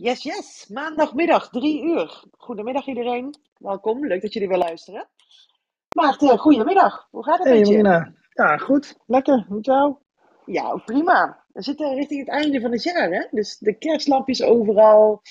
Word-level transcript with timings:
Yes, 0.00 0.22
yes. 0.22 0.68
Maandagmiddag, 0.68 1.50
drie 1.50 1.82
uur. 1.82 2.24
Goedemiddag 2.36 2.86
iedereen. 2.86 3.34
Welkom. 3.56 4.06
Leuk 4.06 4.22
dat 4.22 4.32
jullie 4.32 4.48
weer 4.48 4.58
luisteren. 4.58 5.08
Maarten, 5.94 6.38
goedemiddag. 6.38 7.08
Hoe 7.10 7.24
gaat 7.24 7.38
het 7.38 7.46
hey, 7.46 7.58
met 7.58 7.68
je? 7.68 7.82
Marina. 7.82 8.12
Ja, 8.32 8.56
goed. 8.56 8.96
Lekker. 9.06 9.46
Met 9.48 9.64
jou? 9.64 9.96
Ja, 10.44 10.76
prima. 10.76 11.44
We 11.52 11.62
zitten 11.62 11.94
richting 11.94 12.20
het 12.20 12.28
einde 12.28 12.60
van 12.60 12.72
het 12.72 12.82
jaar, 12.82 13.10
hè? 13.10 13.26
Dus 13.30 13.58
de 13.58 13.78
kerstlampjes 13.78 14.42
overal. 14.42 15.22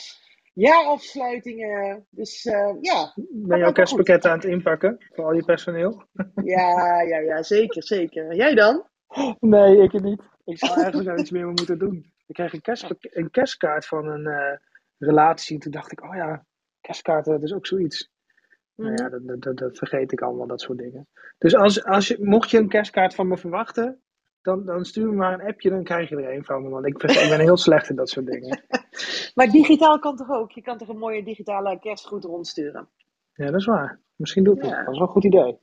Jaarafsluitingen. 0.53 2.05
Dus 2.09 2.45
uh, 2.45 2.75
ja. 2.81 3.13
Ben 3.29 3.57
je 3.57 3.65
ook 3.65 3.75
kerstpakketten 3.75 4.31
aan 4.31 4.37
het 4.37 4.47
inpakken 4.47 5.05
voor 5.13 5.25
al 5.25 5.33
je 5.33 5.45
personeel? 5.45 6.03
Ja, 6.43 7.01
ja, 7.01 7.17
ja. 7.17 7.43
Zeker, 7.43 7.83
zeker. 7.83 8.35
Jij 8.35 8.55
dan? 8.55 8.87
Nee, 9.39 9.77
ik 9.77 10.01
niet. 10.01 10.21
Ik 10.45 10.57
zou 10.57 10.73
eigenlijk 10.81 11.19
iets 11.19 11.31
meer 11.31 11.47
moeten 11.47 11.79
doen. 11.79 12.15
Ik 12.27 12.35
kreeg 12.35 12.53
een, 12.53 12.61
kerstpak- 12.61 13.07
een 13.09 13.29
kerstkaart 13.29 13.85
van 13.85 14.07
een 14.07 14.25
uh, 14.27 14.57
relatie. 14.97 15.59
Toen 15.59 15.71
dacht 15.71 15.91
ik, 15.91 16.03
oh 16.03 16.15
ja, 16.15 16.45
kerstkaarten, 16.81 17.31
dat 17.31 17.43
is 17.43 17.53
ook 17.53 17.67
zoiets. 17.67 18.09
Mm-hmm. 18.75 18.95
Nou 18.95 19.11
ja, 19.11 19.19
dat, 19.19 19.41
dat, 19.41 19.57
dat, 19.57 19.77
vergeet 19.77 20.11
ik 20.11 20.21
allemaal, 20.21 20.47
dat 20.47 20.61
soort 20.61 20.77
dingen. 20.77 21.07
Dus 21.37 21.55
als, 21.55 21.83
als 21.83 22.07
je, 22.07 22.17
mocht 22.19 22.49
je 22.49 22.57
een 22.57 22.69
kerstkaart 22.69 23.15
van 23.15 23.27
me 23.27 23.37
verwachten, 23.37 24.01
dan, 24.41 24.65
dan 24.65 24.85
stuur 24.85 25.07
me 25.07 25.15
maar 25.15 25.33
een 25.33 25.47
appje, 25.47 25.69
dan 25.69 25.83
krijg 25.83 26.09
je 26.09 26.15
er 26.15 26.33
een 26.35 26.43
van 26.43 26.63
me. 26.63 26.69
Want 26.69 26.85
ik, 26.85 27.03
ik 27.03 27.29
ben 27.29 27.39
heel 27.39 27.57
slecht 27.57 27.89
in 27.89 27.95
dat 27.95 28.09
soort 28.09 28.25
dingen. 28.25 28.63
maar 29.35 29.47
digitaal 29.47 29.99
kan 29.99 30.15
toch 30.15 30.29
ook? 30.29 30.51
Je 30.51 30.61
kan 30.61 30.77
toch 30.77 30.87
een 30.87 30.97
mooie 30.97 31.23
digitale 31.23 31.79
kerstgroet 31.79 32.23
rondsturen? 32.23 32.89
Ja, 33.33 33.45
dat 33.45 33.59
is 33.59 33.65
waar. 33.65 33.99
Misschien 34.15 34.43
doe 34.43 34.55
ik 34.55 34.63
ja. 34.63 34.69
dat. 34.69 34.85
Dat 34.85 34.93
is 34.93 34.99
wel 34.99 35.07
een 35.07 35.13
goed 35.13 35.25
idee. 35.25 35.59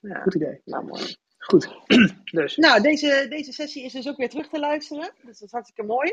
Ja. 0.00 0.20
Goed 0.20 0.34
idee. 0.34 0.60
Nou, 0.64 0.84
mooi. 0.84 1.16
Goed. 1.46 1.68
dus. 2.40 2.56
Nou, 2.56 2.82
deze, 2.82 3.26
deze 3.28 3.52
sessie 3.52 3.84
is 3.84 3.92
dus 3.92 4.08
ook 4.08 4.16
weer 4.16 4.28
terug 4.28 4.48
te 4.48 4.58
luisteren. 4.58 5.12
Dus 5.22 5.38
dat 5.38 5.48
is 5.48 5.52
hartstikke 5.52 5.82
mooi. 5.82 6.12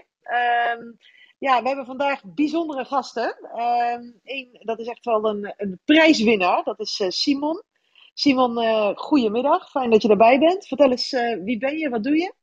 Um, 0.77 0.97
ja, 1.37 1.61
we 1.61 1.67
hebben 1.67 1.85
vandaag 1.85 2.21
bijzondere 2.23 2.85
gasten. 2.85 3.37
Um, 3.55 4.19
Eén, 4.23 4.49
dat 4.51 4.79
is 4.79 4.87
echt 4.87 5.05
wel 5.05 5.25
een, 5.25 5.53
een 5.57 5.79
prijswinnaar. 5.85 6.63
Dat 6.63 6.79
is 6.79 6.99
uh, 6.99 7.09
Simon. 7.09 7.63
Simon, 8.13 8.63
uh, 8.63 8.91
goedemiddag. 8.95 9.69
Fijn 9.69 9.89
dat 9.89 10.01
je 10.01 10.09
erbij 10.09 10.39
bent. 10.39 10.67
Vertel 10.67 10.91
eens, 10.91 11.11
uh, 11.11 11.43
wie 11.43 11.57
ben 11.57 11.77
je? 11.77 11.89
Wat 11.89 12.03
doe 12.03 12.17
je? 12.17 12.33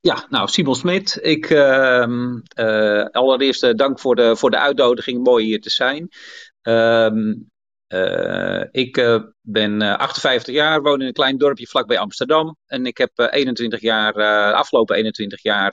Ja, 0.00 0.26
nou, 0.28 0.48
Simon 0.48 0.74
Smit. 0.74 1.18
Ik, 1.22 1.50
uh, 1.50 3.04
allereerst 3.10 3.78
dank 3.78 4.00
voor 4.00 4.16
de, 4.16 4.36
voor 4.36 4.50
de 4.50 4.58
uitnodiging. 4.58 5.24
Mooi 5.24 5.44
hier 5.44 5.60
te 5.60 5.70
zijn. 5.70 6.08
Um, 6.62 7.51
uh, 7.92 8.64
ik 8.70 8.96
uh, 8.96 9.22
ben 9.40 9.82
uh, 9.82 9.96
58 9.96 10.54
jaar, 10.54 10.82
woon 10.82 11.00
in 11.00 11.06
een 11.06 11.12
klein 11.12 11.38
dorpje 11.38 11.66
vlakbij 11.66 11.98
Amsterdam. 11.98 12.56
En 12.66 12.86
ik 12.86 12.98
heb 12.98 13.10
21 13.14 13.80
jaar, 13.80 14.12
de 14.12 14.52
afgelopen 14.54 14.96
21 14.96 15.42
jaar 15.42 15.72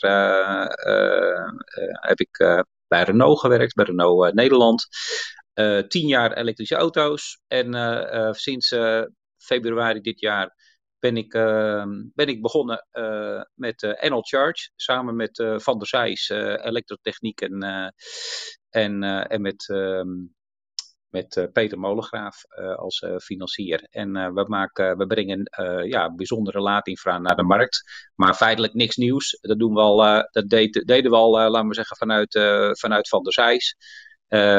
heb 2.00 2.20
ik 2.20 2.64
bij 2.88 3.04
Renault 3.04 3.40
gewerkt, 3.40 3.74
bij 3.74 3.86
Renault 3.86 4.34
Nederland. 4.34 4.88
10 5.88 6.08
jaar 6.08 6.34
elektrische 6.34 6.76
auto's. 6.76 7.40
En 7.48 7.74
sinds 8.36 8.76
februari 9.38 10.02
dit 10.02 10.20
jaar 10.20 10.56
ben 11.00 11.18
ik, 11.18 11.32
ben 12.14 12.28
ik 12.28 12.42
begonnen 12.42 12.88
met 13.54 13.98
NL 14.10 14.22
Charge. 14.22 14.70
Samen 14.76 15.16
met 15.16 15.44
Van 15.56 15.78
der 15.78 15.88
Zijs, 15.88 16.30
elektrotechniek 16.30 17.42
en, 17.42 17.64
en, 18.70 19.04
en 19.04 19.42
met 19.42 19.66
met 21.10 21.36
uh, 21.36 21.46
Peter 21.54 21.80
Molengraaf 21.80 22.44
uh, 22.50 22.76
als 22.76 23.02
uh, 23.02 23.18
financier. 23.18 23.88
En 23.90 24.34
we, 24.34 24.46
maken, 24.48 24.98
we 24.98 25.08
brengen 25.08 25.50
ja, 25.88 26.14
bijzondere 26.14 26.60
laadinfra 26.60 27.18
naar 27.18 27.36
de 27.36 27.44
markt. 27.44 27.84
Maar 28.16 28.34
feitelijk 28.34 28.74
niks 28.74 28.96
nieuws. 28.96 29.38
Dat, 29.42 29.60
doen 29.60 29.74
we 29.74 29.80
al, 29.80 30.28
dat 30.32 30.50
deed, 30.50 30.84
deden 30.86 31.12
we 31.12 31.18
al, 31.18 31.32
laten 31.32 31.68
we 31.68 31.74
zeggen, 31.74 31.98
vanuit, 31.98 32.32
vanuit 32.80 33.10
Van 33.10 33.24
der 33.24 33.34
Zijs. 33.34 33.76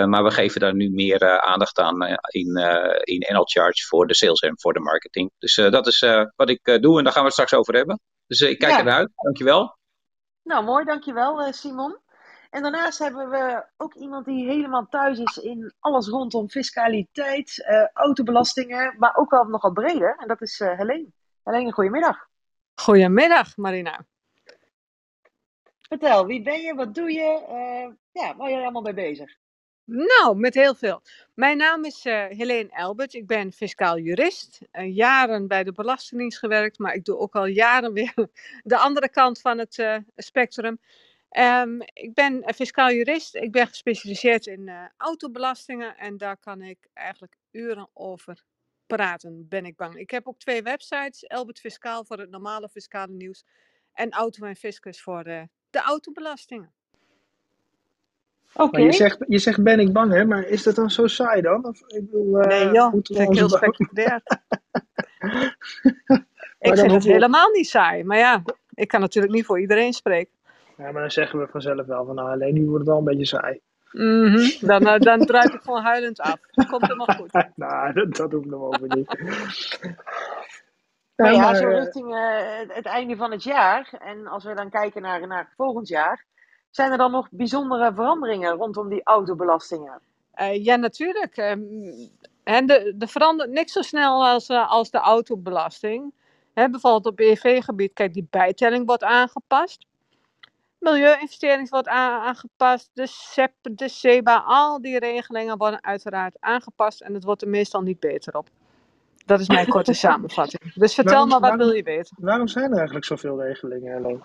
maar 0.06 0.24
we 0.24 0.30
geven 0.30 0.60
daar 0.60 0.74
nu 0.74 0.90
meer 0.90 1.40
aandacht 1.40 1.78
aan 1.78 2.02
in, 2.26 2.56
in 3.02 3.34
NL 3.34 3.44
Charge 3.44 3.86
voor 3.86 4.06
de 4.06 4.14
sales 4.14 4.40
en 4.40 4.60
voor 4.60 4.72
de 4.72 4.80
marketing. 4.80 5.30
Dus 5.38 5.54
dat 5.54 5.86
is 5.86 6.00
wat 6.36 6.50
ik 6.50 6.78
doe 6.80 6.98
en 6.98 7.04
daar 7.04 7.12
gaan 7.12 7.22
we 7.22 7.28
het 7.28 7.32
straks 7.32 7.54
over 7.54 7.74
hebben. 7.74 8.00
Dus 8.26 8.40
ik 8.40 8.58
kijk 8.58 8.72
Ja. 8.72 8.78
ernaar 8.78 8.98
uit. 8.98 9.10
Dankjewel. 9.14 9.78
Nou, 10.42 10.64
mooi, 10.64 10.84
dankjewel 10.84 11.52
Simon. 11.52 11.99
En 12.50 12.62
daarnaast 12.62 12.98
hebben 12.98 13.30
we 13.30 13.64
ook 13.76 13.94
iemand 13.94 14.24
die 14.24 14.46
helemaal 14.46 14.86
thuis 14.88 15.18
is 15.18 15.36
in 15.36 15.74
alles 15.80 16.08
rondom 16.08 16.50
fiscaliteit, 16.50 17.66
uh, 17.70 17.88
autobelastingen, 17.92 18.94
maar 18.98 19.16
ook 19.16 19.30
wel 19.30 19.44
nogal 19.44 19.72
breder. 19.72 20.16
En 20.18 20.28
dat 20.28 20.40
is 20.40 20.60
uh, 20.60 20.78
Helene. 20.78 21.06
Helene, 21.42 21.72
goedemiddag. 21.72 22.28
Goedemiddag, 22.74 23.56
Marina. 23.56 24.06
Vertel, 25.78 26.26
wie 26.26 26.42
ben 26.42 26.60
je, 26.60 26.74
wat 26.74 26.94
doe 26.94 27.12
je, 27.12 27.46
uh, 27.48 27.94
ja, 28.22 28.36
waar 28.36 28.36
ben 28.36 28.56
je 28.56 28.62
allemaal 28.62 28.82
mee 28.82 28.94
bezig? 28.94 29.38
Nou, 29.84 30.36
met 30.36 30.54
heel 30.54 30.74
veel. 30.74 31.02
Mijn 31.34 31.56
naam 31.56 31.84
is 31.84 32.06
uh, 32.06 32.24
Helene 32.26 32.68
Elbert. 32.70 33.14
Ik 33.14 33.26
ben 33.26 33.52
fiscaal 33.52 33.98
jurist. 33.98 34.60
Uh, 34.72 34.96
jaren 34.96 35.48
bij 35.48 35.64
de 35.64 35.72
Belastingdienst 35.72 36.38
gewerkt, 36.38 36.78
maar 36.78 36.94
ik 36.94 37.04
doe 37.04 37.18
ook 37.18 37.34
al 37.34 37.46
jaren 37.46 37.92
weer 37.92 38.14
de 38.62 38.76
andere 38.76 39.10
kant 39.10 39.40
van 39.40 39.58
het 39.58 39.78
uh, 39.78 39.96
spectrum. 40.16 40.80
Um, 41.38 41.80
ik 41.92 42.14
ben 42.14 42.42
fiscaal 42.54 42.90
jurist. 42.90 43.34
Ik 43.34 43.52
ben 43.52 43.66
gespecialiseerd 43.66 44.46
in 44.46 44.60
uh, 44.60 44.84
autobelastingen 44.96 45.96
en 45.96 46.16
daar 46.16 46.36
kan 46.36 46.62
ik 46.62 46.78
eigenlijk 46.92 47.36
uren 47.50 47.88
over 47.92 48.42
praten, 48.86 49.46
ben 49.48 49.64
ik 49.64 49.76
bang. 49.76 49.96
Ik 49.96 50.10
heb 50.10 50.26
ook 50.26 50.38
twee 50.38 50.62
websites: 50.62 51.24
Elbert 51.24 51.60
Fiscaal 51.60 52.04
voor 52.04 52.18
het 52.18 52.30
normale 52.30 52.68
fiscale 52.68 53.12
nieuws 53.12 53.44
en 53.92 54.10
Auto 54.10 54.46
en 54.46 54.56
Fiscus 54.56 55.02
voor 55.02 55.26
uh, 55.26 55.42
de 55.70 55.78
autobelastingen. 55.78 56.72
Oké. 58.52 58.62
Okay. 58.62 58.84
Je, 58.84 58.92
zegt, 58.92 59.24
je 59.26 59.38
zegt 59.38 59.62
ben 59.62 59.80
ik 59.80 59.92
bang, 59.92 60.12
hè? 60.12 60.24
Maar 60.24 60.46
is 60.46 60.62
dat 60.62 60.74
dan 60.74 60.90
zo 60.90 61.06
saai 61.06 61.40
dan? 61.40 61.64
Of, 61.64 61.80
ik 61.80 62.10
bedoel, 62.10 62.40
uh, 62.40 62.46
nee 62.46 62.64
joh, 62.64 62.92
dat 62.92 63.06
vind 63.06 63.18
ik 63.18 63.36
heel 63.36 63.48
spectaculair. 63.48 64.18
ik 66.58 66.78
vind 66.78 66.92
het 66.92 67.04
helemaal 67.04 67.50
niet 67.50 67.68
saai. 67.68 68.04
Maar 68.04 68.18
ja, 68.18 68.42
ik 68.74 68.88
kan 68.88 69.00
natuurlijk 69.00 69.34
niet 69.34 69.44
voor 69.44 69.60
iedereen 69.60 69.92
spreken. 69.92 70.38
Ja, 70.80 70.92
maar 70.92 71.00
dan 71.00 71.10
zeggen 71.10 71.38
we 71.38 71.46
vanzelf 71.46 71.86
wel 71.86 72.04
van 72.04 72.14
nou, 72.14 72.30
alleen 72.30 72.54
nu 72.54 72.64
wordt 72.64 72.78
het 72.78 72.88
wel 72.88 72.98
een 72.98 73.04
beetje 73.04 73.26
saai. 73.26 73.60
Mm 73.92 74.26
-hmm. 74.26 74.50
Dan, 74.60 74.82
uh, 74.82 74.98
dan 74.98 75.26
druip 75.26 75.52
ik 75.52 75.60
gewoon 75.60 75.82
huilend 75.82 76.20
af. 76.20 76.38
Dan 76.50 76.66
komt 76.66 76.96
nog 76.96 77.16
goed. 77.16 77.32
nou, 77.54 77.92
dat, 77.92 78.16
dat 78.16 78.32
hoeft 78.32 78.46
nog 78.46 78.62
over 78.62 78.96
niet. 78.96 79.18
maar 81.16 81.32
ja, 81.32 81.54
zo 81.54 81.68
richting 81.68 82.14
uh, 82.14 82.58
het, 82.58 82.74
het, 82.74 82.86
einde 82.86 83.16
van 83.16 83.30
het 83.30 83.42
jaar. 83.42 83.90
En 83.98 84.26
als 84.26 84.44
we 84.44 84.54
dan 84.54 84.70
kijken 84.70 85.02
naar, 85.02 85.26
naar 85.26 85.52
volgend 85.56 85.88
jaar. 85.88 86.24
Zijn 86.70 86.92
er 86.92 86.98
dan 86.98 87.10
nog 87.10 87.28
bijzondere 87.30 87.94
veranderingen 87.94 88.56
rondom 88.56 88.88
die 88.88 89.00
autobelastingen? 89.04 90.00
Uh, 90.40 90.64
ja, 90.64 90.76
natuurlijk. 90.76 91.36
En 92.44 92.66
de, 92.66 92.94
de 92.96 93.06
verandert 93.06 93.50
niks 93.50 93.72
zo 93.72 93.82
snel 93.82 94.26
als, 94.26 94.48
uh, 94.48 94.70
als 94.70 94.90
de 94.90 94.98
autobelasting. 94.98 96.14
He, 96.54 96.70
bijvoorbeeld 96.70 97.06
op 97.06 97.18
EV-gebied, 97.18 97.92
kijk, 97.92 98.12
die 98.12 98.26
bijtelling 98.30 98.86
wordt 98.86 99.04
aangepast. 99.04 99.88
Milieuinvestering 100.80 101.70
wordt 101.70 101.88
aangepast, 101.88 102.90
de 102.92 103.06
SEP, 103.06 103.52
de 103.62 103.88
SEBA, 103.88 104.42
al 104.46 104.80
die 104.80 104.98
regelingen 104.98 105.58
worden 105.58 105.84
uiteraard 105.84 106.36
aangepast 106.40 107.00
en 107.00 107.14
het 107.14 107.24
wordt 107.24 107.42
er 107.42 107.48
meestal 107.48 107.80
niet 107.80 108.00
beter 108.00 108.36
op. 108.36 108.48
Dat 109.26 109.40
is 109.40 109.48
mijn 109.48 109.68
korte 109.68 109.92
samenvatting. 110.06 110.74
Dus 110.74 110.94
vertel 110.94 111.12
waarom, 111.12 111.28
maar, 111.28 111.40
wat 111.40 111.48
waarom, 111.48 111.66
wil 111.66 111.76
je 111.76 111.82
weten? 111.82 112.16
Waarom 112.20 112.48
zijn 112.48 112.70
er 112.70 112.76
eigenlijk 112.76 113.04
zoveel 113.04 113.42
regelingen? 113.42 114.22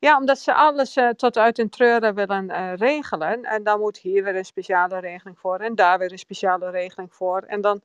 Ja, 0.00 0.18
omdat 0.18 0.38
ze 0.38 0.54
alles 0.54 0.96
uh, 0.96 1.08
tot 1.08 1.38
uit 1.38 1.58
een 1.58 1.68
treuren 1.68 2.14
willen 2.14 2.44
uh, 2.50 2.72
regelen. 2.74 3.44
En 3.44 3.62
dan 3.62 3.80
moet 3.80 3.98
hier 3.98 4.24
weer 4.24 4.36
een 4.36 4.44
speciale 4.44 4.98
regeling 4.98 5.38
voor 5.38 5.58
en 5.58 5.74
daar 5.74 5.98
weer 5.98 6.12
een 6.12 6.18
speciale 6.18 6.70
regeling 6.70 7.14
voor. 7.14 7.40
En 7.40 7.60
dan 7.60 7.80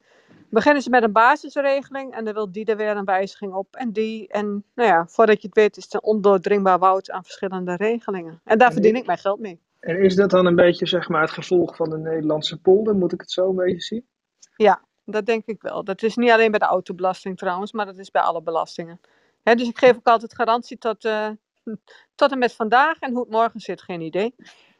beginnen 0.49 0.81
ze 0.81 0.89
met 0.89 1.03
een 1.03 1.11
basisregeling 1.11 2.13
en 2.13 2.25
dan 2.25 2.33
wil 2.33 2.51
die 2.51 2.65
er 2.65 2.77
weer 2.77 2.97
een 2.97 3.05
wijziging 3.05 3.53
op 3.53 3.75
en 3.75 3.91
die. 3.91 4.27
En 4.27 4.63
nou 4.75 4.89
ja, 4.89 5.05
voordat 5.07 5.41
je 5.41 5.47
het 5.47 5.55
weet 5.55 5.77
is 5.77 5.83
het 5.83 5.93
een 5.93 6.03
ondoordringbaar 6.03 6.79
woud 6.79 7.11
aan 7.11 7.23
verschillende 7.23 7.75
regelingen. 7.75 8.41
En 8.43 8.57
daar 8.57 8.67
en 8.67 8.73
verdien 8.73 8.95
ik 8.95 9.05
mijn 9.05 9.17
geld 9.17 9.39
mee. 9.39 9.59
En 9.79 10.01
is 10.01 10.15
dat 10.15 10.29
dan 10.29 10.45
een 10.45 10.55
beetje 10.55 10.87
zeg 10.87 11.09
maar, 11.09 11.21
het 11.21 11.31
gevolg 11.31 11.75
van 11.75 11.89
de 11.89 11.97
Nederlandse 11.97 12.61
polder? 12.61 12.95
Moet 12.95 13.13
ik 13.13 13.21
het 13.21 13.31
zo 13.31 13.49
een 13.49 13.55
beetje 13.55 13.81
zien? 13.81 14.07
Ja, 14.55 14.81
dat 15.05 15.25
denk 15.25 15.45
ik 15.45 15.61
wel. 15.61 15.83
Dat 15.83 16.03
is 16.03 16.15
niet 16.15 16.31
alleen 16.31 16.51
bij 16.51 16.59
de 16.59 16.65
autobelasting 16.65 17.37
trouwens, 17.37 17.71
maar 17.71 17.85
dat 17.85 17.97
is 17.97 18.11
bij 18.11 18.21
alle 18.21 18.41
belastingen. 18.41 18.99
He, 19.43 19.55
dus 19.55 19.67
ik 19.67 19.77
geef 19.77 19.95
ook 19.95 20.07
altijd 20.07 20.35
garantie 20.35 20.77
tot, 20.77 21.05
uh, 21.05 21.29
tot 22.15 22.31
en 22.31 22.37
met 22.37 22.53
vandaag 22.53 22.99
en 22.99 23.11
hoe 23.11 23.21
het 23.21 23.31
morgen 23.31 23.59
zit, 23.59 23.81
geen 23.81 24.01
idee. 24.01 24.35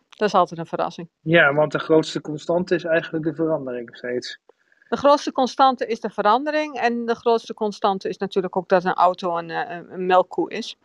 Dat 0.10 0.28
is 0.28 0.34
altijd 0.34 0.60
een 0.60 0.66
verrassing. 0.66 1.10
Ja, 1.22 1.54
want 1.54 1.72
de 1.72 1.80
grootste 1.80 2.22
constante 2.22 2.76
is 2.76 2.84
eigenlijk 2.84 3.26
de 3.26 3.36
verandering 3.36 3.98
steeds. 3.98 4.40
De 4.90 4.98
grootste 4.98 5.32
constante 5.32 5.86
is 5.86 6.00
de 6.00 6.10
verandering. 6.10 6.80
En 6.80 7.06
de 7.06 7.16
grootste 7.16 7.54
constante 7.54 8.10
is 8.10 8.18
natuurlijk 8.18 8.56
ook 8.56 8.70
dat 8.70 8.86
een 8.86 8.94
auto 8.94 9.38
een, 9.38 9.50
een, 9.50 9.94
een 9.94 10.06
melkkoe 10.06 10.52
is. 10.52 10.78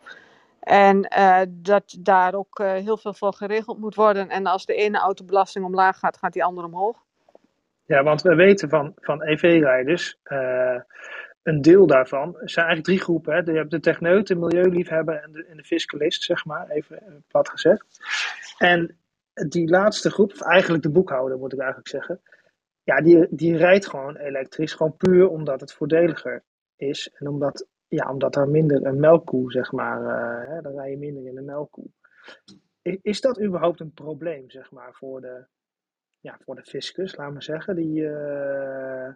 En 0.59 1.13
uh, 1.17 1.41
dat 1.49 1.97
daar 1.99 2.33
ook 2.33 2.59
uh, 2.59 2.71
heel 2.71 2.97
veel 2.97 3.13
voor 3.13 3.33
geregeld 3.33 3.79
moet 3.79 3.95
worden. 3.95 4.29
En 4.29 4.45
als 4.45 4.65
de 4.65 4.73
ene 4.73 4.97
autobelasting 4.97 5.65
omlaag 5.65 5.99
gaat, 5.99 6.17
gaat 6.17 6.33
die 6.33 6.43
andere 6.43 6.67
omhoog. 6.67 6.97
Ja, 7.85 8.03
want 8.03 8.21
we 8.21 8.35
weten 8.35 8.69
van, 8.69 8.93
van 8.95 9.21
EV-rijders, 9.21 10.17
uh, 10.25 10.79
een 11.49 11.61
deel 11.61 11.87
daarvan 11.87 12.31
zijn 12.31 12.65
eigenlijk 12.65 12.85
drie 12.85 12.99
groepen. 12.99 13.33
Hè. 13.33 13.51
Je 13.51 13.57
hebt 13.57 13.71
de 13.71 13.79
techneut, 13.79 14.27
de 14.27 14.35
milieuliefhebber 14.35 15.15
en 15.15 15.31
de, 15.31 15.45
en 15.45 15.57
de 15.57 15.63
fiscalist, 15.63 16.23
zeg 16.23 16.45
maar, 16.45 16.69
even 16.69 17.23
plat 17.27 17.49
gezegd. 17.49 17.85
En 18.57 18.97
die 19.47 19.69
laatste 19.69 20.11
groep, 20.11 20.31
of 20.31 20.41
eigenlijk 20.41 20.83
de 20.83 20.91
boekhouder 20.91 21.37
moet 21.37 21.53
ik 21.53 21.59
eigenlijk 21.59 21.89
zeggen, 21.89 22.21
ja, 22.83 23.01
die, 23.01 23.27
die 23.29 23.57
rijdt 23.57 23.87
gewoon 23.87 24.15
elektrisch, 24.15 24.73
gewoon 24.73 24.97
puur 24.97 25.29
omdat 25.29 25.59
het 25.59 25.73
voordeliger 25.73 26.43
is. 26.75 27.11
En 27.13 27.27
omdat, 27.27 27.67
ja, 27.87 28.11
omdat 28.11 28.35
er 28.35 28.49
minder 28.49 28.85
een 28.85 28.99
melkkoe, 28.99 29.51
zeg 29.51 29.71
maar, 29.71 30.01
uh, 30.01 30.49
hè, 30.49 30.61
dan 30.61 30.73
rij 30.73 30.89
je 30.89 30.97
minder 30.97 31.25
in 31.25 31.37
een 31.37 31.45
melkkoe. 31.45 31.85
Is 32.81 33.21
dat 33.21 33.41
überhaupt 33.41 33.79
een 33.79 33.93
probleem, 33.93 34.49
zeg 34.49 34.71
maar, 34.71 34.93
voor 34.93 35.21
de, 35.21 35.45
ja, 36.19 36.37
voor 36.45 36.55
de 36.55 36.65
fiscus, 36.65 37.15
laat 37.15 37.31
maar 37.31 37.43
zeggen? 37.43 37.75
Die, 37.75 38.01
uh, 38.01 39.09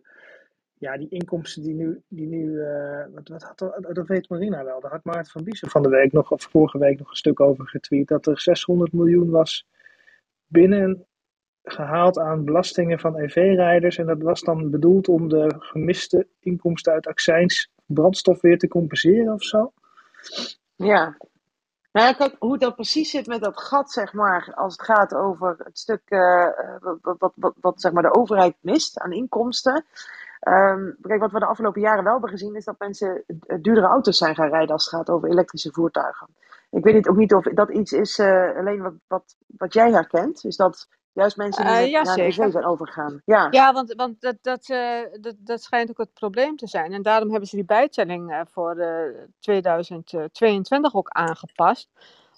ja, 0.83 0.97
die 0.97 1.09
inkomsten 1.09 1.63
die 1.63 1.73
nu, 1.73 2.01
die 2.07 2.27
nu 2.27 2.43
uh, 2.45 3.05
wat, 3.13 3.27
wat 3.27 3.43
had 3.43 3.61
er, 3.61 3.93
dat 3.93 4.07
weet 4.07 4.29
Marina 4.29 4.63
wel, 4.63 4.79
daar 4.79 4.91
had 4.91 5.03
Maarten 5.03 5.31
van 5.31 5.43
Biesen 5.43 5.69
van 5.69 5.81
de 5.81 5.89
week 5.89 6.11
nog, 6.11 6.31
of 6.31 6.43
vorige 6.43 6.77
week 6.77 6.99
nog 6.99 7.09
een 7.09 7.15
stuk 7.15 7.39
over 7.39 7.67
getweet, 7.67 8.07
dat 8.07 8.25
er 8.25 8.39
600 8.39 8.93
miljoen 8.93 9.29
was 9.29 9.67
binnen 10.47 11.05
gehaald 11.63 12.19
aan 12.19 12.45
belastingen 12.45 12.99
van 12.99 13.17
EV-rijders. 13.17 13.97
En 13.97 14.05
dat 14.05 14.21
was 14.21 14.41
dan 14.41 14.69
bedoeld 14.69 15.07
om 15.07 15.29
de 15.29 15.55
gemiste 15.57 16.27
inkomsten 16.39 16.93
uit 16.93 17.07
accijns 17.07 17.71
brandstof 17.85 18.41
weer 18.41 18.57
te 18.57 18.67
compenseren 18.67 19.33
of 19.33 19.43
zo? 19.43 19.71
Ja. 20.75 21.17
Nou, 21.91 22.31
hoe 22.39 22.57
dat 22.57 22.75
precies 22.75 23.09
zit 23.09 23.27
met 23.27 23.41
dat 23.41 23.61
gat, 23.61 23.91
zeg 23.91 24.13
maar, 24.13 24.53
als 24.55 24.73
het 24.73 24.81
gaat 24.81 25.13
over 25.13 25.55
het 25.63 25.79
stuk 25.79 26.01
uh, 26.09 26.47
wat, 26.79 27.17
wat, 27.19 27.33
wat, 27.35 27.53
wat, 27.61 27.81
zeg 27.81 27.91
maar, 27.91 28.03
de 28.03 28.15
overheid 28.15 28.55
mist 28.59 28.99
aan 28.99 29.11
inkomsten. 29.11 29.85
Um, 30.47 30.97
kijk, 31.01 31.19
wat 31.19 31.31
we 31.31 31.39
de 31.39 31.45
afgelopen 31.45 31.81
jaren 31.81 32.03
wel 32.03 32.11
hebben 32.11 32.29
gezien, 32.29 32.55
is 32.55 32.65
dat 32.65 32.79
mensen 32.79 33.23
duurdere 33.61 33.87
auto's 33.87 34.17
zijn 34.17 34.35
gaan 34.35 34.49
rijden 34.49 34.71
als 34.71 34.85
het 34.85 34.93
gaat 34.93 35.09
over 35.09 35.29
elektrische 35.29 35.71
voertuigen. 35.71 36.27
Ik 36.69 36.83
weet 36.83 36.93
niet, 36.93 37.07
ook 37.07 37.17
niet 37.17 37.33
of 37.33 37.43
dat 37.43 37.69
iets 37.69 37.91
is, 37.91 38.19
uh, 38.19 38.57
alleen 38.57 38.81
wat, 38.81 38.93
wat, 39.07 39.35
wat 39.47 39.73
jij 39.73 39.91
herkent. 39.91 40.45
Is 40.45 40.55
dat 40.55 40.87
Juist 41.13 41.37
mensen 41.37 41.65
die 41.65 41.73
uh, 41.73 41.89
ja, 41.89 42.01
naar 42.03 42.15
de 42.15 42.23
EV 42.23 42.51
zijn 42.51 42.65
overgegaan. 42.65 43.21
Ja, 43.25 43.47
ja 43.51 43.73
want, 43.73 43.93
want 43.93 44.21
dat, 44.21 44.35
dat, 44.41 44.69
uh, 44.69 44.99
dat, 45.21 45.35
dat 45.37 45.61
schijnt 45.61 45.89
ook 45.89 45.97
het 45.97 46.13
probleem 46.13 46.55
te 46.55 46.67
zijn. 46.67 46.93
En 46.93 47.01
daarom 47.01 47.29
hebben 47.29 47.49
ze 47.49 47.55
die 47.55 47.65
bijtelling 47.65 48.43
voor 48.51 48.85
2022 49.39 50.95
ook 50.95 51.09
aangepast. 51.09 51.89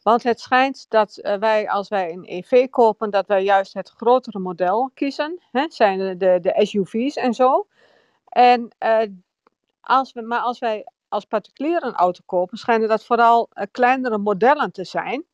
Want 0.03 0.23
het 0.23 0.39
schijnt 0.39 0.85
dat 0.89 1.19
wij, 1.39 1.69
als 1.69 1.89
wij 1.89 2.11
een 2.11 2.23
EV 2.25 2.69
kopen, 2.69 3.09
dat 3.09 3.27
wij 3.27 3.43
juist 3.43 3.73
het 3.73 3.89
grotere 3.89 4.39
model 4.39 4.91
kiezen. 4.93 5.39
Hè? 5.51 5.65
Zijn 5.69 5.99
de, 5.99 6.17
de, 6.17 6.39
de 6.41 6.65
SUV's 6.65 7.15
en 7.15 7.33
zo. 7.33 7.67
En, 8.35 8.69
als 9.81 10.13
we, 10.13 10.21
maar 10.21 10.39
als 10.39 10.59
wij 10.59 10.85
als 11.07 11.25
particulier 11.25 11.83
een 11.83 11.93
auto 11.93 12.21
kopen, 12.25 12.57
schijnen 12.57 12.87
dat 12.87 13.05
vooral 13.05 13.49
kleinere 13.71 14.17
modellen 14.17 14.71
te 14.71 14.83
zijn. 14.83 15.25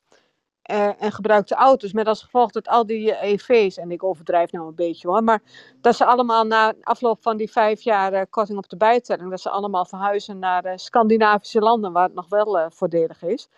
Uh, 0.70 1.02
en 1.02 1.12
gebruikte 1.12 1.54
auto's. 1.54 1.92
Met 1.92 2.06
als 2.06 2.22
gevolg 2.22 2.50
dat 2.50 2.68
al 2.68 2.86
die 2.86 3.20
EV's, 3.20 3.76
en 3.76 3.90
ik 3.90 4.04
overdrijf 4.04 4.52
nou 4.52 4.66
een 4.66 4.74
beetje 4.74 5.08
hoor, 5.08 5.24
maar 5.24 5.42
dat 5.80 5.96
ze 5.96 6.04
allemaal 6.04 6.44
na 6.44 6.72
afloop 6.82 7.22
van 7.22 7.36
die 7.36 7.50
vijf 7.50 7.80
jaar 7.80 8.26
korting 8.26 8.58
op 8.58 8.68
de 8.68 8.76
bijtelling, 8.76 9.30
dat 9.30 9.40
ze 9.40 9.50
allemaal 9.50 9.84
verhuizen 9.84 10.38
naar 10.38 10.78
Scandinavische 10.78 11.60
landen 11.60 11.92
waar 11.92 12.04
het 12.04 12.14
nog 12.14 12.28
wel 12.28 12.70
voordelig 12.70 13.22
is. 13.22 13.48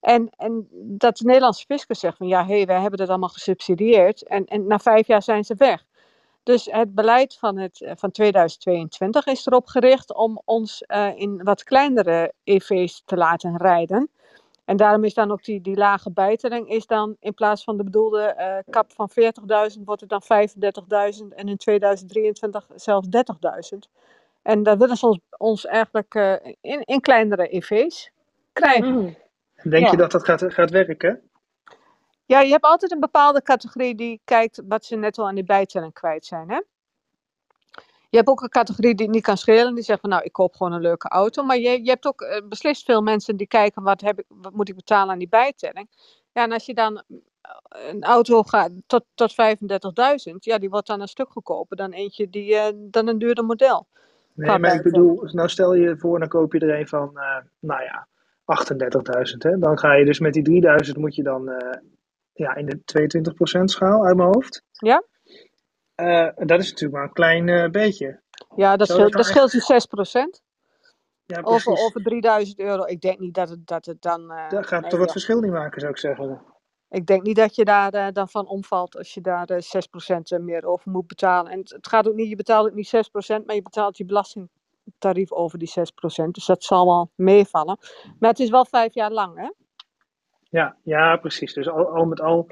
En, 0.00 0.30
en 0.36 0.68
dat 0.72 1.16
de 1.16 1.24
Nederlandse 1.24 1.64
fiscus 1.66 1.98
zegt 1.98 2.16
van 2.16 2.26
ja, 2.26 2.46
hé, 2.46 2.56
hey, 2.56 2.66
wij 2.66 2.80
hebben 2.80 2.98
dat 2.98 3.08
allemaal 3.08 3.28
gesubsidieerd 3.28 4.22
en, 4.22 4.44
en 4.44 4.66
na 4.66 4.78
vijf 4.78 5.06
jaar 5.06 5.22
zijn 5.22 5.44
ze 5.44 5.54
weg. 5.54 5.85
Dus 6.46 6.68
het 6.70 6.94
beleid 6.94 7.36
van, 7.38 7.58
het, 7.58 7.92
van 7.94 8.10
2022 8.10 9.26
is 9.26 9.46
erop 9.46 9.66
gericht 9.66 10.14
om 10.14 10.42
ons 10.44 10.84
in 11.14 11.40
wat 11.42 11.64
kleinere 11.64 12.32
EV's 12.44 13.02
te 13.04 13.16
laten 13.16 13.56
rijden. 13.56 14.10
En 14.66 14.76
daarom 14.76 15.04
is 15.04 15.14
dan 15.14 15.30
ook 15.30 15.44
die, 15.44 15.60
die 15.60 15.76
lage 15.76 16.12
bijtelling, 16.12 16.68
is 16.68 16.86
dan 16.86 17.16
in 17.20 17.34
plaats 17.34 17.64
van 17.64 17.76
de 17.76 17.84
bedoelde 17.84 18.34
uh, 18.38 18.56
kap 18.70 18.92
van 18.92 19.10
40.000, 19.10 19.82
wordt 19.84 20.00
het 20.00 20.10
dan 20.10 20.22
35.000 21.22 21.34
en 21.34 21.48
in 21.48 21.56
2023 21.56 22.66
zelfs 22.74 23.08
30.000. 23.74 23.78
En 24.42 24.62
daar 24.62 24.78
willen 24.78 24.96
ze 24.96 25.06
ons, 25.06 25.18
ons 25.36 25.66
eigenlijk 25.66 26.14
uh, 26.14 26.34
in, 26.60 26.80
in 26.84 27.00
kleinere 27.00 27.48
EV's 27.48 28.10
krijgen. 28.52 28.94
Mm. 28.94 29.16
Denk 29.62 29.84
ja. 29.84 29.90
je 29.90 29.96
dat 29.96 30.10
dat 30.10 30.24
gaat, 30.24 30.44
gaat 30.46 30.70
werken? 30.70 31.20
Ja, 32.26 32.40
je 32.40 32.50
hebt 32.50 32.64
altijd 32.64 32.92
een 32.92 33.00
bepaalde 33.00 33.42
categorie 33.42 33.94
die 33.94 34.20
kijkt 34.24 34.62
wat 34.68 34.84
ze 34.84 34.96
net 34.96 35.18
al 35.18 35.28
aan 35.28 35.34
die 35.34 35.44
bijtelling 35.44 35.92
kwijt 35.92 36.26
zijn. 36.26 36.50
Hè? 36.50 36.60
Je 38.10 38.16
hebt 38.16 38.28
ook 38.28 38.40
een 38.42 38.48
categorie 38.48 38.94
die 38.94 39.08
niet 39.08 39.22
kan 39.22 39.36
schelen. 39.36 39.74
Die 39.74 39.84
zegt 39.84 40.00
van 40.00 40.10
nou, 40.10 40.22
ik 40.22 40.32
koop 40.32 40.54
gewoon 40.54 40.72
een 40.72 40.80
leuke 40.80 41.08
auto. 41.08 41.42
Maar 41.42 41.58
je, 41.58 41.84
je 41.84 41.90
hebt 41.90 42.06
ook 42.06 42.20
uh, 42.20 42.48
beslist 42.48 42.84
veel 42.84 43.02
mensen 43.02 43.36
die 43.36 43.46
kijken 43.46 43.82
wat, 43.82 44.00
heb 44.00 44.18
ik, 44.18 44.24
wat 44.28 44.52
moet 44.52 44.68
ik 44.68 44.74
betalen 44.74 45.12
aan 45.12 45.18
die 45.18 45.28
bijtelling. 45.28 45.88
Ja, 46.32 46.42
en 46.42 46.52
als 46.52 46.66
je 46.66 46.74
dan 46.74 47.02
eh, 47.40 47.88
een 47.88 48.02
auto 48.02 48.42
gaat 48.42 48.70
tot, 48.86 49.04
tot 49.14 49.32
35.000, 49.32 50.34
ja, 50.38 50.58
die 50.58 50.70
wordt 50.70 50.86
dan 50.86 51.00
een 51.00 51.08
stuk 51.08 51.28
goedkoper 51.30 51.76
dan 51.76 51.92
eentje 51.92 52.30
die 52.30 52.52
uh, 52.52 52.66
dan 52.74 53.08
een 53.08 53.18
duurder 53.18 53.44
model. 53.44 53.86
Nee, 54.32 54.58
maar 54.58 54.74
ik 54.74 54.82
bedoel, 54.82 55.28
nou 55.32 55.48
stel 55.48 55.74
je 55.74 55.96
voor, 55.96 56.18
dan 56.18 56.28
koop 56.28 56.52
je 56.52 56.58
er 56.58 56.78
een 56.78 56.88
van, 56.88 57.10
uh, 57.14 57.36
nou 57.58 57.82
ja, 57.82 58.08
38.000. 59.32 59.36
Hè? 59.38 59.58
Dan 59.58 59.78
ga 59.78 59.94
je 59.94 60.04
dus 60.04 60.18
met 60.18 60.32
die 60.32 60.42
3000 60.42 60.96
moet 60.96 61.14
je 61.14 61.22
dan 61.22 61.50
ja, 62.36 62.54
in 62.54 62.66
de 62.66 62.78
22% 63.60 63.64
schaal 63.64 64.04
uit 64.04 64.16
mijn 64.16 64.28
hoofd. 64.28 64.62
Ja. 64.70 65.04
Uh, 65.96 66.46
dat 66.46 66.60
is 66.60 66.70
natuurlijk 66.70 66.92
maar 66.92 67.02
een 67.02 67.12
klein 67.12 67.48
uh, 67.48 67.68
beetje. 67.68 68.20
Ja, 68.56 68.76
dat, 68.76 68.88
scheelt, 68.88 69.12
dat 69.12 69.24
scheelt 69.24 69.52
je 69.52 70.38
6%. 70.38 70.44
Ja, 71.24 71.40
over, 71.42 71.72
over 71.72 72.02
3000 72.02 72.58
euro. 72.58 72.84
Ik 72.84 73.00
denk 73.00 73.18
niet 73.18 73.34
dat 73.34 73.48
het, 73.48 73.66
dat 73.66 73.86
het 73.86 74.02
dan. 74.02 74.32
Uh, 74.32 74.48
dat 74.48 74.66
gaat 74.66 74.80
nee, 74.80 74.90
toch 74.90 74.98
wat 74.98 75.12
verschil 75.12 75.40
niet 75.40 75.52
maken, 75.52 75.80
zou 75.80 75.92
ik 75.92 75.98
zeggen. 75.98 76.42
Ik 76.88 77.06
denk 77.06 77.22
niet 77.22 77.36
dat 77.36 77.54
je 77.54 77.64
daar 77.64 78.12
dan 78.12 78.28
van 78.28 78.46
omvalt 78.46 78.96
als 78.96 79.14
je 79.14 79.20
daar 79.20 79.48
6% 80.38 80.42
meer 80.42 80.64
over 80.64 80.90
moet 80.90 81.06
betalen. 81.06 81.52
En 81.52 81.58
het, 81.58 81.70
het, 81.70 81.88
gaat 81.88 82.08
ook 82.08 82.14
niet, 82.14 82.28
je 82.28 82.36
betaalt 82.36 82.66
ook 82.66 82.74
niet 82.74 82.94
6%, 82.96 83.44
maar 83.46 83.54
je 83.54 83.62
betaalt 83.62 83.96
je 83.96 84.04
belastingtarief 84.04 85.32
over 85.32 85.58
die 85.58 85.72
6%. 85.78 86.30
Dus 86.30 86.46
dat 86.46 86.64
zal 86.64 86.86
wel 86.86 87.10
meevallen. 87.14 87.78
Maar 88.18 88.30
het 88.30 88.38
is 88.38 88.50
wel 88.50 88.64
vijf 88.64 88.94
jaar 88.94 89.12
lang, 89.12 89.38
hè? 89.38 89.50
Ja, 90.56 90.76
ja 90.82 91.16
precies. 91.16 91.54
Dus 91.54 91.68
al, 91.68 91.88
al 91.88 92.04
met 92.04 92.20
al 92.20 92.46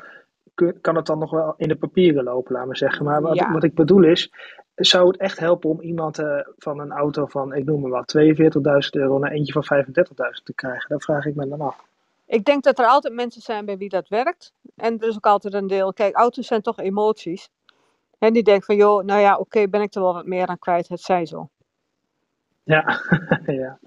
kan 0.80 0.96
het 0.96 1.06
dan 1.06 1.18
nog 1.18 1.30
wel 1.30 1.54
in 1.56 1.68
de 1.68 1.76
papieren 1.76 2.24
lopen, 2.24 2.52
laten 2.52 2.68
we 2.68 2.76
zeggen. 2.76 3.04
Maar 3.04 3.22
wat, 3.22 3.34
ja. 3.34 3.52
wat 3.52 3.64
ik 3.64 3.74
bedoel 3.74 4.04
is, 4.04 4.32
zou 4.74 5.06
het 5.06 5.16
echt 5.16 5.38
helpen 5.38 5.70
om 5.70 5.80
iemand 5.80 6.18
uh, 6.18 6.40
van 6.58 6.78
een 6.80 6.92
auto 6.92 7.26
van, 7.26 7.54
ik 7.54 7.64
noem 7.64 7.80
maar 7.80 7.90
wat, 7.90 8.16
42.000 8.18 8.90
euro 8.90 9.18
naar 9.18 9.30
eentje 9.30 9.52
van 9.52 9.84
35.000 9.84 9.92
te 10.44 10.54
krijgen? 10.54 10.88
Dat 10.88 11.04
vraag 11.04 11.26
ik 11.26 11.34
me 11.34 11.48
dan 11.48 11.60
af. 11.60 11.84
Ik 12.26 12.44
denk 12.44 12.62
dat 12.62 12.78
er 12.78 12.86
altijd 12.86 13.14
mensen 13.14 13.42
zijn 13.42 13.64
bij 13.64 13.76
wie 13.76 13.88
dat 13.88 14.08
werkt. 14.08 14.52
En 14.76 14.98
er 15.00 15.08
is 15.08 15.16
ook 15.16 15.26
altijd 15.26 15.54
een 15.54 15.66
deel, 15.66 15.92
kijk, 15.92 16.14
auto's 16.14 16.46
zijn 16.46 16.62
toch 16.62 16.78
emoties. 16.78 17.48
En 18.18 18.32
die 18.32 18.42
denken 18.42 18.64
van, 18.64 18.76
joh, 18.76 19.04
nou 19.04 19.20
ja, 19.20 19.32
oké, 19.32 19.40
okay, 19.40 19.68
ben 19.68 19.82
ik 19.82 19.94
er 19.94 20.00
wel 20.00 20.14
wat 20.14 20.26
meer 20.26 20.46
aan 20.46 20.58
kwijt, 20.58 20.88
het 20.88 21.00
zij 21.00 21.26
zo. 21.26 21.48
Ja, 22.64 23.00
ja. 23.46 23.78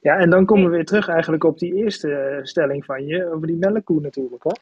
ja, 0.00 0.16
en 0.16 0.30
dan 0.30 0.46
komen 0.46 0.64
we 0.64 0.70
weer 0.70 0.84
terug 0.84 1.08
eigenlijk 1.08 1.44
op 1.44 1.58
die 1.58 1.74
eerste 1.74 2.40
stelling 2.42 2.84
van 2.84 3.06
je, 3.06 3.32
over 3.32 3.46
die 3.46 3.56
melkkoe 3.56 4.00
natuurlijk, 4.00 4.44
hè? 4.44 4.52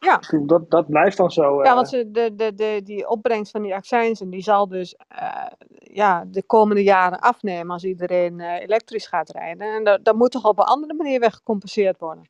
Ja. 0.00 0.20
Dat, 0.46 0.70
dat 0.70 0.88
blijft 0.88 1.16
dan 1.16 1.30
zo. 1.30 1.62
Ja, 1.62 1.74
want 1.74 1.90
de, 1.90 2.30
de, 2.34 2.54
de, 2.54 2.80
die 2.84 3.08
opbrengst 3.08 3.52
van 3.52 3.62
die 3.62 3.74
accijnsen, 3.74 4.30
die 4.30 4.42
zal 4.42 4.68
dus 4.68 4.96
uh, 5.12 5.46
ja, 5.78 6.24
de 6.28 6.42
komende 6.42 6.82
jaren 6.82 7.18
afnemen 7.18 7.70
als 7.70 7.84
iedereen 7.84 8.38
uh, 8.38 8.60
elektrisch 8.60 9.06
gaat 9.06 9.30
rijden. 9.30 9.74
En 9.74 9.84
dat, 9.84 10.04
dat 10.04 10.16
moet 10.16 10.30
toch 10.30 10.44
op 10.44 10.58
een 10.58 10.64
andere 10.64 10.94
manier 10.94 11.20
weer 11.20 11.32
gecompenseerd 11.32 11.98
worden. 11.98 12.28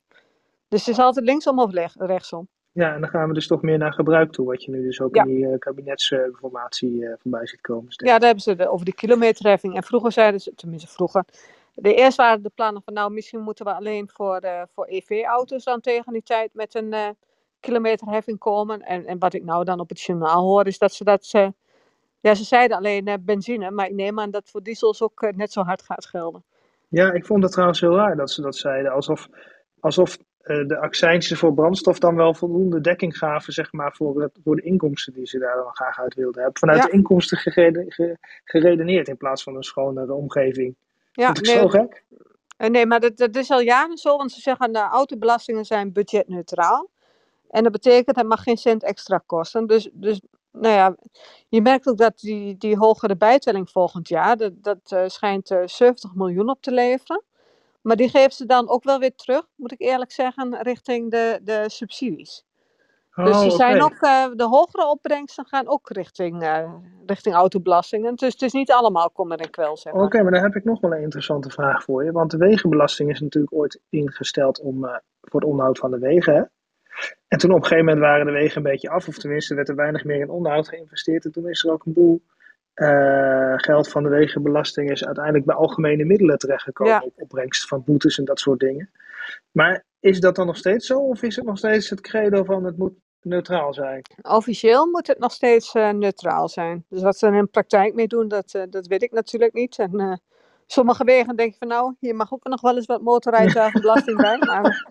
Dus 0.67 0.85
het 0.85 0.95
is 0.95 1.03
altijd 1.03 1.25
linksom 1.25 1.59
of 1.59 1.71
rechtsom. 1.97 2.47
Ja, 2.71 2.93
en 2.93 3.01
dan 3.01 3.09
gaan 3.09 3.27
we 3.27 3.33
dus 3.33 3.47
toch 3.47 3.61
meer 3.61 3.77
naar 3.77 3.93
gebruik 3.93 4.31
toe, 4.31 4.45
wat 4.45 4.63
je 4.63 4.71
nu 4.71 4.83
dus 4.83 5.01
ook 5.01 5.15
ja. 5.15 5.23
in 5.23 5.27
die 5.27 5.45
uh, 5.45 5.57
kabinetsinformatie 5.57 7.07
voorbij 7.19 7.47
ziet 7.47 7.61
komen. 7.61 7.85
Ja, 7.89 8.17
daar 8.17 8.27
hebben 8.27 8.43
ze 8.43 8.55
de, 8.55 8.69
over 8.69 8.85
de 8.85 8.93
kilometerheffing. 8.93 9.75
En 9.75 9.83
vroeger 9.83 10.11
zeiden 10.11 10.39
ze, 10.39 10.55
tenminste 10.55 10.87
vroeger, 10.87 11.25
de 11.73 11.93
eerst 11.93 12.17
waren 12.17 12.43
de 12.43 12.51
plannen 12.55 12.81
van 12.81 12.93
nou, 12.93 13.11
misschien 13.11 13.39
moeten 13.39 13.65
we 13.65 13.73
alleen 13.73 14.09
voor, 14.09 14.41
voor 14.73 14.85
EV-auto's 14.85 15.63
dan 15.63 15.81
tegen 15.81 16.13
die 16.13 16.23
tijd 16.23 16.53
met 16.53 16.75
een 16.75 17.15
kilometerheffing 17.59 18.39
komen. 18.39 18.81
En, 18.81 19.05
en 19.05 19.19
wat 19.19 19.33
ik 19.33 19.43
nou 19.43 19.63
dan 19.63 19.79
op 19.79 19.89
het 19.89 20.01
journaal 20.01 20.43
hoor, 20.43 20.67
is 20.67 20.77
dat 20.77 20.93
ze 20.93 21.03
dat. 21.03 21.25
Ze, 21.25 21.53
ja, 22.19 22.35
ze 22.35 22.43
zeiden 22.43 22.77
alleen 22.77 23.07
uh, 23.07 23.13
benzine, 23.19 23.71
maar 23.71 23.85
ik 23.85 23.93
neem 23.93 24.19
aan 24.19 24.31
dat 24.31 24.49
voor 24.49 24.63
diesels 24.63 25.01
ook 25.01 25.21
uh, 25.21 25.31
net 25.31 25.51
zo 25.51 25.61
hard 25.61 25.81
gaat 25.81 26.05
gelden. 26.05 26.43
Ja, 26.87 27.11
ik 27.11 27.25
vond 27.25 27.43
het 27.43 27.51
trouwens 27.51 27.79
heel 27.79 27.95
raar 27.95 28.15
dat 28.15 28.31
ze 28.31 28.41
dat 28.41 28.55
zeiden. 28.55 28.91
Alsof, 28.91 29.27
alsof 29.79 30.17
uh, 30.17 30.23
de 30.43 30.77
accijnsen 30.77 31.37
voor 31.37 31.53
brandstof 31.53 31.99
dan 31.99 32.15
wel 32.15 32.33
voldoende 32.33 32.81
dekking 32.81 33.17
gaven, 33.17 33.53
zeg 33.53 33.71
maar, 33.71 33.93
voor, 33.95 34.21
het, 34.21 34.31
voor 34.43 34.55
de 34.55 34.61
inkomsten 34.61 35.13
die 35.13 35.27
ze 35.27 35.39
daar 35.39 35.55
dan 35.55 35.75
graag 35.75 35.99
uit 35.99 36.13
wilden 36.13 36.41
hebben. 36.41 36.59
Vanuit 36.59 36.79
ja. 36.79 36.85
de 36.85 36.91
inkomsten 36.91 37.37
gereden, 37.37 37.85
geredeneerd 38.43 39.07
in 39.07 39.17
plaats 39.17 39.43
van 39.43 39.55
een 39.55 39.63
schonere 39.63 40.13
omgeving. 40.13 40.75
Ja, 41.11 41.25
Vond 41.25 41.37
ik 41.37 41.45
nee, 41.45 41.55
zo 41.55 41.67
gek? 41.67 42.03
Nee, 42.57 42.85
maar 42.85 42.99
dat, 42.99 43.17
dat 43.17 43.35
is 43.35 43.51
al 43.51 43.61
jaren 43.61 43.97
zo, 43.97 44.17
want 44.17 44.31
ze 44.31 44.41
zeggen 44.41 44.73
de 44.73 44.79
autobelastingen 44.79 45.65
zijn 45.65 45.91
budgetneutraal. 45.93 46.89
En 47.49 47.63
dat 47.63 47.71
betekent, 47.71 48.15
het 48.15 48.27
mag 48.27 48.43
geen 48.43 48.57
cent 48.57 48.83
extra 48.83 49.23
kosten. 49.25 49.67
Dus, 49.67 49.89
dus 49.93 50.21
nou 50.51 50.73
ja, 50.73 50.95
je 51.47 51.61
merkt 51.61 51.87
ook 51.87 51.97
dat 51.97 52.19
die, 52.19 52.57
die 52.57 52.77
hogere 52.77 53.15
bijtelling 53.15 53.69
volgend 53.69 54.07
jaar, 54.07 54.37
dat, 54.37 54.51
dat 54.55 54.91
uh, 54.93 55.03
schijnt 55.07 55.51
uh, 55.51 55.61
70 55.65 56.15
miljoen 56.15 56.49
op 56.49 56.61
te 56.61 56.71
leveren. 56.71 57.23
Maar 57.81 57.95
die 57.95 58.09
geeft 58.09 58.35
ze 58.35 58.45
dan 58.45 58.69
ook 58.69 58.83
wel 58.83 58.99
weer 58.99 59.15
terug, 59.15 59.45
moet 59.55 59.71
ik 59.71 59.81
eerlijk 59.81 60.11
zeggen, 60.11 60.61
richting 60.61 61.11
de, 61.11 61.39
de 61.43 61.63
subsidies. 61.67 62.45
dus 63.15 63.35
Oh, 63.35 63.41
die 63.41 63.51
zijn 63.51 63.83
oké. 63.83 63.93
ook, 63.93 64.01
eh, 64.01 64.25
de 64.35 64.43
hogere 64.43 64.87
opbrengsten 64.87 65.45
gaan 65.45 65.67
ook 65.67 65.89
richting, 65.89 66.43
eh, 66.43 66.73
richting 67.05 67.35
autobelastingen. 67.35 68.15
Dus 68.15 68.33
het 68.33 68.41
is 68.41 68.53
niet 68.53 68.71
allemaal 68.71 69.09
kommer 69.09 69.39
en 69.39 69.49
kwel, 69.49 69.77
zeg 69.77 69.93
maar. 69.93 70.03
Oké, 70.03 70.21
maar 70.23 70.31
dan 70.31 70.43
heb 70.43 70.55
ik 70.55 70.63
nog 70.63 70.79
wel 70.79 70.91
een 70.91 71.01
interessante 71.01 71.49
vraag 71.49 71.83
voor 71.83 72.03
je. 72.03 72.11
Want 72.11 72.31
de 72.31 72.37
wegenbelasting 72.37 73.09
is 73.09 73.19
natuurlijk 73.19 73.53
ooit 73.53 73.79
ingesteld 73.89 74.59
om, 74.61 74.85
eh, 74.85 74.97
voor 75.21 75.39
het 75.39 75.49
onderhoud 75.49 75.77
van 75.77 75.91
de 75.91 75.99
wegen. 75.99 76.33
Hè? 76.33 76.43
En 77.27 77.37
toen 77.37 77.49
op 77.51 77.55
een 77.57 77.63
gegeven 77.63 77.85
moment 77.85 78.03
waren 78.03 78.25
de 78.25 78.31
wegen 78.31 78.57
een 78.57 78.71
beetje 78.71 78.89
af, 78.89 79.07
of 79.07 79.17
tenminste 79.17 79.55
werd 79.55 79.69
er 79.69 79.75
weinig 79.75 80.03
meer 80.03 80.19
in 80.19 80.29
onderhoud 80.29 80.67
geïnvesteerd. 80.67 81.25
En 81.25 81.31
toen 81.31 81.49
is 81.49 81.63
er 81.63 81.71
ook 81.71 81.85
een 81.85 81.93
boel 81.93 82.21
eh, 82.79 83.53
geld 83.55 83.89
van 83.89 84.03
de 84.03 84.09
wegenbelasting 84.09 84.91
is 84.91 85.05
uiteindelijk 85.05 85.45
bij 85.45 85.55
algemene 85.55 86.05
middelen 86.05 86.37
terechtgekomen. 86.37 86.93
Ja. 86.93 87.01
Op 87.05 87.13
opbrengst 87.15 87.67
van 87.67 87.83
boetes 87.83 88.17
en 88.17 88.25
dat 88.25 88.39
soort 88.39 88.59
dingen. 88.59 88.89
Maar 89.51 89.83
is 89.99 90.19
dat 90.19 90.35
dan 90.35 90.45
nog 90.45 90.57
steeds 90.57 90.85
zo? 90.85 90.99
Of 90.99 91.21
is 91.21 91.35
het 91.35 91.45
nog 91.45 91.57
steeds 91.57 91.89
het 91.89 92.01
credo 92.01 92.43
van 92.43 92.63
het 92.63 92.77
moet 92.77 92.93
neutraal 93.21 93.73
zijn? 93.73 94.01
Officieel 94.21 94.85
moet 94.85 95.07
het 95.07 95.19
nog 95.19 95.31
steeds 95.31 95.73
eh, 95.73 95.89
neutraal 95.89 96.49
zijn. 96.49 96.85
Dus 96.89 97.01
wat 97.01 97.17
ze 97.17 97.27
er 97.27 97.33
in 97.33 97.43
de 97.43 97.47
praktijk 97.47 97.93
mee 97.93 98.07
doen, 98.07 98.27
dat, 98.27 98.53
eh, 98.53 98.63
dat 98.69 98.87
weet 98.87 99.03
ik 99.03 99.11
natuurlijk 99.11 99.53
niet. 99.53 99.79
En 99.79 100.21
sommige 100.65 101.03
wegen 101.03 101.35
denk 101.35 101.51
je 101.51 101.57
van 101.57 101.67
nou, 101.67 101.95
hier 101.99 102.15
mag 102.15 102.33
ook 102.33 102.43
nog 102.43 102.61
wel 102.61 102.75
eens 102.75 102.85
wat 102.85 103.01
motorrijtuigenbelasting 103.01 104.17
bij. 104.21 104.37
Maar 104.37 104.87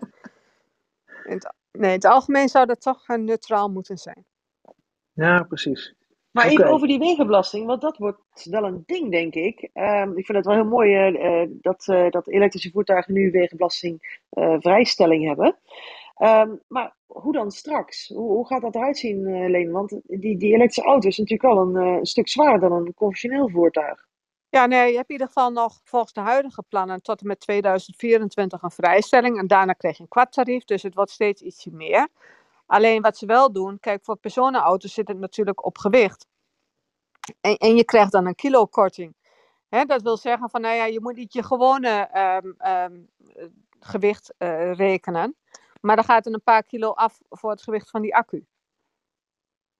in 1.25 1.33
het, 1.33 1.53
nee, 1.71 1.89
in 1.89 1.95
het 1.95 2.05
algemeen 2.05 2.49
zou 2.49 2.65
dat 2.65 2.81
toch 2.81 3.07
neutraal 3.07 3.69
moeten 3.69 3.97
zijn. 3.97 4.25
Ja, 5.13 5.43
precies. 5.43 5.97
Maar 6.31 6.47
even 6.47 6.67
over 6.67 6.87
die 6.87 6.99
wegenbelasting, 6.99 7.65
want 7.65 7.81
dat 7.81 7.97
wordt 7.97 8.45
wel 8.49 8.63
een 8.63 8.83
ding, 8.85 9.11
denk 9.11 9.33
ik. 9.33 9.69
Ehm, 9.73 10.09
ik 10.17 10.25
vind 10.25 10.37
het 10.37 10.45
wel 10.45 10.55
heel 10.55 10.65
mooi 10.65 10.95
eh, 10.95 11.41
eh, 11.41 11.49
dat, 11.61 11.87
eh, 11.87 12.09
dat 12.09 12.27
elektrische 12.27 12.71
voertuigen 12.71 13.13
nu 13.13 13.31
wegenbelasting 13.31 14.21
eh, 14.29 14.55
vrijstelling 14.59 15.25
hebben. 15.27 15.57
Ehm, 16.19 16.55
maar 16.67 16.95
hoe 17.05 17.33
dan 17.33 17.51
straks? 17.51 18.07
Hoe, 18.07 18.31
hoe 18.31 18.47
gaat 18.47 18.61
dat 18.61 18.75
eruit 18.75 18.97
zien, 18.97 19.27
eh 19.27 19.49
Leen? 19.49 19.71
Want 19.71 19.99
die, 20.03 20.37
die 20.37 20.53
elektrische 20.53 20.89
auto 20.89 21.07
is 21.07 21.17
natuurlijk 21.17 21.53
wel 21.53 21.61
een, 21.67 21.75
eh, 21.75 21.97
een 21.99 22.05
stuk 22.05 22.27
zwaarder 22.29 22.69
dan 22.69 22.85
een 22.85 22.93
conventioneel 22.93 23.49
voertuig. 23.49 24.07
Ja, 24.49 24.65
nee, 24.65 24.89
je 24.89 24.95
hebt 24.95 25.09
in 25.09 25.13
ieder 25.13 25.27
geval 25.27 25.51
nog 25.51 25.81
volgens 25.83 26.13
de 26.13 26.19
huidige 26.19 26.63
plannen 26.69 27.01
tot 27.01 27.21
en 27.21 27.27
met 27.27 27.39
2024 27.39 28.61
een 28.61 28.71
vrijstelling. 28.71 29.37
En 29.37 29.47
daarna 29.47 29.73
krijg 29.73 29.97
je 29.97 30.03
een 30.03 30.09
kwarttarief, 30.09 30.65
dus 30.65 30.83
het 30.83 30.95
wordt 30.95 31.11
steeds 31.11 31.41
ietsje 31.41 31.71
meer. 31.71 32.07
Alleen 32.69 33.01
wat 33.01 33.17
ze 33.17 33.25
wel 33.25 33.51
doen, 33.51 33.79
kijk, 33.79 34.03
voor 34.03 34.17
personenauto's 34.17 34.93
zit 34.93 35.07
het 35.07 35.19
natuurlijk 35.19 35.65
op 35.65 35.77
gewicht. 35.77 36.27
En, 37.41 37.55
en 37.57 37.75
je 37.75 37.83
krijgt 37.85 38.11
dan 38.11 38.25
een 38.25 38.35
kilokorting. 38.35 39.15
Hè, 39.69 39.83
dat 39.83 40.01
wil 40.01 40.17
zeggen 40.17 40.49
van, 40.49 40.61
nou 40.61 40.75
ja, 40.75 40.85
je 40.85 41.01
moet 41.01 41.15
niet 41.15 41.33
je 41.33 41.43
gewone 41.43 41.89
ehm, 41.89 42.51
ehm, 42.57 42.93
eh, 43.35 43.45
gewicht 43.79 44.33
eh, 44.37 44.73
rekenen. 44.73 45.35
Maar 45.81 45.95
dan 45.95 46.05
gaat 46.05 46.25
er 46.25 46.33
een 46.33 46.43
paar 46.43 46.63
kilo 46.63 46.89
af 46.91 47.19
voor 47.29 47.49
het 47.49 47.61
gewicht 47.61 47.89
van 47.89 48.01
die 48.01 48.15
accu. 48.15 48.45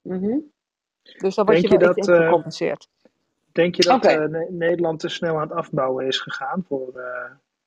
Mhm. 0.01 0.38
Dus 1.17 1.36
dan 1.36 1.46
word 1.46 1.62
je 1.62 1.67
wel 1.67 1.79
dat, 1.79 2.08
eh, 2.08 2.15
gecompenseerd. 2.15 2.89
Denk 3.51 3.75
je 3.75 3.84
dat 3.84 4.05
eh, 4.05 4.25
Ne- 4.25 4.48
Nederland 4.50 5.00
te 5.00 5.10
snel 5.10 5.36
aan 5.36 5.41
het 5.41 5.51
afbouwen 5.51 6.08
is 6.08 6.19
gegaan 6.19 6.63
voor, 6.67 7.01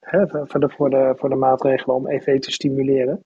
hè, 0.01 0.29
voor 0.29 0.61
de, 0.61 0.69
voor, 0.69 0.91
de, 0.91 1.15
voor 1.17 1.29
de 1.29 1.37
maatregelen 1.37 1.97
om 1.97 2.09
EV 2.09 2.41
te 2.41 2.51
stimuleren? 2.51 3.25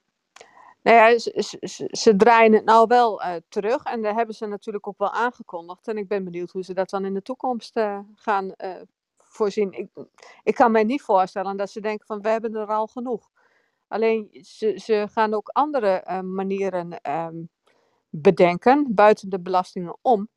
Nou 0.86 0.96
ja, 0.98 1.18
ze, 1.18 1.88
ze- 1.90 2.16
draaien 2.16 2.52
het 2.52 2.64
nou 2.64 2.86
wel 2.86 3.22
eh, 3.22 3.34
terug 3.48 3.82
en 3.84 4.02
daar 4.02 4.14
hebben 4.14 4.34
ze 4.34 4.46
natuurlijk 4.46 4.86
ook 4.86 4.98
wel 4.98 5.10
aangekondigd. 5.12 5.88
En 5.88 5.96
ik 5.98 6.08
ben 6.08 6.24
benieuwd 6.24 6.50
hoe 6.50 6.64
ze 6.64 6.74
dat 6.74 6.90
dan 6.90 7.04
in 7.04 7.14
de 7.14 7.22
toekomst 7.22 7.76
eh, 7.76 7.98
gaan 8.14 8.52
eh, 8.54 8.74
voorzien. 9.18 9.72
Ik, 9.72 9.88
ik 10.42 10.54
kan 10.54 10.70
mij 10.72 10.84
niet 10.84 11.02
voorstellen 11.02 11.56
dat 11.56 11.70
ze 11.70 11.80
denken 11.80 12.06
van 12.06 12.20
we 12.22 12.28
hebben 12.28 12.54
er 12.54 12.66
al 12.66 12.86
genoeg. 12.86 13.30
Alleen 13.88 14.28
ze, 14.42 14.78
ze 14.84 15.08
gaan 15.12 15.34
ook 15.34 15.48
andere 15.48 16.22
manieren 16.22 17.00
ehm, 17.00 17.36
bedenken 18.10 18.94
buiten 18.94 19.30
de 19.30 19.40
belastingen 19.40 19.98
om. 20.02 20.28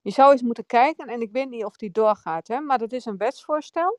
Je 0.00 0.10
zou 0.10 0.32
eens 0.32 0.42
moeten 0.42 0.66
kijken, 0.66 1.06
en 1.08 1.20
ik 1.20 1.32
weet 1.32 1.48
niet 1.50 1.64
of 1.64 1.76
die 1.76 1.90
doorgaat, 1.90 2.48
hè, 2.48 2.60
maar 2.60 2.78
dat 2.78 2.92
is 2.92 3.04
een 3.04 3.16
wetsvoorstel. 3.16 3.98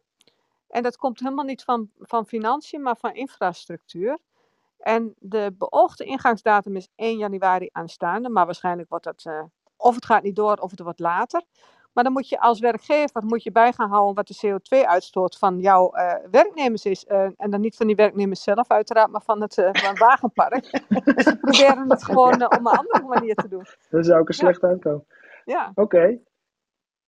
En 0.68 0.84
dat 0.84 0.98
komt 0.98 1.20
helemaal 1.20 1.46
niet 1.46 1.64
van, 1.64 1.92
van 2.00 2.26
financiën, 2.28 2.82
maar 2.82 2.98
van 2.98 3.14
infrastructuur. 3.16 4.20
En 4.80 5.14
de 5.20 5.56
beoogde 5.58 6.04
ingangsdatum 6.04 6.76
is 6.76 6.88
1 6.96 7.18
januari 7.18 7.70
aanstaande, 7.72 8.30
maar 8.30 8.46
waarschijnlijk 8.46 8.90
wordt 8.90 9.06
dat, 9.06 9.24
eh, 9.26 9.42
of 9.78 9.96
het 9.96 10.06
gaat 10.06 10.24
niet 10.24 10.36
door 10.36 10.56
of 10.56 10.72
het 10.72 10.80
wordt 10.80 11.00
later. 11.00 11.44
Maar 11.94 12.04
dan 12.04 12.14
moet 12.14 12.30
je 12.30 12.40
als 12.40 12.60
werkgever 12.60 13.24
moet 13.26 13.44
je 13.44 13.52
bij 13.52 13.74
gaan 13.74 13.90
houden 13.90 14.16
wat 14.16 14.28
de 14.28 14.38
CO2-uitstoot 14.48 15.38
van 15.38 15.60
jouw 15.60 15.92
eh, 15.92 16.14
werknemers 16.32 16.86
is. 16.86 17.06
Eh, 17.06 17.28
en 17.38 17.50
dan 17.50 17.62
niet 17.62 17.76
van 17.76 17.88
die 17.88 17.96
werknemers 17.96 18.44
zelf 18.44 18.68
uiteraard, 18.72 19.12
maar 19.12 19.22
van 19.22 19.42
het, 19.42 19.54
van 19.54 19.90
het 19.90 20.00
wagenpark. 20.00 20.64
dus 21.16 21.24
ze 21.24 21.38
proberen 21.42 21.90
het 21.90 22.04
gewoon 22.04 22.44
op 22.44 22.54
een 22.54 22.66
andere 22.68 23.04
manier 23.08 23.36
te 23.36 23.48
doen. 23.48 23.66
Dat 23.90 24.06
zou 24.06 24.20
ook 24.20 24.30
een 24.30 24.36
Ja. 24.38 24.42
slecht 24.44 24.64
uitkomen. 24.64 25.06
Ja, 25.46 25.72
Oké. 25.76 26.18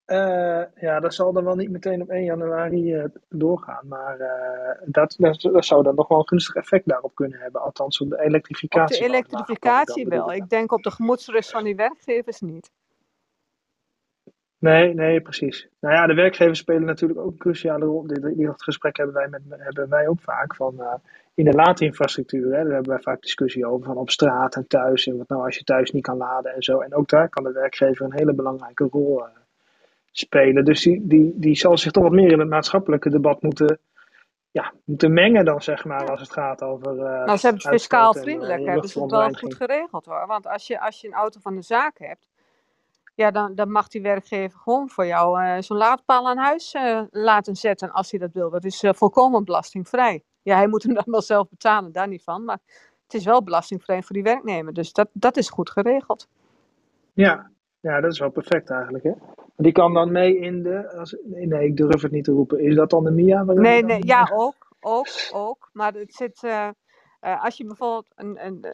Eh, 0.06 0.64
ja, 0.76 1.00
dat 1.00 1.14
zal 1.14 1.34
dan 1.34 1.44
wel 1.44 1.56
niet 1.56 1.70
meteen 1.70 2.02
op 2.02 2.10
1 2.10 2.24
januari 2.24 2.94
eh, 2.94 3.06
doorgaan. 3.30 3.88
Maar 3.88 4.20
eh, 4.20 4.82
dat, 4.86 5.16
dat, 5.18 5.42
dat 5.42 5.66
zou 5.66 5.84
dan 5.84 5.96
nog 5.96 6.08
wel 6.08 6.18
een 6.18 6.28
gunstig 6.28 6.56
effect 6.56 6.88
daarop 6.88 7.16
kunnen 7.16 7.40
hebben. 7.40 7.62
Althans 7.62 8.02
op 8.02 8.10
de 8.10 8.16
op 8.16 8.22
elektrificatie. 8.22 8.98
de 8.98 9.04
het 9.04 9.12
wagenpark 9.12 9.34
elektrificatie 9.34 10.08
wel. 10.08 10.34
ik. 10.34 10.50
Denk 10.50 10.72
op 10.72 10.84
de 10.84 10.92
gemoedsrust 10.92 11.52
van 11.52 11.64
die 11.64 11.76
werkgevers 11.76 12.40
niet. 12.40 12.72
Nee, 14.58 14.94
nee, 14.94 15.22
precies. 15.22 15.68
Nou 15.80 15.96
ja, 15.96 16.08
de 16.08 16.14
werkgevers 16.14 16.60
spelen 16.60 16.86
natuurlijk 16.86 17.20
ook 17.20 17.32
een 17.32 17.38
cruciale 17.38 17.86
rol. 17.86 18.08
Dat 18.36 18.64
gesprek 18.64 18.98
hebben 18.98 19.16
wij, 19.16 19.28
met, 19.28 19.42
hebben 19.48 19.90
wij 19.90 20.08
ook 20.08 20.22
vaak 20.22 20.56
van 20.56 21.00
in 21.34 21.46
de 21.46 21.54
laadinfrastructuur. 21.54 22.44
Hè, 22.44 22.64
daar 22.64 22.74
hebben 22.74 22.92
wij 22.92 23.02
vaak 23.02 23.22
discussie 23.22 23.66
over 23.66 23.86
van 23.86 23.98
op 23.98 24.10
straat 24.10 24.56
en 24.56 24.68
thuis. 24.68 25.08
En 25.08 25.18
wat 25.18 25.30
nou 25.30 25.46
als 25.46 25.58
je 25.58 25.64
thuis 25.64 25.92
niet 25.92 26.04
kan 26.04 26.18
laden 26.18 26.54
en 26.54 26.64
zo. 26.64 26.80
En 26.80 26.96
ook 26.96 27.10
daar 27.10 27.30
kan 27.30 27.44
de 27.44 27.52
werkgever 27.52 28.06
een 28.06 28.18
hele 28.18 28.34
belangrijke 28.34 28.88
rol 28.92 29.26
eh, 29.26 29.41
spelen. 30.12 30.66
Dus 30.66 30.82
die, 30.84 31.08
die, 31.08 31.34
die 31.36 31.56
zal 31.56 31.78
zich 31.78 31.92
toch 31.92 32.04
wat 32.04 32.12
meer 32.12 32.32
in 32.32 32.40
het 32.40 32.50
maatschappelijke 32.50 33.10
debat 33.10 33.42
moeten, 33.42 33.80
ja, 34.52 34.74
moeten 34.86 35.14
mengen 35.14 35.46
dan, 35.46 35.62
zeg 35.62 35.86
maar, 35.86 36.10
als 36.10 36.20
het 36.20 36.32
gaat 36.32 36.62
over. 36.62 36.92
eh, 36.92 37.26
Nou, 37.26 37.38
ze 37.38 37.46
hebben 37.48 37.62
het 37.62 37.82
fiscaal 37.82 38.12
en, 38.12 38.18
eh, 38.18 38.22
vriendelijk, 38.24 38.66
hebben 38.66 38.90
ze 38.90 39.00
het 39.02 39.12
wel 39.12 39.30
goed 39.32 39.54
geregeld 39.56 40.06
hoor. 40.06 40.28
Want 40.28 40.48
als 40.48 40.68
je, 40.68 40.80
als 40.82 41.02
je 41.02 41.08
een 41.08 41.14
auto 41.14 41.40
van 41.40 41.56
de 41.56 41.62
zaak 41.62 41.98
hebt, 42.00 42.30
ja, 43.16 43.32
dan, 43.32 43.56
dan 43.56 43.72
mag 43.72 43.88
die 43.88 44.02
werkgever 44.02 44.60
gewoon 44.60 44.90
voor 44.90 45.06
jou 45.06 45.42
eh, 45.44 45.62
zo'n 45.62 45.78
laadpaal 45.78 46.28
aan 46.28 46.38
huis 46.38 46.76
laten 47.12 47.56
zetten 47.56 47.92
als 47.92 48.12
hij 48.12 48.20
dat 48.20 48.32
wil. 48.34 48.50
Dat 48.50 48.64
is 48.66 48.84
volkomen 48.90 49.44
belastingvrij. 49.46 50.24
Ja, 50.42 50.56
hij 50.56 50.68
moet 50.68 50.84
hem 50.84 50.94
dan 50.94 51.04
wel 51.06 51.22
zelf 51.22 51.50
betalen, 51.50 51.92
daar 51.92 52.08
niet 52.08 52.24
van. 52.24 52.44
Maar 52.46 52.60
het 53.04 53.14
is 53.14 53.26
wel 53.26 53.44
belastingvrij 53.44 54.04
voor 54.04 54.16
die 54.16 54.24
werknemer. 54.24 54.74
Dus 54.74 54.94
dat, 54.94 55.10
dat 55.14 55.38
is 55.38 55.50
goed 55.50 55.70
geregeld. 55.70 56.28
Ja, 57.14 57.51
ja, 57.82 58.02
dat 58.02 58.12
is 58.12 58.20
wel 58.20 58.30
perfect 58.30 58.70
eigenlijk. 58.70 59.04
Hè? 59.04 59.12
Die 59.56 59.72
kan 59.72 59.94
dan 59.94 60.12
mee 60.12 60.38
in 60.38 60.64
de. 60.64 60.92
Als, 60.98 61.16
nee, 61.24 61.48
nee, 61.48 61.68
ik 61.68 61.78
durf 61.78 62.02
het 62.02 62.12
niet 62.12 62.24
te 62.24 62.32
roepen. 62.32 62.60
Is 62.60 62.76
dat 62.76 62.90
dan 62.90 63.04
de 63.04 63.12
MIA? 63.12 63.44
Nee, 63.44 63.84
nee, 63.84 64.06
ja, 64.06 64.30
ook, 64.34 64.68
ook, 64.80 65.08
ook. 65.32 65.70
Maar 65.74 65.94
het 65.94 66.14
zit, 66.14 66.44
eh, 66.44 66.68
eh, 67.20 67.44
als 67.44 67.58
je 67.58 67.66
bijvoorbeeld 67.66 68.08
een, 68.16 68.46
een, 68.46 68.66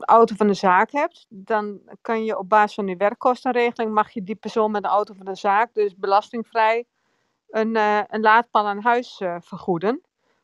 auto 0.00 0.34
van 0.34 0.46
de 0.46 0.54
zaak 0.54 0.90
hebt, 0.90 1.26
dan 1.28 1.80
kan 2.00 2.24
je 2.24 2.38
op 2.38 2.48
basis 2.48 2.74
van 2.74 2.86
die 2.86 2.96
werkkostenregeling, 2.96 3.92
mag 3.92 4.10
je 4.10 4.22
die 4.22 4.34
persoon 4.34 4.70
met 4.70 4.82
de 4.82 4.88
auto 4.88 5.14
van 5.14 5.26
de 5.26 5.34
zaak 5.34 5.74
dus 5.74 5.96
belastingvrij 5.96 6.84
een, 7.48 7.76
eh, 7.76 8.00
een 8.06 8.20
laadpaal 8.20 8.66
aan 8.66 8.82
huis 8.82 9.22
vergoeden. 9.40 10.00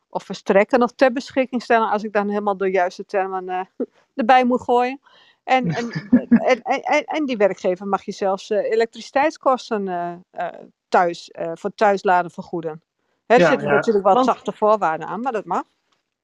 Of 0.09 0.23
verstrekken 0.23 0.83
of 0.83 0.91
ter 0.91 1.11
beschikking 1.11 1.61
stellen, 1.61 1.89
als 1.89 2.03
ik 2.03 2.13
dan 2.13 2.29
helemaal 2.29 2.57
de 2.57 2.71
juiste 2.71 3.05
termen 3.05 3.69
erbij 4.15 4.45
moet 4.45 4.61
gooien. 4.61 4.99
En, 5.47 5.65
en, 5.79 5.91
en, 6.09 6.61
en, 6.61 6.81
en, 6.81 7.03
en 7.05 7.25
die 7.25 7.37
werkgever 7.37 7.87
mag 7.87 8.03
je 8.03 8.11
zelfs 8.11 8.49
eh, 8.49 8.71
elektriciteitskosten 8.71 9.87
eh, 9.87 10.13
eh, 10.31 10.53
thuis, 10.87 11.29
eh, 11.31 11.51
voor 11.53 11.71
thuisladen 11.75 12.31
vergoeden. 12.31 12.81
Hè, 13.25 13.35
er 13.35 13.41
Ja, 13.41 13.49
zitten 13.49 13.67
ja. 13.67 13.73
natuurlijk 13.73 14.05
wel 14.05 14.13
Want- 14.13 14.25
zachte 14.25 14.51
voorwaarden 14.53 15.07
aan, 15.07 15.19
maar 15.21 15.31
dat 15.31 15.45
mag. 15.45 15.63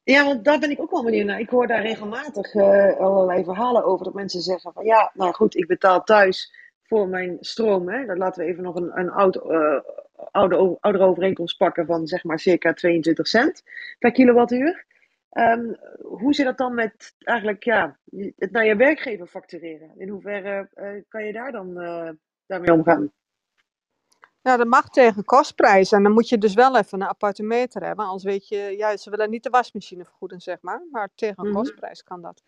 Ja, 0.04 0.26
want 0.26 0.46
daar 0.46 0.60
ben 0.60 0.72
ik 0.72 0.82
ook 0.82 0.92
wel 0.92 1.04
benieuwd 1.04 1.26
naar. 1.26 1.40
Ik 1.40 1.50
hoor 1.50 1.68
daar 1.68 1.82
regelmatig 1.82 2.54
eh, 2.54 2.98
allerlei 3.00 3.44
verhalen 3.44 3.84
over 3.86 4.06
dat 4.06 4.14
mensen 4.14 4.42
zeggen 4.42 4.74
van 4.74 4.86
ja, 4.86 5.12
nou 5.14 5.34
goed, 5.34 5.56
ik 5.56 5.68
betaal 5.68 6.04
thuis 6.04 6.54
voor 6.84 7.08
mijn 7.08 7.38
stroom. 7.40 7.90
Hè. 7.90 8.06
Dan 8.06 8.18
laten 8.18 8.44
we 8.44 8.50
even 8.52 8.64
nog 8.64 8.76
een, 8.76 9.00
een 9.00 9.10
oud, 9.12 9.36
eh, 9.36 9.80
oude, 10.32 10.78
oude 10.80 11.00
overeenkomst 11.00 11.58
pakken 11.58 11.86
van 11.86 12.08
zeg 12.08 12.24
maar 12.24 12.40
circa 12.40 12.74
22 12.74 13.28
cent 13.28 13.64
per 14.00 14.12
kilowattuur. 14.12 14.86
Ehm, 15.34 15.74
hoe 16.02 16.34
zit 16.34 16.46
dat 16.46 16.58
dan 16.58 16.74
met 16.74 17.16
eigenlijk 17.18 17.64
ja, 17.64 17.98
het 18.36 18.52
naar 18.52 18.66
je 18.66 18.76
werkgever 18.76 19.28
factureren? 19.28 19.92
In 19.98 20.10
hoeverre 20.10 20.70
eh, 20.74 21.02
kan 21.08 21.26
je 21.26 21.34
daar 21.34 21.52
dan 21.52 21.80
eh, 21.80 22.10
daarmee 22.46 22.74
omgaan? 22.74 23.12
Ja, 24.42 24.58
dat 24.58 24.68
mag 24.68 24.90
tegen 24.90 25.24
kostprijs. 25.24 25.92
En 25.92 26.04
dan 26.04 26.12
moet 26.12 26.30
je 26.30 26.38
dus 26.38 26.54
wel 26.54 26.78
even 26.78 27.02
een 27.02 27.08
aparte 27.08 27.44
meter 27.44 27.84
hebben. 27.84 28.06
Anders 28.06 28.24
weet 28.24 28.48
je, 28.48 28.58
ja, 28.58 28.98
ze 28.98 29.10
willen 29.10 29.30
niet 29.30 29.44
de 29.44 29.50
wasmachine 29.50 30.04
vergoeden, 30.06 30.42
zeg 30.42 30.58
maar. 30.62 30.82
Maar 30.92 31.10
tegen 31.16 31.44
een 31.44 31.50
Mhm. 31.50 31.58
kostprijs 31.60 32.04
kan 32.04 32.22
dat. 32.22 32.44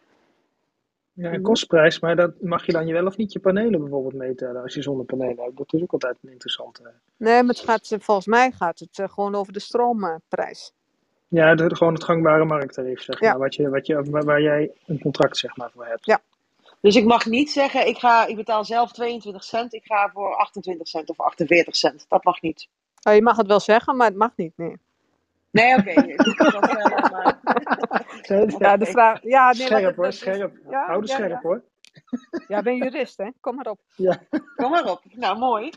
Ja, 1.11 1.33
een 1.33 1.41
kostprijs, 1.41 1.99
maar 1.99 2.15
dat 2.15 2.41
mag 2.41 2.65
je 2.65 2.71
dan 2.71 2.87
je 2.87 2.93
wel 2.93 3.05
of 3.05 3.17
niet 3.17 3.33
je 3.33 3.39
panelen 3.39 3.79
bijvoorbeeld 3.79 4.13
meetellen 4.13 4.61
als 4.61 4.73
je 4.73 4.81
zonnepanelen 4.81 5.43
hebt. 5.43 5.57
Dat 5.57 5.73
is 5.73 5.81
ook 5.81 5.93
altijd 5.93 6.17
een 6.21 6.31
interessante. 6.31 6.93
Nee, 7.17 7.43
maar 7.43 7.55
het 7.55 7.63
gaat, 7.63 7.95
volgens 7.99 8.27
mij 8.27 8.51
gaat 8.51 8.79
het 8.79 8.99
eh, 8.99 9.09
gewoon 9.09 9.35
over 9.35 9.53
de 9.53 9.59
stroomprijs. 9.59 10.73
Ja, 11.35 11.55
de, 11.55 11.75
gewoon 11.75 11.93
het 11.93 12.03
gangbare 12.03 12.45
markttarief, 12.45 13.01
zeg 13.01 13.19
Ja. 13.19 13.29
maar. 13.29 13.39
Wat 13.39 13.55
je, 13.55 13.69
wat 13.69 13.87
je, 13.87 14.03
waar, 14.03 14.25
waar 14.25 14.41
jij 14.41 14.71
een 14.85 14.99
contract 14.99 15.37
zeg 15.37 15.57
maar, 15.57 15.69
voor 15.71 15.85
hebt. 15.85 16.05
Ja. 16.05 16.19
Dus 16.81 16.95
ik 16.95 17.05
mag 17.05 17.25
niet 17.25 17.51
zeggen, 17.51 17.87
ik, 17.87 17.97
ga, 17.97 18.25
ik 18.25 18.35
betaal 18.35 18.65
zelf 18.65 18.91
22 18.91 19.43
cent, 19.43 19.73
ik 19.73 19.85
ga 19.85 20.09
voor 20.13 20.35
28 20.35 20.87
cent 20.87 21.09
of 21.09 21.19
48 21.19 21.75
cent. 21.75 22.05
Dat 22.09 22.23
mag 22.23 22.41
niet. 22.41 22.67
Oh, 23.07 23.13
je 23.13 23.21
mag 23.21 23.37
het 23.37 23.47
wel 23.47 23.59
zeggen, 23.59 23.95
maar 23.95 24.07
het 24.07 24.15
mag 24.15 24.31
niet, 24.35 24.53
nee. 24.55 24.77
Nee, 25.51 25.77
oké. 25.77 25.93
zelf, 28.21 28.57
maar- 28.59 28.59
Ja, 28.69 28.77
de 28.77 28.85
vraag... 28.85 29.21
Ja, 29.23 29.51
nee, 29.51 29.57
maar 29.59 29.67
scherp 29.67 29.83
dat- 29.83 29.95
hoor, 29.95 30.05
dat- 30.05 30.13
scherp. 30.13 30.53
Ja, 30.69 30.85
Oude 30.85 31.07
ja, 31.07 31.13
scherp 31.13 31.29
ja. 31.31 31.39
hoor. 31.41 31.63
Ja, 32.47 32.61
ben 32.61 32.75
jurist, 32.75 33.17
hè. 33.17 33.29
Kom 33.39 33.55
maar 33.55 33.65
op. 33.65 33.79
Kom 34.55 34.71
maar 34.71 34.85
op. 34.91 35.01
Nou, 35.09 35.37
mooi. 35.37 35.69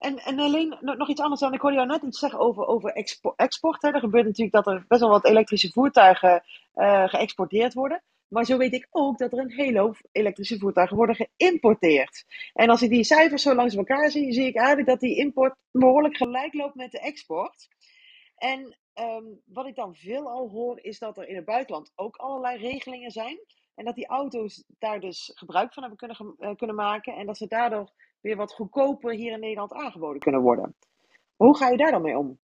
En, 0.00 0.18
en 0.18 0.38
alleen 0.38 0.76
nog 0.80 1.08
iets 1.08 1.20
anders 1.20 1.40
dan. 1.40 1.54
Ik 1.54 1.60
hoorde 1.60 1.76
jou 1.76 1.88
net 1.88 2.02
iets 2.02 2.18
zeggen 2.18 2.38
over, 2.38 2.66
over 2.66 2.92
expo- 2.92 3.32
export. 3.36 3.84
Er 3.84 4.00
gebeurt 4.00 4.24
natuurlijk 4.24 4.64
dat 4.64 4.66
er 4.66 4.84
best 4.88 5.00
wel 5.00 5.10
wat 5.10 5.24
elektrische 5.24 5.70
voertuigen 5.72 6.42
eh, 6.74 7.08
geëxporteerd 7.08 7.74
worden. 7.74 8.02
Maar 8.28 8.44
zo 8.44 8.56
weet 8.56 8.72
ik 8.72 8.86
ook 8.90 9.18
dat 9.18 9.32
er 9.32 9.38
een 9.38 9.50
hele 9.50 9.78
hoop 9.78 9.96
elektrische 10.12 10.58
voertuigen 10.58 10.96
worden 10.96 11.28
geïmporteerd. 11.36 12.24
En 12.52 12.70
als 12.70 12.82
ik 12.82 12.90
die 12.90 13.04
cijfers 13.04 13.42
zo 13.42 13.54
langs 13.54 13.76
elkaar 13.76 14.10
zie, 14.10 14.32
zie 14.32 14.46
ik 14.46 14.56
eigenlijk 14.56 14.88
dat 14.88 15.00
die 15.00 15.16
import 15.16 15.54
behoorlijk 15.72 16.16
gelijk 16.16 16.54
loopt 16.54 16.74
met 16.74 16.90
de 16.90 17.00
export. 17.00 17.68
En 18.36 18.78
ehm, 18.92 19.24
wat 19.44 19.66
ik 19.66 19.74
dan 19.74 19.94
veel 19.94 20.30
al 20.30 20.48
hoor, 20.48 20.78
is 20.82 20.98
dat 20.98 21.18
er 21.18 21.28
in 21.28 21.36
het 21.36 21.44
buitenland 21.44 21.92
ook 21.94 22.16
allerlei 22.16 22.58
regelingen 22.58 23.10
zijn. 23.10 23.38
En 23.74 23.84
dat 23.84 23.94
die 23.94 24.06
auto's 24.06 24.64
daar 24.78 25.00
dus 25.00 25.32
gebruik 25.34 25.72
van 25.72 25.82
hebben 25.82 26.08
kunnen, 26.08 26.34
eh, 26.38 26.56
kunnen 26.56 26.76
maken. 26.76 27.14
En 27.14 27.26
dat 27.26 27.36
ze 27.36 27.46
daardoor 27.46 27.90
weer 28.20 28.36
wat 28.36 28.52
goedkoper 28.52 29.12
hier 29.14 29.32
in 29.32 29.40
Nederland 29.40 29.72
aangeboden 29.72 30.20
kunnen 30.20 30.40
worden. 30.40 30.74
Hoe 31.36 31.56
ga 31.56 31.68
je 31.68 31.76
daar 31.76 31.90
dan 31.90 32.02
mee 32.02 32.18
om? 32.18 32.38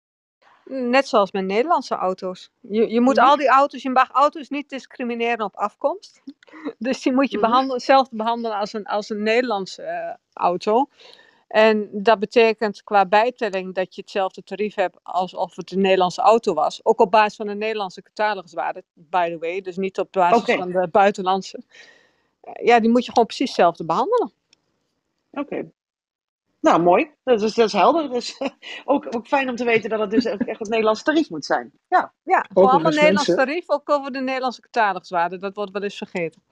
Net 0.64 1.08
zoals 1.08 1.32
met 1.32 1.44
Nederlandse 1.44 1.94
auto's. 1.94 2.50
Je, 2.60 2.90
je 2.90 3.00
moet 3.00 3.16
Mhm. 3.16 3.26
al 3.26 3.36
die 3.36 3.48
auto's, 3.48 3.82
je 3.82 3.90
mag 3.90 4.10
auto's 4.10 4.48
niet 4.48 4.68
discrimineren 4.68 5.44
op 5.44 5.56
afkomst. 5.56 6.22
Dus 6.78 7.02
die 7.02 7.12
moet 7.12 7.30
je 7.30 7.38
Mhm. 7.38 7.46
behandelen, 7.46 7.76
hetzelfde 7.76 8.16
behandelen 8.16 8.58
als 8.58 8.72
een, 8.72 8.84
als 8.86 9.10
een 9.10 9.22
Nederlandse 9.22 9.82
eh, 9.82 10.14
auto. 10.32 10.88
En 11.48 11.88
dat 11.92 12.18
betekent 12.18 12.82
qua 12.82 13.06
bijtelling 13.06 13.74
dat 13.74 13.94
je 13.94 14.00
hetzelfde 14.00 14.42
tarief 14.42 14.74
hebt 14.74 14.98
alsof 15.02 15.56
het 15.56 15.70
een 15.72 15.80
Nederlandse 15.80 16.20
auto 16.22 16.54
was. 16.54 16.80
Ook 16.84 17.00
op 17.00 17.10
basis 17.10 17.36
van 17.36 17.46
de 17.46 17.54
Nederlandse 17.54 18.02
cataloguswaarde, 18.02 18.84
by 18.94 19.30
the 19.30 19.38
way. 19.38 19.60
Dus 19.60 19.76
niet 19.76 19.98
op 19.98 20.08
basis 20.12 20.54
van 20.56 20.70
de 20.72 20.88
buitenlandse. 20.90 21.60
Ja, 22.62 22.80
die 22.80 22.90
moet 22.90 23.04
je 23.04 23.10
gewoon 23.10 23.26
precies 23.26 23.46
hetzelfde 23.48 23.84
behandelen. 23.86 24.32
Oké. 25.40 25.70
Nou, 26.60 26.82
mooi. 26.82 27.10
Dat 27.24 27.42
is, 27.42 27.54
dat 27.54 27.66
is 27.66 27.72
helder. 27.72 28.10
Dus 28.10 28.40
ook, 28.84 29.06
ook 29.16 29.26
fijn 29.26 29.48
om 29.48 29.56
te 29.56 29.64
weten 29.64 29.90
dat 29.90 30.00
het 30.00 30.10
dus 30.10 30.28
ook 30.28 30.40
echt 30.40 30.58
het 30.58 30.68
Nederlandse 30.68 31.04
tarief 31.04 31.30
moet 31.30 31.44
zijn. 31.44 31.72
Ja. 31.88 32.12
Ja, 32.22 32.38
een 32.48 32.56
Overigens, 32.56 32.96
Nederlands 32.96 33.28
mensen- 33.28 33.46
tarief, 33.46 33.70
ook 33.70 33.90
over 33.90 34.12
de 34.12 34.20
Nederlandse 34.20 34.60
cataloguswaarde. 34.60 35.38
Dat 35.38 35.54
wordt 35.54 35.72
wel 35.72 35.82
eens 35.82 35.96
vergeten. 35.96 36.42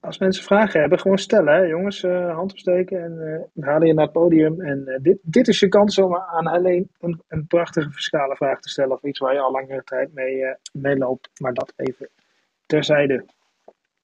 Als 0.00 0.18
mensen 0.18 0.44
vragen 0.44 0.80
hebben, 0.80 0.98
gewoon 0.98 1.18
stellen. 1.18 1.54
Hè? 1.54 1.60
Jongens, 1.60 2.02
eh, 2.02 2.34
hand 2.34 2.50
opsteken 2.52 3.02
en 3.02 3.12
eh, 3.12 3.40
we 3.52 3.66
halen 3.66 3.86
je 3.86 3.94
naar 3.94 4.04
het 4.04 4.12
podium. 4.12 4.60
En 4.60 4.86
eh, 4.86 4.98
dit, 5.02 5.18
dit 5.22 5.48
is 5.48 5.60
je 5.60 5.68
kans 5.68 5.98
om 5.98 6.16
aan 6.16 6.46
alleen 6.46 6.90
een, 6.98 7.22
een 7.28 7.46
prachtige 7.46 7.90
fiscale 7.90 8.36
vraag 8.36 8.60
te 8.60 8.68
stellen. 8.68 8.92
Of 8.92 9.02
iets 9.02 9.18
waar 9.18 9.34
je 9.34 9.40
al 9.40 9.50
langere 9.50 9.84
tijd 9.84 10.14
mee, 10.14 10.44
eh, 10.44 10.54
mee 10.72 10.96
loopt. 10.96 11.30
Maar 11.40 11.54
dat 11.54 11.72
even 11.76 12.08
terzijde. 12.66 13.24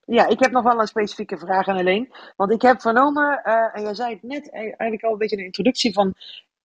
Ja, 0.07 0.27
ik 0.27 0.41
heb 0.41 0.51
nog 0.51 0.63
wel 0.63 0.81
een 0.81 0.87
specifieke 0.87 1.39
vraag 1.39 1.69
aan 1.69 1.77
Helene. 1.77 2.33
Want 2.37 2.51
ik 2.53 2.63
heb 2.63 2.81
vernomen, 2.81 3.43
eh, 3.43 3.77
en 3.77 3.83
jij 3.83 3.95
zei 3.95 4.13
het 4.13 4.23
net 4.23 4.51
eh, 4.51 4.61
eigenlijk 4.61 5.03
al 5.03 5.13
een 5.13 5.19
beetje 5.19 5.37
in 5.37 5.41
de 5.43 5.49
introductie 5.49 5.93
van 5.93 6.15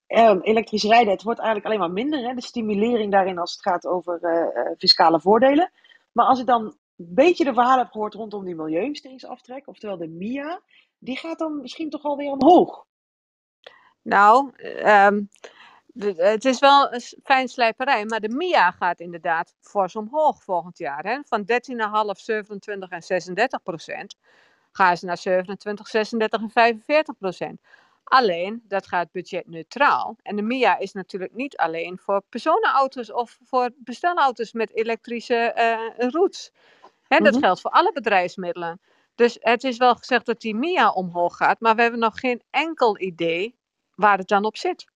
ehm, 0.08 0.40
elektrisch 0.42 0.84
rijden. 0.84 1.14
Het 1.14 1.24
wordt 1.24 1.40
eigenlijk 1.40 1.68
alleen 1.68 1.80
maar 1.80 2.04
minder, 2.04 2.28
hè, 2.28 2.34
de 2.34 2.42
stimulering 2.42 3.12
daarin 3.12 3.38
als 3.38 3.52
het 3.52 3.62
gaat 3.62 3.86
over 3.86 4.24
eh, 4.24 4.72
fiscale 4.78 5.22
voordelen. 5.22 5.72
Maar 6.12 6.26
als 6.26 6.40
ik 6.40 6.46
dan 6.46 6.64
een 6.64 6.76
beetje 7.14 7.44
de 7.44 7.54
verhalen 7.54 7.84
heb 7.84 7.92
gehoord 7.92 8.14
rondom 8.14 8.46
die 8.46 8.56
milieuinvesteringsaftrek, 8.56 9.68
oftewel 9.68 9.98
de 9.98 10.08
MIA, 10.08 10.62
die 11.00 11.18
gaat 11.18 11.40
dan 11.40 11.62
misschien 11.62 11.90
toch 11.90 12.04
alweer 12.04 12.32
omhoog. 12.32 12.86
Nou, 14.02 14.52
ehm, 14.56 15.22
de- 15.94 16.14
het 16.24 16.46
is 16.46 16.60
wel 16.60 16.94
een 16.94 17.02
fijn 17.24 17.48
slijperij, 17.48 18.06
maar 18.06 18.20
de 18.20 18.30
MIA 18.30 18.72
gaat 18.72 19.00
inderdaad 19.00 19.54
fors 19.62 19.96
omhoog 19.96 20.44
volgend 20.44 20.78
jaar. 20.78 21.04
Hè? 21.04 21.20
Van 21.26 21.44
13,5, 21.46 22.20
27 22.20 22.90
en 22.90 23.02
36 23.02 23.64
procent 23.64 24.16
gaan 24.72 24.98
ze 24.98 25.06
naar 25.06 25.18
27, 25.18 25.88
36 25.88 26.42
en 26.42 26.50
45 26.50 27.18
procent. 27.18 27.62
Alleen, 28.04 28.64
dat 28.68 28.88
gaat 28.88 29.12
budgetneutraal. 29.12 30.16
En 30.22 30.36
de 30.36 30.42
MIA 30.42 30.78
is 30.78 30.94
natuurlijk 30.94 31.34
niet 31.34 31.58
alleen 31.58 32.00
voor 32.00 32.22
personenauto's 32.30 33.12
of 33.12 33.38
voor 33.44 33.70
bestelauto's 33.78 34.54
met 34.54 34.76
elektrische 34.76 35.36
eh 35.36 36.10
routes. 36.10 36.52
Hè, 37.08 37.20
dat 37.20 37.34
Mhm. 37.34 37.42
geldt 37.44 37.62
voor 37.62 37.72
alle 37.72 37.92
bedrijfsmiddelen. 37.94 38.82
Dus 39.16 39.38
het 39.40 39.64
is 39.64 39.78
wel 39.78 39.96
gezegd 39.96 40.26
dat 40.26 40.42
die 40.42 40.56
MIA 40.56 40.90
omhoog 40.90 41.36
gaat, 41.38 41.60
maar 41.60 41.76
we 41.76 41.82
hebben 41.82 42.00
nog 42.00 42.20
geen 42.20 42.42
enkel 42.50 43.00
idee 43.00 43.56
waar 43.96 44.18
het 44.18 44.28
dan 44.28 44.46
op 44.46 44.58
zit. 44.58 44.91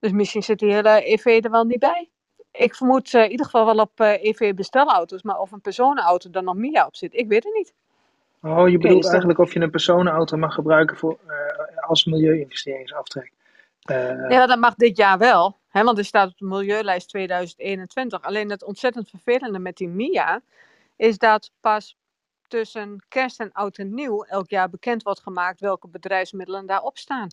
Dus 0.00 0.12
misschien 0.12 0.42
zit 0.42 0.58
die 0.58 0.72
hele 0.72 1.12
EV 1.12 1.40
er 1.44 1.50
wel 1.50 1.64
niet 1.64 1.78
bij. 1.78 2.10
Ik 2.52 2.74
vermoed 2.74 3.14
eh, 3.14 3.24
in 3.24 3.30
ieder 3.30 3.46
geval 3.46 3.64
wel 3.64 3.78
op 3.78 4.00
eh, 4.00 4.24
EV-bestelauto's, 4.24 5.22
maar 5.22 5.38
of 5.38 5.52
een 5.52 5.60
personenauto 5.60 6.30
dan 6.30 6.44
nog 6.44 6.54
MIA 6.54 6.86
op 6.86 6.96
zit, 6.96 7.14
ik 7.14 7.28
weet 7.28 7.44
het 7.44 7.54
niet. 7.54 7.74
Oh, 8.42 8.68
je 8.68 8.78
bedoelt 8.78 9.08
eigenlijk 9.08 9.38
of 9.38 9.52
je 9.52 9.60
een 9.60 9.70
personenauto 9.70 10.36
mag 10.36 10.54
gebruiken 10.54 10.96
voor, 10.96 11.18
eh, 11.26 11.88
als 11.88 12.04
milieuinvesteringsaftrek. 12.04 13.32
Ja, 14.28 14.46
dat 14.46 14.58
mag 14.58 14.74
dit 14.74 14.96
jaar 14.96 15.18
wel, 15.18 15.56
hè, 15.68 15.82
want 15.82 15.98
er 15.98 16.04
staat 16.04 16.28
op 16.30 16.38
de 16.38 16.44
milieulijst 16.44 17.08
2021. 17.08 18.22
Alleen 18.22 18.50
het 18.50 18.64
ontzettend 18.64 19.08
vervelende 19.08 19.58
met 19.58 19.76
die 19.76 19.88
MIA 19.88 20.40
is 20.96 21.18
dat 21.18 21.50
pas 21.60 21.96
tussen 22.48 23.04
kerst 23.08 23.40
en 23.40 23.52
oud 23.52 23.78
en 23.78 23.94
nieuw 23.94 24.22
elk 24.22 24.48
jaar 24.48 24.70
bekend 24.70 25.02
wordt 25.02 25.20
gemaakt 25.20 25.60
welke 25.60 25.88
bedrijfsmiddelen 25.88 26.66
daarop 26.66 26.98
staan. 26.98 27.28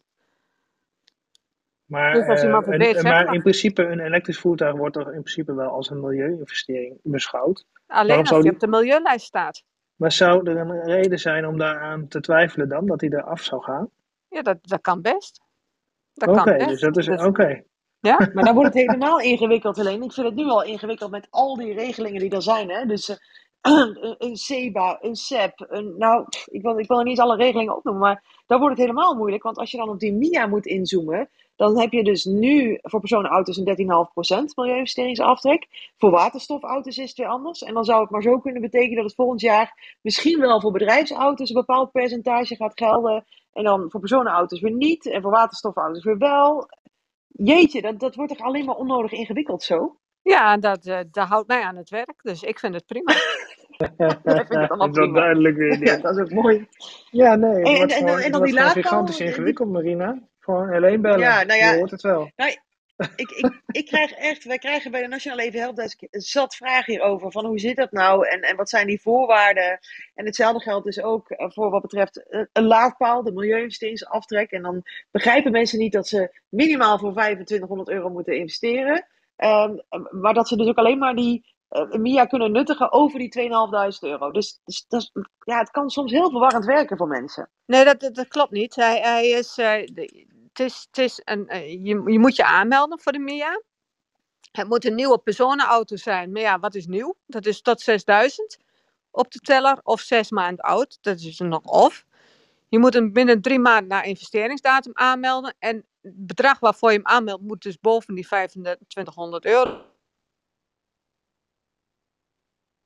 Maar, 1.88 2.14
Dus 2.14 2.28
als 2.28 2.40
eh, 2.40 2.46
iemand 2.46 2.66
het 2.66 2.74
een- 2.74 2.80
weet, 2.80 2.94
zeg 2.96 3.04
maar 3.04 3.34
in 3.34 3.42
principe, 3.42 3.84
een 3.84 4.00
elektrisch 4.00 4.40
voertuig 4.40 4.76
wordt 4.76 4.94
toch 4.94 5.06
in 5.08 5.22
principe 5.22 5.54
wel 5.54 5.70
als 5.70 5.90
een 5.90 6.00
milieuinvestering 6.00 7.00
beschouwd. 7.04 7.66
Alleen 7.88 8.08
Waarom 8.08 8.26
als 8.34 8.44
die 8.44 8.52
op 8.52 8.60
de 8.60 8.68
milieulijst 8.68 9.26
staat. 9.26 9.64
Maar 9.96 10.12
zou 10.12 10.50
er 10.50 10.58
een 10.58 10.84
reden 10.84 11.20
zijn 11.20 11.48
om 11.48 11.58
daaraan 11.58 12.08
te 12.08 12.20
twijfelen 12.20 12.70
dan, 12.70 12.86
dat 12.86 13.02
hij 13.02 13.10
eraf 13.10 13.42
zou 13.42 13.64
gaan? 13.64 13.90
Ja, 14.30 14.42
dat, 14.42 14.58
dat 14.62 14.82
kan 14.82 15.02
best. 15.02 15.42
Dat 16.14 16.30
Oké, 16.30 16.44
kan 16.44 16.58
best. 16.58 16.68
dus 16.70 16.82
dat 16.82 16.98
is 16.98 17.06
Dus- 17.06 17.24
oké. 17.26 17.64
ja? 18.00 18.18
Maar 18.34 18.44
dan 18.44 18.54
wordt 18.54 18.74
het 18.74 18.84
helemaal 18.88 19.20
ingewikkeld, 19.20 19.76
Helene. 19.76 20.06
Ik 20.06 20.12
vind 20.14 20.26
het 20.28 20.36
nu 20.36 20.46
al 20.46 20.64
ingewikkeld 20.64 21.12
met 21.12 21.28
al 21.30 21.56
die 21.56 21.74
regelingen 21.74 22.20
die 22.22 22.30
er 22.32 22.42
zijn. 22.42 22.70
Hè? 22.70 22.86
Dus 22.86 23.10
eh, 23.10 23.18
een, 23.62 24.16
een 24.18 24.36
SEBA, 24.36 24.98
een 25.02 25.16
SEP, 25.16 25.66
een, 25.70 25.94
nou, 25.98 26.26
ik 26.46 26.62
wil, 26.62 26.80
ik 26.80 26.88
wil 26.88 26.98
er 27.00 27.04
niet 27.06 27.20
alle 27.20 27.36
regelingen 27.36 27.76
opnoemen, 27.76 28.02
maar 28.04 28.24
dan 28.48 28.60
wordt 28.60 28.78
het 28.78 28.86
helemaal 28.86 29.16
moeilijk. 29.16 29.44
Want 29.44 29.58
als 29.58 29.72
je 29.72 29.78
dan 29.78 29.90
op 29.90 30.00
die 30.00 30.14
MIA 30.14 30.48
moet 30.48 30.66
inzoomen, 30.66 31.30
dan 31.56 31.80
heb 31.80 31.92
je 31.92 32.04
dus 32.04 32.26
nu 32.26 32.80
voor 32.82 33.00
personenauto's 33.00 33.58
een 33.58 34.46
13,5% 34.46 34.54
milieuinvesteringsaftrek. 34.56 35.68
Voor 35.98 36.12
waterstofauto's 36.12 36.98
is 36.98 37.10
het 37.10 37.18
weer 37.18 37.28
anders. 37.28 37.64
En 37.64 37.74
dan 37.74 37.84
zou 37.84 38.02
het 38.02 38.10
maar 38.10 38.22
zo 38.22 38.40
kunnen 38.40 38.62
betekenen 38.62 38.96
dat 38.96 39.06
het 39.06 39.16
volgend 39.16 39.42
jaar 39.42 39.98
misschien 40.02 40.40
wel 40.40 40.62
voor 40.62 40.72
bedrijfsauto's 40.72 41.50
een 41.50 41.56
bepaald 41.56 41.92
percentage 41.92 42.56
gaat 42.56 42.78
gelden. 42.78 43.26
En 43.54 43.64
dan 43.64 43.90
voor 43.90 44.00
personenauto's 44.00 44.60
weer 44.60 44.76
niet. 44.76 45.06
En 45.06 45.22
voor 45.22 45.32
waterstofauto's 45.32 46.04
weer 46.04 46.18
wel. 46.18 46.70
Jeetje, 47.28 47.82
dat, 47.82 48.00
dat 48.00 48.16
wordt 48.16 48.38
toch 48.38 48.48
alleen 48.48 48.66
maar 48.66 48.76
onnodig 48.76 49.12
ingewikkeld 49.12 49.64
zo? 49.64 49.98
Ja, 50.22 50.58
dat, 50.58 50.86
eh, 50.86 51.00
dat 51.12 51.28
houdt 51.28 51.48
mij 51.48 51.62
aan 51.62 51.76
het 51.76 51.90
werk. 51.90 52.22
Dus 52.22 52.44
ik 52.44 52.60
vind 52.60 52.74
het 52.74 52.86
prima. 52.86 53.14
vind 54.48 54.70
allemaal 54.70 54.88
is 54.88 54.94
dat 54.94 55.04
prima. 55.04 55.20
duidelijk 55.20 55.58
weer. 55.58 55.80
Ja, 55.88 55.98
dat 55.98 56.18
is 56.18 56.24
ook 56.24 56.32
mooi. 56.32 56.68
Ja, 57.12 57.36
nee, 57.36 57.50
het 57.54 57.68
En- 57.68 57.76
wordt 57.76 57.92
en- 57.92 57.98
gewoon, 57.98 58.18
en 58.18 58.24
het 58.24 58.34
dan 58.34 58.44
die 58.44 58.54
laadpaal, 58.54 58.82
gigantisch 58.84 59.20
ingewikkeld, 59.20 59.72
Marina. 59.72 60.20
Gewoon 60.40 60.74
alleen 60.74 61.02
bellen. 61.02 61.20
Ja, 61.20 61.44
nou 61.44 61.60
ja. 61.60 61.72
Je 61.72 61.78
hoort 61.78 61.92
het 61.92 62.02
wel. 62.02 62.32
Ik, 63.16 63.30
ik, 63.30 63.62
ik 63.72 63.86
krijg 63.86 64.12
echt, 64.12 64.44
wij 64.44 64.58
krijgen 64.58 64.92
bij 64.92 65.02
de 65.02 65.08
Nationale 65.08 65.42
Even 65.44 65.60
Helpdesk 65.60 66.02
zat 66.12 66.56
vragen 66.56 66.94
hierover. 66.94 67.32
Van 67.32 67.46
hoe 67.46 67.60
zit 67.60 67.76
dat 67.76 67.92
nou 67.92 68.28
en, 68.28 68.42
en 68.42 68.56
wat 68.56 68.70
zijn 68.70 68.88
die 68.88 69.02
voorwaarden? 69.02 69.80
En 70.16 70.26
hetzelfde 70.26 70.60
geldt 70.62 70.86
dus 70.86 71.02
ook 71.02 71.30
eh, 71.30 71.50
voor 71.50 71.70
wat 71.70 71.82
betreft 71.82 72.30
eh, 72.30 72.42
een 72.54 72.64
laadpaal, 72.66 73.24
de 73.24 73.32
milieuinvesteringsaftrek. 73.32 74.52
En 74.52 74.62
dan 74.62 74.84
begrijpen 75.12 75.52
mensen 75.52 75.80
niet 75.80 75.92
dat 75.92 76.08
ze 76.08 76.40
minimaal 76.50 77.00
voor 77.00 77.12
2500 77.12 77.90
euro 77.90 78.10
moeten 78.10 78.38
investeren. 78.38 79.08
Ehm, 79.36 79.76
maar 80.12 80.34
dat 80.34 80.48
ze 80.48 80.56
dus 80.58 80.68
ook 80.68 80.78
alleen 80.78 80.98
maar 81.00 81.16
die 81.16 81.56
MIA 81.70 82.26
kunnen 82.26 82.52
nuttigen 82.52 82.92
over 82.92 83.20
die 83.20 83.30
2500 83.30 84.04
euro. 84.04 84.32
Dus, 84.32 84.62
dus 84.66 84.86
dat 84.88 85.02
is- 85.02 85.12
ja, 85.40 85.58
het 85.60 85.72
kan 85.72 85.90
soms 85.90 86.12
heel 86.12 86.30
verwarrend 86.30 86.66
werken 86.66 86.98
voor 86.98 87.08
mensen. 87.08 87.50
Nee, 87.66 87.86
dat, 87.86 88.00
dat, 88.16 88.28
klopt 88.28 88.52
niet. 88.52 88.76
Hij, 88.76 89.00
hij 89.02 89.28
is, 89.30 89.58
eh, 89.58 89.72
het 90.48 90.60
is, 90.60 90.88
het 90.92 90.98
is 90.98 91.22
een, 91.24 91.48
eh, 91.48 91.70
je, 91.70 92.02
je 92.12 92.20
moet 92.20 92.36
je 92.36 92.46
aanmelden 92.46 93.00
voor 93.00 93.12
de 93.12 93.20
MIA. 93.20 93.62
Het 94.52 94.68
moet 94.68 94.86
een 94.86 94.96
nieuwe 94.96 95.18
personenauto 95.18 95.96
zijn. 95.96 96.32
Maar 96.32 96.42
ja, 96.42 96.60
wat 96.60 96.76
is 96.76 96.86
nieuw? 96.86 97.16
Dat 97.26 97.46
is 97.46 97.62
tot 97.62 97.82
6000 97.82 98.58
op 99.12 99.32
de 99.32 99.40
teller 99.40 99.80
of 99.84 100.00
zes 100.02 100.32
maanden 100.32 100.66
oud. 100.66 100.98
Dat 101.02 101.20
is 101.20 101.40
nog 101.40 101.64
of. 101.64 102.06
Je 102.70 102.80
moet 102.80 102.94
hem 102.94 103.14
binnen 103.14 103.42
drie 103.42 103.60
maanden 103.60 103.88
na 103.88 104.04
investeringsdatum 104.04 104.92
aanmelden. 104.96 105.56
En 105.60 105.76
het 106.02 106.28
bedrag 106.28 106.60
waarvoor 106.60 106.92
je 106.92 106.98
hem 106.98 107.06
aanmeldt 107.08 107.44
moet 107.44 107.62
dus 107.62 107.80
boven 107.80 108.16
die 108.16 108.26
2500 108.26 109.46
euro. 109.46 109.82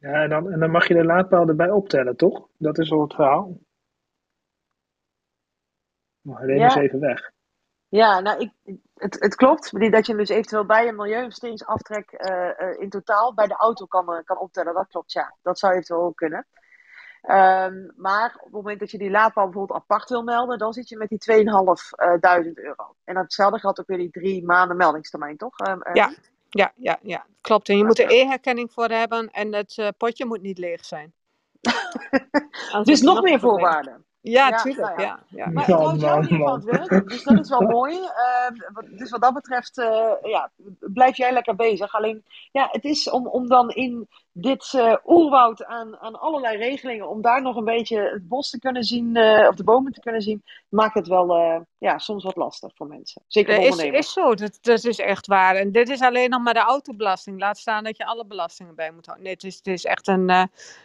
Ja, 0.01 0.23
en 0.23 0.29
dan, 0.29 0.51
en 0.51 0.59
dan 0.59 0.71
mag 0.71 0.87
je 0.87 0.93
de 0.93 1.03
laadpaal 1.03 1.47
erbij 1.47 1.69
optellen, 1.69 2.15
toch? 2.15 2.47
Dat 2.57 2.77
is 2.77 2.91
al 2.91 3.01
het 3.01 3.13
verhaal. 3.13 3.57
Maar 6.21 6.39
Helene 6.39 6.59
Ja. 6.59 6.67
is 6.67 6.75
even 6.75 6.99
weg. 6.99 7.31
Ja, 7.87 8.19
nou, 8.19 8.39
ik, 8.39 8.51
het, 8.93 9.19
het 9.19 9.35
klopt. 9.35 9.91
Dat 9.91 10.05
je 10.05 10.11
hem 10.11 10.21
dus 10.21 10.29
eventueel 10.29 10.65
bij 10.65 10.87
een 10.87 10.95
milieuinvesteringsaftrek 10.95 12.11
eh, 12.11 12.59
eh, 12.59 12.79
in 12.79 12.89
totaal 12.89 13.33
bij 13.33 13.47
de 13.47 13.55
auto 13.55 13.85
kan, 13.85 14.13
eh, 14.13 14.23
kan 14.23 14.37
optellen. 14.39 14.73
Dat 14.73 14.87
klopt, 14.87 15.11
ja. 15.11 15.35
Dat 15.41 15.59
zou 15.59 15.71
eventueel 15.71 16.01
ook 16.01 16.15
kunnen. 16.15 16.47
Ehm, 17.21 17.89
maar 17.95 18.35
op 18.37 18.43
het 18.43 18.51
moment 18.51 18.79
dat 18.79 18.91
je 18.91 18.97
die 18.97 19.09
laadpaal 19.09 19.45
bijvoorbeeld 19.45 19.79
apart 19.79 20.09
wil 20.09 20.23
melden, 20.23 20.57
dan 20.57 20.73
zit 20.73 20.89
je 20.89 20.97
met 20.97 21.09
die 21.09 21.17
2.500 21.17 22.57
euro. 22.57 22.95
En 23.03 23.17
hetzelfde 23.17 23.59
geldt 23.59 23.79
ook 23.79 23.87
weer 23.87 23.97
die 23.97 24.11
drie 24.11 24.45
maanden 24.45 24.77
meldingstermijn, 24.77 25.37
toch? 25.37 25.59
Ehm? 25.59 25.95
Ja. 25.95 26.11
Ja, 26.53 26.73
ja, 26.75 26.99
ja, 27.01 27.25
klopt. 27.41 27.69
En 27.69 27.77
je 27.77 27.85
moet 27.85 27.99
er 27.99 28.11
e-herkenning 28.11 28.71
voor 28.71 28.87
hebben 28.87 29.29
en 29.31 29.53
het 29.53 29.77
eh, 29.77 29.87
potje 29.97 30.25
moet 30.25 30.41
niet 30.41 30.57
leeg 30.57 30.85
zijn. 30.85 31.13
Dus 32.83 33.01
nog 33.01 33.21
meer 33.21 33.39
voorwaarden. 33.39 34.05
Ja, 34.21 34.47
Ja, 34.47 34.57
tuurlijk. 34.57 34.87
nou 34.87 35.01
ja. 35.01 35.23
ja. 35.27 35.45
Ja, 35.45 35.49
Maar 35.49 35.65
het 35.65 35.75
houdt 35.75 36.01
jou 36.01 36.15
in 36.15 36.21
ieder 36.23 36.37
geval 36.37 36.55
het 36.55 36.89
werk, 36.89 37.09
dus 37.09 37.23
dat 37.23 37.39
is 37.39 37.49
wel 37.49 37.61
mooi. 37.77 37.95
Ehm, 37.95 38.95
dus 38.97 39.09
wat 39.09 39.21
dat 39.21 39.33
betreft, 39.33 39.77
eh, 39.77 40.11
ja, 40.21 40.51
blijf 40.79 41.17
jij 41.17 41.33
lekker 41.33 41.55
bezig. 41.55 41.95
Alleen, 41.95 42.23
ja, 42.51 42.67
het 42.71 42.83
is 42.83 43.09
om, 43.09 43.27
om 43.27 43.47
dan 43.47 43.69
in 43.69 44.07
dit 44.33 44.73
eh, 44.73 44.95
oerwoud 45.05 45.65
aan, 45.65 45.97
aan 45.97 46.19
allerlei 46.19 46.57
regelingen, 46.57 47.09
om 47.09 47.21
daar 47.21 47.41
nog 47.41 47.55
een 47.55 47.65
beetje 47.65 47.99
het 47.99 48.27
bos 48.27 48.49
te 48.49 48.59
kunnen 48.59 48.83
zien, 48.83 49.15
eh, 49.15 49.47
of 49.47 49.55
de 49.55 49.63
bomen 49.63 49.91
te 49.91 49.99
kunnen 49.99 50.21
zien, 50.21 50.43
maakt 50.69 50.93
het 50.93 51.07
wel 51.07 51.35
eh, 51.35 51.61
ja, 51.77 51.97
soms 51.97 52.23
wat 52.23 52.35
lastig 52.35 52.71
voor 52.75 52.87
mensen. 52.87 53.21
Zeker 53.27 53.55
voor 53.55 53.63
is, 53.63 53.69
ondernemers. 53.69 54.07
is 54.07 54.13
zo, 54.13 54.35
dat, 54.35 54.57
dat 54.61 54.83
is 54.83 54.99
echt 54.99 55.27
waar. 55.27 55.55
En 55.55 55.71
dit 55.71 55.89
is 55.89 56.01
alleen 56.01 56.29
nog 56.29 56.41
maar 56.41 56.53
de 56.53 56.59
autobelasting. 56.59 57.39
Laat 57.39 57.57
staan 57.57 57.83
dat 57.83 57.97
je 57.97 58.05
alle 58.05 58.25
belastingen 58.25 58.75
bij 58.75 58.91
moet 58.91 59.05
houden. 59.05 59.25
Nee, 59.25 59.33
het 59.33 59.43
is, 59.43 59.55
het 59.55 59.67
is 59.67 59.85
echt 59.85 60.07
een. 60.07 60.29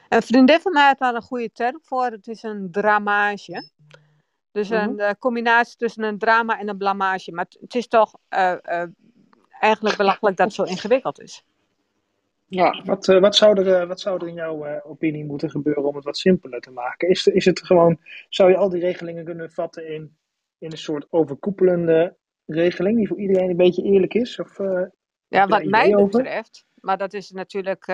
een 0.08 0.22
vriendin 0.22 0.60
van 0.60 0.72
mij 0.72 0.86
had 0.86 0.98
daar 0.98 1.14
een 1.14 1.22
goede 1.22 1.52
term 1.52 1.78
voor. 1.82 2.04
Het 2.04 2.26
is 2.26 2.42
een 2.42 2.68
dramage. 2.70 3.70
Dus 4.56 4.68
Mhm. 4.68 4.80
een 4.80 4.98
eh, 4.98 5.10
combinatie 5.18 5.76
tussen 5.76 6.02
een 6.02 6.18
drama 6.18 6.58
en 6.58 6.68
een 6.68 6.76
blamage. 6.76 7.32
Maar 7.32 7.46
het, 7.60 7.74
is 7.74 7.88
toch 7.88 8.14
eigenlijk 9.60 9.96
belachelijk 9.96 10.36
dat 10.36 10.46
het 10.46 10.54
zo 10.54 10.62
ingewikkeld 10.62 11.20
is. 11.20 11.44
Ja. 12.48 12.82
Wat, 12.84 13.08
eh, 13.08 13.20
wat, 13.20 13.36
zou 13.36 13.60
er, 13.60 13.80
eh, 13.80 13.88
wat 13.88 14.00
zou 14.00 14.20
er 14.20 14.28
in 14.28 14.34
jouw 14.34 14.64
eh, 14.64 14.90
opinie 14.90 15.24
moeten 15.24 15.50
gebeuren 15.50 15.84
om 15.84 15.94
het 15.94 16.04
wat 16.04 16.18
simpeler 16.18 16.60
te 16.60 16.70
maken? 16.70 17.08
Is, 17.08 17.26
is 17.26 17.44
het 17.44 17.66
gewoon, 17.66 17.98
zou 18.28 18.50
je 18.50 18.56
al 18.56 18.68
die 18.68 18.80
regelingen 18.80 19.24
kunnen 19.24 19.50
vatten 19.50 19.88
in, 19.88 20.16
in 20.58 20.70
een 20.70 20.78
soort 20.78 21.06
overkoepelende 21.10 22.16
regeling 22.46 22.96
die 22.96 23.08
voor 23.08 23.20
iedereen 23.20 23.50
een 23.50 23.56
beetje 23.56 23.82
eerlijk 23.82 24.14
is? 24.14 24.40
Of, 24.40 24.58
Ja, 25.28 25.46
wat 25.46 25.64
mij 25.64 25.96
over? 25.96 26.22
betreft, 26.22 26.64
maar 26.80 26.96
dat 26.96 27.12
is 27.12 27.30
natuurlijk 27.30 27.86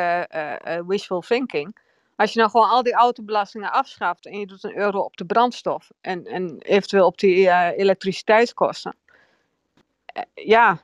wishful 0.86 1.20
thinking. 1.20 1.76
Als 2.16 2.32
je 2.32 2.38
nou 2.38 2.50
gewoon 2.50 2.68
al 2.68 2.82
die 2.82 2.92
autobelastingen 2.92 3.72
afschaft 3.72 4.26
en 4.26 4.38
je 4.38 4.46
doet 4.46 4.64
een 4.64 4.76
euro 4.76 5.00
op 5.00 5.16
de 5.16 5.24
brandstof 5.24 5.90
en, 6.00 6.24
en 6.24 6.58
eventueel 6.58 7.06
op 7.06 7.18
die 7.18 7.50
elektriciteitskosten. 7.74 8.96
Ja, 10.34 10.80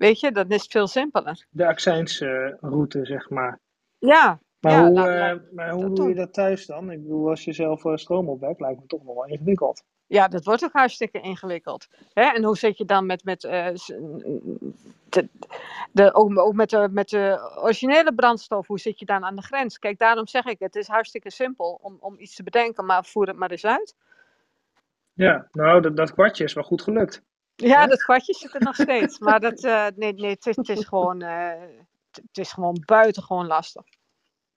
weet 0.00 0.20
je, 0.20 0.32
dan 0.32 0.48
is 0.48 0.66
veel 0.66 0.86
simpeler. 0.86 1.46
de 1.50 1.66
accijnsroute, 1.66 3.04
zeg 3.04 3.30
maar. 3.30 3.60
Ja, 3.98 4.40
Maar 4.60 4.72
ja, 4.72 4.86
hoe, 4.86 4.94
laat- 4.94 5.08
eh, 5.08 5.14
laat 5.18 5.52
maar 5.52 5.70
hoe 5.70 5.82
dat 5.82 5.96
doe 5.96 6.08
je 6.08 6.14
dat 6.14 6.32
thuis 6.32 6.66
dan? 6.66 6.90
Ik 6.90 7.02
bedoel, 7.02 7.28
als 7.28 7.44
je 7.44 7.52
zelf 7.52 7.84
eh, 7.84 7.96
stroom 7.96 8.28
opwekt, 8.28 8.60
lijkt 8.60 8.80
me 8.80 8.86
toch 8.86 9.02
nog 9.04 9.14
wel 9.14 9.26
ingewikkeld. 9.26 9.82
Ja, 10.06 10.28
dat 10.28 10.44
wordt 10.44 10.64
ook 10.64 10.72
hartstikke 10.72 11.20
ingewikkeld. 11.20 11.86
Hè? 12.12 12.22
En 12.22 12.44
hoe 12.44 12.56
zit 12.56 12.78
je 12.78 12.84
dan 12.84 13.06
met, 13.06 13.24
met, 13.24 13.44
eh, 13.44 13.68
de, 15.92 16.14
ook, 16.14 16.38
ook 16.38 16.54
met, 16.54 16.70
de, 16.70 16.88
met 16.92 17.08
de 17.08 17.52
originele 17.62 18.14
brandstof? 18.14 18.66
Hoe 18.66 18.78
zit 18.80 18.98
je 18.98 19.04
dan 19.04 19.24
aan 19.24 19.36
de 19.36 19.42
grens? 19.42 19.78
Kijk, 19.78 19.98
daarom 19.98 20.26
zeg 20.26 20.44
ik, 20.44 20.58
het 20.58 20.76
is 20.76 20.86
hartstikke 20.86 21.30
simpel 21.30 21.78
om, 21.82 21.96
om 22.00 22.14
iets 22.18 22.34
te 22.34 22.42
bedenken, 22.42 22.86
maar 22.86 23.04
voer 23.04 23.26
het 23.26 23.36
maar 23.36 23.50
eens 23.50 23.64
uit. 23.66 23.94
Ja, 25.12 25.48
nou, 25.52 25.80
dat, 25.80 25.96
dat 25.96 26.12
kwartje 26.12 26.44
is 26.44 26.52
wel 26.52 26.64
goed 26.64 26.82
gelukt. 26.82 27.22
Ja, 27.60 27.86
dat 27.86 28.02
kwartje 28.02 28.34
zit 28.34 28.54
er 28.54 28.60
nog 28.60 28.74
steeds. 28.74 29.18
Maar 29.18 29.40
dat, 29.40 29.64
eh, 29.64 29.86
nee, 29.94 30.12
nee, 30.12 30.30
het 30.30 30.46
is, 30.46 30.56
het 30.56 30.68
is 30.68 30.84
gewoon, 30.84 31.22
eh, 31.22 31.60
het 32.10 32.22
het 32.26 32.38
is 32.38 32.52
gewoon 32.52 32.82
buitengewoon 32.84 33.46
lastig. 33.46 33.82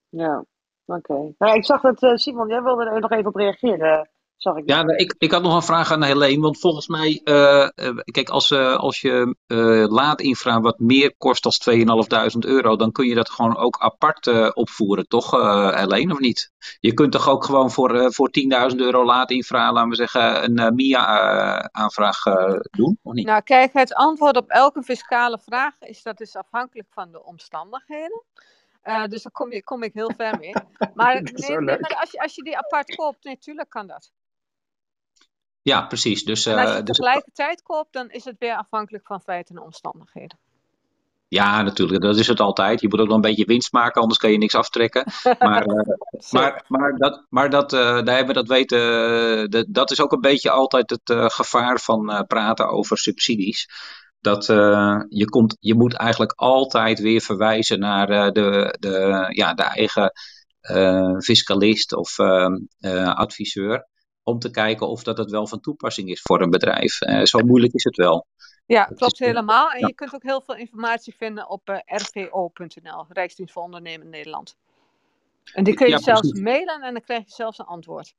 Ja, 0.09 0.45
oké. 0.85 1.33
Nou, 1.37 1.55
ik 1.55 1.65
zag 1.65 1.81
dat, 1.81 2.03
eh, 2.03 2.15
Simon, 2.15 2.47
jij 2.47 2.61
wilde 2.61 2.85
er 2.85 2.99
nog 2.99 3.11
even 3.11 3.27
op 3.27 3.35
reageren, 3.35 4.09
zag 4.43 4.57
ik. 4.57 4.69
Ja, 4.69 4.87
ik, 4.87 5.15
ik 5.17 5.31
had 5.31 5.41
nog 5.41 5.55
een 5.55 5.63
vraag 5.63 5.91
aan 5.91 6.03
Helene. 6.03 6.41
Want 6.41 6.59
volgens 6.59 6.87
mij, 6.87 7.21
eh, 7.23 7.63
eh, 7.63 7.97
kijk, 8.03 8.29
als, 8.29 8.51
eh, 8.51 8.75
als 8.75 9.01
je 9.01 9.35
eh 9.47 9.85
laadinfra 9.87 10.61
wat 10.61 10.79
meer 10.79 11.15
kost 11.17 11.43
dan 11.43 11.51
2.500 11.51 12.45
euro, 12.45 12.75
dan 12.75 12.91
kun 12.91 13.07
je 13.07 13.15
dat 13.15 13.29
gewoon 13.29 13.57
ook 13.57 13.77
apart 13.77 14.27
eh, 14.27 14.49
opvoeren, 14.53 15.07
toch, 15.07 15.39
eh 15.39 15.75
Helene, 15.75 16.13
of 16.13 16.19
niet? 16.19 16.51
Je 16.79 16.93
kunt 16.93 17.11
toch 17.11 17.29
ook 17.29 17.45
gewoon 17.45 17.71
voor, 17.71 17.95
eh, 17.95 18.09
voor 18.09 18.29
10.000 18.29 18.81
euro 18.81 19.05
laadinfra, 19.05 19.71
laten 19.71 19.89
we 19.89 19.95
zeggen, 19.95 20.43
een 20.43 20.57
eh, 20.57 20.71
MIA-aanvraag 20.71 22.23
doen, 22.71 22.99
of 23.01 23.13
niet? 23.13 23.25
Nou, 23.25 23.41
kijk, 23.41 23.73
het 23.73 23.93
antwoord 23.93 24.37
op 24.37 24.49
elke 24.49 24.83
fiscale 24.83 25.39
vraag 25.45 25.73
is 25.79 26.03
dat 26.03 26.21
is 26.21 26.35
afhankelijk 26.35 26.87
van 26.89 27.11
de 27.11 27.23
omstandigheden. 27.23 28.23
Eh, 28.83 29.05
dus 29.05 29.23
daar 29.23 29.31
kom, 29.31 29.51
je, 29.51 29.63
kom 29.63 29.83
ik 29.83 29.93
heel 29.93 30.11
ver 30.17 30.39
mee. 30.39 30.53
Maar, 30.93 31.21
nee, 31.21 31.57
nee, 31.57 31.79
maar 31.79 31.97
als, 31.99 32.11
je, 32.11 32.19
als 32.19 32.35
je 32.35 32.43
die 32.43 32.57
apart 32.57 32.95
koopt, 32.95 33.23
natuurlijk 33.23 33.69
kan 33.69 33.87
dat. 33.87 34.11
Ja, 35.63 35.81
precies. 35.81 36.23
Dus, 36.23 36.45
En 36.45 36.57
als 36.57 36.69
eh, 36.69 36.75
je 36.75 36.83
dus 36.83 36.97
tegelijkertijd 36.97 37.61
koopt, 37.61 37.93
dan 37.93 38.09
is 38.09 38.25
het 38.25 38.35
weer 38.39 38.55
afhankelijk 38.55 39.05
van 39.05 39.21
feiten 39.21 39.55
en 39.55 39.61
omstandigheden. 39.61 40.37
ja, 41.27 41.61
natuurlijk, 41.61 42.01
dat 42.01 42.17
is 42.17 42.27
het 42.27 42.39
altijd. 42.39 42.81
Je 42.81 42.87
moet 42.87 42.99
ook 42.99 43.07
nog 43.07 43.15
een 43.15 43.21
beetje 43.21 43.45
winst 43.45 43.71
maken, 43.71 44.01
anders 44.01 44.19
kan 44.19 44.31
je 44.31 44.37
niks 44.37 44.55
aftrekken. 44.55 45.05
Maar, 45.39 45.65
eh, 45.65 45.95
Maar, 46.31 46.65
maar, 46.67 46.97
dat, 46.97 47.25
maar 47.29 47.49
dat, 47.49 47.73
eh, 47.73 47.79
daar 47.79 48.15
hebben 48.15 48.27
we 48.27 48.33
dat 48.33 48.47
weten, 48.47 49.49
dat, 49.49 49.65
dat 49.69 49.91
is 49.91 50.01
ook 50.01 50.11
een 50.11 50.21
beetje 50.21 50.51
altijd 50.51 50.89
het 50.89 51.33
gevaar 51.33 51.79
van 51.79 52.25
praten 52.27 52.69
over 52.69 52.97
subsidies. 52.97 53.69
Dat 54.19 54.45
je, 55.09 55.25
komt, 55.29 55.57
je 55.59 55.75
moet 55.75 55.93
eigenlijk 55.93 56.33
altijd 56.35 56.99
weer 56.99 57.21
verwijzen 57.21 57.79
naar 57.79 58.07
de, 58.07 58.75
de, 58.79 59.25
ja, 59.29 59.53
de 59.53 59.63
eigen 59.63 60.11
fiscalist 61.19 61.93
of 61.93 62.19
eh, 62.19 62.47
eh, 62.79 63.15
adviseur. 63.15 63.87
Om 64.23 64.39
te 64.39 64.51
kijken 64.51 64.87
of 64.87 65.03
dat 65.03 65.17
het 65.17 65.31
wel 65.31 65.47
van 65.47 65.59
toepassing 65.59 66.09
is 66.09 66.21
voor 66.21 66.41
een 66.41 66.49
bedrijf. 66.49 67.01
Eh, 67.01 67.23
zo 67.23 67.39
moeilijk 67.39 67.73
is 67.73 67.83
het 67.83 67.95
wel. 67.95 68.25
Ja, 68.65 68.85
Dat 68.85 68.97
klopt 68.97 69.19
is, 69.21 69.27
helemaal. 69.27 69.69
En 69.71 69.79
ja. 69.79 69.87
je 69.87 69.93
kunt 69.93 70.13
ook 70.15 70.23
heel 70.23 70.41
veel 70.41 70.55
informatie 70.55 71.15
vinden 71.17 71.49
op 71.49 71.69
eh, 71.69 71.77
rvo.nl, 71.85 73.05
Rijksdienst 73.09 73.53
voor 73.53 73.63
Ondernemen 73.63 74.09
Nederland. 74.09 74.55
En 75.53 75.63
die 75.63 75.73
kun 75.73 75.85
je 75.85 75.91
Ja, 75.91 75.97
zelfs 75.97 76.19
precies. 76.19 76.41
mailen 76.41 76.81
en 76.81 76.93
dan 76.93 77.01
krijg 77.01 77.23
je 77.25 77.31
zelfs 77.31 77.59
een 77.59 77.65
antwoord. 77.65 78.13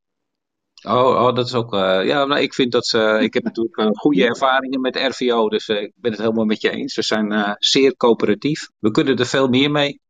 Oh, 0.86 1.26
oh, 1.26 1.34
dat 1.34 1.46
is 1.46 1.54
ook. 1.54 1.74
eh, 1.74 2.04
ja, 2.06 2.24
nou, 2.24 2.40
ik 2.40 2.54
vind 2.54 2.72
dat 2.72 2.86
ze. 2.86 3.18
ik 3.20 3.34
heb 3.34 3.42
natuurlijk 3.52 3.98
goede 3.98 4.24
ervaringen 4.24 4.80
met 4.80 4.96
RVO, 4.96 5.48
dus 5.48 5.68
eh, 5.68 5.82
ik 5.82 5.92
ben 5.94 6.10
het 6.10 6.20
helemaal 6.20 6.44
met 6.44 6.60
je 6.60 6.70
eens. 6.70 6.94
Ze 6.94 7.02
zijn 7.02 7.32
eh, 7.32 7.52
zeer 7.58 7.96
coöperatief. 7.96 8.68
We 8.78 8.90
kunnen 8.90 9.16
er 9.16 9.26
veel 9.26 9.48
meer 9.48 9.70
mee. 9.70 10.00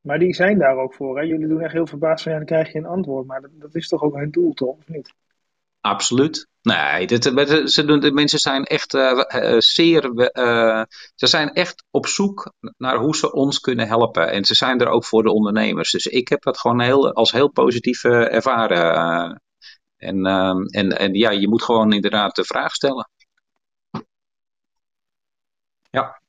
Maar 0.00 0.18
die 0.18 0.34
zijn 0.34 0.58
daar 0.58 0.76
ook 0.76 0.94
voor. 0.94 1.18
Hè? 1.18 1.22
Jullie 1.24 1.48
doen 1.48 1.60
echt 1.60 1.72
heel 1.72 1.86
verbaasd 1.86 2.22
van, 2.22 2.32
ja, 2.32 2.38
dan 2.38 2.46
krijg 2.46 2.72
je 2.72 2.78
een 2.78 2.86
antwoord. 2.86 3.26
Maar 3.26 3.40
dat, 3.40 3.50
dat 3.54 3.74
is 3.74 3.88
toch 3.88 4.02
ook 4.02 4.14
hun 4.16 4.30
doel, 4.30 4.52
toch? 4.52 4.76
Of 4.76 4.88
niet? 4.88 5.14
Absoluut. 5.86 6.46
Nee, 6.62 7.06
dit, 7.06 7.22
dit- 7.22 7.70
ze 7.72 7.84
doen, 7.84 8.00
de 8.00 8.12
mensen 8.12 8.38
zijn 8.38 8.64
echt 8.64 8.94
eh, 8.94 9.24
eh, 9.52 9.60
zeer. 9.60 10.14
eh, 10.16 10.82
ze 11.14 11.26
zijn 11.26 11.52
echt 11.52 11.84
op 11.90 12.06
zoek 12.06 12.52
naar 12.78 12.96
hoe 12.96 13.16
ze 13.16 13.32
ons 13.32 13.60
kunnen 13.60 13.86
helpen. 13.86 14.30
En 14.30 14.44
ze 14.44 14.54
zijn 14.54 14.80
er 14.80 14.88
ook 14.88 15.04
voor 15.04 15.22
de 15.22 15.32
ondernemers. 15.32 15.90
Dus 15.90 16.06
ik 16.06 16.28
heb 16.28 16.42
dat 16.42 16.58
gewoon 16.58 16.80
heel, 16.80 17.12
als 17.12 17.32
heel 17.32 17.50
positief 17.50 18.04
eh, 18.04 18.34
ervaren. 18.34 18.94
eh. 18.94 19.36
en, 19.96 20.26
ehm, 20.26 20.62
en, 20.66 20.98
en 20.98 21.14
ja, 21.14 21.30
je 21.30 21.48
moet 21.48 21.62
gewoon 21.62 21.92
inderdaad 21.92 22.36
de 22.36 22.44
vraag 22.44 22.72
stellen. 22.74 23.08
Ja. 25.90 26.20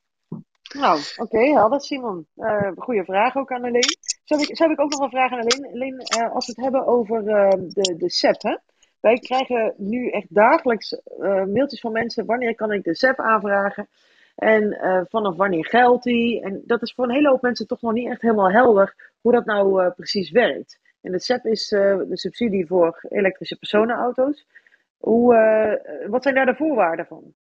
Nou, 0.74 1.00
oké, 1.16 1.38
helder 1.38 1.80
Simon. 1.80 2.26
Eh 2.36 2.70
goede 2.76 3.04
vraag 3.04 3.36
ook 3.36 3.52
aan 3.52 3.64
Alleen. 3.64 3.96
Zo 4.24 4.36
heb, 4.36 4.48
ik, 4.48 4.56
zo 4.56 4.62
heb 4.62 4.72
ik 4.72 4.80
ook 4.80 4.90
nog 4.90 5.00
een 5.00 5.10
vraag 5.10 5.30
aan 5.32 5.38
eh, 5.38 6.34
als 6.34 6.46
we 6.46 6.52
het 6.52 6.62
hebben 6.62 6.86
over 6.86 7.28
eh, 7.28 7.50
de, 7.50 7.96
de 7.96 8.10
SEP, 8.10 8.42
hè? 8.42 8.56
Wij 9.00 9.14
krijgen 9.14 9.74
nu 9.76 10.08
echt 10.08 10.34
dagelijks 10.34 10.92
eh, 10.92 11.44
mailtjes 11.44 11.80
van 11.80 11.92
mensen. 11.92 12.26
Wanneer 12.26 12.54
kan 12.54 12.72
ik 12.72 12.84
de 12.84 12.94
SEP 12.94 13.18
aanvragen? 13.18 13.88
En 14.34 14.72
eh, 14.72 15.00
vanaf 15.08 15.36
wanneer 15.36 15.66
geldt 15.66 16.04
die? 16.04 16.42
En 16.42 16.62
dat 16.66 16.82
is 16.82 16.94
voor 16.94 17.04
een 17.04 17.14
hele 17.14 17.28
hoop 17.28 17.42
mensen 17.42 17.66
toch 17.66 17.80
nog 17.80 17.92
niet 17.92 18.08
echt 18.08 18.22
helemaal 18.22 18.50
helder 18.50 19.12
hoe 19.20 19.32
dat 19.32 19.44
nou 19.44 19.84
eh, 19.84 19.90
precies 19.94 20.30
werkt. 20.30 20.80
En 21.00 21.12
de 21.12 21.20
SEP 21.20 21.44
is 21.44 21.68
de 21.68 22.10
subsidie 22.10 22.66
voor 22.66 23.00
elektrische 23.08 23.58
personenauto's. 23.58 24.46
Hoe, 24.98 25.34
wat 26.08 26.22
zijn 26.22 26.34
daar 26.34 26.46
de 26.46 26.54
voorwaarden 26.54 27.06
van? 27.06 27.34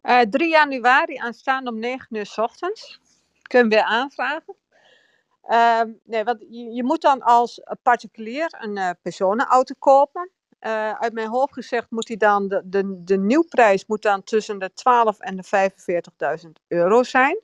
Eh 0.00 0.20
3 0.20 0.48
januari 0.48 1.16
aanstaande 1.16 1.70
om 1.70 1.78
9 1.78 2.16
uur 2.16 2.26
's 2.26 2.38
ochtends. 2.38 3.00
Kun 3.42 3.62
je 3.62 3.68
weer 3.68 3.82
aanvragen. 3.82 4.56
Ehm, 5.48 5.92
nee, 6.04 6.24
want 6.24 6.40
je, 6.48 6.74
je 6.74 6.84
moet 6.84 7.00
dan 7.00 7.22
als 7.22 7.62
particulier 7.82 8.54
een 8.58 8.76
eh, 8.76 8.90
personenauto 9.02 9.74
kopen. 9.78 10.30
Eh, 10.58 10.92
uit 10.92 11.12
mijn 11.12 11.28
hoofd 11.28 11.52
gezegd 11.52 11.90
moet 11.90 12.06
die 12.06 12.16
dan, 12.16 12.48
de, 12.48 12.62
de, 12.64 13.02
de 13.04 13.18
nieuwprijs 13.18 13.86
moet 13.86 14.02
dan 14.02 14.22
tussen 14.22 14.58
de 14.58 14.72
12 14.72 15.20
en 15.20 15.36
de 15.36 15.70
45.000 16.44 16.50
euro 16.68 17.02
zijn. 17.02 17.40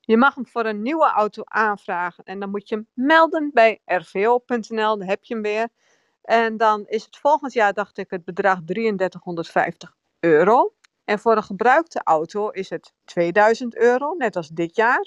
Je 0.00 0.16
mag 0.16 0.34
hem 0.34 0.46
voor 0.46 0.64
een 0.64 0.82
nieuwe 0.82 1.06
auto 1.10 1.42
aanvragen 1.44 2.24
en 2.24 2.40
dan 2.40 2.50
moet 2.50 2.68
je 2.68 2.74
hem 2.74 2.86
melden 2.92 3.50
bij 3.54 3.80
rvo.nl, 3.84 4.98
dan 4.98 5.02
heb 5.02 5.24
je 5.24 5.34
hem 5.34 5.42
weer. 5.42 5.68
En 6.22 6.56
dan 6.56 6.86
is 6.86 7.04
het 7.04 7.16
volgend 7.16 7.52
jaar, 7.52 7.72
dacht 7.72 7.98
ik, 7.98 8.10
het 8.10 8.24
bedrag 8.24 8.58
3350 8.64 9.96
euro. 10.20 10.74
En 11.04 11.18
voor 11.18 11.36
een 11.36 11.42
gebruikte 11.42 12.00
auto 12.04 12.48
is 12.48 12.70
het 12.70 12.92
2000 13.04 13.76
euro, 13.76 14.14
net 14.14 14.36
als 14.36 14.48
dit 14.48 14.76
jaar. 14.76 15.06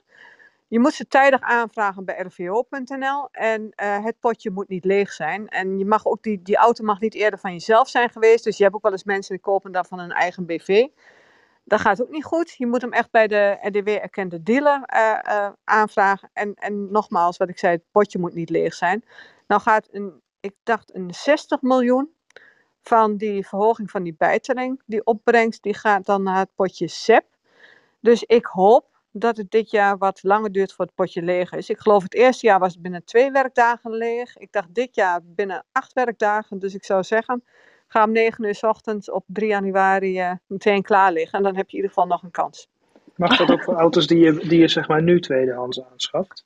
Je 0.70 0.80
moet 0.80 0.94
ze 0.94 1.08
tijdig 1.08 1.42
aanvragen 1.42 2.06
bij 2.06 2.20
rvo.nl 2.28 3.28
en 3.32 3.62
uh, 3.62 4.04
het 4.04 4.20
potje 4.20 4.52
moet 4.52 4.68
niet 4.68 4.86
leeg 4.86 5.12
zijn. 5.12 5.48
En 5.48 5.78
je 5.78 5.86
mag 5.86 6.06
ook 6.06 6.24
die, 6.24 6.42
die 6.42 6.56
auto 6.56 6.84
mag 6.84 7.00
niet 7.00 7.14
eerder 7.14 7.40
van 7.40 7.52
jezelf 7.52 7.90
zijn 7.90 8.10
geweest. 8.10 8.44
Dus 8.44 8.58
je 8.58 8.64
hebt 8.64 8.76
ook 8.76 8.82
wel 8.82 8.92
eens 8.92 9.04
mensen 9.04 9.34
die 9.36 9.44
kopen 9.44 9.72
dan 9.72 9.86
van 9.86 10.00
hun 10.00 10.12
eigen 10.12 10.46
BV. 10.46 10.88
Dat 11.64 11.80
gaat 11.80 12.02
ook 12.02 12.10
niet 12.10 12.24
goed. 12.24 12.56
Je 12.58 12.68
moet 12.68 12.82
hem 12.82 12.94
echt 12.94 13.12
bij 13.12 13.28
de 13.28 13.58
RDW-erkende 13.62 14.44
dealer 14.44 14.84
uh, 14.94 15.20
uh, 15.28 15.50
aanvragen. 15.64 16.30
En, 16.34 16.54
en 16.54 16.92
nogmaals, 16.92 17.38
wat 17.38 17.50
ik 17.50 17.58
zei, 17.58 17.74
het 17.74 17.84
potje 17.92 18.20
moet 18.20 18.34
niet 18.34 18.50
leeg 18.50 18.74
zijn. 18.74 19.04
Nou 19.48 19.62
gaat 19.62 19.88
een, 19.92 20.22
ik 20.40 20.56
dacht 20.64 20.96
een 20.96 21.14
60 21.14 21.62
miljoen 21.62 22.14
van 22.82 23.18
die 23.18 23.48
verhoging 23.48 23.92
van 23.92 24.04
die 24.04 24.16
bijtelling, 24.18 24.82
die 24.86 25.04
opbrengst, 25.06 25.64
die 25.64 25.74
gaat 25.74 26.06
dan 26.06 26.24
naar 26.24 26.38
het 26.38 26.56
potje 26.56 26.88
SEP. 26.88 27.26
Dus 28.00 28.24
ik 28.24 28.46
hoop 28.46 28.89
dat 29.12 29.38
het 29.38 29.52
dit 29.52 29.72
jaar 29.72 29.98
wat 29.98 30.24
langer 30.24 30.52
duurt 30.52 30.74
voor 30.74 30.86
het 30.86 30.96
potje 30.96 31.22
leeg 31.22 31.52
is. 31.52 31.70
Ik 31.70 31.80
geloof 31.80 32.04
het 32.04 32.14
eerste 32.14 32.46
jaar 32.46 32.60
was 32.60 32.74
het 32.74 32.82
binnen 32.82 33.04
twee 33.04 33.32
werkdagen 33.32 33.92
leeg. 33.92 34.38
Ik 34.38 34.52
dacht 34.52 34.74
dit 34.74 34.96
jaar 34.96 35.20
binnen 35.24 35.66
acht 35.72 35.94
werkdagen. 35.94 36.60
Dus 36.60 36.74
ik 36.76 36.84
zou 36.84 37.04
zeggen, 37.04 37.44
ga 37.88 38.04
om 38.04 38.12
9 38.12 38.44
uur 38.44 38.56
s 38.56 38.64
ochtends 38.64 39.12
op 39.12 39.24
3 39.28 39.50
januari 39.50 40.20
uh, 40.20 40.32
meteen 40.48 40.82
klaar 40.82 41.12
liggen. 41.12 41.38
En 41.38 41.44
dan 41.44 41.56
heb 41.56 41.70
je 41.70 41.78
in 41.78 41.84
ieder 41.84 41.96
geval 41.96 42.10
nog 42.10 42.24
een 42.24 42.32
kans. 42.32 42.68
Mag 43.16 43.38
dat 43.38 43.52
ook 43.52 43.64
voor 43.64 43.76
auto's 43.76 44.08
die 44.08 44.20
je, 44.20 44.48
die 44.48 44.60
je 44.60 44.68
zeg 44.68 44.88
maar 44.88 45.04
nu 45.04 45.20
tweedehands 45.20 45.84
aanschaft? 45.84 46.46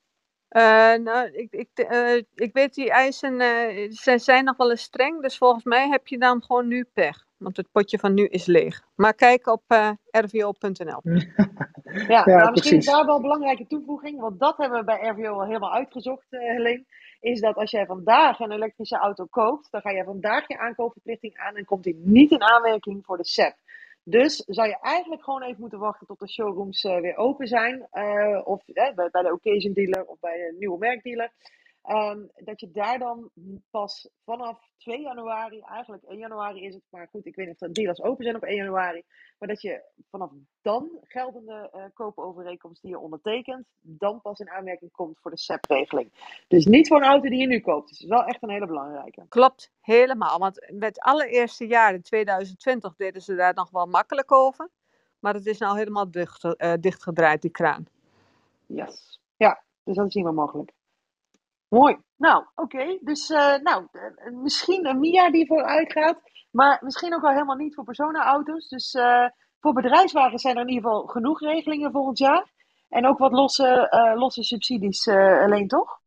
Uh, 0.56 0.94
nou, 0.94 1.30
ik, 1.32 1.52
ik, 1.52 1.68
uh, 1.90 2.16
ik 2.34 2.52
weet 2.52 2.74
die 2.74 2.90
eisen 2.90 3.32
uh, 3.40 3.90
ze 3.90 4.18
zijn 4.18 4.44
nog 4.44 4.56
wel 4.56 4.70
eens 4.70 4.82
streng, 4.82 5.22
dus 5.22 5.38
volgens 5.38 5.64
mij 5.64 5.88
heb 5.88 6.06
je 6.06 6.18
dan 6.18 6.42
gewoon 6.42 6.68
nu 6.68 6.84
pech. 6.92 7.26
Want 7.36 7.56
het 7.56 7.68
potje 7.72 7.98
van 7.98 8.14
nu 8.14 8.26
is 8.26 8.46
leeg. 8.46 8.82
Maar 8.94 9.14
kijk 9.14 9.46
op 9.46 9.62
rvo.nl. 10.10 11.00
ja, 12.08 12.22
ja 12.24 12.24
nou, 12.24 12.50
misschien 12.50 12.76
is 12.76 12.86
daar 12.86 13.06
wel 13.06 13.16
een 13.16 13.22
belangrijke 13.22 13.66
toevoeging, 13.66 14.20
want 14.20 14.40
dat 14.40 14.56
hebben 14.56 14.78
we 14.78 14.84
bij 14.84 15.08
RVO 15.08 15.32
al 15.32 15.46
helemaal 15.46 15.72
uitgezocht, 15.72 16.26
Helene. 16.30 16.84
Is 17.20 17.40
dat 17.40 17.56
als 17.56 17.70
jij 17.70 17.86
vandaag 17.86 18.38
een 18.38 18.52
elektrische 18.52 18.96
auto 18.96 19.24
koopt, 19.30 19.70
dan 19.70 19.80
ga 19.80 19.90
je 19.90 20.04
vandaag 20.04 20.48
je 20.48 20.58
aankoopverplichting 20.58 21.36
aan 21.36 21.56
en 21.56 21.64
komt 21.64 21.84
die 21.84 22.00
niet 22.04 22.30
in 22.30 22.42
aanmerking 22.42 23.04
voor 23.04 23.16
de 23.16 23.24
SEP. 23.24 23.54
Dus 24.04 24.36
zou 24.36 24.68
je 24.68 24.78
eigenlijk 24.80 25.22
gewoon 25.22 25.42
even 25.42 25.60
moeten 25.60 25.78
wachten 25.78 26.06
tot 26.06 26.18
de 26.18 26.28
showrooms 26.28 26.84
uh, 26.84 27.00
weer 27.00 27.16
open 27.16 27.46
zijn. 27.46 27.88
Uh, 27.92 28.40
of 28.44 28.62
uh, 28.68 28.94
bij, 28.94 29.22
de 29.22 29.32
occasion 29.32 29.72
dealer 29.72 30.04
of 30.04 30.20
bij 30.20 30.36
de 30.36 30.56
nieuwe 30.58 30.78
merkdealer. 30.78 31.32
Um, 31.88 32.30
dat 32.34 32.60
je 32.60 32.70
daar 32.70 32.98
dan 32.98 33.30
pas 33.70 34.08
vanaf 34.24 34.70
2 34.76 35.00
januari, 35.00 35.60
eigenlijk 35.60 36.02
1 36.02 36.18
januari 36.18 36.64
is 36.64 36.74
het, 36.74 36.82
maar 36.90 37.08
goed, 37.10 37.26
ik 37.26 37.34
weet 37.34 37.46
niet 37.46 37.60
of 37.60 37.68
de 37.68 37.74
dealers 37.74 38.02
open 38.02 38.24
zijn 38.24 38.36
op 38.36 38.42
1 38.42 38.56
januari. 38.56 39.02
Maar 39.38 39.48
dat 39.48 39.62
je 39.62 39.82
vanaf 40.10 40.30
dan 40.62 40.90
geldende 41.02 41.70
uh, 41.74 41.84
koopovereenkomst 41.94 42.82
die 42.82 42.90
je 42.90 42.98
ondertekent, 42.98 43.66
dan 43.80 44.20
pas 44.20 44.38
in 44.38 44.50
aanmerking 44.50 44.90
komt 44.90 45.18
voor 45.20 45.30
de 45.30 45.38
SEP-regeling. 45.38 46.12
Dus 46.48 46.66
niet 46.66 46.88
voor 46.88 46.96
een 46.96 47.08
auto 47.08 47.28
die 47.28 47.40
je 47.40 47.46
nu 47.46 47.60
koopt. 47.60 47.88
Dus 47.88 47.98
dat 47.98 48.08
is 48.08 48.14
wel 48.16 48.24
echt 48.24 48.42
een 48.42 48.50
hele 48.50 48.66
belangrijke. 48.66 49.26
Klopt, 49.28 49.72
helemaal. 49.80 50.38
Want 50.38 50.66
met 50.72 50.88
het 50.88 51.00
allereerste 51.00 51.66
jaar 51.66 51.94
in 51.94 52.02
2020 52.02 52.96
deden 52.96 53.22
ze 53.22 53.34
daar 53.34 53.54
nog 53.54 53.70
wel 53.70 53.86
makkelijk 53.86 54.32
over. 54.32 54.70
Maar 55.18 55.34
het 55.34 55.46
is 55.46 55.58
nou 55.58 55.78
helemaal 55.78 56.10
dicht, 56.10 56.44
uh, 56.44 56.72
dichtgedraaid, 56.80 57.42
die 57.42 57.50
kraan. 57.50 57.86
Yes. 58.66 59.20
Ja, 59.36 59.62
dus 59.82 59.96
dat 59.96 60.06
is 60.06 60.14
niet 60.14 60.24
meer 60.24 60.34
mogelijk. 60.34 60.72
Mooi. 61.74 61.96
Nou, 62.16 62.44
oké. 62.54 62.98
Dus 63.00 63.30
uh, 63.30 63.56
nou, 63.56 63.86
uh, 63.92 64.42
misschien 64.42 64.86
een 64.86 65.00
Mia 65.00 65.30
die 65.30 65.46
vooruit 65.46 65.92
gaat. 65.92 66.18
Maar 66.50 66.78
misschien 66.80 67.14
ook 67.14 67.20
wel 67.20 67.30
helemaal 67.30 67.56
niet 67.56 67.74
voor 67.74 67.84
personenauto's. 67.84 68.68
Dus 68.68 68.94
uh, 68.94 69.28
voor 69.60 69.72
bedrijfswagens 69.72 70.42
zijn 70.42 70.56
er 70.56 70.62
in 70.62 70.68
ieder 70.68 70.90
geval 70.90 71.06
genoeg 71.06 71.40
regelingen 71.40 71.92
volgend 71.92 72.18
jaar. 72.18 72.52
En 72.88 73.06
ook 73.06 73.18
wat 73.18 73.32
losse, 73.32 73.88
losse 74.16 74.42
subsidies 74.42 75.08
alleen, 75.08 75.68
toch? 75.68 76.00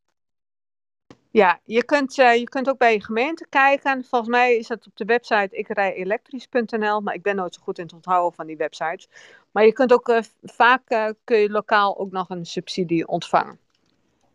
Ja, 1.32 1.60
je 1.64 1.86
kunt, 1.86 2.16
je 2.16 2.50
kunt 2.50 2.70
ook 2.70 2.78
bij 2.78 2.94
je 2.94 3.04
gemeente 3.04 3.48
kijken. 3.50 4.06
Volgens 4.06 4.32
mij 4.32 4.56
is 4.56 4.68
dat 4.68 4.88
op 4.88 4.96
de 4.96 5.06
website 5.06 5.58
ikrijelektrisch.nl. 5.58 7.02
Maar 7.02 7.14
ik 7.14 7.24
ben 7.24 7.36
nooit 7.36 7.56
zo 7.56 7.62
goed 7.62 7.78
in 7.78 7.84
het 7.84 7.94
onthouden 7.94 8.34
van 8.34 8.48
die 8.48 8.58
websites. 8.58 9.10
Maar 9.52 9.66
je 9.66 9.74
kunt 9.74 9.94
ook 9.94 10.22
vaak 10.42 11.14
kun 11.24 11.38
je 11.38 11.50
lokaal 11.50 11.98
ook 11.98 12.12
nog 12.12 12.30
een 12.30 12.46
subsidie 12.46 13.08
ontvangen. 13.08 13.67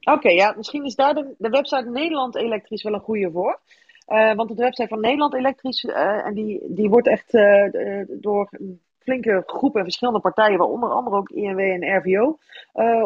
Oké, 0.05 0.29
ja, 0.29 0.55
misschien 0.57 0.85
is 0.85 0.95
daar 0.95 1.15
de, 1.15 1.35
de 1.39 1.49
website 1.49 1.91
Nederland 1.91 2.37
Elektrisch 2.37 2.83
wel 2.83 2.95
een 2.95 3.01
goede 3.01 3.31
voor. 3.31 3.61
Uh, 4.09 4.35
want 4.35 4.49
de 4.49 4.55
website 4.55 4.89
van 4.89 5.01
Nederland 5.01 5.35
Elektrisch, 5.35 5.85
uh, 5.85 6.27
en 6.27 6.35
die, 6.35 6.61
die 6.69 6.89
wordt 6.89 7.09
echt 7.09 7.35
uh, 7.35 8.03
door 8.09 8.51
flinke 8.99 9.43
groep 9.47 9.77
en 9.77 9.83
verschillende 9.83 10.21
partijen, 10.21 10.59
waaronder 10.59 10.91
andere 10.91 11.17
ook 11.17 11.31
INW 11.31 11.59
en 11.59 11.97
RVO, 11.97 12.39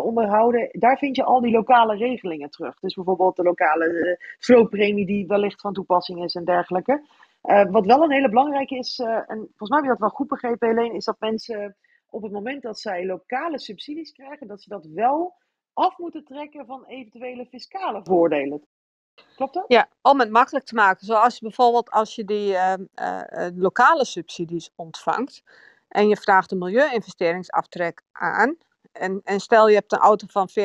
onderhouden. 0.01 0.69
Daar 0.73 0.99
vind 0.99 1.17
je 1.17 1.25
al 1.25 1.41
die 1.41 1.53
lokale 1.53 1.97
regelingen 1.97 2.51
terug. 2.51 2.79
Dus 2.81 2.95
bijvoorbeeld 2.95 3.37
de 3.37 3.43
lokale 3.43 4.19
slooppremie 4.39 5.07
die 5.07 5.27
wellicht 5.27 5.61
van 5.61 5.73
toepassing 5.73 6.25
is 6.25 6.35
en 6.35 6.45
dergelijke. 6.45 7.03
wat 7.71 7.87
wel 7.87 8.03
een 8.03 8.13
hele 8.13 8.29
belangrijke 8.29 8.77
is, 8.77 8.99
en 8.99 9.37
volgens 9.37 9.69
mij 9.69 9.79
heb 9.79 9.85
je 9.85 9.93
dat 9.93 9.99
wel 9.99 10.09
goed 10.09 10.29
begrepen 10.29 10.69
Helene, 10.69 10.97
is 10.97 11.05
dat 11.05 11.21
mensen 11.21 11.77
op 12.11 12.23
het 12.23 12.33
moment 12.33 12.63
dat 12.63 12.79
zij 12.79 13.07
lokale 13.07 13.59
subsidies 13.59 14.13
krijgen, 14.13 14.47
dat 14.47 14.63
ze 14.63 14.69
dat 14.69 14.89
wel 14.95 15.35
af 15.77 15.99
moeten 15.99 16.25
trekken 16.25 16.67
van 16.67 16.85
eventuele 16.85 17.47
fiscale 17.47 18.01
voordelen. 18.05 18.67
Klopt 19.37 19.55
dat? 19.55 19.65
Ja, 19.69 19.89
om 20.03 20.21
het 20.21 20.31
makkelijk 20.31 20.65
te 20.65 20.75
maken. 20.75 21.07
Zoals 21.07 21.41
bijvoorbeeld 21.41 21.91
als 21.91 22.15
je 22.15 22.25
die 22.25 22.53
uh, 22.53 22.75
uh, 22.95 23.49
lokale 23.55 24.05
subsidies 24.05 24.71
ontvangt 24.77 25.43
en 25.89 26.09
je 26.09 26.17
vraagt 26.17 26.53
een 26.53 26.59
milieu-investeringsaftrek 26.59 28.03
aan. 28.12 28.57
En, 28.93 29.21
en 29.25 29.41
stel 29.41 29.69
je 29.69 29.75
hebt 29.75 29.93
een 29.93 29.99
auto 29.99 30.27
van 30.31 30.49
40.000 30.51 30.65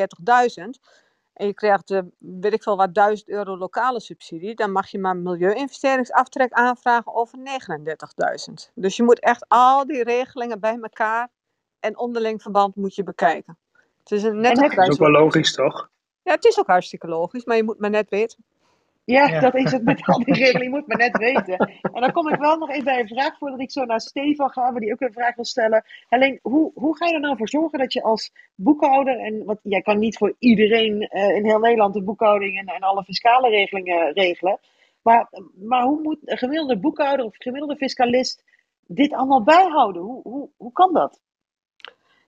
en 1.32 1.46
je 1.46 1.54
krijgt, 1.54 1.90
uh, 1.90 2.00
weet 2.18 2.52
ik 2.52 2.62
veel 2.62 2.76
wat, 2.76 2.94
1000 2.94 3.28
euro 3.28 3.56
lokale 3.56 4.00
subsidie, 4.00 4.54
dan 4.54 4.72
mag 4.72 4.88
je 4.88 4.98
maar 4.98 5.16
milieu-investeringsaftrek 5.16 6.52
aanvragen 6.52 7.14
over 7.14 7.38
39.000. 7.38 8.72
Dus 8.74 8.96
je 8.96 9.02
moet 9.02 9.20
echt 9.20 9.44
al 9.48 9.86
die 9.86 10.02
regelingen 10.02 10.60
bij 10.60 10.78
elkaar 10.82 11.28
en 11.80 11.98
onderling 11.98 12.42
verband 12.42 12.76
moet 12.76 12.94
je 12.94 13.02
bekijken. 13.02 13.58
Het 14.02 14.12
is 14.12 14.22
een 14.22 14.40
net 14.40 14.56
dat 14.56 14.72
is 14.72 14.90
ook 14.90 14.98
wel 14.98 15.10
logisch, 15.10 15.54
toch? 15.54 15.90
Ja, 16.22 16.32
het 16.32 16.44
is 16.44 16.58
ook 16.58 16.66
hartstikke 16.66 17.08
logisch, 17.08 17.44
maar 17.44 17.56
je 17.56 17.64
moet 17.64 17.78
maar 17.78 17.90
net 17.90 18.10
weten. 18.10 18.44
Ja, 19.04 19.26
ja, 19.26 19.40
dat 19.40 19.54
is 19.54 19.72
het 19.72 19.84
met 19.84 20.06
al 20.06 20.24
die 20.24 20.34
regelen. 20.34 20.62
Je 20.62 20.68
moet 20.68 20.86
maar 20.86 20.96
net 20.96 21.18
weten. 21.18 21.58
En 21.92 22.00
dan 22.00 22.12
kom 22.12 22.28
ik 22.28 22.40
wel 22.40 22.56
nog 22.56 22.70
even 22.70 22.84
bij 22.84 23.00
een 23.00 23.06
vraag 23.06 23.38
voordat 23.38 23.60
ik 23.60 23.70
zo 23.70 23.84
naar 23.84 24.00
Stefan 24.00 24.50
ga, 24.50 24.72
waar 24.72 24.80
die 24.80 24.92
ook 24.92 25.00
een 25.00 25.12
vraag 25.12 25.34
wil 25.34 25.44
stellen. 25.44 25.84
Alleen, 26.08 26.38
hoe, 26.42 26.70
hoe 26.74 26.96
ga 26.96 27.06
je 27.06 27.14
er 27.14 27.20
nou 27.20 27.36
voor 27.36 27.48
zorgen 27.48 27.78
dat 27.78 27.92
je 27.92 28.02
als 28.02 28.32
boekhouder, 28.54 29.18
en 29.18 29.44
wat, 29.44 29.58
jij 29.62 29.80
kan 29.80 29.98
niet 29.98 30.16
voor 30.16 30.34
iedereen 30.38 31.08
uh, 31.10 31.36
in 31.36 31.44
heel 31.44 31.58
Nederland 31.58 31.94
de 31.94 32.02
boekhouding 32.02 32.58
en, 32.58 32.66
en 32.66 32.80
alle 32.80 33.04
fiscale 33.04 33.48
regelingen 33.48 34.12
regelen. 34.12 34.58
Maar, 35.02 35.28
maar 35.54 35.82
hoe 35.82 36.02
moet 36.02 36.18
een 36.24 36.38
gemiddelde 36.38 36.78
boekhouder 36.78 37.26
of 37.26 37.36
gemiddelde 37.36 37.76
fiscalist 37.76 38.44
dit 38.86 39.12
allemaal 39.12 39.42
bijhouden? 39.42 40.02
Hoe, 40.02 40.22
hoe, 40.22 40.50
hoe 40.56 40.72
kan 40.72 40.92
dat? 40.92 41.20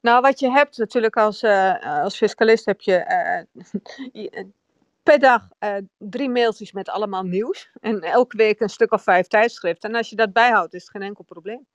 Nou, 0.04 0.20
wat 0.20 0.40
je 0.40 0.50
hebt 0.50 0.78
natuurlijk 0.78 1.16
als, 1.16 1.42
uh, 1.42 2.02
als 2.02 2.16
fiscalist 2.16 2.64
heb 2.64 2.80
je 2.80 2.96
uh, 4.12 4.44
per 5.02 5.18
dag 5.18 5.48
uh, 5.60 5.76
drie 5.98 6.28
mailtjes 6.28 6.72
met 6.72 6.88
allemaal 6.88 7.22
nieuws. 7.22 7.70
En 7.80 8.00
elke 8.00 8.36
week 8.36 8.60
een 8.60 8.68
stuk 8.68 8.92
of 8.92 9.02
vijf 9.02 9.26
tijdschriften. 9.26 9.90
En 9.90 9.96
als 9.96 10.10
je 10.10 10.16
dat 10.16 10.32
bijhoudt, 10.32 10.74
is 10.74 10.82
het 10.82 10.90
geen 10.90 11.02
enkel 11.02 11.24
probleem. 11.24 11.66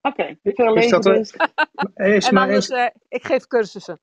Oké, 0.00 0.20
okay, 0.20 0.38
veel 0.42 0.72
lezen 0.72 1.00
dus. 1.00 1.36
Is 1.94 2.28
en 2.28 2.36
anders, 2.36 2.68
is... 2.68 2.90
ik 3.08 3.24
geef 3.24 3.46
cursussen. 3.46 3.98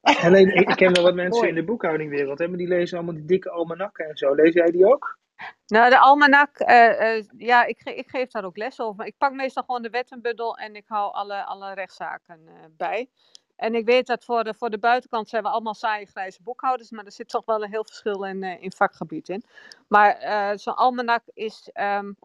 Alleen, 0.00 0.54
ik 0.54 0.66
ken 0.66 0.92
wel 0.92 1.04
wat 1.04 1.14
mensen 1.24 1.48
in 1.48 1.54
de 1.54 1.64
boekhoudingwereld, 1.64 2.38
hè, 2.38 2.48
maar 2.48 2.58
die 2.58 2.68
lezen 2.68 2.96
allemaal 2.96 3.14
die 3.14 3.24
dikke 3.24 3.50
almanakken 3.50 4.08
en 4.08 4.16
zo. 4.16 4.34
Lees 4.34 4.54
jij 4.54 4.70
die 4.70 4.86
ook? 4.86 5.18
Nou, 5.66 5.90
de 5.90 5.98
almanak, 5.98 6.60
uh, 6.60 7.16
uh, 7.16 7.24
ja, 7.36 7.64
ik, 7.64 7.82
ik, 7.82 8.08
geef 8.08 8.30
daar 8.30 8.44
ook 8.44 8.56
les 8.56 8.80
over. 8.80 9.04
Ik 9.04 9.18
pak 9.18 9.32
meestal 9.32 9.62
gewoon 9.62 9.82
de 9.82 9.90
wettenbundel 9.90 10.56
en 10.56 10.76
ik 10.76 10.84
hou 10.86 11.12
alle, 11.12 11.44
alle 11.44 11.74
rechtszaken 11.74 12.40
uh, 12.46 12.52
bij. 12.76 13.10
En 13.56 13.74
ik 13.74 13.84
weet 13.84 14.06
dat 14.06 14.24
voor 14.24 14.44
de, 14.44 14.54
voor 14.54 14.70
de 14.70 14.78
buitenkant 14.78 15.28
zijn 15.28 15.42
we 15.42 15.48
allemaal 15.48 15.74
saaie 15.74 16.06
grijze 16.06 16.42
boekhouders, 16.42 16.90
maar 16.90 17.04
er 17.04 17.12
zit 17.12 17.28
toch 17.28 17.44
wel 17.44 17.62
een 17.62 17.70
heel 17.70 17.84
verschil 17.84 18.24
in, 18.24 18.42
in 18.42 18.72
vakgebied 18.72 19.28
in. 19.28 19.44
Maar 19.88 20.58
zo'n 20.58 20.76
almanak 20.76 21.22
is, 21.34 21.70
um, 21.74 22.16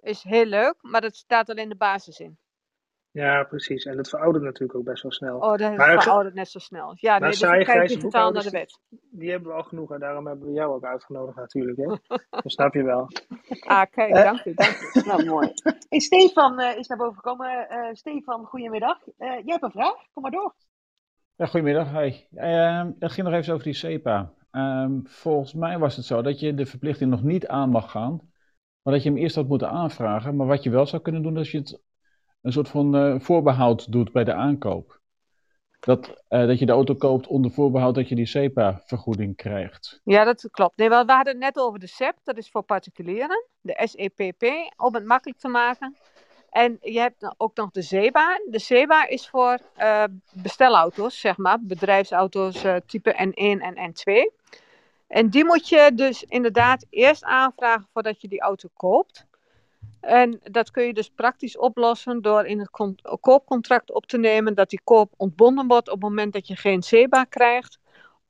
is 0.00 0.22
heel 0.22 0.44
leuk, 0.44 0.74
maar 0.80 1.00
dat 1.00 1.16
staat 1.16 1.50
alleen 1.50 1.68
de 1.68 1.76
basis 1.76 2.20
in. 2.20 2.38
Ja, 3.14 3.44
precies. 3.44 3.84
En 3.84 3.96
dat 3.96 4.08
veroudert 4.08 4.44
natuurlijk 4.44 4.78
ook 4.78 4.84
best 4.84 5.02
wel 5.02 5.12
snel. 5.12 5.38
Oh, 5.38 5.56
dat 5.56 5.76
maar, 5.76 6.02
veroudert 6.02 6.34
net 6.34 6.48
zo 6.48 6.58
snel. 6.58 6.92
Ja, 6.94 7.18
nee, 7.18 7.30
dus 7.30 7.42
ik 7.42 7.64
kijk 7.64 7.88
digitaal 7.88 8.30
naar 8.30 8.42
de 8.42 8.50
wet. 8.50 8.80
Die 9.10 9.30
hebben 9.30 9.48
we 9.48 9.54
al 9.54 9.62
genoeg 9.62 9.92
en 9.92 10.00
daarom 10.00 10.26
hebben 10.26 10.46
we 10.46 10.52
jou 10.52 10.74
ook 10.74 10.84
uitgenodigd 10.84 11.36
natuurlijk. 11.36 11.76
Hè? 11.76 12.16
dat 12.42 12.52
snap 12.52 12.74
je 12.74 12.82
wel. 12.82 13.08
Ah, 13.60 13.82
kijk, 13.90 14.16
uh, 14.16 14.22
dank 14.22 14.44
u, 14.44 14.54
dank 14.54 14.90
u. 14.94 15.06
nou, 15.06 15.24
mooi. 15.24 15.52
Hey, 15.88 15.98
Stefan 15.98 16.60
uh, 16.60 16.76
is 16.78 16.86
naar 16.86 16.98
boven 16.98 17.14
gekomen. 17.14 17.66
Uh, 17.70 17.88
Stefan, 17.92 18.44
goedemiddag. 18.44 18.98
jij 19.16 19.42
hebt 19.44 19.62
een 19.62 19.70
vraag, 19.70 19.96
kom 20.12 20.22
maar 20.22 20.32
door. 20.32 20.54
Ja, 21.36 21.46
goedemiddag. 21.46 21.90
Hey. 21.90 22.28
Ehm, 22.34 22.92
het 22.98 23.12
ging 23.12 23.26
nog 23.26 23.36
even 23.36 23.52
over 23.52 23.64
die 23.64 23.74
CEPA. 23.74 24.32
Um, 24.50 25.02
volgens 25.06 25.54
mij 25.54 25.78
was 25.78 25.96
het 25.96 26.04
zo 26.04 26.22
dat 26.22 26.40
je 26.40 26.54
de 26.54 26.66
verplichting 26.66 27.10
nog 27.10 27.22
niet 27.22 27.46
aan 27.46 27.70
mag 27.70 27.90
gaan, 27.90 28.20
maar 28.82 28.92
dat 28.94 29.02
je 29.02 29.08
hem 29.08 29.18
eerst 29.18 29.36
had 29.36 29.48
moeten 29.48 29.70
aanvragen. 29.70 30.36
Maar 30.36 30.46
wat 30.46 30.62
je 30.62 30.70
wel 30.70 30.86
zou 30.86 31.02
kunnen 31.02 31.22
doen, 31.22 31.38
is 31.38 31.50
je 31.50 31.58
het 31.58 31.82
een 32.44 32.52
soort 32.52 32.68
van 32.68 32.96
uh, 32.96 33.20
voorbehoud 33.20 33.92
doet 33.92 34.12
bij 34.12 34.24
de 34.24 34.34
aankoop. 34.34 35.00
Dat, 35.80 36.08
uh, 36.08 36.46
dat 36.46 36.58
je 36.58 36.66
de 36.66 36.72
auto 36.72 36.94
koopt 36.94 37.26
onder 37.26 37.50
voorbehoud 37.50 37.94
dat 37.94 38.08
je 38.08 38.14
die 38.14 38.26
SEPA-vergoeding 38.26 39.36
krijgt. 39.36 40.00
Ja, 40.04 40.24
dat 40.24 40.48
klopt. 40.50 40.76
Nee, 40.76 40.88
we 40.88 40.94
hadden 40.94 41.26
het 41.26 41.38
net 41.38 41.58
over 41.58 41.78
de 41.78 41.86
SEP, 41.86 42.16
dat 42.22 42.36
is 42.36 42.50
voor 42.50 42.62
particulieren. 42.62 43.46
De 43.60 43.80
SEPP, 43.84 44.44
om 44.76 44.94
het 44.94 45.04
makkelijk 45.04 45.40
te 45.40 45.48
maken. 45.48 45.96
En 46.50 46.78
je 46.80 46.98
hebt 46.98 47.34
ook 47.36 47.56
nog 47.56 47.70
de 47.70 47.82
ZEBA. 47.82 48.40
De 48.50 48.58
ZEBA 48.58 49.08
is 49.08 49.28
voor 49.28 49.58
uh, 49.78 50.04
bestelauto's, 50.32 51.20
zeg 51.20 51.36
maar. 51.36 51.58
Bedrijfsauto's 51.60 52.64
type 52.86 53.12
N1 53.12 53.62
en 53.62 53.92
N2. 53.92 54.12
En 55.06 55.28
die 55.28 55.44
moet 55.44 55.68
je 55.68 55.90
dus 55.94 56.22
inderdaad 56.22 56.86
eerst 56.90 57.24
aanvragen 57.24 57.88
voordat 57.92 58.20
je 58.20 58.28
die 58.28 58.40
auto 58.40 58.68
koopt. 58.74 59.26
En 60.00 60.40
dat 60.42 60.70
kun 60.70 60.84
je 60.84 60.94
dus 60.94 61.08
praktisch 61.08 61.58
oplossen 61.58 62.22
door 62.22 62.44
in 62.44 62.58
het 62.58 62.70
koopcontract 63.20 63.92
op 63.92 64.06
te 64.06 64.18
nemen 64.18 64.54
dat 64.54 64.70
die 64.70 64.80
koop 64.84 65.12
ontbonden 65.16 65.66
wordt 65.66 65.88
op 65.88 65.94
het 65.94 66.02
moment 66.02 66.32
dat 66.32 66.46
je 66.46 66.56
geen 66.56 66.82
SEBA 66.82 67.24
krijgt. 67.24 67.78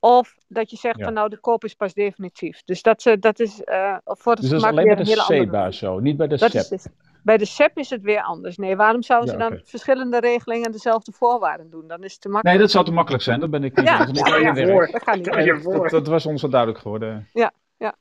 Of 0.00 0.34
dat 0.48 0.70
je 0.70 0.76
zegt 0.76 1.02
van 1.02 1.12
nou 1.12 1.28
de 1.28 1.38
koop 1.38 1.64
is 1.64 1.74
pas 1.74 1.94
definitief. 1.94 2.62
Dus 2.64 2.82
dat, 2.82 3.04
uh, 3.04 3.14
dat 3.20 3.40
is 3.40 3.62
uh, 3.64 3.96
voor 4.04 4.32
het 4.32 4.40
dus 4.40 4.50
dat 4.50 4.60
is 4.60 4.66
alleen 4.66 4.86
bij 4.86 4.94
de 4.94 5.04
SEBA 5.04 5.70
zo, 5.70 5.98
niet 5.98 6.16
bij 6.16 6.26
de 6.26 6.36
dat 6.36 6.50
SEP? 6.50 6.68
Dus, 6.68 6.86
bij 7.22 7.36
de 7.36 7.44
SEP 7.44 7.78
is 7.78 7.90
het 7.90 8.02
weer 8.02 8.22
anders. 8.22 8.56
Nee, 8.56 8.76
waarom 8.76 9.02
zouden 9.02 9.30
ze 9.30 9.36
ja, 9.38 9.44
okay. 9.44 9.56
dan 9.56 9.66
verschillende 9.66 10.20
regelingen 10.20 10.72
dezelfde 10.72 11.12
voorwaarden 11.12 11.70
doen? 11.70 11.88
Dan 11.88 12.02
is 12.02 12.12
het 12.12 12.20
te 12.20 12.28
makkelijk. 12.28 12.56
Nee, 12.56 12.64
dat 12.66 12.74
zou 12.74 12.84
te 12.84 12.92
makkelijk 12.92 13.22
zijn. 13.22 13.40
Dat 13.40 13.50
ben 13.50 13.64
ik 13.64 13.76
niet. 13.76 13.86
Ja, 13.86 14.04
dat, 14.04 14.16
ja, 14.16 14.36
ja, 14.36 14.54
ja 14.54 14.86
dat 14.86 15.02
gaat 15.02 15.16
niet. 15.16 15.64
Dat, 15.64 15.90
dat, 15.90 16.06
was 16.06 16.26
ons 16.26 16.42
al 16.42 16.48
duidelijk 16.50 16.80
geworden. 16.80 17.28
Ja, 17.32 17.52
ja. 17.76 17.94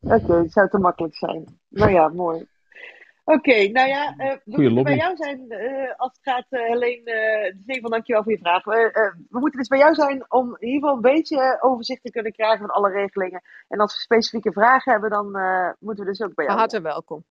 Oké, 0.00 0.14
okay, 0.14 0.42
het 0.42 0.52
zou 0.52 0.68
te 0.68 0.78
makkelijk 0.78 1.16
zijn. 1.16 1.58
Nou 1.68 1.90
ja, 1.90 2.08
mooi. 2.08 2.46
Oké, 3.24 3.38
okay, 3.38 3.66
nou 3.66 3.88
ja, 3.88 4.14
uh, 4.18 4.32
we 4.44 4.54
Goeie 4.54 4.70
moeten 4.70 4.84
bij 4.84 4.96
jou 4.96 5.16
zijn 5.16 5.44
uh, 5.48 5.94
als 5.96 6.12
het 6.12 6.20
gaat, 6.22 6.46
uh, 6.50 6.60
Helene. 6.60 7.52
Uh, 7.52 7.60
Stefan, 7.62 7.90
dankjewel 7.90 8.22
voor 8.22 8.32
je 8.32 8.38
vraag. 8.38 8.64
we 8.64 9.38
moeten 9.38 9.58
dus 9.58 9.68
bij 9.68 9.78
jou 9.78 9.94
zijn 9.94 10.24
om 10.28 10.56
in 10.58 10.66
ieder 10.66 10.80
geval 10.80 10.94
een 10.94 11.14
beetje 11.14 11.58
overzicht 11.60 12.02
te 12.02 12.10
kunnen 12.10 12.32
krijgen 12.32 12.58
van 12.58 12.70
alle 12.70 12.90
regelingen. 12.90 13.42
En 13.68 13.78
als 13.78 13.94
we 13.94 14.00
specifieke 14.00 14.52
vragen 14.52 14.92
hebben, 14.92 15.10
dan 15.10 15.26
moeten 15.78 16.04
we 16.04 16.10
dus 16.10 16.22
ook 16.22 16.34
bij 16.34 16.44
jou. 16.44 16.56
Van 16.56 16.58
harte 16.58 16.80
welkom. 16.80 17.24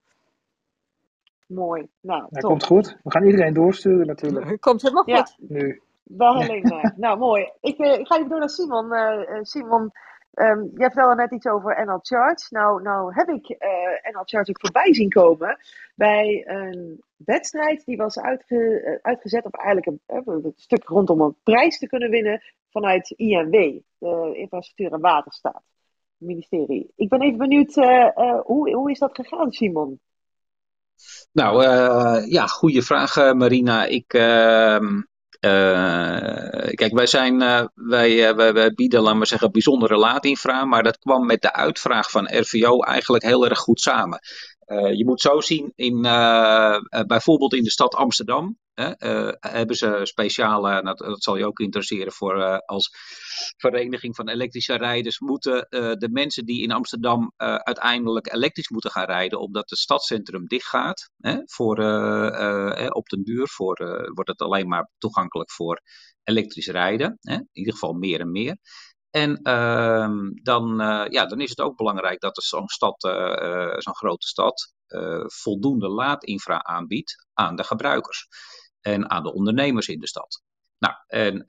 Mooi. 1.46 1.88
Nou, 2.00 2.28
komt 2.40 2.64
goed. 2.64 2.96
We 3.02 3.10
gaan 3.10 3.24
iedereen 3.24 3.54
doorsturen 3.54 4.06
natuurlijk. 4.06 4.60
Komt 4.60 4.82
helemaal 4.82 5.08
ja. 5.08 5.22
goed. 5.22 5.50
Nu. 5.50 5.80
Wel 6.02 6.40
Helene. 6.40 6.92
nou, 6.96 7.18
mooi. 7.18 7.50
Ik, 7.60 7.78
ik, 7.78 8.06
ga 8.06 8.16
even 8.16 8.28
door 8.28 8.38
naar 8.38 8.48
Simon. 8.48 8.92
Simon, 9.42 9.90
Um, 10.34 10.70
jij 10.74 10.90
vertelde 10.90 11.14
net 11.14 11.32
iets 11.32 11.46
over 11.46 11.86
NL 11.86 11.98
Charge. 12.02 12.46
Nou, 12.50 12.82
nou 12.82 13.14
heb 13.14 13.28
ik 13.28 13.48
uh, 13.48 14.12
NL 14.14 14.22
Charge 14.24 14.50
ook 14.50 14.60
voorbij 14.60 14.94
zien 14.94 15.08
komen 15.08 15.58
bij 15.94 16.44
een 16.46 17.02
wedstrijd 17.16 17.84
die 17.84 17.96
was 17.96 18.18
uitge, 18.18 18.98
uitgezet 19.02 19.44
op 19.44 19.54
eigenlijk 19.54 19.86
een, 19.86 20.22
een, 20.24 20.52
stuk 20.56 20.84
rondom 20.84 21.20
een 21.20 21.36
prijs 21.42 21.78
te 21.78 21.86
kunnen 21.86 22.10
winnen 22.10 22.42
vanuit 22.70 23.10
INW, 23.10 23.80
de 23.98 24.30
Infrastructuur 24.34 24.92
en 24.92 25.00
Waterstaat, 25.00 25.62
ministerie. 26.16 26.92
Ik 26.96 27.08
ben 27.08 27.20
even 27.20 27.38
benieuwd, 27.38 27.74
hoe, 28.44 28.74
hoe 28.74 28.90
is 28.90 28.98
dat 28.98 29.14
gegaan, 29.14 29.52
Simon? 29.52 30.00
Nou, 31.32 31.64
ja, 32.26 32.46
goede 32.46 32.82
vraag, 32.82 33.34
Marina. 33.34 33.84
Ik, 33.84 34.12
ehm, 34.12 35.02
kijk, 36.74 36.90
wij, 36.92 37.06
zijn, 37.06 37.42
uh, 37.42 37.64
wij, 37.74 38.30
uh, 38.30 38.36
wij, 38.36 38.52
wij, 38.52 38.72
bieden, 38.72 39.00
laten 39.00 39.18
we 39.18 39.26
zeggen, 39.26 39.52
bijzondere 39.52 39.96
laadinfra, 39.96 40.64
maar 40.64 40.82
dat 40.82 40.98
kwam 40.98 41.26
met 41.26 41.42
de 41.42 41.52
uitvraag 41.52 42.10
van 42.10 42.38
RVO 42.38 42.80
eigenlijk 42.82 43.24
heel 43.24 43.48
erg 43.48 43.58
goed 43.58 43.80
samen. 43.80 44.20
je 44.96 45.04
moet 45.06 45.20
zo 45.20 45.40
zien, 45.40 45.72
in, 45.74 46.02
bijvoorbeeld 47.06 47.54
in 47.54 47.64
de 47.64 47.70
stad 47.70 47.94
Amsterdam 47.94 48.58
hebben 49.40 49.76
ze 49.76 50.00
speciale, 50.02 50.82
dat, 50.82 50.98
dat, 50.98 51.22
zal 51.22 51.36
je 51.36 51.46
ook 51.46 51.58
interesseren 51.58 52.12
voor 52.12 52.60
als 52.60 52.90
vereniging 53.56 54.16
van 54.16 54.28
elektrische 54.28 54.74
rijders, 54.74 55.18
moeten 55.18 55.66
de 55.70 56.08
mensen 56.12 56.44
die 56.44 56.62
in 56.62 56.72
Amsterdam 56.72 57.32
uiteindelijk 57.36 58.32
elektrisch 58.32 58.68
moeten 58.68 58.90
gaan 58.90 59.04
rijden, 59.04 59.40
omdat 59.40 59.70
het 59.70 59.78
stadscentrum 59.78 60.46
dichtgaat, 60.46 61.10
voor, 61.44 61.76
op 62.92 63.08
den 63.08 63.22
duur 63.22 63.48
voor, 63.48 63.76
wordt 64.14 64.30
het 64.30 64.40
alleen 64.40 64.68
maar 64.68 64.90
toegankelijk 64.98 65.50
voor 65.50 65.80
elektrisch 66.22 66.68
rijden, 66.68 67.18
in 67.20 67.48
ieder 67.52 67.72
geval 67.72 67.92
meer 67.92 68.20
en 68.20 68.30
meer. 68.30 68.56
En 69.10 69.40
uh, 69.42 70.10
dan, 70.42 70.76
ja, 71.10 71.26
dan 71.26 71.40
is 71.40 71.50
het 71.50 71.60
ook 71.60 71.76
belangrijk 71.76 72.20
dat 72.20 72.42
zo'n 72.42 72.68
stad, 72.68 73.00
zo'n 73.78 73.96
grote 73.96 74.26
stad, 74.26 74.72
voldoende 75.26 75.88
laadinfra 75.88 76.62
aanbiedt 76.62 77.26
aan 77.32 77.56
de 77.56 77.64
gebruikers 77.64 78.26
en 78.80 79.10
aan 79.10 79.22
de 79.22 79.32
ondernemers 79.32 79.88
in 79.88 80.00
de 80.00 80.08
stad. 80.08 80.42
Nou, 80.78 80.94
en 81.06 81.44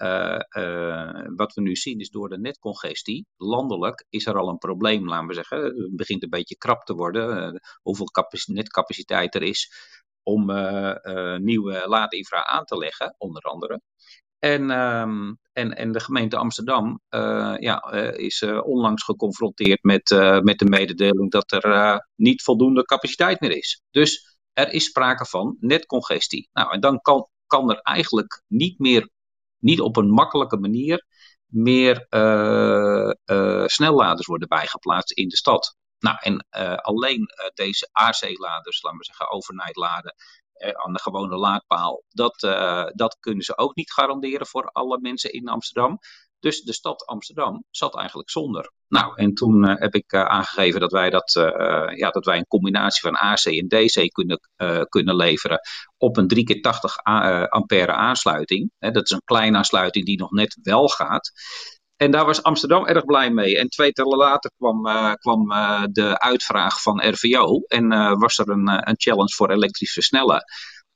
wat 1.35 1.53
we 1.53 1.61
nu 1.61 1.75
zien 1.75 1.99
is 1.99 2.09
door 2.09 2.29
de 2.29 2.39
netcongestie, 2.39 3.25
landelijk 3.37 4.05
is 4.09 4.25
er 4.25 4.37
al 4.37 4.49
een 4.49 4.57
probleem, 4.57 5.07
laten 5.07 5.27
we 5.27 5.33
zeggen. 5.33 5.63
Het 5.63 5.95
begint 5.95 6.23
een 6.23 6.29
beetje 6.29 6.57
krap 6.57 6.83
te 6.83 6.93
worden, 6.93 7.61
hoeveel 7.81 8.07
netcapaciteit 8.45 9.35
er 9.35 9.43
is 9.43 9.71
om 10.23 10.45
nieuwe 11.43 11.83
laadinfra 11.85 12.45
aan 12.45 12.65
te 12.65 12.77
leggen, 12.77 13.15
onder 13.17 13.41
andere. 13.41 13.81
En, 14.39 14.69
um, 14.69 15.37
en, 15.53 15.75
en 15.75 15.91
de 15.91 15.99
gemeente 15.99 16.37
Amsterdam 16.37 17.01
ja, 17.59 17.91
is 18.11 18.43
onlangs 18.43 19.03
geconfronteerd 19.03 19.83
met, 19.83 20.09
met 20.43 20.59
de 20.59 20.69
mededeling 20.69 21.31
dat 21.31 21.51
er 21.51 22.07
niet 22.15 22.43
voldoende 22.43 22.83
capaciteit 22.83 23.39
meer 23.39 23.57
is. 23.57 23.81
Dus 23.91 24.30
er 24.53 24.73
is 24.73 24.85
sprake 24.85 25.25
van 25.25 25.57
netcongestie. 25.59 26.49
Nou, 26.53 26.71
en 26.71 26.79
dan 26.79 27.01
kan, 27.01 27.27
kan 27.45 27.69
er 27.69 27.79
eigenlijk 27.79 28.43
niet 28.47 28.79
meer, 28.79 29.09
niet 29.57 29.81
op 29.81 29.97
een 29.97 30.09
makkelijke 30.09 30.57
manier, 30.57 31.05
meer 31.45 32.05
snelladers 33.65 34.27
worden 34.27 34.47
bijgeplaatst 34.47 35.11
in 35.11 35.27
de 35.27 35.37
stad. 35.37 35.75
Nou, 35.99 36.17
en 36.19 36.47
alleen 36.81 37.27
deze 37.53 37.89
AC-laders, 37.91 38.81
laten 38.81 38.99
we 38.99 39.05
zeggen, 39.05 39.31
overnight 39.31 39.75
laden, 39.75 40.15
aan 40.61 40.93
de 40.93 40.99
gewone 40.99 41.35
laadpaal. 41.35 42.03
Dat, 42.09 42.43
uh, 42.43 42.85
dat 42.93 43.17
kunnen 43.19 43.43
ze 43.43 43.57
ook 43.57 43.75
niet 43.75 43.91
garanderen 43.91 44.47
voor 44.47 44.65
alle 44.71 44.99
mensen 44.99 45.31
in 45.31 45.47
Amsterdam. 45.47 45.99
Dus 46.39 46.61
de 46.61 46.73
stad 46.73 47.05
Amsterdam 47.05 47.63
zat 47.69 47.95
eigenlijk 47.95 48.29
zonder. 48.29 48.71
Nou, 48.91 49.13
en 49.15 49.33
toen 49.33 49.69
uh, 49.69 49.73
heb 49.75 49.95
ik 49.95 50.13
uh, 50.13 50.25
aangegeven 50.25 50.79
dat 50.79 50.91
wij, 50.91 51.09
dat, 51.09 51.31
ja, 51.95 52.09
dat 52.09 52.25
wij 52.25 52.37
een 52.37 52.47
combinatie 52.47 53.01
van 53.01 53.15
AC 53.15 53.45
en 53.45 53.67
DC 53.67 54.11
kunnen, 54.11 54.39
kunnen 54.89 55.15
leveren 55.15 55.59
op 55.97 56.17
een 56.17 56.27
3 56.27 56.43
keer 56.43 56.61
80 56.61 56.97
ampère 57.49 57.93
aansluiting. 57.93 58.71
dat 58.79 59.03
is 59.03 59.11
een 59.11 59.21
kleine 59.25 59.57
aansluiting 59.57 60.05
die 60.05 60.17
nog 60.17 60.31
net 60.31 60.59
wel 60.61 60.87
gaat. 60.87 61.31
En 61.95 62.11
daar 62.11 62.25
was 62.25 62.43
Amsterdam 62.43 62.85
erg 62.85 63.05
blij 63.05 63.31
mee. 63.31 63.57
En 63.57 63.67
twee 63.67 63.91
tellen 63.91 64.17
later 64.17 64.51
kwam, 64.57 64.83
kwam 65.17 65.47
de 65.91 66.19
uitvraag 66.19 66.81
van 66.81 67.09
RVO. 67.09 67.59
En 67.67 67.87
was 68.19 68.37
er 68.37 68.49
een, 68.49 68.89
een 68.89 68.95
challenge 68.97 69.33
voor 69.35 69.51
elektrisch 69.51 69.93
versnellen. 69.93 70.43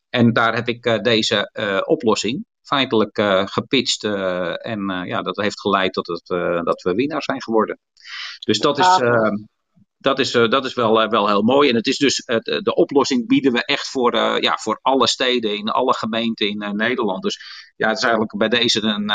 En 0.09 0.33
daar 0.33 0.55
heb 0.55 0.67
ik 0.67 1.03
deze 1.03 1.51
oplossing 1.85 2.45
feitelijk 2.65 3.21
gepitcht. 3.51 4.03
en 4.03 5.03
ja, 5.05 5.21
dat 5.21 5.35
heeft 5.35 5.59
geleid 5.59 5.93
tot 5.93 6.07
het, 6.07 6.27
dat 6.65 6.81
we 6.81 6.93
winnaar 6.93 7.23
zijn 7.23 7.41
geworden. 7.41 7.79
Dus 8.39 8.59
dat 8.59 8.79
is, 8.79 8.99
dat 9.97 10.19
is, 10.19 10.31
dat 10.31 10.65
is 10.65 10.73
wel, 10.73 11.09
wel 11.09 11.27
heel 11.27 11.41
mooi. 11.41 11.69
En 11.69 11.75
het 11.75 11.87
is 11.87 11.97
dus, 11.97 12.15
de 12.63 12.75
oplossing 12.75 13.27
bieden 13.27 13.51
we 13.51 13.65
echt 13.65 13.89
voor, 13.89 14.15
ja, 14.41 14.57
voor 14.57 14.79
alle 14.81 15.07
steden, 15.07 15.57
in 15.57 15.69
alle 15.69 15.93
gemeenten 15.93 16.47
in 16.47 16.75
Nederland. 16.75 17.23
Dus 17.23 17.39
ja, 17.75 17.87
het 17.87 17.97
is 17.97 18.03
eigenlijk 18.03 18.37
bij 18.37 18.49
deze 18.49 18.81
een 18.81 19.11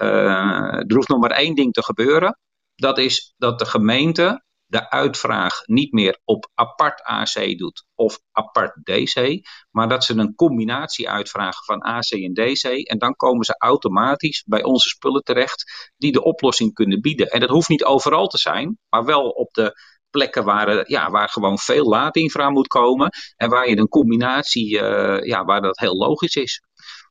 uh, 0.00 0.74
er 0.74 0.94
hoeft 0.94 1.08
nog 1.08 1.20
maar 1.20 1.30
één 1.30 1.54
ding 1.54 1.72
te 1.72 1.82
gebeuren. 1.82 2.38
Dat 2.74 2.98
is 2.98 3.34
dat 3.36 3.58
de 3.58 3.66
gemeente 3.66 4.44
de 4.66 4.90
uitvraag 4.90 5.60
niet 5.64 5.92
meer 5.92 6.20
op 6.24 6.50
apart 6.54 7.02
AC 7.02 7.58
doet 7.58 7.84
of 7.94 8.18
apart 8.32 8.74
DC, 8.82 9.46
maar 9.70 9.88
dat 9.88 10.04
ze 10.04 10.14
een 10.14 10.34
combinatie 10.34 11.08
uitvragen 11.08 11.64
van 11.64 11.80
AC 11.80 12.10
en 12.10 12.34
DC. 12.34 12.64
En 12.64 12.98
dan 12.98 13.14
komen 13.16 13.44
ze 13.44 13.54
automatisch 13.58 14.44
bij 14.46 14.62
onze 14.62 14.88
spullen 14.88 15.22
terecht 15.22 15.92
die 15.96 16.12
de 16.12 16.22
oplossing 16.22 16.72
kunnen 16.72 17.00
bieden. 17.00 17.30
En 17.30 17.40
dat 17.40 17.48
hoeft 17.48 17.68
niet 17.68 17.84
overal 17.84 18.26
te 18.26 18.38
zijn, 18.38 18.78
maar 18.88 19.04
wel 19.04 19.28
op 19.28 19.52
de 19.52 19.74
plekken 20.10 20.44
waar, 20.44 20.90
ja, 20.90 21.10
waar 21.10 21.28
gewoon 21.28 21.58
veel 21.58 21.84
laadinfra 21.84 22.50
moet 22.50 22.66
komen 22.66 23.10
en 23.36 23.50
waar 23.50 23.68
je 23.68 23.76
een 23.76 23.88
combinatie, 23.88 24.80
uh, 24.80 25.22
ja, 25.22 25.44
waar 25.44 25.60
dat 25.60 25.78
heel 25.78 25.96
logisch 25.96 26.34
is. 26.34 26.62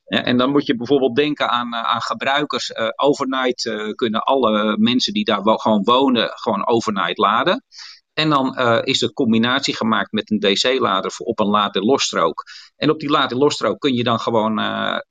En 0.05 0.37
dan 0.37 0.51
moet 0.51 0.65
je 0.65 0.75
bijvoorbeeld 0.75 1.15
denken 1.15 1.49
aan, 1.49 1.73
eh, 1.73 1.83
aan 1.83 2.01
gebruikers. 2.01 2.69
Uh, 2.69 2.87
overnight 2.95 3.65
uh, 3.65 3.93
kunnen 3.93 4.23
alle 4.23 4.77
mensen 4.77 5.13
die 5.13 5.25
daar 5.25 5.41
gewoon 5.43 5.83
wonen, 5.83 6.31
gewoon 6.33 6.67
overnight 6.67 7.17
laden. 7.17 7.63
En 8.13 8.29
dan 8.29 8.57
is 8.83 8.99
de 8.99 9.13
combinatie 9.13 9.75
gemaakt 9.75 10.11
met 10.11 10.31
een 10.31 10.39
DC-lader 10.39 11.13
op 11.17 11.39
een 11.39 11.47
lader 11.47 11.81
losstrook. 11.81 12.43
En 12.75 12.89
op 12.89 12.99
die 12.99 13.09
lader 13.09 13.37
losstrook 13.37 13.79
kun 13.79 13.93
je 13.93 14.03
dan 14.03 14.19
gewoon 14.19 14.55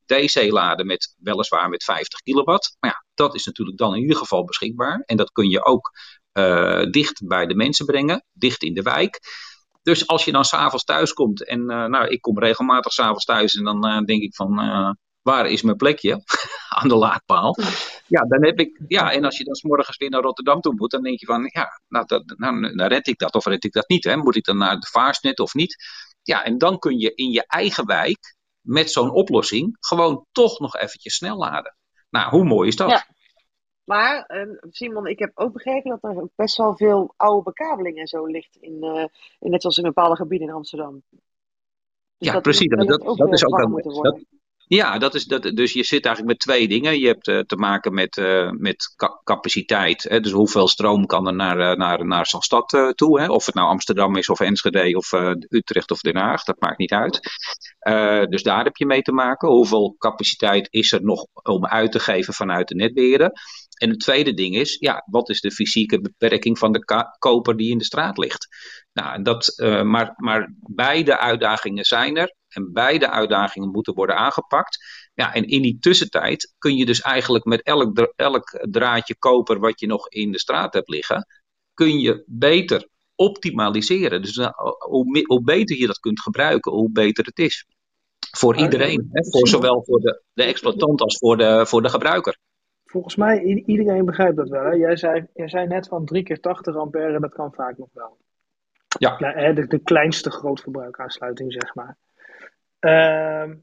DC 0.07 0.51
laden 0.51 0.87
met 0.87 1.15
weliswaar 1.19 1.69
met 1.69 1.85
50 1.85 2.21
kilowatt. 2.21 2.77
Maar 2.81 2.91
ja, 2.91 3.05
dat 3.15 3.35
is 3.35 3.45
natuurlijk 3.45 3.79
dan 3.79 3.95
in 3.95 4.01
ieder 4.01 4.17
geval 4.17 4.45
beschikbaar. 4.45 5.03
En 5.07 5.17
dat 5.17 5.33
kun 5.33 5.49
je 5.49 5.65
ook 5.65 5.91
dicht 6.91 7.27
bij 7.27 7.47
de 7.47 7.55
mensen 7.55 7.87
brengen, 7.87 8.25
dicht 8.33 8.63
in 8.63 8.75
de 8.75 8.83
wijk. 8.83 9.21
Dus 9.85 10.07
als 10.07 10.25
je 10.25 10.33
dan 10.33 10.45
s'avonds 10.45 10.85
thuis 10.85 11.13
komt 11.13 11.47
en 11.47 11.67
nou, 11.67 12.07
ik 12.07 12.21
kom 12.21 12.39
regelmatig 12.39 12.93
s'avonds 12.93 13.25
thuis 13.25 13.55
en 13.55 13.65
dan 13.65 14.05
denk 14.05 14.23
ik 14.23 14.35
van 14.35 14.59
waar 15.25 15.51
is 15.51 15.63
mijn 15.63 15.77
plekje 15.77 16.23
aan 16.79 16.89
de 16.89 16.95
laadpaal? 16.95 17.57
Ja, 18.07 18.21
dan 18.21 18.45
heb 18.45 18.61
ik, 18.61 18.81
ja, 18.89 19.13
en 19.13 19.25
als 19.25 19.39
je 19.39 19.45
dan 19.45 19.59
morgens 19.63 19.97
weer 19.97 20.11
naar 20.11 20.23
Rotterdam 20.23 20.61
toe 20.61 20.75
moet, 20.75 20.91
dan 20.91 21.03
denk 21.03 21.21
je 21.21 21.27
van, 21.27 21.51
ja, 21.53 21.81
nou, 21.89 22.07
dat, 22.07 22.35
nou, 22.37 22.77
dan 22.77 22.87
red 22.87 23.07
ik 23.07 23.19
dat 23.19 23.35
of 23.35 23.45
red 23.45 23.65
ik 23.65 23.73
dat 23.73 23.89
niet. 23.89 24.05
Hè? 24.05 24.17
Moet 24.17 24.37
ik 24.37 24.45
dan 24.45 24.57
naar 24.57 24.79
de 24.79 24.87
vaarsnet 24.87 25.41
of 25.41 25.55
niet? 25.55 25.77
Ja, 26.23 26.45
en 26.45 26.59
dan 26.59 26.79
kun 26.79 26.99
je 26.99 27.15
in 27.15 27.31
je 27.31 27.45
eigen 27.47 27.87
wijk 27.87 28.37
met 28.61 28.91
zo'n 28.91 29.11
oplossing 29.11 29.77
gewoon 29.81 30.27
toch 30.33 30.59
nog 30.59 30.77
eventjes 30.77 31.15
snel 31.15 31.37
laden. 31.37 31.77
Nou, 32.11 32.31
hoe 32.31 32.45
mooi 32.45 32.69
is 32.69 32.77
dat? 32.77 32.91
Ja. 32.91 33.07
Maar 33.85 34.25
ehm, 34.27 34.55
Simon, 34.71 35.07
ik 35.07 35.19
heb 35.19 35.31
ook 35.35 35.53
begrepen 35.53 35.99
dat 36.01 36.17
er 36.17 36.29
best 36.35 36.57
wel 36.57 36.77
veel 36.77 37.15
oude 37.17 37.43
bekabeling 37.43 37.99
en 37.99 38.07
zo 38.07 38.27
ligt, 38.27 38.57
in, 38.61 38.85
uh, 38.85 39.05
in, 39.39 39.51
net 39.51 39.61
zoals 39.61 39.77
in 39.77 39.83
bepaalde 39.83 40.17
gebieden 40.17 40.49
in 40.49 40.55
Amsterdam. 40.55 41.03
Dus 41.11 42.33
ja, 42.33 42.41
precies. 42.41 42.69
Dat, 42.69 42.87
dat, 42.87 43.17
dat 43.17 43.33
is 43.33 43.45
ook 43.47 43.59
een, 43.59 44.27
ja, 44.67 44.99
dat 44.99 45.15
is, 45.15 45.25
dat, 45.25 45.43
dus 45.43 45.73
je 45.73 45.83
zit 45.83 46.05
eigenlijk 46.07 46.27
met 46.27 46.39
twee 46.39 46.69
dingen. 46.69 46.99
Je 46.99 47.07
hebt 47.07 47.29
uh, 47.29 47.41
te 47.41 47.57
maken 47.57 47.95
met, 47.95 48.17
uh, 48.17 48.51
met 48.51 48.95
capaciteit. 49.25 50.03
Hè? 50.03 50.21
Dus 50.21 50.33
hoeveel 50.33 50.69
stroom 50.69 51.07
kan 51.07 51.27
er 51.27 51.35
naar, 51.35 51.59
uh, 51.59 51.73
naar, 51.77 52.07
naar 52.07 52.27
zo'n 52.27 52.43
stad 52.43 52.93
toe? 52.95 53.21
Hè? 53.21 53.27
Of 53.27 53.47
het 53.47 53.55
nou 53.55 53.69
Amsterdam 53.69 54.17
is, 54.17 54.29
of 54.29 54.41
Enschede, 54.41 54.97
of 54.97 55.13
Utrecht 55.49 55.91
of 55.91 56.01
Den 56.01 56.17
Haag. 56.17 56.45
Dat 56.45 56.61
maakt 56.61 56.79
niet 56.79 56.93
uit. 56.93 57.21
dus 58.31 58.43
daar 58.43 58.65
heb 58.65 58.77
je 58.77 58.87
mee 58.87 59.03
te 59.03 59.13
maken. 59.13 59.49
Hoeveel 59.49 59.95
capaciteit 59.99 60.69
is 60.71 60.93
er 60.93 61.05
nog 61.05 61.27
om 61.43 61.67
uit 61.67 61.93
te 61.93 62.01
geven 62.01 62.35
vanuit 62.35 62.69
de 62.69 62.75
netbeheerder? 62.75 63.31
En 63.75 63.91
het 63.91 64.01
tweede 64.01 64.35
ding 64.35 64.57
is, 64.57 64.77
ja, 64.79 65.05
wat 65.11 65.29
is 65.29 65.41
de 65.41 65.51
fysieke 65.51 66.01
beperking 66.01 66.59
van 66.59 66.73
de 66.73 67.09
koper 67.19 67.57
die 67.57 67.71
in 67.71 67.79
de 67.79 67.85
straat 67.85 68.19
ligt? 68.19 68.47
Nou, 68.93 69.23
dat, 69.23 69.55
maar, 69.85 70.13
maar 70.17 70.55
beide 70.61 71.19
uitdagingen 71.19 71.85
zijn 71.85 72.17
er. 72.17 72.35
En 72.55 72.73
beide 72.73 73.11
uitdagingen 73.11 73.71
moeten 73.71 73.95
worden 73.95 74.17
aangepakt. 74.17 74.79
Ja, 75.15 75.35
en 75.35 75.45
in 75.45 75.63
die 75.63 75.79
tussentijd 75.79 76.55
kun 76.59 76.77
je 76.77 76.87
dus 76.87 77.01
eigenlijk 77.01 77.45
met 77.45 77.63
elk, 77.63 78.13
elk 78.17 78.67
draadje 78.71 79.17
koper 79.17 79.59
wat 79.59 79.81
je 79.81 79.87
nog 79.87 80.09
in 80.09 80.33
de 80.33 80.39
straat 80.39 80.75
hebt 80.75 80.89
liggen, 80.89 81.27
kun 81.75 81.99
je 81.99 82.23
beter 82.27 82.89
optimaliseren. 83.15 84.23
Dus 84.23 84.37
uh, 84.37 84.49
hoe, 84.79 85.25
hoe, 85.27 85.43
beter 85.43 85.77
je 85.77 85.87
dat 85.87 85.99
kunt 85.99 86.21
gebruiken, 86.21 86.73
hoe 86.73 86.91
beter 86.91 87.25
het 87.25 87.39
is. 87.39 87.67
Voor 88.31 88.57
iedereen. 88.57 89.09
Hè? 89.13 89.25
Voor 89.31 89.49
zowel 89.49 89.85
voor 89.85 90.01
de, 90.01 90.23
de 90.33 90.43
exploitant 90.43 91.01
als 91.01 91.19
voor 91.19 91.37
de, 91.37 91.67
voor 91.67 91.83
de 91.83 91.89
gebruiker. 91.89 92.39
Volgens 92.85 93.17
mij, 93.17 93.43
iedereen 93.67 94.05
begrijpt 94.05 94.37
dat 94.37 94.49
wel. 94.49 94.63
Hè? 94.63 94.71
Jij, 94.71 94.97
zei, 94.97 95.27
jij 95.35 95.49
zei 95.49 95.67
net 95.67 95.89
van 95.89 96.05
3 96.05 96.23
keer 96.23 96.41
80 96.41 96.77
ampère, 96.77 97.21
dat 97.21 97.35
kan 97.35 97.53
vaak 97.53 97.79
nog 97.79 97.89
wel. 97.93 98.17
Ja. 98.99 99.17
De, 99.53 99.67
de 99.67 99.79
kleinste 99.79 100.31
grootverbruikaansluiting, 100.31 101.53
zeg 101.53 101.75
maar. 101.75 101.97
Ehm, 102.85 103.55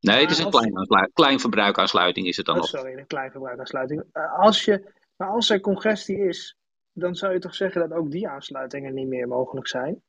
nee, 0.00 0.20
het 0.20 0.30
is 0.30 0.38
een 0.38 0.50
klein, 0.50 1.10
klein 1.12 1.40
verbruikaansluiting 1.40 2.26
is 2.26 2.36
het 2.36 2.46
dan 2.46 2.56
oh. 2.56 2.62
Sorry, 2.62 2.98
een 2.98 3.06
klein 3.06 3.30
verbruikaansluiting. 3.30 4.04
Uh, 4.12 4.38
als 4.38 4.64
je, 4.64 4.92
maar 5.16 5.28
als 5.28 5.50
er 5.50 5.60
congestie 5.60 6.18
is, 6.18 6.56
dan 6.92 7.14
zou 7.14 7.32
je 7.32 7.38
toch 7.38 7.54
zeggen 7.54 7.88
dat 7.88 7.98
ook 7.98 8.10
die 8.10 8.28
aansluitingen 8.28 8.94
niet 8.94 9.08
meer 9.08 9.28
mogelijk 9.28 9.68
zijn? 9.68 10.02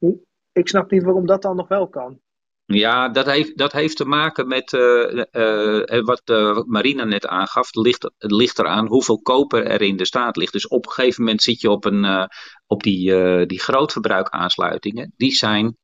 Ik 0.51 0.67
snap 0.67 0.91
niet 0.91 1.03
waarom 1.03 1.25
dat 1.25 1.41
dan 1.41 1.55
nog 1.55 1.67
wel 1.67 1.87
kan. 1.87 2.19
Ja, 2.65 3.09
dat 3.09 3.25
heeft, 3.25 3.57
dat 3.57 3.71
heeft 3.71 3.97
te 3.97 4.05
maken 4.05 4.47
met 4.47 4.73
uh, 4.73 6.03
wat 6.03 6.21
Marina 6.65 7.03
net 7.03 7.27
aangaf. 7.27 7.65
Het 7.65 7.75
ligt, 7.75 8.03
het 8.17 8.31
ligt 8.31 8.59
eraan 8.59 8.87
hoeveel 8.87 9.21
koper 9.21 9.65
er 9.65 9.81
in 9.81 9.97
de 9.97 10.05
staat 10.05 10.35
ligt. 10.35 10.53
Dus 10.53 10.67
op 10.67 10.85
een 10.85 10.91
gegeven 10.91 11.23
moment 11.23 11.43
zit 11.43 11.61
je 11.61 11.69
op, 11.69 11.85
een, 11.85 12.29
op 12.65 12.83
die, 12.83 13.45
die 13.45 13.59
grootverbruikaansluitingen. 13.59 15.13
Die 15.17 15.31
zijn 15.31 15.77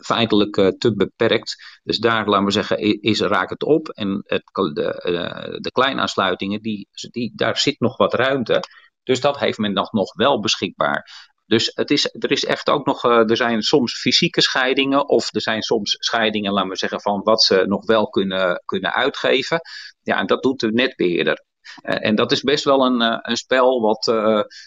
feitelijk 0.00 0.56
uh, 0.56 0.68
te 0.68 0.94
beperkt. 0.94 1.80
Dus 1.82 1.98
daar, 1.98 2.28
laten 2.28 2.44
we 2.44 2.52
zeggen, 2.52 2.78
is, 3.02 3.20
raakt 3.20 3.50
het 3.50 3.62
op. 3.62 3.88
En 3.88 4.22
het, 4.26 4.42
de, 4.52 5.02
uh, 5.06 5.58
de 5.60 5.70
kleinaansluitingen, 5.72 6.62
die, 6.62 6.88
die, 7.10 7.32
daar 7.34 7.58
zit 7.58 7.80
nog 7.80 7.96
wat 7.96 8.14
ruimte. 8.14 8.60
Dus 9.02 9.20
dat 9.20 9.38
heeft 9.38 9.58
men 9.58 9.72
nog, 9.72 9.92
nog 9.92 10.14
wel 10.14 10.40
beschikbaar. 10.40 11.30
Dus 11.46 11.70
het 11.74 11.90
is, 11.90 12.04
er 12.18 12.30
is 12.30 12.44
echt 12.44 12.70
ook 12.70 12.86
nog, 12.86 13.04
er 13.04 13.36
zijn 13.36 13.62
soms 13.62 14.00
fysieke 14.00 14.40
scheidingen, 14.40 15.08
of 15.08 15.34
er 15.34 15.40
zijn 15.40 15.62
soms 15.62 15.96
scheidingen, 15.98 16.52
laten 16.52 16.70
we 16.70 16.76
zeggen, 16.76 17.00
van 17.00 17.20
wat 17.22 17.42
ze 17.42 17.64
nog 17.66 17.86
wel 17.86 18.08
kunnen, 18.08 18.62
kunnen 18.64 18.94
uitgeven. 18.94 19.60
Ja, 20.02 20.18
en 20.18 20.26
dat 20.26 20.42
doet 20.42 20.60
de 20.60 20.72
netbeheerder. 20.72 21.44
En 21.82 22.14
dat 22.14 22.32
is 22.32 22.40
best 22.40 22.64
wel 22.64 22.84
een, 22.84 23.28
een 23.30 23.36
spel 23.36 23.80
wat, 23.80 24.04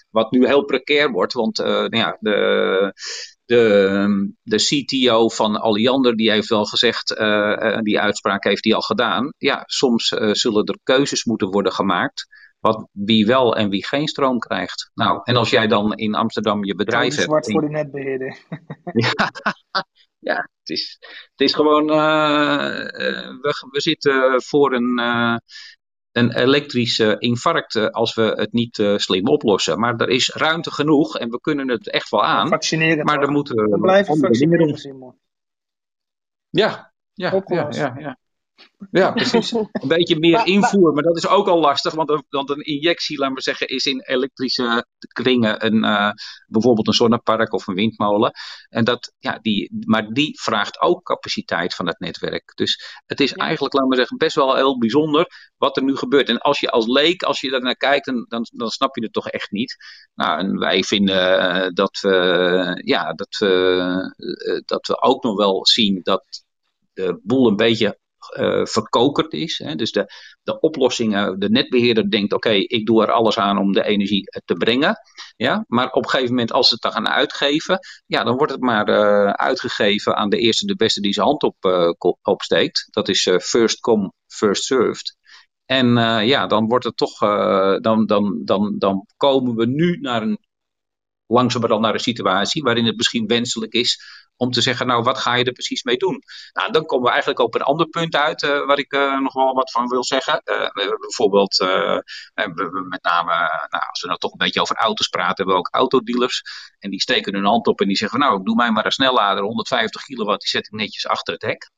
wat 0.09 0.31
nu 0.31 0.45
heel 0.45 0.65
precair 0.65 1.11
wordt. 1.11 1.33
Want 1.33 1.57
nou 1.57 1.97
ja, 1.97 2.17
de, 2.19 2.93
de, 3.45 4.33
de 4.43 4.57
CTO 4.57 5.29
van 5.29 5.55
Alliander, 5.55 6.15
die 6.15 6.31
heeft 6.31 6.49
wel 6.49 6.65
gezegd, 6.65 7.11
uh, 7.11 7.77
die 7.77 7.99
uitspraak 7.99 8.43
heeft 8.43 8.63
hij 8.63 8.73
al 8.73 8.81
gedaan. 8.81 9.33
Ja, 9.37 9.63
soms 9.65 10.11
uh, 10.11 10.33
zullen 10.33 10.65
er 10.65 10.79
keuzes 10.83 11.23
moeten 11.23 11.49
worden 11.49 11.71
gemaakt. 11.71 12.27
Wat, 12.59 12.87
wie 12.91 13.25
wel 13.25 13.55
en 13.55 13.69
wie 13.69 13.85
geen 13.85 14.07
stroom 14.07 14.39
krijgt. 14.39 14.91
Nou, 14.93 15.19
en 15.23 15.35
als 15.35 15.49
jij 15.49 15.67
dan 15.67 15.93
in 15.93 16.15
Amsterdam 16.15 16.65
je 16.65 16.75
bedrijf 16.75 17.15
hebt. 17.15 17.27
zwart 17.27 17.51
voor 17.51 17.61
de 17.61 17.69
netbeheerder. 17.69 18.37
ja, 18.93 19.31
ja 20.19 20.35
het, 20.35 20.69
is, 20.69 20.97
het 21.31 21.41
is 21.41 21.53
gewoon. 21.53 21.85
we, 21.85 23.67
we 23.71 23.81
zitten 23.81 24.41
voor 24.41 24.73
een 24.73 24.99
een 26.15 26.31
elektrische 26.31 27.15
infarct 27.19 27.75
eh, 27.75 27.87
als 27.87 28.13
we 28.13 28.21
het 28.21 28.53
niet 28.53 28.77
uh, 28.77 28.97
slim 28.97 29.27
oplossen. 29.27 29.79
Maar 29.79 29.95
er 29.95 30.09
is 30.09 30.29
ruimte 30.29 30.71
genoeg 30.71 31.17
en 31.17 31.29
we 31.29 31.41
kunnen 31.41 31.69
het 31.69 31.89
echt 31.89 32.09
wel 32.09 32.23
aan. 32.23 32.47
Vaccineren. 32.47 33.05
Maar 33.05 33.19
dan 33.19 33.31
moeten 33.31 33.55
we. 33.55 33.69
We 33.69 33.79
blijven 33.79 34.17
vaccineren, 34.17 34.77
Simon. 34.77 35.15
Ja, 36.49 36.93
ja, 37.13 37.43
ja, 37.45 37.67
ja, 37.69 37.95
ja. 37.97 38.17
Ja, 38.91 39.11
precies. 39.11 39.51
Een 39.71 39.87
beetje 39.87 40.19
meer 40.19 40.45
invoer, 40.45 40.93
maar 40.93 41.03
dat 41.03 41.17
is 41.17 41.27
ook 41.27 41.47
al 41.47 41.59
lastig, 41.59 41.93
want 41.93 42.09
een, 42.09 42.25
want 42.29 42.49
een 42.49 42.61
injectie, 42.61 43.17
laten 43.17 43.35
we 43.35 43.41
zeggen, 43.41 43.67
is 43.67 43.85
in 43.85 44.01
elektrische 44.01 44.85
kringen 45.13 45.65
een, 45.65 45.83
uh, 45.83 46.11
bijvoorbeeld 46.47 46.87
een 46.87 46.93
zonnepark 46.93 47.53
of 47.53 47.67
een 47.67 47.75
windmolen. 47.75 48.31
En 48.69 48.83
dat, 48.83 49.13
ja, 49.19 49.39
die, 49.41 49.85
maar 49.85 50.07
die 50.09 50.39
vraagt 50.41 50.81
ook 50.81 51.03
capaciteit 51.03 51.75
van 51.75 51.87
het 51.87 51.99
netwerk. 51.99 52.51
Dus 52.55 53.01
het 53.05 53.19
is 53.19 53.33
eigenlijk, 53.33 53.73
laten 53.73 53.89
we 53.89 53.95
zeggen, 53.95 54.17
best 54.17 54.35
wel 54.35 54.55
heel 54.55 54.77
bijzonder 54.77 55.27
wat 55.57 55.77
er 55.77 55.83
nu 55.83 55.95
gebeurt. 55.95 56.29
En 56.29 56.39
als 56.39 56.59
je 56.59 56.69
als 56.69 56.87
leek, 56.87 57.23
als 57.23 57.41
je 57.41 57.49
daar 57.49 57.61
naar 57.61 57.75
kijkt, 57.75 58.05
dan, 58.05 58.25
dan, 58.27 58.47
dan 58.51 58.69
snap 58.69 58.95
je 58.95 59.03
het 59.03 59.13
toch 59.13 59.29
echt 59.29 59.51
niet. 59.51 59.75
Nou, 60.13 60.39
en 60.39 60.59
wij 60.59 60.83
vinden 60.83 61.55
uh, 61.55 61.67
dat, 61.73 61.99
we, 62.01 62.81
ja, 62.85 63.13
dat, 63.13 63.35
we, 63.37 64.13
uh, 64.17 64.61
dat 64.65 64.87
we 64.87 65.01
ook 65.01 65.23
nog 65.23 65.35
wel 65.35 65.65
zien 65.65 65.99
dat 66.03 66.43
de 66.93 67.19
boel 67.23 67.47
een 67.47 67.55
beetje 67.55 67.99
uh, 68.39 68.65
verkokerd 68.65 69.33
is. 69.33 69.57
Hè. 69.63 69.75
Dus 69.75 69.91
de, 69.91 70.05
de 70.43 70.59
oplossingen, 70.59 71.39
de 71.39 71.49
netbeheerder 71.49 72.09
denkt: 72.09 72.33
oké, 72.33 72.49
ik 72.49 72.85
doe 72.85 73.03
er 73.03 73.11
alles 73.11 73.37
aan 73.37 73.57
om 73.57 73.71
de 73.71 73.83
energie 73.83 74.23
te 74.45 74.53
brengen. 74.53 74.95
Ja? 75.35 75.63
Maar 75.67 75.91
op 75.91 76.03
een 76.03 76.09
gegeven 76.09 76.33
moment, 76.33 76.51
als 76.51 76.67
ze 76.67 76.73
het 76.73 76.83
dan 76.83 76.91
gaan 76.91 77.09
uitgeven, 77.09 77.79
ja, 78.05 78.23
dan 78.23 78.37
wordt 78.37 78.51
het 78.51 78.61
maar 78.61 78.89
uh, 78.89 79.29
uitgegeven 79.29 80.15
aan 80.15 80.29
de 80.29 80.37
eerste, 80.37 80.65
de 80.65 80.75
beste 80.75 81.01
die 81.01 81.13
zijn 81.13 81.25
hand 81.25 81.43
op, 81.43 81.55
uh, 81.65 81.89
opsteekt. 82.21 82.87
Dat 82.89 83.09
is 83.09 83.29
first 83.41 83.79
come, 83.79 84.11
first 84.27 84.63
served. 84.63 85.17
En 85.65 85.87
ja, 86.25 86.47
dan 86.47 86.67
wordt 86.67 86.85
het 86.85 86.97
toch, 86.97 87.17
dan, 87.81 88.05
dan, 88.05 88.41
dan, 88.43 88.75
dan 88.77 89.05
komen 89.17 89.55
we 89.55 89.65
nu 89.65 89.97
naar 89.97 90.21
een 90.21 90.39
langzamerhand 91.27 91.81
naar 91.81 91.93
een 91.93 91.99
situatie 91.99 92.63
waarin 92.63 92.85
het 92.85 92.95
misschien 92.95 93.27
wenselijk 93.27 93.73
is 93.73 93.99
om 94.37 94.51
te 94.51 94.61
zeggen, 94.61 94.87
nou, 94.87 95.03
wat 95.03 95.17
ga 95.17 95.35
je 95.35 95.43
er 95.43 95.51
precies 95.51 95.83
mee 95.83 95.97
doen? 95.97 96.23
Nou, 96.53 96.71
dan 96.71 96.85
komen 96.85 97.05
we 97.05 97.11
eigenlijk 97.11 97.39
op 97.39 97.55
een 97.55 97.61
ander 97.61 97.87
punt 97.87 98.15
uit, 98.15 98.43
uh, 98.43 98.65
waar 98.65 98.77
ik 98.77 98.93
uh, 98.93 99.19
nog 99.19 99.33
wel 99.33 99.53
wat 99.53 99.71
van 99.71 99.87
wil 99.87 100.03
zeggen. 100.03 100.41
Hebben 100.43 100.99
bijvoorbeeld, 100.99 101.59
met 102.89 103.03
name, 103.03 103.31
nou, 103.69 103.83
als 103.89 104.01
we 104.01 104.07
nou 104.07 104.19
toch 104.19 104.31
een 104.31 104.37
beetje 104.37 104.61
over 104.61 104.75
auto's 104.75 105.07
praten, 105.07 105.35
hebben 105.35 105.53
we 105.53 105.59
ook 105.59 105.73
autodealers. 105.73 106.41
En 106.79 106.89
die 106.89 107.01
steken 107.01 107.33
hun 107.33 107.45
hand 107.45 107.67
op 107.67 107.81
en 107.81 107.87
die 107.87 107.97
zeggen, 107.97 108.19
nou, 108.19 108.43
doe 108.43 108.55
mij 108.55 108.71
maar 108.71 108.85
een 108.85 108.91
snellader, 108.91 109.43
150 109.43 110.03
kilowatt, 110.03 110.41
die 110.41 110.49
zet 110.49 110.65
ik 110.65 110.71
netjes 110.71 111.07
achter 111.07 111.33
het 111.33 111.41
hek. 111.41 111.71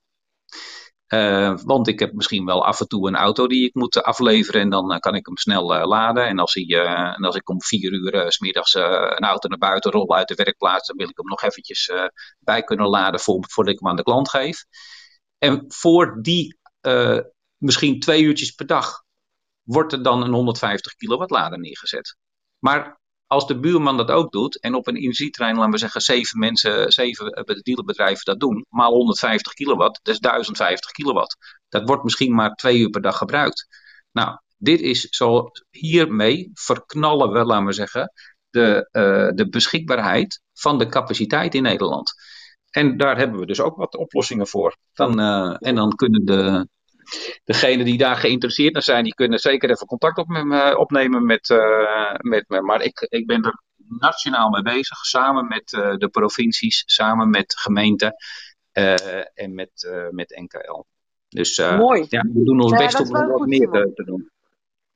Uh, 1.07 1.57
want 1.63 1.87
ik 1.87 1.99
heb 1.99 2.13
misschien 2.13 2.45
wel 2.45 2.65
af 2.65 2.79
en 2.79 2.87
toe 2.87 3.07
een 3.07 3.15
auto 3.15 3.47
die 3.47 3.65
ik 3.65 3.73
moet 3.73 4.03
afleveren 4.03 4.61
en 4.61 4.69
dan 4.69 4.91
uh, 4.91 4.97
kan 4.97 5.15
ik 5.15 5.25
hem 5.25 5.37
snel 5.37 5.75
uh, 5.75 5.85
laden. 5.85 6.27
En 6.27 6.39
als, 6.39 6.53
en 6.55 7.23
als 7.23 7.35
ik 7.35 7.49
om 7.49 7.61
vier 7.61 7.91
uur 7.91 8.31
smiddags 8.31 8.73
een 8.73 9.25
auto 9.25 9.47
naar 9.47 9.57
buiten 9.57 9.91
rol 9.91 10.15
uit 10.15 10.27
de 10.27 10.35
werkplaats, 10.35 10.87
dan 10.87 10.97
wil 10.97 11.09
ik 11.09 11.17
hem 11.17 11.27
nog 11.27 11.41
eventjes 11.41 11.91
bij 12.39 12.63
kunnen 12.63 12.87
laden 12.87 13.19
voor, 13.19 13.45
voordat 13.47 13.73
ik 13.73 13.79
hem 13.79 13.89
aan 13.89 13.95
de 13.95 14.03
klant 14.03 14.29
geef. 14.29 14.65
En 15.37 15.65
voor 15.67 16.21
die 16.21 16.59
misschien 17.57 17.99
twee 17.99 18.21
uurtjes 18.23 18.51
per 18.51 18.65
dag 18.65 19.03
wordt 19.63 19.93
er 19.93 20.03
dan 20.03 20.23
een 20.23 20.33
150 20.33 20.93
kilowatt 20.93 21.31
lader 21.31 21.59
neergezet. 21.59 22.17
Maar 22.59 22.96
als 23.27 23.47
de 23.47 23.59
buurman 23.59 23.97
dat 23.97 24.11
ook 24.11 24.31
doet 24.31 24.59
en 24.59 24.75
op 24.75 24.87
een 24.87 24.95
energietrein, 24.95 25.55
laten 25.55 25.71
we 25.71 25.77
zeggen, 25.77 26.01
zeven 26.01 26.39
mensen, 26.39 26.91
zeven 26.91 27.31
eh, 27.31 27.61
dealerbedrijven 27.61 28.25
dat 28.25 28.39
doen, 28.39 28.65
maal 28.69 28.93
150 28.93 29.53
kilowatt, 29.53 29.99
dat 30.03 30.13
is 30.13 30.19
1050 30.19 30.91
kilowatt. 30.91 31.37
Dat 31.69 31.87
wordt 31.87 32.03
misschien 32.03 32.35
maar 32.35 32.53
twee 32.53 32.77
uur 32.79 32.89
per 32.89 33.01
dag 33.01 33.17
gebruikt. 33.17 33.67
Nou, 34.11 34.39
dit 34.57 34.81
is 34.81 35.01
zo, 35.01 35.51
hiermee 35.69 36.51
verknallen 36.53 37.31
we, 37.31 37.45
laten 37.45 37.65
we 37.65 37.73
zeggen, 37.73 38.11
de, 38.49 38.89
uh, 38.91 39.35
de 39.35 39.49
beschikbaarheid 39.49 40.41
van 40.53 40.77
de 40.77 40.87
capaciteit 40.87 41.55
in 41.55 41.63
Nederland. 41.63 42.13
En 42.69 42.97
daar 42.97 43.17
hebben 43.17 43.39
we 43.39 43.45
dus 43.45 43.59
ook 43.59 43.77
wat 43.77 43.97
oplossingen 43.97 44.47
voor. 44.47 44.77
Dan, 44.93 45.19
en 45.59 45.75
dan 45.75 45.95
kunnen 45.95 46.25
de, 46.25 46.67
degenen 47.43 47.85
die 47.85 47.97
daar 47.97 48.15
geïnteresseerd 48.15 48.75
in 48.75 48.81
zijn, 48.81 49.03
die 49.03 49.13
kunnen 49.13 49.39
zeker 49.39 49.69
even 49.69 49.87
contact 49.87 50.17
op 50.17 50.27
me, 50.27 50.77
opnemen 50.77 51.25
met, 51.25 51.49
met 52.17 52.45
me. 52.47 52.61
Maar 52.61 52.81
ik, 52.81 53.07
ik 53.09 53.25
ben 53.25 53.43
er 53.43 53.61
nationaal 53.99 54.49
mee 54.49 54.61
bezig, 54.61 54.97
samen 54.97 55.47
met 55.47 55.69
de 55.99 56.09
provincies, 56.11 56.83
samen 56.85 57.29
met 57.29 57.59
gemeenten 57.59 58.15
en 59.33 59.53
met, 59.53 59.89
met 60.11 60.41
NKL. 60.41 60.83
Dus 61.27 61.57
Mooi. 61.57 62.05
Ja, 62.09 62.21
we 62.21 62.43
doen 62.43 62.61
ons 62.61 62.77
best 62.77 62.99
om 62.99 63.15
er 63.15 63.27
wat 63.27 63.47
meer 63.47 63.69
te 63.69 64.03
doen. 64.05 64.31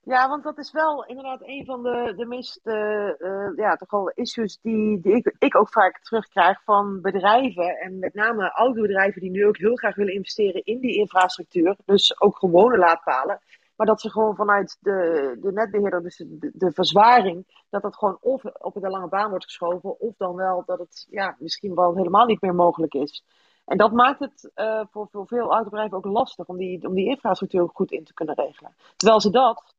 Ja, 0.04 0.30
want 0.30 0.44
dat 0.44 0.58
is 0.58 0.72
wel 0.72 1.06
inderdaad 1.06 1.42
een 1.44 1.66
van 1.66 1.84
de, 1.84 2.14
de 2.16 2.26
meest 2.26 2.60
uh, 2.64 3.56
ja, 3.56 3.76
toch 3.76 3.92
wel 3.92 4.10
issues 4.10 4.60
die, 4.62 5.00
die 5.00 5.16
ik, 5.16 5.36
ik 5.40 5.56
ook 5.56 5.70
vaak 5.70 6.00
terugkrijg 6.00 6.64
van 6.64 7.02
bedrijven. 7.02 7.80
En 7.80 8.00
met 8.00 8.14
name 8.14 8.54
oude 8.54 8.82
bedrijven 8.82 9.22
die 9.22 9.32
nu 9.32 9.48
ook 9.48 9.58
heel 9.58 9.76
graag 9.76 9.96
willen 9.96 10.14
investeren 10.14 10.64
in 10.64 10.80
die 10.80 10.96
infrastructuur. 10.96 11.76
Dus 11.86 12.22
ook 12.22 12.38
gewone 12.38 12.78
laadpalen. 12.78 13.40
Maar 13.76 13.88
dat 13.88 14.02
ze 14.02 14.10
gewoon 14.10 14.36
vanuit 14.36 14.78
de, 14.80 15.38
de 15.42 15.52
netbeheerder, 15.52 16.04
dus 16.04 16.18
de, 16.18 16.52
de 16.54 16.72
verzwaring, 16.72 17.64
dat 17.70 17.82
dat 17.82 17.96
gewoon 17.96 18.18
of 18.22 18.44
op 18.46 18.74
de 18.74 18.90
lange 18.90 19.08
baan 19.08 19.30
wordt 19.30 19.46
geschoven. 19.46 20.00
Of 20.00 20.16
dan 20.18 20.36
wel 20.36 20.64
dat 20.66 20.80
het 20.80 21.08
ja, 21.10 21.36
misschien 21.40 21.76
wel 21.76 21.96
helemaal 21.96 22.26
niet 22.26 22.42
meer 22.42 22.56
mogelijk 22.56 22.94
is. 22.94 23.24
En 23.66 23.78
dat 23.78 23.92
maakt 23.92 24.20
het 24.20 24.52
uh, 24.56 24.82
voor, 24.92 25.08
voor 25.12 25.28
veel 25.28 25.52
autobedrijven 25.52 25.98
ook 25.98 26.06
lastig 26.06 26.48
om 26.48 26.58
die, 26.58 26.88
om 26.88 26.94
die 26.94 27.10
infrastructuur 27.10 27.70
goed 27.74 27.92
in 27.92 28.04
te 28.04 28.14
kunnen 28.14 28.36
regelen. 28.36 28.76
Terwijl 28.96 29.22
ze 29.22 29.30
dat 29.30 29.74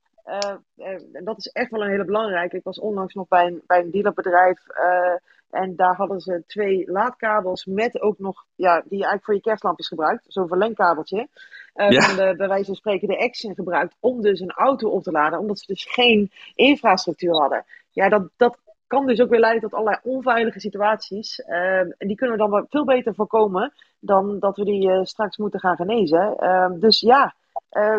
dat 1.24 1.38
is 1.38 1.46
echt 1.46 1.70
wel 1.70 1.82
een 1.82 1.90
hele 1.90 2.04
belangrijke. 2.04 2.56
Ik 2.56 2.64
was 2.64 2.80
onlangs 2.80 3.14
nog 3.14 3.28
bij 3.28 3.46
een, 3.46 3.62
bij 3.66 3.80
een 3.80 3.90
dealerbedrijf. 3.90 4.66
Uh, 4.68 5.14
en 5.50 5.76
daar 5.76 5.94
hadden 5.94 6.20
ze 6.20 6.42
twee 6.46 6.90
laadkabels 6.90 7.64
met 7.64 8.00
ook 8.00 8.18
nog, 8.18 8.44
ja, 8.54 8.74
die 8.74 8.84
je 8.88 8.94
eigenlijk 8.94 9.24
voor 9.24 9.34
je 9.34 9.40
kerstlampjes 9.40 9.88
gebruikt. 9.88 10.24
Zo'n 10.28 10.48
verlengkabeltje. 10.48 11.28
Uh, 11.74 11.90
ja. 11.90 12.00
Van 12.00 12.16
de, 12.16 12.36
bij 12.36 12.48
wijze 12.48 12.64
van 12.64 12.74
spreken 12.74 13.08
de 13.08 13.18
Action 13.18 13.54
gebruikt 13.54 13.96
om 14.00 14.20
dus 14.20 14.40
een 14.40 14.50
auto 14.50 14.88
op 14.88 15.02
te 15.02 15.10
laden. 15.10 15.38
Omdat 15.38 15.58
ze 15.58 15.66
dus 15.66 15.84
geen 15.84 16.30
infrastructuur 16.54 17.40
hadden. 17.40 17.64
Ja, 17.90 18.08
dat, 18.08 18.28
dat 18.36 18.58
kan 18.86 19.06
dus 19.06 19.20
ook 19.20 19.30
weer 19.30 19.40
leiden 19.40 19.62
tot 19.62 19.72
allerlei 19.72 20.00
onveilige 20.02 20.60
situaties. 20.60 21.40
Ehm, 21.40 21.90
en 21.98 22.08
die 22.08 22.16
kunnen 22.16 22.36
we 22.36 22.48
dan 22.50 22.66
veel 22.68 22.84
beter 22.84 23.14
voorkomen 23.14 23.72
dan 24.00 24.38
dat 24.38 24.56
we 24.56 24.64
die 24.64 25.06
straks 25.06 25.36
moeten 25.36 25.60
gaan 25.60 25.76
genezen. 25.76 26.36
Ehm, 26.36 26.78
dus 26.78 27.00
ja, 27.00 27.34
uh, 27.72 27.98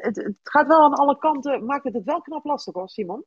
het, 0.00 0.16
het, 0.16 0.34
gaat 0.42 0.66
wel 0.66 0.82
aan 0.82 0.94
alle 0.94 1.18
kanten, 1.18 1.64
maakt 1.64 1.84
het 1.84 1.94
het 1.94 2.04
wel 2.04 2.20
knap 2.20 2.44
lastig 2.44 2.74
hoor, 2.74 2.88
Simon. 2.88 3.24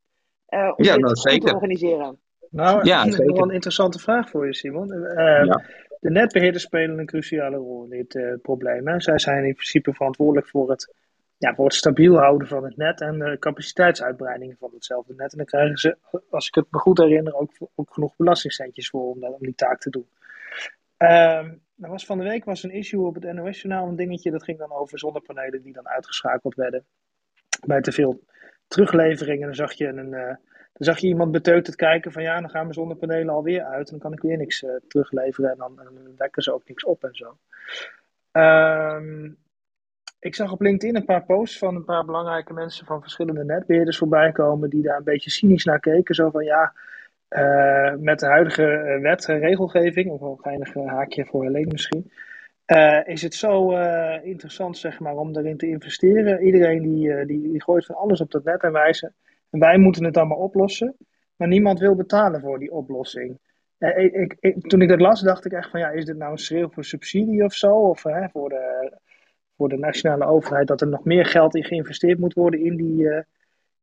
Uh, 0.49 0.73
om 0.75 0.83
ja, 0.83 0.93
dit 0.93 1.03
nou, 1.03 1.15
zeker. 1.15 1.47
te 1.47 1.53
organiseren. 1.53 2.19
Nou, 2.49 2.85
Ja, 2.85 2.99
ik 2.99 3.05
heb 3.05 3.13
zeker. 3.13 3.33
wel 3.33 3.43
een 3.43 3.53
interessante 3.53 3.99
vraag 3.99 4.29
voor 4.29 4.45
je, 4.45 4.55
Simon. 4.55 4.93
Uh, 4.93 5.15
Ja. 5.43 5.61
De 5.99 6.09
netbeheerders 6.09 6.63
spelen 6.63 6.99
een 6.99 7.05
cruciale 7.05 7.57
rol 7.57 7.83
in 7.83 7.89
dit 7.89 8.15
uh, 8.15 8.33
probleem. 8.41 8.87
Hè. 8.87 9.01
Zij 9.01 9.19
zijn 9.19 9.45
in 9.45 9.53
principe 9.53 9.93
verantwoordelijk 9.93 10.47
voor 10.47 10.69
het, 10.69 10.93
ja, 11.37 11.55
voor 11.55 11.65
het 11.65 11.73
stabiel 11.73 12.17
houden 12.17 12.47
van 12.47 12.63
het 12.63 12.77
net 12.77 13.01
en 13.01 13.19
de 13.19 13.37
capaciteitsuitbreiding 13.39 14.55
van 14.59 14.69
hetzelfde 14.73 15.13
net. 15.17 15.31
En 15.31 15.37
dan 15.37 15.45
krijgen 15.45 15.77
ze, 15.77 15.97
als 16.29 16.47
ik 16.47 16.55
het 16.55 16.65
me 16.69 16.79
goed 16.79 16.97
herinner, 16.97 17.35
ook, 17.35 17.51
ook 17.75 17.93
genoeg 17.93 18.15
belastingcentjes 18.15 18.89
voor 18.89 19.09
om, 19.09 19.19
dat, 19.19 19.31
om 19.31 19.39
die 19.39 19.55
taak 19.55 19.79
te 19.79 19.89
doen. 19.89 20.07
Ehm 20.97 21.49
er 21.82 21.89
was 21.89 22.05
van 22.05 22.17
de 22.17 22.23
week 22.23 22.45
was 22.45 22.63
een 22.63 22.71
issue 22.71 23.05
op 23.05 23.15
het 23.15 23.34
NOS-journaal, 23.34 23.88
een 23.88 23.95
dingetje, 23.95 24.32
dat 24.32 24.43
ging 24.43 24.57
dan 24.57 24.71
over 24.71 24.99
zonnepanelen 24.99 25.61
die 25.61 25.73
dan 25.73 25.88
uitgeschakeld 25.88 26.55
werden. 26.55 26.86
Bij 27.65 27.82
te 27.82 27.91
veel 27.91 28.23
terugleveringen, 28.67 29.45
dan 29.45 29.55
zag 29.55 29.73
je, 29.73 29.88
een, 29.88 30.11
uh, 30.11 30.25
dan 30.27 30.38
zag 30.73 30.97
je 30.97 31.07
iemand 31.07 31.32
beteuterd 31.32 31.75
kijken 31.75 32.11
van 32.11 32.23
ja, 32.23 32.39
dan 32.39 32.49
gaan 32.49 32.61
mijn 32.61 32.73
zonnepanelen 32.73 33.34
alweer 33.34 33.63
uit 33.63 33.91
en 33.91 33.91
dan 33.91 33.99
kan 33.99 34.13
ik 34.13 34.21
weer 34.21 34.38
niks 34.38 34.61
uh, 34.61 34.71
terugleveren 34.88 35.51
en 35.51 35.57
dan, 35.57 35.75
dan 35.75 36.29
ze 36.34 36.53
ook 36.53 36.67
niks 36.67 36.84
op 36.84 37.03
en 37.03 37.15
zo. 37.15 37.38
Um, 38.32 39.38
ik 40.19 40.36
zag 40.36 40.51
op 40.51 40.61
LinkedIn 40.61 40.95
een 40.95 41.05
paar 41.05 41.25
posts 41.25 41.57
van 41.57 41.75
een 41.75 41.86
paar 41.86 42.05
belangrijke 42.05 42.53
mensen 42.53 42.86
van 42.86 43.01
verschillende 43.01 43.43
netbeheerders 43.43 43.97
voorbij 43.97 44.32
komen 44.32 44.69
die 44.69 44.82
daar 44.82 44.97
een 44.97 45.03
beetje 45.03 45.29
cynisch 45.29 45.65
naar 45.65 45.79
keken. 45.79 46.15
Zo 46.15 46.29
van 46.29 46.43
ja, 46.43 46.73
uh, 47.32 47.93
met 47.95 48.19
de 48.19 48.25
huidige 48.25 48.97
wet 49.01 49.25
en 49.25 49.39
regelgeving, 49.39 50.09
of 50.09 50.21
een 50.21 50.39
geinig 50.41 50.73
haakje 50.73 51.25
voor 51.25 51.43
Helene 51.43 51.71
misschien, 51.71 52.11
is 53.05 53.21
het 53.21 53.34
zo 53.34 53.71
interessant 54.23 54.77
zeg 54.77 54.99
maar, 54.99 55.15
om 55.15 55.36
erin 55.36 55.57
te 55.57 55.67
investeren. 55.67 56.43
Iedereen 56.43 56.82
die, 56.82 57.25
die, 57.25 57.41
die, 57.51 57.63
gooit 57.63 57.86
van 57.86 57.95
alles 57.95 58.21
op 58.21 58.32
dat 58.32 58.43
net 58.43 58.63
en 58.63 58.71
wijze. 58.71 59.11
En 59.49 59.59
wij 59.59 59.77
moeten 59.77 60.03
het 60.03 60.17
allemaal 60.17 60.38
oplossen, 60.38 60.95
maar 61.36 61.47
niemand 61.47 61.79
wil 61.79 61.95
betalen 61.95 62.41
voor 62.41 62.59
die 62.59 62.71
oplossing. 62.71 63.39
Ik, 63.77 64.67
toen 64.67 64.82
ik 64.82 64.89
dat 64.89 65.01
las, 65.01 65.21
dacht 65.21 65.45
ik 65.45 65.51
echt 65.51 65.69
van 65.69 65.79
ja, 65.79 65.89
is 65.89 66.05
dit 66.05 66.17
nou 66.17 66.32
een 66.32 66.38
schreeuw 66.38 66.69
voor 66.69 66.84
subsidie 66.84 67.43
of 67.43 67.53
zo? 67.53 67.75
Of 67.75 68.01
voor, 68.32 68.49
de, 68.49 68.91
voor 69.57 69.69
de 69.69 69.77
nationale 69.77 70.25
overheid 70.25 70.67
dat 70.67 70.82
er 70.82 70.88
nog 70.88 71.03
meer 71.03 71.25
geld 71.25 71.55
in 71.55 71.63
geïnvesteerd 71.63 72.19
moet 72.19 72.34
worden 72.34 72.59
in 72.59 72.75
die, 72.75 73.23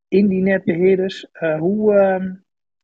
in 0.09 0.26
die 0.26 0.42
netbeheerders? 0.42 1.26
hoe 1.59 1.94
ehm, 1.94 2.32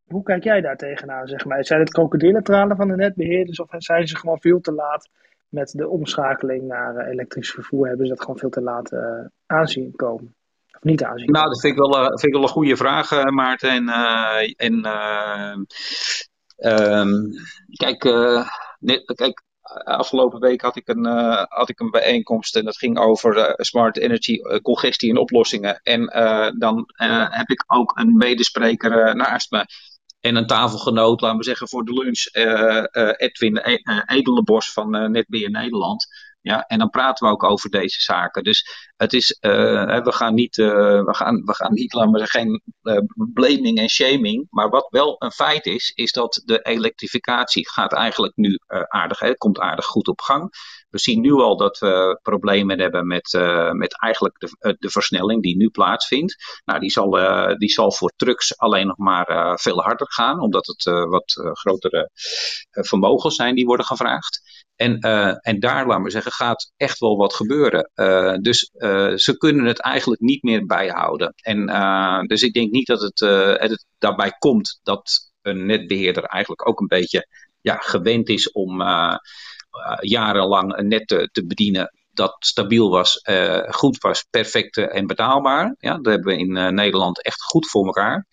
hoe 0.07 0.23
kijk 0.23 0.45
jij 0.45 0.61
daar 0.61 0.77
tegenaan, 0.77 1.27
zeg 1.27 1.45
maar? 1.45 1.65
Zijn 1.65 1.81
het 1.81 1.93
krokodillentranen 1.93 2.77
van 2.77 2.89
de 2.89 2.97
netbeheerders 2.97 3.61
of 3.61 3.69
zijn 3.79 4.09
ze 4.09 4.17
gewoon 4.17 4.41
veel 4.41 4.61
te 4.61 4.73
laat 4.73 5.09
met 5.49 5.71
de 5.71 5.89
omschakeling 5.89 6.63
naar 6.63 6.97
uh, 6.97 7.09
elektrisch 7.09 7.51
vervoer? 7.51 7.87
Hebben 7.87 8.07
ze 8.07 8.13
dat 8.13 8.21
gewoon 8.21 8.39
veel 8.39 8.51
te 8.51 8.61
laat 8.61 8.93
uh, 8.93 9.01
aanzien 9.47 9.93
komen? 9.97 10.35
Of 10.77 10.83
niet 10.83 11.05
aanzien 11.05 11.31
Nou, 11.31 11.49
dat 11.49 11.61
vind 11.61 11.73
ik 11.73 11.79
wel, 11.79 12.01
uh, 12.01 12.07
vind 12.07 12.25
ik 12.25 12.33
wel 12.33 12.43
een 12.43 12.49
goede 12.49 12.77
vraag, 12.77 13.25
Maarten. 13.31 13.71
En, 13.71 13.89
en 14.57 14.87
um, 16.99 17.31
kijk, 17.77 18.05
net, 18.79 19.13
kijk, 19.15 19.43
afgelopen 19.85 20.41
week 20.41 20.61
had 20.61 20.77
ik 20.77 20.89
een, 20.89 21.07
had 21.49 21.69
ik 21.69 21.81
een 21.81 21.91
bijeenkomst 21.91 22.57
en 22.57 22.65
dat 22.65 22.77
ging 22.77 22.99
over 22.99 23.55
smart 23.57 23.99
energy, 23.99 24.39
congestie 24.63 25.11
en 25.11 25.19
oplossingen. 25.19 25.81
En 25.83 26.05
dan 26.59 26.85
heb 27.31 27.49
ik 27.49 27.65
ook 27.67 27.99
een 27.99 28.17
medespreker 28.17 29.17
naast 29.17 29.51
me 29.51 29.65
en 30.25 30.37
een 30.37 30.47
tafelgenoot, 30.47 31.21
laten 31.21 31.39
we 31.39 31.45
zeggen, 31.45 31.69
voor 31.69 31.85
de 31.85 31.93
lunch, 31.93 32.29
uh, 32.33 32.85
uh, 32.93 33.13
Edwin 33.17 33.57
Edelenbos 34.07 34.73
van 34.73 34.97
uh, 34.97 35.09
Netbeheer 35.09 35.51
Nederland. 35.51 36.07
Ja, 36.45 36.65
en 36.67 36.79
dan 36.79 36.91
praten 36.91 37.27
we 37.27 37.33
ook 37.33 37.43
over 37.43 37.71
deze 37.71 38.01
zaken. 38.01 38.43
Dus 38.43 38.91
het 38.97 39.13
is, 39.13 39.37
we 39.41 40.13
gaan 40.13 40.35
niet, 40.35 40.57
we 40.57 41.15
gaan, 41.15 41.45
we 41.45 41.55
gaan 41.55 41.73
niet, 41.73 41.93
laten 41.93 42.27
geen 42.27 42.63
blaming 43.33 43.79
en 43.79 43.89
shaming. 43.89 44.47
Maar 44.51 44.69
wat 44.69 44.87
wel 44.91 45.17
een 45.19 45.33
feit 45.33 45.67
is, 45.67 45.93
is 45.95 46.13
dat 46.13 46.43
de 46.45 46.61
elektrificatie 46.63 47.69
gaat 47.69 47.93
eigenlijk 47.93 48.37
nu 48.37 48.59
aardig, 48.89 49.19
hè, 49.19 49.35
komt 49.35 49.59
aardig 49.59 49.85
goed 49.85 50.09
op 50.09 50.21
gang. 50.21 50.51
We 50.95 51.01
zien 51.01 51.21
nu 51.21 51.33
al 51.33 51.57
dat 51.57 51.79
we 51.79 52.19
problemen 52.23 52.81
hebben 52.81 53.07
met, 53.07 53.33
uh, 53.33 53.71
met 53.71 54.01
eigenlijk 54.01 54.39
de, 54.39 54.77
de 54.79 54.91
versnelling 54.91 55.43
die 55.43 55.57
nu 55.57 55.71
plaatsvindt. 55.71 56.61
Nou, 56.65 56.81
die 56.81 56.91
zal, 56.91 57.19
uh, 57.19 57.57
die 57.57 57.71
zal 57.71 57.93
voor 57.93 58.13
trucks 58.17 58.59
alleen 58.59 58.87
nog 58.87 58.97
maar 58.97 59.31
uh, 59.31 59.57
veel 59.57 59.83
harder 59.83 60.13
gaan, 60.13 60.41
omdat 60.41 60.67
het 60.67 60.85
wat 61.09 61.33
grotere 61.53 62.11
vermogens 62.71 63.35
zijn 63.35 63.55
die 63.55 63.67
worden 63.67 63.87
gevraagd. 63.87 64.54
En, 64.77 64.99
en 65.41 65.61
daar, 65.61 65.87
laten 65.87 66.05
we 66.05 66.11
zeggen, 66.11 66.33
gaat 66.33 66.73
echt 66.77 66.99
wel 66.99 67.17
wat 67.17 67.35
gebeuren. 67.35 67.91
dus 68.43 68.71
ze 69.23 69.35
kunnen 69.39 69.65
het 69.65 69.81
eigenlijk 69.81 70.21
niet 70.21 70.43
meer 70.43 70.67
bijhouden. 70.67 71.35
En, 71.37 71.67
dus 72.27 72.43
ik 72.43 72.53
denk 72.53 72.71
niet 72.71 72.87
dat 72.87 73.01
het, 73.01 73.87
daarbij 73.99 74.31
komt 74.39 74.81
dat 74.83 75.33
een 75.43 75.67
netbeheerder 75.67 76.25
eigenlijk 76.25 76.69
ook 76.69 76.81
een 76.81 76.87
beetje 76.87 77.29
ja, 77.61 77.77
gewend 77.77 78.29
is 78.29 78.53
om 78.53 78.83
jarenlang 80.01 80.77
een 80.77 80.89
net 80.89 81.07
te, 81.07 81.29
te, 81.33 81.47
bedienen 81.47 81.93
dat 82.11 82.37
stabiel 82.39 82.91
was, 82.91 83.21
goed 83.69 83.99
was, 83.99 84.27
perfect 84.31 84.77
en 84.77 85.07
betaalbaar. 85.07 85.75
Ja, 85.79 85.97
dat 85.97 86.13
hebben 86.13 86.35
we 86.35 86.41
in 86.41 86.75
Nederland 86.75 87.23
echt 87.23 87.43
goed 87.43 87.69
voor 87.69 87.87
elkaar. 87.87 88.27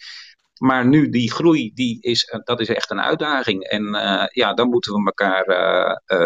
Maar 0.61 0.87
nu 0.87 1.09
die 1.09 1.31
groei, 1.31 1.71
die 1.73 2.01
is, 2.01 2.35
dat 2.43 2.59
is 2.59 2.67
echt 2.67 2.91
een 2.91 3.01
uitdaging. 3.01 3.63
En 3.63 3.83
ja, 4.33 4.53
dan 4.53 4.69
moeten 4.69 4.93
we 4.93 5.05
elkaar 5.05 5.45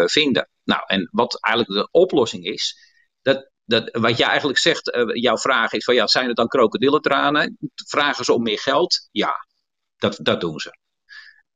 vinden. 0.08 0.48
Nou, 0.64 0.82
en 0.86 1.08
wat 1.10 1.40
eigenlijk 1.40 1.74
de 1.80 1.98
oplossing 1.98 2.44
is, 2.44 2.76
dat, 3.22 3.50
dat, 3.64 3.88
wat 3.92 4.16
jij 4.16 4.28
eigenlijk 4.28 4.58
zegt, 4.58 4.98
jouw 5.12 5.36
vraag 5.36 5.72
is 5.72 5.84
van 5.84 5.94
ja, 5.94 6.06
zijn 6.06 6.26
het 6.26 6.36
dan 6.36 6.48
krokodillentranen? 6.48 7.58
Vragen 7.74 8.24
ze 8.24 8.32
om 8.32 8.42
meer 8.42 8.58
geld? 8.58 9.08
Ja, 9.10 9.46
dat, 9.96 10.18
dat 10.22 10.40
doen 10.40 10.58
ze. 10.58 10.78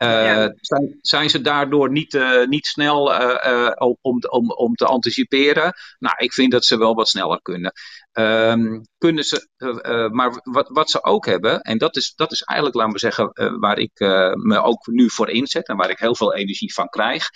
Ja. 0.05 0.53
zijn, 0.61 0.99
zijn, 1.01 1.31
ze 1.31 1.41
daardoor 1.41 1.91
niet, 1.91 2.15
uh, 2.15 2.47
niet 2.47 2.67
snel 2.67 3.13
uh, 3.13 3.71
om, 4.01 4.19
om, 4.29 4.51
om 4.51 4.75
te 4.75 4.85
anticiperen? 4.85 5.73
Nou, 5.99 6.15
ik 6.19 6.33
vind 6.33 6.53
dat 6.53 6.65
ze 6.65 6.79
wel 6.79 6.95
wat 6.95 7.09
sneller 7.09 7.43
kunnen. 7.43 7.73
Um, 8.13 8.81
kunnen 8.99 9.25
ze, 9.25 9.49
maar 10.13 10.41
wat, 10.43 10.69
wat 10.69 10.91
ze 10.91 11.05
ook 11.05 11.27
hebben, 11.27 11.61
en 11.61 11.79
dat 11.79 11.97
is, 11.97 12.13
dat 12.17 12.33
is 12.33 12.43
eigenlijk, 12.43 12.79
laten 12.79 12.93
we 12.93 12.99
zeggen, 12.99 13.59
waar 13.61 13.79
ik 13.79 13.99
me 14.35 14.63
ook 14.63 14.87
nu 14.87 15.11
voor 15.11 15.31
inzet 15.31 15.69
en 15.69 15.77
waar 15.77 15.91
ik 15.91 15.99
heel 15.99 16.17
veel 16.17 16.35
energie 16.35 16.75
van 16.75 16.89
krijg, 16.89 17.29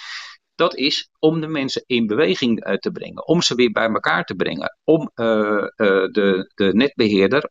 Dat 0.55 0.77
is 0.77 1.09
om 1.19 1.41
de 1.41 1.47
mensen 1.47 1.83
in 1.87 2.07
beweging 2.07 2.79
te 2.79 2.91
brengen, 2.91 3.27
om 3.27 3.43
ze 3.43 3.55
weer 3.55 3.71
bij 3.71 3.89
elkaar 3.89 4.25
te 4.25 4.35
brengen, 4.35 4.79
om 4.85 5.11
de, 5.15 6.51
de 6.55 6.71
netbeheerder 6.73 7.51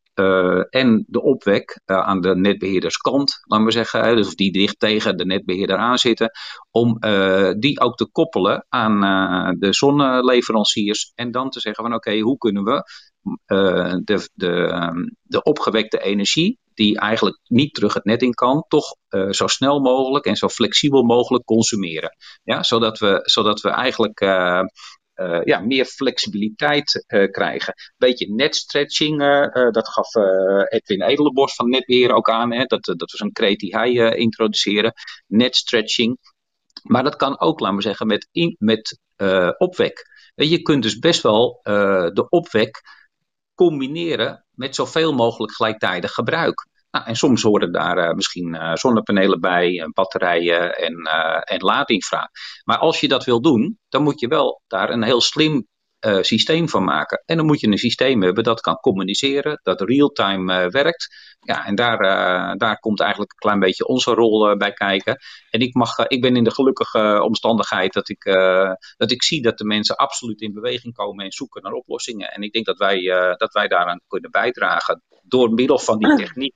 en 0.70 1.06
de 1.08 1.22
opwek 1.22 1.80
aan 1.86 2.22
de 2.22 2.36
netbeheerderskant, 2.36 3.39
laten 3.43 3.66
we 3.66 3.72
zeggen, 3.72 4.16
dus 4.16 4.36
die 4.36 4.51
dicht 4.51 4.80
tegen 4.80 5.18
de 5.18 5.26
netbeheerder 5.26 5.78
aanzitten, 5.78 6.32
om 6.72 6.99
die 7.60 7.80
ook 7.80 7.95
te 7.95 8.10
koppelen 8.12 8.66
aan 8.70 8.99
de 9.60 9.74
zonleveranciers 9.74 11.12
en 11.16 11.32
dan 11.32 11.49
te 11.49 11.60
zeggen 11.60 11.84
van 11.84 11.93
oké, 11.93 12.20
hoe 12.20 12.38
kunnen 12.38 12.64
we 12.64 12.84
de, 13.45 14.30
de, 14.34 14.67
ehm, 14.67 15.09
de 15.21 15.43
opgewekte 15.43 15.99
energie 15.99 16.59
die 16.74 16.99
eigenlijk 16.99 17.39
niet 17.43 17.74
terug 17.74 17.93
het 17.93 18.05
net 18.05 18.21
in 18.21 18.34
kan, 18.34 18.65
toch 18.67 18.95
uh, 19.09 19.32
zo 19.32 19.47
snel 19.47 19.80
mogelijk 19.80 20.26
en 20.26 20.36
zo 20.36 20.49
flexibel 20.49 21.03
mogelijk 21.03 21.45
consumeren. 21.45 22.15
Ja, 22.43 22.63
zodat, 22.63 22.99
we, 22.99 23.19
zodat 23.24 23.61
we 23.61 23.69
eigenlijk 23.69 24.21
uh, 24.21 24.61
ja, 25.43 25.59
meer 25.59 25.86
flexibiliteit 25.86 27.05
krijgen. 27.32 27.74
Beetje 27.97 28.34
netstretching, 28.34 29.19
dat 29.71 29.89
gaf 29.89 30.15
Edwin 30.69 31.01
Edelenborst 31.01 31.55
van 31.55 31.69
Netbeheer 31.69 32.13
ook 32.13 32.30
aan. 32.30 32.53
Hè, 32.53 32.63
dat, 32.63 32.84
dat 32.84 33.11
was 33.11 33.19
een 33.19 33.32
kreet 33.32 33.59
die 33.59 33.76
hij 33.76 34.15
introduceerde. 34.15 34.93
Netstretching. 35.28 36.17
Maar 36.84 37.03
dat 37.03 37.15
kan 37.15 37.39
ook, 37.39 37.59
laten 37.59 37.78
we 37.78 37.84
zeggen, 37.84 38.07
met, 38.07 38.28
met 38.57 38.99
opwek. 39.57 40.07
Je 40.36 40.61
kunt 40.61 40.84
dus 40.84 40.99
best 40.99 41.21
wel 41.21 41.59
de 42.13 42.26
opwek 42.30 42.82
combineren 43.56 44.45
met 44.51 44.76
zoveel 44.76 45.14
mogelijk 45.14 45.54
gelijktijdig 45.54 46.12
gebruik. 46.12 46.68
Nou, 46.91 47.06
en 47.06 47.16
soms 47.16 47.41
horen 47.41 47.72
daar 47.72 47.97
uh, 47.97 48.14
misschien 48.14 48.56
uh, 48.56 48.76
zonnepanelen 48.76 49.39
bij, 49.39 49.70
uh, 49.72 49.86
batterijen 49.93 50.78
en, 50.78 50.95
en 51.43 51.60
laadinfra. 51.60 52.30
Maar 52.64 52.78
als 52.78 52.99
je 52.99 53.08
dat 53.08 53.24
wil 53.24 53.41
doen, 53.41 53.80
dan 53.89 54.04
moet 54.04 54.20
je 54.20 54.28
wel 54.28 54.62
daar 54.68 54.89
een 54.89 55.04
heel 55.04 55.22
slim 55.22 55.68
uh, 56.06 56.22
systeem 56.22 56.70
van 56.70 56.84
maken. 56.84 57.24
En 57.26 57.38
dan 57.38 57.45
moet 57.45 57.60
je 57.60 57.68
een 57.68 57.78
systeem 57.78 58.22
hebben 58.22 58.43
dat 58.43 58.62
kan 58.62 58.76
communiceren, 58.76 59.60
dat 59.64 59.82
real-time 59.82 60.64
uh, 60.64 60.70
werkt. 60.70 61.36
Ja, 61.39 61.66
en 61.66 61.76
daar, 61.76 62.01
uh, 62.01 62.54
daar 62.58 62.80
komt 62.80 62.99
eigenlijk 62.99 63.32
een 63.32 63.38
klein 63.38 63.60
beetje 63.60 63.88
onze 63.88 64.14
rol 64.14 64.58
bij 64.58 64.74
kijken. 64.74 65.18
En 65.49 65.60
ik, 65.60 65.74
mag, 65.74 65.97
ik 65.97 66.22
ben 66.22 66.36
in 66.36 66.43
de 66.43 66.51
gelukkige 66.51 67.22
omstandigheid 67.24 67.93
dat 67.93 68.10
ik, 68.10 68.24
dat 68.97 69.12
ik 69.12 69.24
zie 69.24 69.41
dat 69.41 69.58
de 69.58 69.66
mensen 69.66 69.95
absoluut 69.95 70.41
in 70.41 70.54
beweging 70.54 70.93
komen 70.93 71.26
en 71.26 71.32
zoeken 71.32 71.62
naar 71.62 71.72
oplossingen. 71.72 72.32
En 72.32 72.41
ik 72.41 72.51
denk 72.51 72.66
dat 72.66 72.78
wij, 72.78 73.04
dat 73.38 73.54
wij 73.54 73.68
daaraan 73.68 74.01
kunnen 74.08 74.32
bijdragen 74.32 75.01
door 75.22 75.54
middel 75.54 75.80
van 75.80 75.97
die 75.97 76.16
techniek. 76.26 76.54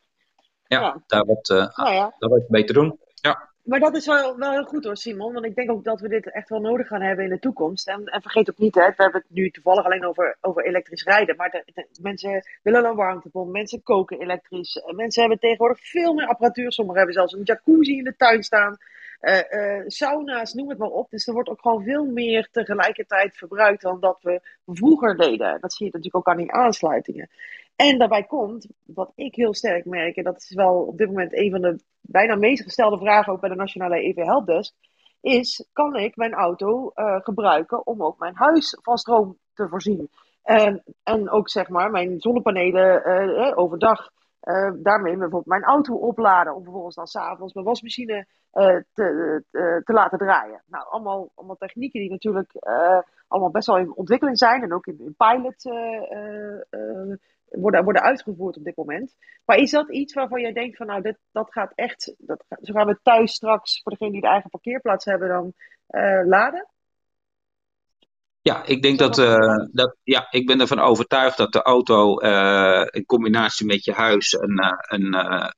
Ja, 0.67 0.81
ja. 0.81 1.03
daar 1.07 1.25
wat, 1.25 1.47
nou 1.75 1.93
ja. 1.93 2.15
daar 2.19 2.29
wat 2.29 2.49
mee 2.49 2.63
te 2.63 2.73
doen. 2.73 2.99
Ja 3.13 3.55
maar 3.67 3.79
dat 3.79 3.95
is 3.95 4.05
wel, 4.05 4.37
wel 4.37 4.51
heel 4.51 4.63
goed 4.63 4.83
hoor, 4.83 4.97
Simon. 4.97 5.33
Want 5.33 5.45
ik 5.45 5.55
denk 5.55 5.71
ook 5.71 5.83
dat 5.83 5.99
we 5.99 6.07
dit 6.07 6.31
echt 6.31 6.49
wel 6.49 6.59
nodig 6.59 6.87
gaan 6.87 7.01
hebben 7.01 7.25
in 7.25 7.31
de 7.31 7.39
toekomst. 7.39 7.87
En, 7.87 8.05
en 8.05 8.21
vergeet 8.21 8.49
ook 8.49 8.57
niet, 8.57 8.75
hè, 8.75 8.81
we 8.81 9.03
hebben 9.03 9.21
het 9.21 9.37
nu 9.37 9.49
toevallig 9.49 9.85
alleen 9.85 10.05
over, 10.05 10.37
over 10.41 10.65
elektrisch 10.65 11.03
rijden. 11.03 11.35
Maar 11.35 11.63
mensen 12.01 12.43
willen 12.63 12.85
een 12.85 12.95
warmtepomp, 12.95 13.51
mensen 13.51 13.83
koken 13.83 14.19
elektrisch. 14.19 14.81
Mensen 14.95 15.21
hebben 15.21 15.39
tegenwoordig 15.39 15.79
veel 15.79 16.13
meer 16.13 16.27
apparatuur. 16.27 16.71
Sommigen 16.71 16.97
hebben 16.97 17.15
zelfs 17.15 17.33
een 17.33 17.43
jacuzzi 17.43 17.97
in 17.97 18.03
de 18.03 18.15
tuin 18.15 18.43
staan. 18.43 18.77
Uh, 19.21 19.39
uh, 19.49 19.83
sauna's, 19.87 20.53
noem 20.53 20.69
het 20.69 20.77
maar 20.77 20.89
op. 20.89 21.09
Dus 21.09 21.27
er 21.27 21.33
wordt 21.33 21.49
ook 21.49 21.61
gewoon 21.61 21.83
veel 21.83 22.05
meer 22.05 22.47
tegelijkertijd 22.51 23.37
verbruikt 23.37 23.81
dan 23.81 23.99
dat 23.99 24.19
we 24.21 24.41
vroeger 24.65 25.17
deden. 25.17 25.57
Dat 25.61 25.73
zie 25.73 25.85
je 25.85 25.91
natuurlijk 25.91 26.15
ook 26.15 26.33
aan 26.33 26.41
die 26.41 26.51
aansluitingen. 26.51 27.29
En 27.77 27.97
daarbij 27.97 28.23
komt, 28.23 28.67
wat 28.85 29.11
ik 29.15 29.35
heel 29.35 29.53
sterk 29.53 29.85
merk, 29.85 30.15
en 30.15 30.23
dat 30.23 30.37
is 30.37 30.53
wel 30.53 30.73
op 30.73 30.97
dit 30.97 31.07
moment 31.07 31.33
een 31.33 31.51
van 31.51 31.61
de 31.61 31.83
bijna 32.01 32.35
meest 32.35 32.63
gestelde 32.63 32.97
vragen 32.97 33.33
ook 33.33 33.39
bij 33.39 33.49
de 33.49 33.55
Nationale 33.55 34.03
EV 34.03 34.15
Helpdesk, 34.15 34.73
is: 35.21 35.69
kan 35.73 35.95
ik 35.95 36.15
mijn 36.15 36.33
auto 36.33 36.91
uh, 36.95 37.15
gebruiken 37.19 37.85
om 37.85 38.03
ook 38.03 38.19
mijn 38.19 38.35
huis 38.35 38.77
van 38.81 38.97
stroom 38.97 39.37
te 39.53 39.67
voorzien? 39.67 40.09
En, 40.43 40.83
en 41.03 41.29
ook 41.29 41.49
zeg 41.49 41.69
maar 41.69 41.91
mijn 41.91 42.19
zonnepanelen 42.19 43.09
uh, 43.09 43.57
overdag. 43.57 44.09
Uh, 44.43 44.71
daarmee 44.75 45.13
bijvoorbeeld 45.13 45.45
mijn 45.45 45.63
auto 45.63 45.95
opladen 45.95 46.55
om 46.55 46.63
vervolgens 46.63 46.95
dan 46.95 47.07
s'avonds 47.07 47.53
mijn 47.53 47.65
wasmachine 47.65 48.27
te, 48.51 48.85
te, 48.93 49.43
te, 49.83 49.93
laten 49.93 50.17
draaien. 50.17 50.63
Nou, 50.67 50.85
allemaal, 50.89 51.31
allemaal 51.35 51.55
technieken 51.55 51.99
die 51.99 52.09
natuurlijk 52.09 52.51
allemaal 53.27 53.51
best 53.51 53.67
wel 53.67 53.77
in 53.77 53.95
ontwikkeling 53.95 54.37
zijn 54.37 54.63
en 54.63 54.73
ook 54.73 54.87
in, 54.87 54.99
in 54.99 55.15
pilot 55.17 55.63
worden, 57.49 57.83
worden 57.83 58.01
uitgevoerd 58.01 58.57
op 58.57 58.63
dit 58.63 58.75
moment. 58.75 59.15
Maar 59.45 59.57
is 59.57 59.71
dat 59.71 59.91
iets 59.91 60.13
waarvan 60.13 60.41
jij 60.41 60.53
denkt 60.53 60.77
van 60.77 60.87
nou, 60.87 61.01
dit, 61.01 61.17
dat 61.31 61.51
gaat 61.51 61.71
echt, 61.75 62.15
dat, 62.17 62.45
zo 62.61 62.73
gaan 62.73 62.87
we 62.87 62.99
thuis 63.03 63.33
straks 63.33 63.81
voor 63.81 63.91
degene 63.91 64.11
die 64.11 64.21
de 64.21 64.27
eigen 64.27 64.49
parkeerplaats 64.49 65.05
hebben 65.05 65.27
dan 65.27 65.53
uh, 65.89 66.27
laden? 66.27 66.67
Ja, 68.41 68.65
ik 68.65 68.81
denk 68.81 68.99
dat, 68.99 69.17
uh, 69.17 69.65
dat, 69.71 69.95
ja, 70.03 70.27
ik 70.29 70.45
ben 70.45 70.59
ervan 70.59 70.79
overtuigd 70.79 71.37
dat 71.37 71.51
de 71.51 71.61
auto 71.61 72.21
uh, 72.21 72.85
in 72.89 73.05
combinatie 73.05 73.65
met 73.65 73.83
je 73.83 73.91
huis 73.93 74.33
een, 74.33 74.75
een, 74.87 75.13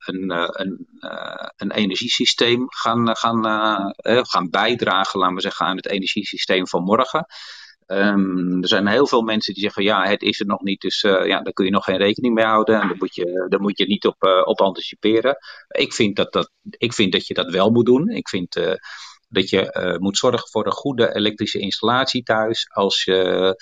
een, 0.05 0.31
een, 0.61 0.87
een 1.55 1.71
energiesysteem 1.71 2.65
gaan, 2.69 3.15
gaan, 3.15 3.43
gaan 4.25 4.49
bijdragen, 4.49 5.19
laten 5.19 5.35
we 5.35 5.41
zeggen, 5.41 5.65
aan 5.65 5.75
het 5.75 5.89
energiesysteem 5.89 6.67
van 6.67 6.83
morgen. 6.83 7.25
Um, 7.91 8.61
er 8.61 8.67
zijn 8.67 8.87
heel 8.87 9.07
veel 9.07 9.21
mensen 9.21 9.53
die 9.53 9.63
zeggen: 9.63 9.83
ja, 9.83 10.07
het 10.07 10.21
is 10.21 10.39
er 10.39 10.45
nog 10.45 10.61
niet, 10.61 10.81
dus 10.81 11.03
uh, 11.03 11.25
ja, 11.25 11.41
daar 11.41 11.53
kun 11.53 11.65
je 11.65 11.71
nog 11.71 11.83
geen 11.83 11.97
rekening 11.97 12.33
mee 12.33 12.45
houden. 12.45 12.81
En 12.81 12.87
daar 12.87 12.97
moet 12.97 13.15
je, 13.15 13.45
daar 13.49 13.61
moet 13.61 13.77
je 13.77 13.85
niet 13.85 14.05
op, 14.05 14.23
uh, 14.23 14.41
op 14.43 14.61
anticiperen. 14.61 15.37
Ik 15.67 15.93
vind 15.93 16.15
dat, 16.15 16.33
dat, 16.33 16.51
ik 16.69 16.93
vind 16.93 17.11
dat 17.11 17.27
je 17.27 17.33
dat 17.33 17.51
wel 17.51 17.69
moet 17.69 17.85
doen. 17.85 18.09
Ik 18.09 18.29
vind 18.29 18.57
uh, 18.57 18.73
dat 19.27 19.49
je 19.49 19.95
moet 19.99 20.17
zorgen 20.17 20.47
voor 20.49 20.65
een 20.65 20.71
goede 20.71 21.15
elektrische 21.15 21.59
installatie 21.59 22.23
thuis. 22.23 22.69
Als 22.73 23.03
je 23.03 23.55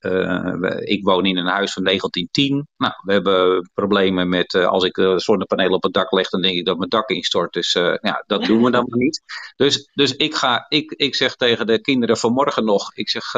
uh, 0.00 0.76
ik 0.80 1.04
woon 1.04 1.24
in 1.24 1.36
een 1.36 1.46
huis 1.46 1.72
van 1.72 1.84
1910. 1.84 2.66
Nou, 2.76 2.92
we 3.04 3.12
hebben 3.12 3.70
problemen 3.74 4.28
met 4.28 4.54
uh, 4.54 4.66
als 4.66 4.84
ik 4.84 4.96
uh, 4.96 5.16
zonnepanelen 5.16 5.72
op 5.72 5.82
het 5.82 5.92
dak 5.92 6.12
leg, 6.12 6.28
dan 6.28 6.42
denk 6.42 6.56
ik 6.56 6.64
dat 6.64 6.76
mijn 6.78 6.88
dak 6.88 7.08
instort. 7.08 7.52
Dus 7.52 7.72
ja, 8.00 8.24
dat 8.26 8.44
doen 8.44 8.62
we 8.62 8.70
dan 8.70 8.84
maar 8.88 8.98
niet. 8.98 9.22
Dus, 9.56 9.90
dus 9.94 10.16
ik, 10.16 10.34
ga, 10.34 10.66
ik, 10.68 10.90
ik 10.92 11.14
zeg 11.14 11.34
tegen 11.34 11.66
de 11.66 11.80
kinderen 11.80 12.16
vanmorgen 12.16 12.64
nog, 12.64 12.94
ik 12.94 13.08
zeg, 13.08 13.32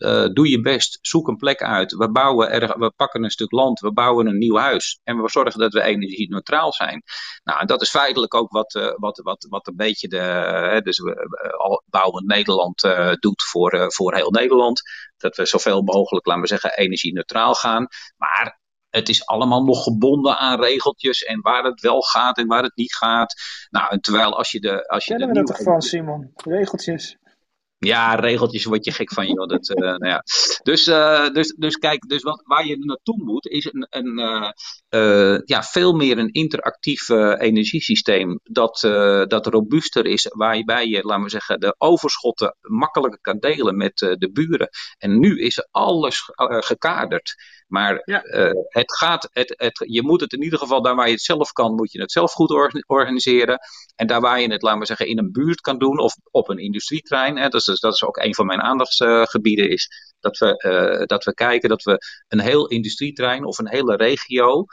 uh, 0.00 0.26
doe 0.32 0.50
je 0.50 0.60
best, 0.60 0.98
zoek 1.02 1.28
een 1.28 1.36
plek 1.36 1.62
uit. 1.62 1.92
We, 1.92 2.10
bouwen 2.10 2.50
er, 2.50 2.78
we 2.78 2.92
pakken 2.96 3.24
een 3.24 3.30
stuk 3.30 3.52
land, 3.52 3.80
we 3.80 3.92
bouwen 3.92 4.26
een 4.26 4.38
nieuw 4.38 4.56
huis. 4.56 5.00
En 5.04 5.22
we 5.22 5.28
zorgen 5.28 5.60
dat 5.60 5.72
we 5.72 5.82
energie-neutraal 5.82 6.72
zijn. 6.72 7.02
Nou, 7.44 7.66
dat 7.66 7.82
is 7.82 7.90
feitelijk 7.90 8.34
ook 8.34 8.50
wat, 8.50 8.74
uh, 8.74 8.92
wat, 8.96 9.20
wat, 9.22 9.46
wat 9.48 9.66
een 9.66 9.76
beetje 9.76 10.08
de. 10.08 10.70
Uh, 10.74 10.80
dus 10.80 10.98
we, 10.98 11.82
bouwen 11.86 12.26
Nederland 12.26 12.80
doet 13.20 13.42
voor, 13.42 13.92
voor 13.92 14.14
heel 14.14 14.30
Nederland. 14.30 14.82
Dat 15.16 15.36
we 15.36 15.46
zoveel 15.46 15.82
mogelijk, 15.82 16.26
laten 16.26 16.42
we 16.42 16.48
zeggen, 16.48 16.76
energie-neutraal 16.76 17.54
gaan. 17.54 17.86
Maar 18.16 18.60
het 18.90 19.08
is 19.08 19.26
allemaal 19.26 19.64
nog 19.64 19.82
gebonden 19.82 20.38
aan 20.38 20.60
regeltjes 20.60 21.22
en 21.22 21.40
waar 21.40 21.64
het 21.64 21.80
wel 21.80 22.00
gaat 22.02 22.38
en 22.38 22.46
waar 22.46 22.62
het 22.62 22.76
niet 22.76 22.94
gaat. 22.94 23.34
Nou, 23.70 23.90
en 23.90 24.00
terwijl 24.00 24.36
als 24.36 24.50
je 24.50 24.60
de. 24.60 24.88
Als 24.88 25.04
je 25.04 25.10
Kennen 25.16 25.28
we 25.28 25.44
dat 25.44 25.58
ervan, 25.58 25.80
Simon? 25.80 26.30
Regeltjes. 26.34 27.16
Ja, 27.86 28.14
regeltjes 28.14 28.64
word 28.64 28.84
je 28.84 28.92
gek 28.92 29.12
van, 29.12 29.26
joh. 29.26 29.48
Dat, 29.48 29.68
uh, 29.68 29.76
nou 29.76 30.06
ja. 30.06 30.22
dus, 30.62 30.86
uh, 30.86 31.28
dus, 31.28 31.54
dus 31.58 31.76
kijk, 31.76 32.08
dus 32.08 32.22
wat, 32.22 32.42
waar 32.44 32.66
je 32.66 32.78
naartoe 32.78 33.24
moet, 33.24 33.46
is 33.46 33.68
een, 33.72 33.86
een 33.90 34.18
uh, 34.90 35.38
ja, 35.44 35.62
veel 35.62 35.92
meer 35.92 36.18
een 36.18 36.32
interactief 36.32 37.08
energiesysteem 37.08 38.40
dat, 38.42 38.78
dat 39.28 39.46
robuuster 39.46 40.06
is, 40.06 40.26
waarbij 40.28 40.86
je, 40.86 41.02
laten 41.02 41.24
we 41.24 41.30
zeggen, 41.30 41.60
de 41.60 41.74
overschotten 41.78 42.56
makkelijker 42.60 43.20
kan 43.20 43.38
delen 43.38 43.76
met 43.76 43.96
de 43.96 44.30
buren. 44.32 44.68
En 44.98 45.18
nu 45.18 45.40
is 45.40 45.68
alles 45.70 46.30
gekaderd. 46.44 47.34
Maar 47.70 48.02
ja. 48.04 48.24
uh, 48.24 48.50
het 48.68 48.96
gaat, 48.96 49.28
het, 49.32 49.54
het, 49.56 49.84
je 49.86 50.02
moet 50.02 50.20
het 50.20 50.32
in 50.32 50.42
ieder 50.42 50.58
geval, 50.58 50.82
daar 50.82 50.94
waar 50.94 51.06
je 51.06 51.12
het 51.12 51.22
zelf 51.22 51.52
kan, 51.52 51.74
moet 51.74 51.92
je 51.92 52.00
het 52.00 52.12
zelf 52.12 52.32
goed 52.32 52.50
organiseren. 52.86 53.58
En 53.96 54.06
daar 54.06 54.20
waar 54.20 54.40
je 54.40 54.52
het, 54.52 54.62
laten 54.62 54.80
we 54.80 54.86
zeggen, 54.86 55.06
in 55.06 55.18
een 55.18 55.32
buurt 55.32 55.60
kan 55.60 55.78
doen 55.78 55.98
of 55.98 56.14
op 56.30 56.48
een 56.48 56.58
industrietrein. 56.58 57.36
Hè, 57.36 57.48
dat, 57.48 57.68
is, 57.68 57.80
dat 57.80 57.92
is 57.92 58.04
ook 58.04 58.16
een 58.16 58.34
van 58.34 58.46
mijn 58.46 58.60
aandachtsgebieden, 58.60 59.70
is 59.70 60.14
dat 60.20 60.38
we, 60.38 60.64
uh, 60.66 61.06
dat 61.06 61.24
we 61.24 61.34
kijken 61.34 61.68
dat 61.68 61.82
we 61.82 61.98
een 62.28 62.40
heel 62.40 62.66
industrietrein 62.66 63.44
of 63.44 63.58
een 63.58 63.68
hele 63.68 63.96
regio 63.96 64.64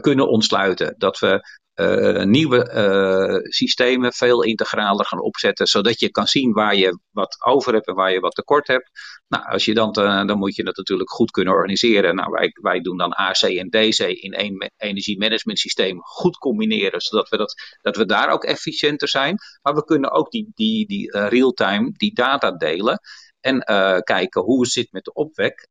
kunnen 0.00 0.28
ontsluiten. 0.28 0.94
Dat 0.98 1.18
we 1.18 1.42
uh, 1.74 2.22
nieuwe 2.22 2.70
uh, 2.74 3.50
systemen 3.50 4.12
veel 4.12 4.42
integraler 4.42 5.06
gaan 5.06 5.20
opzetten, 5.20 5.66
zodat 5.66 6.00
je 6.00 6.10
kan 6.10 6.26
zien 6.26 6.52
waar 6.52 6.76
je 6.76 6.98
wat 7.10 7.36
over 7.44 7.72
hebt 7.72 7.86
en 7.86 7.94
waar 7.94 8.12
je 8.12 8.20
wat 8.20 8.34
tekort 8.34 8.66
hebt. 8.66 8.90
Nou, 9.28 9.44
als 9.44 9.64
je 9.64 9.74
dan, 9.74 9.92
dan 9.92 10.38
moet 10.38 10.54
je 10.54 10.64
dat 10.64 10.76
natuurlijk 10.76 11.10
goed 11.10 11.30
kunnen 11.30 11.52
organiseren. 11.52 12.14
Nou, 12.14 12.30
wij, 12.30 12.50
wij 12.60 12.80
doen 12.80 12.96
dan 12.96 13.12
AC 13.12 13.42
en 13.42 13.68
DC 13.70 13.98
in 13.98 14.32
één 14.32 14.72
energiemanagement 14.76 15.58
systeem 15.58 16.02
goed 16.02 16.36
combineren, 16.36 17.00
zodat 17.00 17.28
we, 17.28 17.36
dat, 17.36 17.54
dat 17.82 17.96
we 17.96 18.06
daar 18.06 18.30
ook 18.30 18.44
efficiënter 18.44 19.08
zijn. 19.08 19.36
Maar 19.62 19.74
we 19.74 19.84
kunnen 19.84 20.10
ook 20.10 20.30
die, 20.30 20.50
die, 20.54 20.86
die 20.86 21.18
real-time, 21.18 21.92
die 21.92 22.14
data 22.14 22.50
delen. 22.50 23.00
En 23.40 23.58
kijken 24.04 24.42
hoe 24.42 24.60
het 24.60 24.72
zit 24.72 24.92
met 24.92 25.04
de 25.04 25.12
opwek 25.12 25.68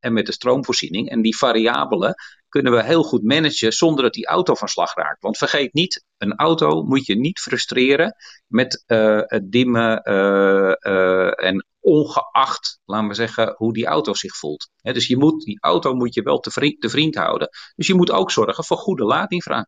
en 0.00 0.12
met 0.12 0.26
de 0.26 0.32
stroomvoorziening. 0.32 1.10
En 1.10 1.22
die 1.22 1.36
variabelen 1.36 2.14
kunnen 2.62 2.74
we 2.74 2.84
heel 2.84 3.02
goed 3.02 3.22
managen 3.22 3.72
zonder 3.72 4.04
dat 4.04 4.12
die 4.12 4.26
auto 4.26 4.54
van 4.54 4.68
slag 4.68 4.94
raakt. 4.94 5.22
Want 5.22 5.36
vergeet 5.36 5.72
niet, 5.72 6.04
een 6.18 6.36
auto 6.36 6.82
moet 6.82 7.06
je 7.06 7.16
niet 7.16 7.38
frustreren 7.38 8.14
met 8.46 8.84
uh, 8.86 9.20
het 9.22 9.52
dimmen 9.52 10.02
en 11.34 11.66
ongeacht, 11.80 12.80
laten 12.84 13.08
we 13.08 13.14
zeggen, 13.14 13.54
hoe 13.56 13.72
die 13.72 13.86
auto 13.86 14.14
zich 14.14 14.36
voelt. 14.36 14.70
dus 14.82 15.06
je 15.06 15.16
moet, 15.16 15.44
die 15.44 15.58
auto 15.60 15.94
moet 15.94 16.14
je 16.14 16.22
wel 16.22 16.38
te 16.38 16.50
vriend, 16.50 16.80
te 16.80 16.88
vriend 16.88 17.14
houden. 17.14 17.48
Dus 17.74 17.86
je 17.86 17.94
moet 17.94 18.10
ook 18.10 18.30
zorgen 18.30 18.64
voor 18.64 18.76
goede 18.76 19.04
laadinfra. 19.04 19.66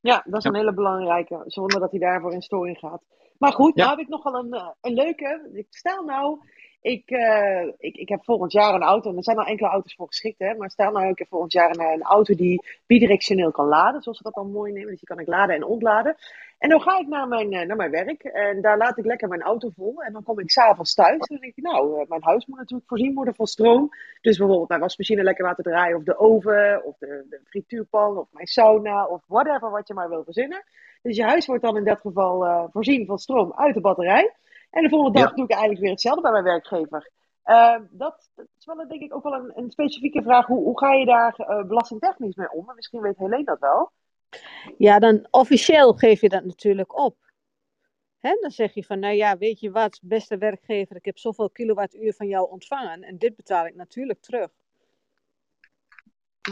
Ja, 0.00 0.22
dat 0.26 0.38
is 0.38 0.44
een 0.44 0.56
hele 0.56 0.74
belangrijke, 0.74 1.42
zonder 1.46 1.80
dat 1.80 1.90
hij 1.90 2.00
daarvoor 2.00 2.32
in 2.32 2.42
storing 2.42 2.78
gaat. 2.78 3.02
Maar 3.38 3.52
goed, 3.52 3.72
ja. 3.74 3.84
nou 3.84 3.96
heb 3.96 4.06
ik 4.06 4.12
nog 4.12 4.22
wel 4.22 4.34
een, 4.34 4.74
een 4.80 4.94
leuke. 4.94 5.50
Ik 5.52 5.66
stel 5.70 6.04
nou, 6.04 6.38
ik, 6.80 7.10
uh, 7.10 7.72
ik, 7.78 7.96
ik 7.96 8.08
heb 8.08 8.24
volgend 8.24 8.52
jaar 8.52 8.74
een 8.74 8.82
auto, 8.82 9.10
en 9.10 9.16
er 9.16 9.24
zijn 9.24 9.38
al 9.38 9.44
enkele 9.44 9.68
auto's 9.68 9.94
voor 9.94 10.06
geschikt, 10.06 10.38
hè, 10.38 10.54
maar 10.54 10.70
stel 10.70 10.92
nou, 10.92 11.08
ik 11.08 11.18
heb 11.18 11.28
volgend 11.28 11.52
jaar 11.52 11.70
een, 11.70 11.80
een 11.80 12.02
auto 12.02 12.34
die 12.34 12.62
bidirectioneel 12.86 13.50
kan 13.50 13.66
laden, 13.66 14.02
zoals 14.02 14.18
we 14.18 14.24
dat 14.24 14.34
dan 14.34 14.50
mooi 14.50 14.72
nemen. 14.72 14.88
Dus 14.88 14.98
die 14.98 15.08
kan 15.08 15.18
ik 15.18 15.26
laden 15.26 15.54
en 15.54 15.64
ontladen. 15.64 16.16
En 16.58 16.68
dan 16.68 16.80
ga 16.80 16.98
ik 16.98 17.06
naar 17.06 17.28
mijn, 17.28 17.48
naar 17.48 17.76
mijn 17.76 17.90
werk 17.90 18.22
en 18.22 18.60
daar 18.60 18.76
laat 18.76 18.98
ik 18.98 19.04
lekker 19.04 19.28
mijn 19.28 19.42
auto 19.42 19.70
vol. 19.76 20.02
En 20.02 20.12
dan 20.12 20.22
kom 20.22 20.38
ik 20.38 20.50
s'avonds 20.50 20.94
thuis 20.94 21.18
en 21.18 21.26
dan 21.26 21.38
denk 21.40 21.56
ik, 21.56 21.62
nou, 21.62 22.04
mijn 22.08 22.22
huis 22.24 22.46
moet 22.46 22.58
natuurlijk 22.58 22.88
voorzien 22.88 23.14
worden 23.14 23.34
van 23.34 23.46
stroom. 23.46 23.88
Dus 24.20 24.36
bijvoorbeeld 24.36 24.68
mijn 24.68 24.80
wasmachine 24.80 25.22
lekker 25.22 25.44
laten 25.44 25.64
draaien, 25.64 25.96
of 25.96 26.02
de 26.02 26.18
oven, 26.18 26.84
of 26.84 26.96
de, 26.98 27.26
de 27.30 27.40
frituurpan, 27.44 28.18
of 28.18 28.28
mijn 28.30 28.46
sauna, 28.46 29.06
of 29.06 29.22
whatever 29.26 29.70
wat 29.70 29.88
je 29.88 29.94
maar 29.94 30.08
wil 30.08 30.24
verzinnen. 30.24 30.64
Dus 31.02 31.16
je 31.16 31.24
huis 31.24 31.46
wordt 31.46 31.62
dan 31.62 31.76
in 31.76 31.84
dat 31.84 32.00
geval 32.00 32.68
voorzien 32.72 33.06
van 33.06 33.18
stroom 33.18 33.52
uit 33.54 33.74
de 33.74 33.80
batterij. 33.80 34.34
En 34.70 34.82
de 34.82 34.88
volgende 34.88 35.18
dag 35.18 35.28
ja. 35.28 35.34
doe 35.34 35.44
ik 35.44 35.50
eigenlijk 35.50 35.80
weer 35.80 35.90
hetzelfde 35.90 36.22
bij 36.22 36.30
mijn 36.30 36.44
werkgever. 36.44 37.10
Uh, 37.44 37.76
dat, 37.90 38.30
dat, 38.34 38.46
is 38.58 38.64
wel 38.64 38.88
denk 38.88 39.02
ik 39.02 39.14
ook 39.14 39.22
wel 39.22 39.32
een, 39.32 39.52
een 39.54 39.70
specifieke 39.70 40.22
vraag. 40.22 40.46
Hoe, 40.46 40.64
hoe, 40.64 40.78
ga 40.78 40.92
je 40.92 41.06
daar 41.06 41.34
uh, 41.38 41.64
belastingtechnisch 41.64 42.34
mee 42.34 42.50
om? 42.50 42.72
Misschien 42.74 43.00
weet 43.00 43.18
Helene 43.18 43.44
dat 43.44 43.58
wel. 43.58 43.92
Ja, 44.78 44.98
dan 44.98 45.26
officieel 45.30 45.92
geef 45.92 46.20
je 46.20 46.28
dat 46.28 46.44
natuurlijk 46.44 46.98
op. 46.98 47.16
Hè? 48.18 48.38
Dan 48.40 48.50
zeg 48.50 48.74
je 48.74 48.84
van, 48.84 48.98
nou 48.98 49.14
ja, 49.14 49.38
weet 49.38 49.60
je 49.60 49.70
wat, 49.70 50.00
beste 50.02 50.38
werkgever, 50.38 50.96
ik 50.96 51.04
heb 51.04 51.18
zoveel 51.18 51.50
kilowattuur 51.50 52.14
van 52.14 52.26
jou 52.26 52.50
ontvangen 52.50 53.02
en 53.02 53.18
dit 53.18 53.36
betaal 53.36 53.66
ik 53.66 53.74
natuurlijk 53.74 54.20
terug. 54.20 54.48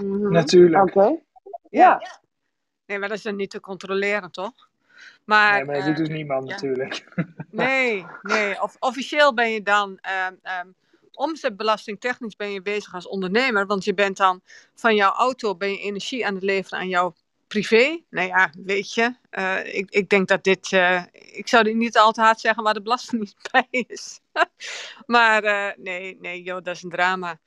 Mm 0.01 0.13
-hmm. 0.13 0.33
Natuurlijk. 0.33 0.83
Oké. 0.83 0.99
Okay. 0.99 1.23
Ja. 1.71 1.97
ja. 2.01 2.21
Nee, 2.87 2.99
maar 2.99 3.09
dat 3.09 3.17
is 3.17 3.23
dan 3.23 3.37
niet 3.37 3.51
te 3.51 3.61
controleren, 3.61 4.31
toch? 4.31 4.71
Maar, 5.27 5.55
nee, 5.55 5.65
maar 5.65 5.75
dat 5.75 5.85
doet 5.85 5.97
dus 5.97 6.09
niemand 6.09 6.49
ja. 6.49 6.53
natuurlijk. 6.53 7.05
Nee, 7.51 8.07
nee. 8.23 8.63
Of, 8.63 8.77
officieel 8.79 9.35
ben 9.35 9.51
je 9.51 9.63
dan 9.63 9.89
um, 9.91 10.39
um, 10.61 10.75
omzetbelastingtechnisch 11.13 12.37
ben 12.37 12.53
je 12.53 12.63
bezig 12.63 12.95
als 12.95 13.09
ondernemer, 13.09 13.67
want 13.67 13.85
je 13.85 13.95
bent 13.95 14.17
dan 14.17 14.41
van 14.75 14.95
jouw 14.95 15.13
auto 15.13 15.55
ben 15.55 15.71
je 15.71 15.79
energie 15.79 16.27
aan 16.27 16.35
het 16.35 16.43
leveren 16.43 16.79
aan 16.79 16.89
jouw 16.89 17.15
privé. 17.47 18.01
Nou 18.11 18.29
ja, 18.29 18.51
weet 18.65 18.95
je, 18.95 19.15
uh, 19.31 19.75
ik, 19.75 19.91
ik 19.91 20.09
denk 20.09 20.29
dat 20.29 20.45
dit, 20.45 20.73
uh, 20.73 21.03
ik 21.13 21.49
zou 21.49 21.65
dit 21.65 21.75
niet 21.75 21.99
al 21.99 22.13
te 22.13 22.21
hard 22.21 22.41
zeggen 22.41 22.63
waar 22.63 22.75
de 22.75 22.83
belasting 22.83 23.21
niet 23.23 23.37
bij 23.51 23.67
is. 23.71 24.21
maar 25.07 25.45
uh, 25.45 25.85
nee, 25.85 26.19
nee 26.21 26.43
joh, 26.43 26.63
dat 26.63 26.75
is 26.75 26.83
een 26.83 26.91
drama. 26.91 27.39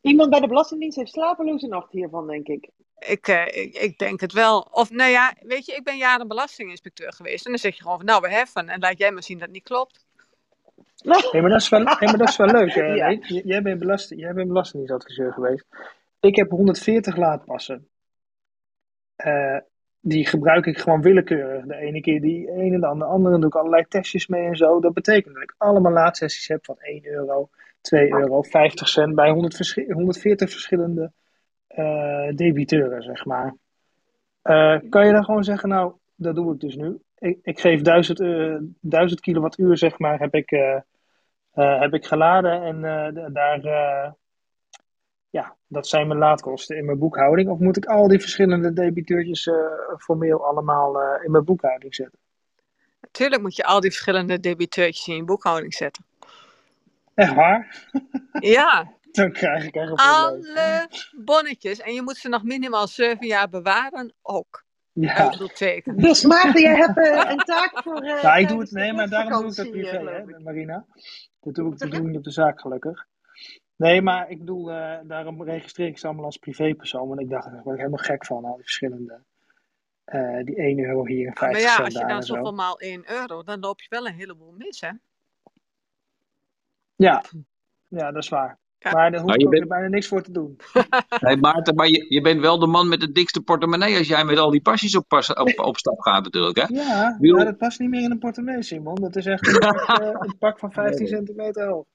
Iemand 0.00 0.30
bij 0.30 0.40
de 0.40 0.46
Belastingdienst 0.46 0.96
heeft 0.96 1.12
slapeloze 1.12 1.66
nacht 1.66 1.92
hiervan, 1.92 2.26
denk 2.26 2.46
ik. 2.46 2.68
Ik, 3.08 3.28
uh, 3.28 3.46
ik, 3.46 3.74
ik, 3.74 3.98
denk 3.98 4.20
het 4.20 4.32
wel. 4.32 4.68
Of 4.70 4.90
nou 4.90 5.10
ja, 5.10 5.34
weet 5.40 5.66
je, 5.66 5.72
ik 5.72 5.84
ben 5.84 5.96
jaren 5.96 6.28
belastinginspecteur 6.28 7.12
geweest. 7.12 7.44
En 7.44 7.50
dan 7.50 7.60
zeg 7.60 7.76
je 7.76 7.82
gewoon 7.82 7.96
van, 7.96 8.06
nou, 8.06 8.20
we 8.20 8.30
heffen. 8.30 8.68
En 8.68 8.80
laat 8.80 8.98
jij 8.98 9.10
maar 9.12 9.22
zien 9.22 9.38
dat 9.38 9.46
het 9.46 9.56
niet 9.56 9.64
klopt. 9.64 10.06
Nee, 11.02 11.40
maar 11.40 11.50
dat 11.50 11.60
is 11.60 11.68
wel, 11.68 11.80
nee, 11.80 11.96
maar 12.00 12.18
dat 12.18 12.28
is 12.28 12.36
wel 12.36 12.46
leuk. 12.46 12.74
Hè? 12.74 12.94
ja. 12.94 13.10
jij, 13.44 13.62
bent 13.62 13.78
belasting, 13.78 14.20
jij 14.20 14.32
bent 14.32 14.48
belastingadviseur 14.48 15.32
geweest. 15.32 15.66
Ik 16.20 16.36
heb 16.36 16.50
140 16.50 17.16
laadpassen. 17.16 17.88
Uh, 19.16 19.58
die 20.00 20.26
gebruik 20.26 20.66
ik 20.66 20.78
gewoon 20.78 21.02
willekeurig. 21.02 21.64
De 21.64 21.76
ene 21.76 22.00
keer 22.00 22.20
die 22.20 22.50
ene, 22.50 22.78
de 22.78 23.04
andere, 23.04 23.38
doe 23.38 23.48
ik 23.48 23.54
allerlei 23.54 23.84
testjes 23.88 24.26
mee 24.26 24.46
en 24.46 24.56
zo. 24.56 24.80
Dat 24.80 24.94
betekent 24.94 25.34
dat 25.34 25.42
ik 25.42 25.54
allemaal 25.58 25.92
laadsessies 25.92 26.48
heb 26.48 26.64
van 26.64 26.76
1 26.78 27.06
euro, 27.06 27.50
2 27.80 28.12
euro, 28.12 28.42
50 28.42 28.88
cent 28.88 29.14
bij 29.14 29.30
100 29.30 29.56
vers 29.56 29.74
140 29.74 30.50
verschillende 30.50 31.12
debiteuren, 32.34 33.02
zeg 33.02 33.24
maar. 33.24 33.54
Uh, 34.44 34.78
kan 34.90 35.06
je 35.06 35.12
dan 35.12 35.24
gewoon 35.24 35.44
zeggen, 35.44 35.68
nou, 35.68 35.92
dat 36.14 36.34
doe 36.34 36.54
ik 36.54 36.60
dus 36.60 36.74
nu. 36.74 36.98
Ik, 37.18 37.38
ik 37.42 37.60
geef 37.60 37.80
1000, 37.80 38.20
uh, 38.20 38.56
1000 38.80 39.20
kilowattuur, 39.20 39.78
zeg 39.78 39.98
maar, 39.98 40.18
heb 40.18 40.34
ik, 40.34 40.50
heb 41.52 41.94
ik 41.94 42.04
geladen 42.06 42.62
en 42.62 42.80
daar, 43.32 43.60
ja, 45.30 45.56
dat 45.66 45.86
zijn 45.86 46.06
mijn 46.06 46.18
laadkosten 46.18 46.76
in 46.76 46.84
mijn 46.84 46.98
boekhouding. 46.98 47.48
Of 47.48 47.58
moet 47.58 47.76
ik 47.76 47.84
al 47.84 48.08
die 48.08 48.20
verschillende 48.20 48.72
debiteurtjes 48.72 49.48
formeel 49.98 50.46
allemaal 50.46 51.20
in 51.22 51.30
mijn 51.30 51.44
boekhouding 51.44 51.94
zetten? 51.94 52.18
Natuurlijk 53.00 53.42
moet 53.42 53.56
je 53.56 53.64
al 53.64 53.80
die 53.80 53.90
verschillende 53.90 54.40
debiteurtjes 54.40 55.08
in 55.08 55.16
je 55.16 55.24
boekhouding 55.24 55.74
zetten. 55.74 56.04
Echt 57.14 57.34
waar? 57.34 57.88
Ja, 58.38 58.92
dan 59.18 59.32
krijg 59.32 59.64
ik 59.64 59.74
echt 59.74 59.92
Alle 59.94 60.88
bonnetjes. 61.24 61.80
En 61.80 61.94
je 61.94 62.02
moet 62.02 62.16
ze 62.16 62.28
nog 62.28 62.42
minimaal 62.42 62.88
zeven 62.88 63.26
jaar 63.26 63.48
bewaren 63.48 64.14
ook. 64.22 64.64
Ja. 64.92 65.28
Dus 65.96 66.24
Maarten, 66.24 66.60
jij 66.60 66.76
hebt 66.76 66.98
uh, 66.98 67.30
een 67.30 67.38
taak 67.38 67.82
voor... 67.82 68.04
Uh, 68.04 68.22
nou, 68.22 68.40
ik 68.40 68.48
doe 68.48 68.60
het, 68.60 68.70
nee, 68.70 68.92
maar 68.92 69.08
daarom 69.08 69.40
doe 69.40 69.50
ik 69.50 69.56
dat 69.56 69.70
privé, 69.70 69.98
hè, 69.98 70.38
Marina. 70.38 70.86
Dat 71.40 71.54
doe 71.54 71.74
ik 71.74 71.82
ik 71.82 72.02
niet 72.02 72.16
op 72.16 72.24
de 72.24 72.30
zaak, 72.30 72.60
gelukkig. 72.60 73.06
Nee, 73.76 74.02
maar 74.02 74.30
ik 74.30 74.38
bedoel, 74.38 74.70
uh, 74.70 74.98
daarom 75.02 75.44
registreer 75.44 75.86
ik 75.86 75.98
ze 75.98 76.06
allemaal 76.06 76.24
als 76.24 76.36
privépersoon. 76.36 77.08
Want 77.08 77.20
ik 77.20 77.30
dacht, 77.30 77.44
daar 77.44 77.62
word 77.62 77.74
ik 77.74 77.84
helemaal 77.84 78.04
gek 78.04 78.26
van, 78.26 78.44
al 78.44 78.54
die 78.54 78.62
verschillende... 78.62 79.22
Uh, 80.06 80.44
die 80.44 80.56
1 80.56 80.78
euro 80.78 81.06
hier 81.06 81.26
en 81.26 81.36
50 81.36 81.62
Maar 81.62 81.72
ja, 81.72 81.84
als 81.84 81.94
je 81.94 82.06
dan 82.06 82.22
zoveel 82.22 82.52
maal 82.52 82.78
1 82.78 83.10
euro, 83.10 83.42
dan 83.42 83.60
loop 83.60 83.80
je 83.80 83.86
wel 83.88 84.06
een 84.06 84.14
heleboel 84.14 84.54
mis, 84.56 84.80
hè? 84.80 84.90
Ja, 86.96 87.24
ja 87.88 88.12
dat 88.12 88.22
is 88.22 88.28
waar. 88.28 88.58
Ja. 88.82 88.90
Maar 88.92 89.10
daar 89.10 89.20
hoef 89.20 89.34
ik 89.34 89.48
bent... 89.48 89.68
bijna 89.68 89.88
niks 89.88 90.08
voor 90.08 90.22
te 90.22 90.32
doen. 90.32 90.56
Nee, 91.20 91.36
Maarten, 91.36 91.74
maar 91.74 91.86
je, 91.86 92.06
je 92.08 92.20
bent 92.20 92.40
wel 92.40 92.58
de 92.58 92.66
man 92.66 92.88
met 92.88 93.02
het 93.02 93.14
dikste 93.14 93.40
portemonnee 93.40 93.98
als 93.98 94.08
jij 94.08 94.24
met 94.24 94.38
al 94.38 94.50
die 94.50 94.60
pasjes 94.60 94.96
op, 94.96 95.08
pas, 95.08 95.32
op, 95.32 95.58
op 95.58 95.76
stap 95.76 96.00
gaat 96.00 96.24
natuurlijk. 96.24 96.56
Hè? 96.56 96.64
Ja, 96.68 97.16
Wil... 97.20 97.36
maar 97.36 97.44
dat 97.44 97.58
past 97.58 97.78
niet 97.78 97.90
meer 97.90 98.02
in 98.02 98.10
een 98.10 98.18
portemonnee, 98.18 98.62
Simon. 98.62 98.94
Dat 98.94 99.16
is 99.16 99.26
echt 99.26 99.46
een 99.48 99.58
pak, 99.58 100.00
uh, 100.00 100.06
een 100.18 100.38
pak 100.38 100.58
van 100.58 100.72
15 100.72 100.98
nee. 100.98 101.08
centimeter 101.08 101.68
hoog. 101.68 101.86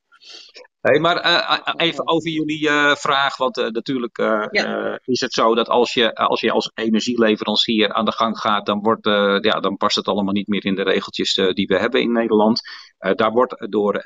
Hey, 0.86 1.00
maar 1.00 1.26
uh, 1.26 1.74
even 1.76 2.08
over 2.08 2.30
jullie 2.30 2.70
uh, 2.70 2.96
vraag, 2.96 3.38
want 3.38 3.58
uh, 3.58 3.68
natuurlijk 3.68 4.18
ja. 4.52 5.00
is 5.06 5.20
het 5.20 5.34
zo 5.34 5.56
dat 5.56 5.70
als 5.70 5.94
je, 5.94 6.16
als 6.16 6.42
je 6.42 6.52
als 6.52 6.72
energieleverancier 6.74 7.94
aan 7.94 8.06
de 8.06 8.12
gang 8.12 8.38
gaat, 8.38 8.66
dan, 8.66 8.82
wordt, 8.82 9.06
ja, 9.46 9.60
dan 9.60 9.78
past 9.78 9.96
het 9.96 10.08
allemaal 10.08 10.34
niet 10.34 10.48
meer 10.48 10.66
in 10.66 10.76
de 10.76 10.84
regeltjes 10.84 11.34
die 11.34 11.68
we 11.68 11.78
hebben 11.78 12.02
in 12.02 12.12
Nederland. 12.12 12.62
daar 12.98 13.32
wordt 13.32 13.72
door, 13.72 14.02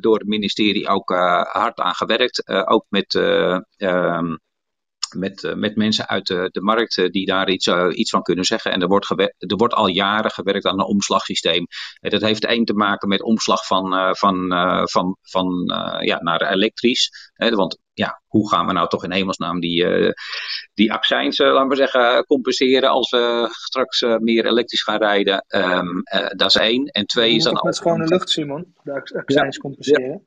door 0.00 0.18
het 0.18 0.26
ministerie 0.26 0.88
ook 0.88 1.08
hard 1.52 1.78
aan 1.78 1.94
gewerkt, 1.94 2.48
ook 2.48 2.84
met 2.88 3.14
um, 3.14 4.38
met, 5.18 5.42
uh, 5.42 5.54
met 5.54 5.76
mensen 5.76 6.08
uit 6.08 6.26
de, 6.26 6.48
de 6.52 6.60
markt 6.60 6.96
uh, 6.96 7.10
die 7.10 7.26
daar 7.26 7.48
iets, 7.48 7.66
uh, 7.66 7.88
iets 7.92 8.10
van 8.10 8.22
kunnen 8.22 8.44
zeggen. 8.44 8.72
En 8.72 8.82
er 8.82 8.88
wordt, 8.88 9.10
er 9.38 9.56
wordt 9.56 9.74
al 9.74 9.86
jaren 9.86 10.30
gewerkt 10.30 10.66
aan 10.66 10.78
een 10.78 10.86
omslagsysteem. 10.86 11.66
En 12.00 12.10
dat 12.10 12.20
heeft 12.20 12.44
één 12.44 12.64
te 12.64 12.74
maken 12.74 13.08
met 13.08 13.22
omslag 13.22 13.66
van, 13.66 14.16
van, 14.16 14.48
van, 14.90 15.16
van 15.22 15.72
ja, 16.00 16.22
naar 16.22 16.50
elektrisch. 16.52 17.10
want 17.36 17.78
ja, 17.92 18.20
hoe 18.26 18.50
gaan 18.50 18.66
we 18.66 18.72
nou 18.72 18.88
toch 18.88 19.04
in 19.04 19.12
hemelsnaam 19.12 19.60
die, 19.60 19.86
die 20.74 20.92
accijns, 20.92 21.38
laten 21.38 21.68
we 21.68 21.76
zeggen, 21.76 22.24
compenseren 22.24 22.90
als 22.90 23.10
we 23.10 23.48
straks 23.50 24.00
meer 24.00 24.46
elektrisch 24.46 24.82
gaan 24.82 24.98
rijden? 24.98 25.44
Um, 25.48 26.02
dat 26.36 26.48
is 26.48 26.54
één. 26.54 26.86
En 26.86 27.06
twee 27.06 27.34
is 27.34 27.44
dan 27.44 27.56
ook... 27.56 27.64
Met 27.64 27.76
schone 27.76 28.06
lucht, 28.06 28.30
Simon, 28.30 28.74
de 28.82 28.92
accijns 28.92 29.54
ja, 29.54 29.60
compenseren. 29.60 30.10
Ja. 30.10 30.20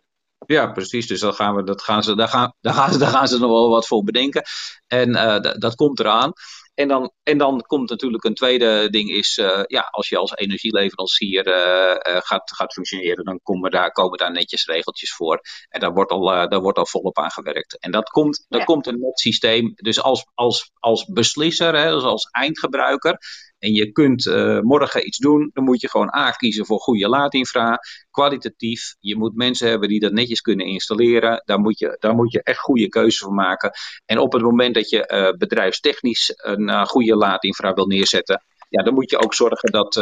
Ja, 0.45 0.71
precies. 0.71 1.07
Dus 1.07 1.19
dat 1.19 1.35
gaan 1.35 1.55
we, 1.55 1.63
dat 1.63 1.81
gaan 1.81 2.03
ze, 2.03 2.15
daar, 2.15 2.27
gaan, 2.27 2.53
daar, 2.61 2.73
gaan 2.73 2.91
ze, 2.91 2.97
daar 2.97 3.09
gaan 3.09 3.27
ze 3.27 3.39
nog 3.39 3.49
wel 3.49 3.69
wat 3.69 3.87
voor 3.87 4.03
bedenken. 4.03 4.43
En 4.87 5.09
uh, 5.09 5.39
dat 5.39 5.75
komt 5.75 5.99
eraan. 5.99 6.33
En 6.73 6.87
dan, 6.87 7.11
en 7.23 7.37
dan 7.37 7.61
komt 7.61 7.89
natuurlijk 7.89 8.23
een 8.23 8.33
tweede 8.33 8.89
ding 8.89 9.09
is, 9.09 9.37
uh, 9.37 9.61
ja, 9.65 9.81
als 9.81 10.09
je 10.09 10.17
als 10.17 10.35
energieleverancier 10.35 11.47
uh, 11.47 12.13
uh, 12.13 12.21
gaat, 12.21 12.51
gaat 12.55 12.73
functioneren, 12.73 13.25
dan 13.25 13.39
komen 13.43 13.71
daar, 13.71 13.91
komen 13.91 14.17
daar 14.17 14.31
netjes 14.31 14.65
regeltjes 14.65 15.13
voor. 15.13 15.41
En 15.69 15.79
daar 15.79 15.93
wordt 15.93 16.11
al, 16.11 16.25
daar 16.25 16.61
wordt 16.61 16.77
al 16.77 16.85
volop 16.85 17.17
aan 17.17 17.31
gewerkt. 17.31 17.79
En 17.79 17.91
dat 17.91 18.09
komt, 18.09 18.45
dat 18.47 18.59
ja. 18.59 18.65
komt 18.65 18.87
een 18.87 18.99
net 18.99 19.19
systeem. 19.19 19.71
Dus 19.75 20.01
als, 20.01 20.25
als, 20.33 20.71
als 20.73 21.05
beslisser, 21.05 21.75
hè, 21.75 21.91
dus 21.91 22.03
als 22.03 22.27
eindgebruiker, 22.31 23.17
en 23.59 23.73
je 23.73 23.91
kunt 23.91 24.25
uh, 24.25 24.59
morgen 24.59 25.07
iets 25.07 25.17
doen, 25.17 25.49
dan 25.53 25.63
moet 25.63 25.81
je 25.81 25.89
gewoon 25.89 26.15
A 26.15 26.31
kiezen 26.31 26.65
voor 26.65 26.79
goede 26.79 27.09
laadinfra, 27.09 27.79
kwalitatief. 28.11 28.95
Je 28.99 29.17
moet 29.17 29.35
mensen 29.35 29.69
hebben 29.69 29.89
die 29.89 29.99
dat 29.99 30.11
netjes 30.11 30.41
kunnen 30.41 30.65
installeren. 30.65 31.41
Daar 31.45 31.59
moet 31.59 31.79
je, 31.79 31.97
daar 31.99 32.15
moet 32.15 32.31
je 32.31 32.43
echt 32.43 32.59
goede 32.59 32.87
keuzes 32.87 33.19
voor 33.19 33.33
maken. 33.33 33.71
En 34.05 34.19
op 34.19 34.33
het 34.33 34.41
moment 34.41 34.75
dat 34.75 34.89
je 34.89 35.11
uh, 35.13 35.37
bedrijfstechnisch 35.37 36.33
een 36.35 36.69
uh, 36.69 36.85
goede 36.85 37.15
laadinfra 37.15 37.73
wil 37.73 37.85
neerzetten, 37.85 38.43
ja, 38.69 38.83
dan 38.83 38.93
moet 38.93 39.09
je 39.09 39.17
ook 39.17 39.33
zorgen 39.33 39.71
dat, 39.71 39.93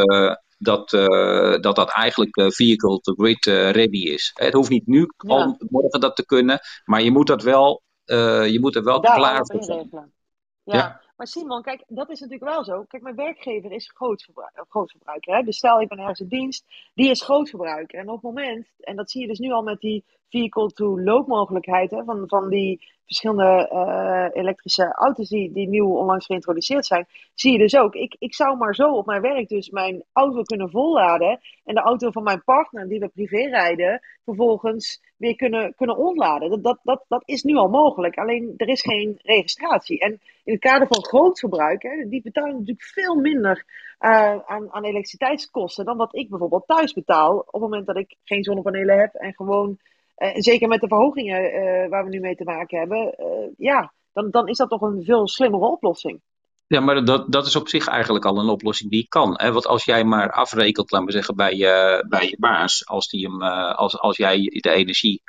dat, 0.58 0.94
uh, 0.94 1.60
dat 1.60 1.76
dat 1.76 1.90
eigenlijk 1.90 2.38
uh, 2.38 2.50
vehicle 2.50 3.00
to 3.00 3.14
grid 3.14 3.46
ready 3.46 3.98
is. 3.98 4.32
Het 4.34 4.54
hoeft 4.54 4.70
niet 4.70 4.88
nu 4.88 5.00
ja. 5.00 5.34
al 5.34 5.56
morgen 5.70 6.00
dat 6.00 6.16
te 6.16 6.26
kunnen, 6.26 6.60
maar 6.86 7.02
je 7.02 7.12
moet 7.12 7.28
dat 7.28 7.44
wel, 7.44 7.82
je 8.06 8.58
moet 8.62 8.76
er 8.76 8.84
wel 8.84 9.02
Daar 9.02 9.16
klaar 9.16 9.46
voor 9.46 9.64
zijn. 9.64 10.12
Ja. 10.64 11.02
Maar 11.18 11.28
Simon, 11.28 11.62
kijk, 11.62 11.84
dat 11.88 12.10
is 12.10 12.20
natuurlijk 12.20 12.52
wel 12.52 12.64
zo. 12.64 12.84
Kijk, 12.84 13.04
mijn 13.04 13.16
werkgever 13.16 13.72
is 13.72 13.92
grootverbruiker. 13.94 14.66
grootverbruiker 14.70 15.36
hè? 15.36 15.44
Dus 15.44 15.58
stel, 15.58 15.82
ik 15.82 15.88
ben 15.88 16.00
ergens 16.00 16.20
in 16.20 16.28
dienst, 16.28 16.66
die 16.94 17.10
is 17.10 17.24
grootverbruiker. 17.24 18.00
En 18.00 18.08
op 18.08 18.14
het 18.14 18.24
moment, 18.24 18.68
en 18.80 18.96
dat 18.96 19.12
zie 19.12 19.22
je 19.22 19.28
dus 19.28 19.40
nu 19.40 19.52
al 19.52 19.64
met 19.64 19.80
die 19.80 20.06
vehicle-to-load 20.30 21.28
mogelijkheid 21.28 22.02
van, 22.06 22.24
van 22.28 22.50
die 22.50 22.96
verschillende 23.08 23.70
uh, 23.74 24.42
elektrische 24.42 24.94
auto's 24.94 25.30
die, 25.30 25.52
die 25.52 25.68
nieuw 25.68 25.98
onlangs 25.98 26.26
geïntroduceerd 26.26 26.86
zijn, 26.86 27.08
zie 27.34 27.52
je 27.52 27.58
dus 27.58 27.76
ook. 27.76 27.94
Ik, 27.96 28.16
ik 28.20 28.34
zou 28.34 28.58
maar 28.58 28.76
zo 28.76 28.92
op 28.92 29.06
mijn 29.06 29.22
werk 29.22 29.48
dus 29.48 29.70
mijn 29.70 30.04
auto 30.14 30.42
kunnen 30.42 30.70
volladen 30.70 31.40
en 31.64 31.76
de 31.76 31.82
auto 31.82 32.12
van 32.12 32.24
mijn 32.24 32.44
partner, 32.44 32.88
die 32.88 33.00
we 33.00 33.08
privé 33.08 33.50
rijden, 33.50 34.02
vervolgens 34.26 35.02
weer 35.18 35.36
kunnen, 35.36 35.76
kunnen 35.76 35.98
ontladen. 35.98 36.50
Dat, 36.50 36.64
dat, 36.64 36.80
dat, 36.84 37.06
dat 37.08 37.22
is 37.26 37.44
nu 37.44 37.56
al 37.56 37.70
mogelijk, 37.70 38.18
alleen 38.18 38.54
er 38.58 38.68
is 38.68 38.82
geen 38.82 39.20
registratie. 39.24 40.00
En 40.00 40.12
in 40.44 40.54
het 40.54 40.62
kader 40.62 40.88
van 40.88 41.06
grootverbruik, 41.06 41.84
hè, 41.84 42.10
die 42.10 42.22
betalen 42.22 42.52
natuurlijk 42.52 42.84
veel 42.84 43.16
minder 43.16 43.66
uh, 44.00 44.40
aan, 44.46 44.72
aan 44.72 44.84
elektriciteitskosten 44.84 45.86
dan 45.86 45.98
wat 45.98 46.16
ik 46.16 46.30
bijvoorbeeld 46.30 46.68
thuis 46.68 46.94
betaal 46.94 47.38
op 47.38 47.52
het 47.52 47.62
moment 47.62 47.86
dat 47.86 47.98
ik 47.98 48.16
geen 48.24 48.44
zonnepanelen 48.44 49.00
heb 49.00 49.14
en 49.14 49.34
gewoon 49.34 49.78
uh, 50.18 50.30
zeker 50.34 50.68
met 50.68 50.82
de 50.82 50.88
verhogingen 50.88 51.44
uh, 51.44 51.90
waar 51.90 52.04
we 52.04 52.10
nu 52.10 52.20
mee 52.20 52.36
te 52.36 52.44
maken 52.44 52.80
hebben, 52.80 53.16
uh, 53.20 53.26
ja, 53.58 53.94
dan, 54.14 54.30
dan 54.32 54.48
is 54.48 54.58
dat 54.58 54.70
toch 54.70 54.82
een 54.82 55.04
veel 55.04 55.28
slimmere 55.28 55.66
oplossing. 55.66 56.22
Ja, 56.68 56.80
maar 56.80 57.06
dat, 57.06 57.32
dat 57.32 57.46
is 57.46 57.56
op 57.56 57.68
zich 57.68 57.88
eigenlijk 57.88 58.26
al 58.26 58.38
een 58.38 58.50
oplossing 58.50 58.92
die 58.92 59.06
kan. 59.08 59.34
Hè? 59.38 59.52
Want 59.52 59.68
als 59.68 59.86
jij 59.86 60.04
maar 60.04 60.32
afrekent, 60.32 60.92
laten 60.92 61.08
we 61.08 61.14
zeggen, 61.14 61.36
bij 61.36 61.56
je, 61.56 62.06
bij 62.10 62.28
je 62.30 62.38
baas, 62.40 62.88
als, 62.88 63.08
die 63.08 63.28
hem, 63.28 63.42
als, 63.74 64.00
als 64.00 64.18
jij 64.18 64.38
de 64.42 64.70
energie 64.70 65.22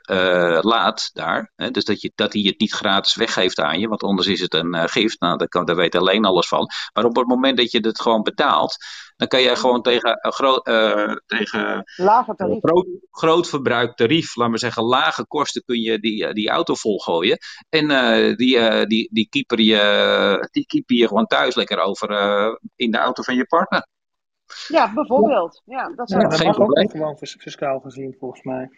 laat 0.60 1.10
daar, 1.12 1.52
hè? 1.56 1.70
dus 1.70 1.84
dat, 1.84 2.00
je, 2.00 2.12
dat 2.14 2.32
hij 2.32 2.42
het 2.42 2.60
niet 2.60 2.72
gratis 2.72 3.14
weggeeft 3.14 3.60
aan 3.60 3.78
je, 3.78 3.88
want 3.88 4.02
anders 4.02 4.28
is 4.28 4.40
het 4.40 4.54
een 4.54 4.74
uh, 4.74 4.82
gift, 4.84 5.20
nou, 5.20 5.36
daar, 5.36 5.48
kan, 5.48 5.64
daar 5.64 5.76
weet 5.76 5.94
alleen 5.94 6.24
alles 6.24 6.48
van. 6.48 6.68
Maar 6.92 7.04
op 7.04 7.16
het 7.16 7.26
moment 7.26 7.56
dat 7.56 7.72
je 7.72 7.78
het 7.80 8.00
gewoon 8.00 8.22
betaalt, 8.22 8.76
dan 9.18 9.28
kan 9.28 9.42
jij 9.42 9.56
gewoon 9.56 9.82
tegen 9.82 10.18
een 10.20 10.32
groot, 10.32 10.68
uh, 10.68 11.14
tegen 11.26 11.84
Lage 11.96 12.34
tarief. 12.34 12.58
groot, 12.60 12.86
groot 13.10 13.48
verbruik 13.48 13.96
tarief, 13.96 14.36
laten 14.36 14.52
we 14.52 14.58
zeggen, 14.58 14.82
lage 14.82 15.26
kosten, 15.26 15.62
kun 15.64 15.80
je 15.80 15.98
die, 15.98 16.32
die 16.32 16.48
auto 16.48 16.74
volgooien. 16.74 17.38
En 17.68 17.90
uh, 17.90 18.36
die, 18.36 18.56
uh, 18.56 18.84
die, 18.84 19.08
die, 19.12 19.28
keeper 19.28 19.60
je, 19.60 20.48
die 20.50 20.66
keeper 20.66 20.96
je 20.96 21.06
gewoon 21.08 21.26
thuis 21.26 21.54
lekker 21.54 21.78
over 21.78 22.08
in 22.76 22.90
de 22.90 22.98
auto 22.98 23.22
van 23.22 23.34
je 23.34 23.44
partner. 23.44 23.86
Ja, 24.68 24.92
bijvoorbeeld. 24.92 25.62
Ja, 25.64 25.92
dat, 25.96 26.08
is 26.10 26.14
Ja, 26.16 26.22
dat 26.22 26.34
geen 26.36 26.46
mag 26.46 26.56
probleem. 26.56 26.84
ook 26.84 26.90
gewoon 26.90 27.16
fis- 27.16 27.36
fiscaal 27.38 27.80
gezien, 27.80 28.16
volgens 28.18 28.42
mij. 28.42 28.68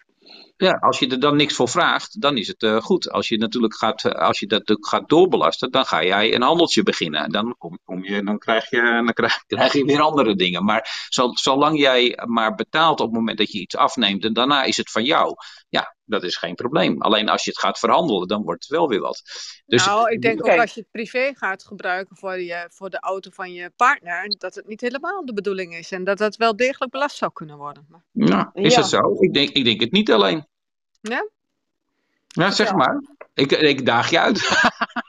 Ja, 0.56 0.70
als 0.72 0.98
je 0.98 1.08
er 1.08 1.20
dan 1.20 1.36
niks 1.36 1.54
voor 1.54 1.68
vraagt, 1.68 2.20
dan 2.20 2.36
is 2.36 2.48
het 2.48 2.62
eh, 2.62 2.76
goed. 2.76 3.10
Als 3.10 3.28
je 3.28 3.38
natuurlijk 3.38 3.76
gaat, 3.76 4.04
eh, 4.04 4.12
als 4.12 4.38
je 4.40 4.46
dat 4.46 4.58
natuurlijk 4.58 4.88
gaat 4.88 5.08
doorbelasten, 5.08 5.70
dan 5.70 5.84
ga 5.84 6.04
jij 6.04 6.34
een 6.34 6.42
handeltje 6.42 6.82
beginnen. 6.82 7.30
Dan, 7.30 7.54
kom, 7.58 7.78
kom 7.84 8.04
je, 8.04 8.22
dan, 8.22 8.38
krijg, 8.38 8.70
je, 8.70 8.80
dan 8.82 9.12
krijg, 9.12 9.44
krijg 9.46 9.72
je 9.72 9.84
weer 9.84 10.00
andere 10.00 10.34
dingen. 10.36 10.64
Maar 10.64 11.06
zo, 11.08 11.30
zolang 11.32 11.78
jij 11.78 12.18
maar 12.26 12.54
betaalt 12.54 13.00
op 13.00 13.06
het 13.06 13.14
moment 13.16 13.38
dat 13.38 13.52
je 13.52 13.60
iets 13.60 13.76
afneemt 13.76 14.24
en 14.24 14.32
daarna 14.32 14.62
is 14.62 14.76
het 14.76 14.90
van 14.90 15.04
jou, 15.04 15.34
ja, 15.68 15.94
dat 16.10 16.22
is 16.22 16.36
geen 16.36 16.54
probleem. 16.54 17.02
Alleen 17.02 17.28
als 17.28 17.44
je 17.44 17.50
het 17.50 17.58
gaat 17.58 17.78
verhandelen, 17.78 18.28
dan 18.28 18.42
wordt 18.42 18.62
het 18.62 18.72
wel 18.72 18.88
weer 18.88 19.00
wat. 19.00 19.22
Dus 19.66 19.86
nou, 19.86 20.10
ik 20.10 20.22
denk 20.22 20.46
ook 20.46 20.58
als 20.58 20.74
je 20.74 20.80
het 20.80 20.90
privé 20.90 21.32
gaat 21.34 21.64
gebruiken 21.64 22.16
voor, 22.16 22.40
je, 22.40 22.66
voor 22.72 22.90
de 22.90 23.00
auto 23.00 23.30
van 23.32 23.52
je 23.52 23.70
partner, 23.76 24.34
dat 24.38 24.54
het 24.54 24.66
niet 24.66 24.80
helemaal 24.80 25.24
de 25.24 25.32
bedoeling 25.32 25.74
is. 25.74 25.90
En 25.92 26.04
dat 26.04 26.18
dat 26.18 26.36
wel 26.36 26.56
degelijk 26.56 26.92
belast 26.92 27.16
zou 27.16 27.32
kunnen 27.32 27.56
worden. 27.56 27.86
Maar, 27.88 28.02
nou, 28.12 28.48
is 28.52 28.74
Ja. 28.74 28.80
dat 28.80 28.88
zo? 28.88 29.16
Ik 29.18 29.34
denk, 29.34 29.48
ik 29.50 29.64
denk 29.64 29.80
het 29.80 29.92
niet 29.92 30.12
alleen. 30.12 30.46
ja? 31.00 31.28
Ja, 32.32 32.50
zeg 32.50 32.72
maar. 32.74 33.02
Ik, 33.34 33.52
ik 33.52 33.86
daag 33.86 34.10
je 34.10 34.18
uit. 34.20 34.38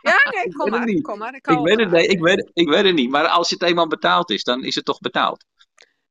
ja, 0.02 0.32
nee, 0.32 0.54
kom 0.58 0.70
maar. 0.70 0.86
niet. 0.86 1.04
Kom 1.04 1.18
maar. 1.18 1.36
Ik, 1.36 1.46
weet 1.46 1.80
het, 1.80 1.92
nee, 1.92 2.08
ik, 2.08 2.20
weet, 2.20 2.50
ik 2.54 2.68
weet 2.70 2.86
het 2.86 2.96
niet. 2.96 3.10
Maar 3.10 3.28
als 3.28 3.50
het 3.50 3.62
eenmaal 3.62 3.88
betaald 3.88 4.30
is, 4.30 4.44
dan 4.44 4.64
is 4.64 4.76
het 4.76 4.86
toch 4.86 5.00
betaald. 5.00 5.46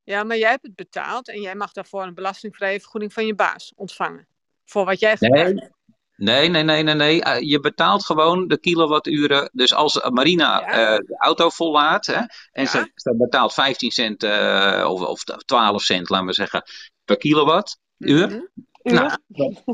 Ja, 0.05 0.25
maar 0.25 0.37
jij 0.37 0.51
hebt 0.51 0.63
het 0.63 0.75
betaald 0.75 1.29
en 1.29 1.41
jij 1.41 1.55
mag 1.55 1.73
daarvoor 1.73 2.03
een 2.03 2.15
belastingvrije 2.15 2.81
vergoeding 2.81 3.13
van 3.13 3.27
je 3.27 3.35
baas 3.35 3.73
ontvangen. 3.77 4.27
Voor 4.71 4.85
wat 4.85 5.01
jij 5.01 5.17
gebruikt. 5.17 5.71
Nee, 6.17 6.49
nee, 6.49 6.63
nee, 6.63 6.63
nee, 6.63 6.83
nee. 6.83 6.95
nee. 6.95 7.23
Eh, 7.23 7.49
je 7.49 7.61
betaalt 7.61 8.05
gewoon 8.05 8.49
de 8.49 8.59
kilowatturen. 8.59 9.51
Dus 9.53 9.75
als 9.75 10.09
Marina 10.11 10.61
Ja. 10.61 10.67
eh, 10.67 10.97
de 10.97 11.17
auto 11.19 11.49
vollaadt 11.49 12.07
hè, 12.07 12.15
en 12.53 12.63
Ja. 12.63 12.67
ze, 12.67 12.91
ze 12.95 13.17
betaalt 13.17 13.53
15 13.53 13.91
cent 13.91 14.23
eh, 14.23 14.87
of, 14.89 15.01
of 15.01 15.25
12 15.25 15.83
cent, 15.83 16.09
laten 16.09 16.27
we 16.27 16.33
zeggen, 16.33 16.63
per 17.05 17.17
kilowattuur. 17.17 18.29
Mhm. 18.29 18.41
Nou, 18.83 19.11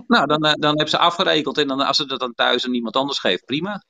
nou 0.07 0.27
dan, 0.27 0.41
dan 0.41 0.61
hebben 0.61 0.89
ze 0.89 0.99
afgerekend. 0.99 1.59
En 1.59 1.69
dan, 1.69 1.81
als 1.81 1.97
ze 1.97 2.07
dat 2.07 2.21
dan 2.21 2.35
thuis 2.35 2.67
aan 2.67 2.75
iemand 2.75 2.97
anders 2.97 3.19
geeft, 3.19 3.45
prima. 3.45 3.85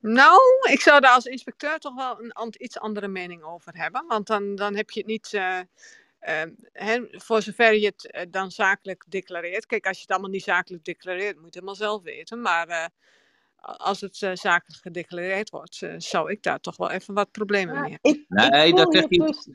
Nou, 0.00 0.40
ik 0.70 0.80
zou 0.80 1.00
daar 1.00 1.14
als 1.14 1.24
inspecteur 1.24 1.78
toch 1.78 1.94
wel 1.94 2.16
een 2.20 2.54
iets 2.58 2.78
andere 2.78 3.08
mening 3.08 3.42
over 3.42 3.72
hebben. 3.76 4.04
Want 4.06 4.26
dan, 4.26 4.54
dan 4.54 4.76
heb 4.76 4.90
je 4.90 4.98
het 5.00 5.08
niet, 5.08 5.40
eh, 6.20 6.42
eh, 6.42 6.48
hè, 6.72 7.00
voor 7.10 7.42
zover 7.42 7.74
je 7.74 7.86
het 7.86 8.10
eh, 8.10 8.26
dan 8.30 8.50
zakelijk 8.50 9.04
declareert. 9.08 9.66
Kijk, 9.66 9.86
als 9.86 9.96
je 9.96 10.02
het 10.02 10.10
allemaal 10.10 10.30
niet 10.30 10.42
zakelijk 10.42 10.84
declareert, 10.84 11.32
moet 11.34 11.40
je 11.40 11.44
het 11.44 11.54
helemaal 11.54 11.74
zelf 11.74 12.02
weten. 12.02 12.40
Maar 12.40 12.68
eh, 12.68 12.84
als 13.56 14.00
het 14.00 14.22
eh, 14.22 14.30
zakelijk 14.34 14.82
gedeclareerd 14.82 15.50
wordt, 15.50 15.82
eh, 15.82 15.94
zou 15.98 16.30
ik 16.30 16.42
daar 16.42 16.60
toch 16.60 16.76
wel 16.76 16.90
even 16.90 17.14
wat 17.14 17.30
problemen 17.30 17.80
mee 17.80 17.90
hebben. 18.02 18.10
ik, 18.10 18.24
Nee, 18.28 18.72
zeg 18.92 19.04
je- 19.08 19.18
dus 19.18 19.48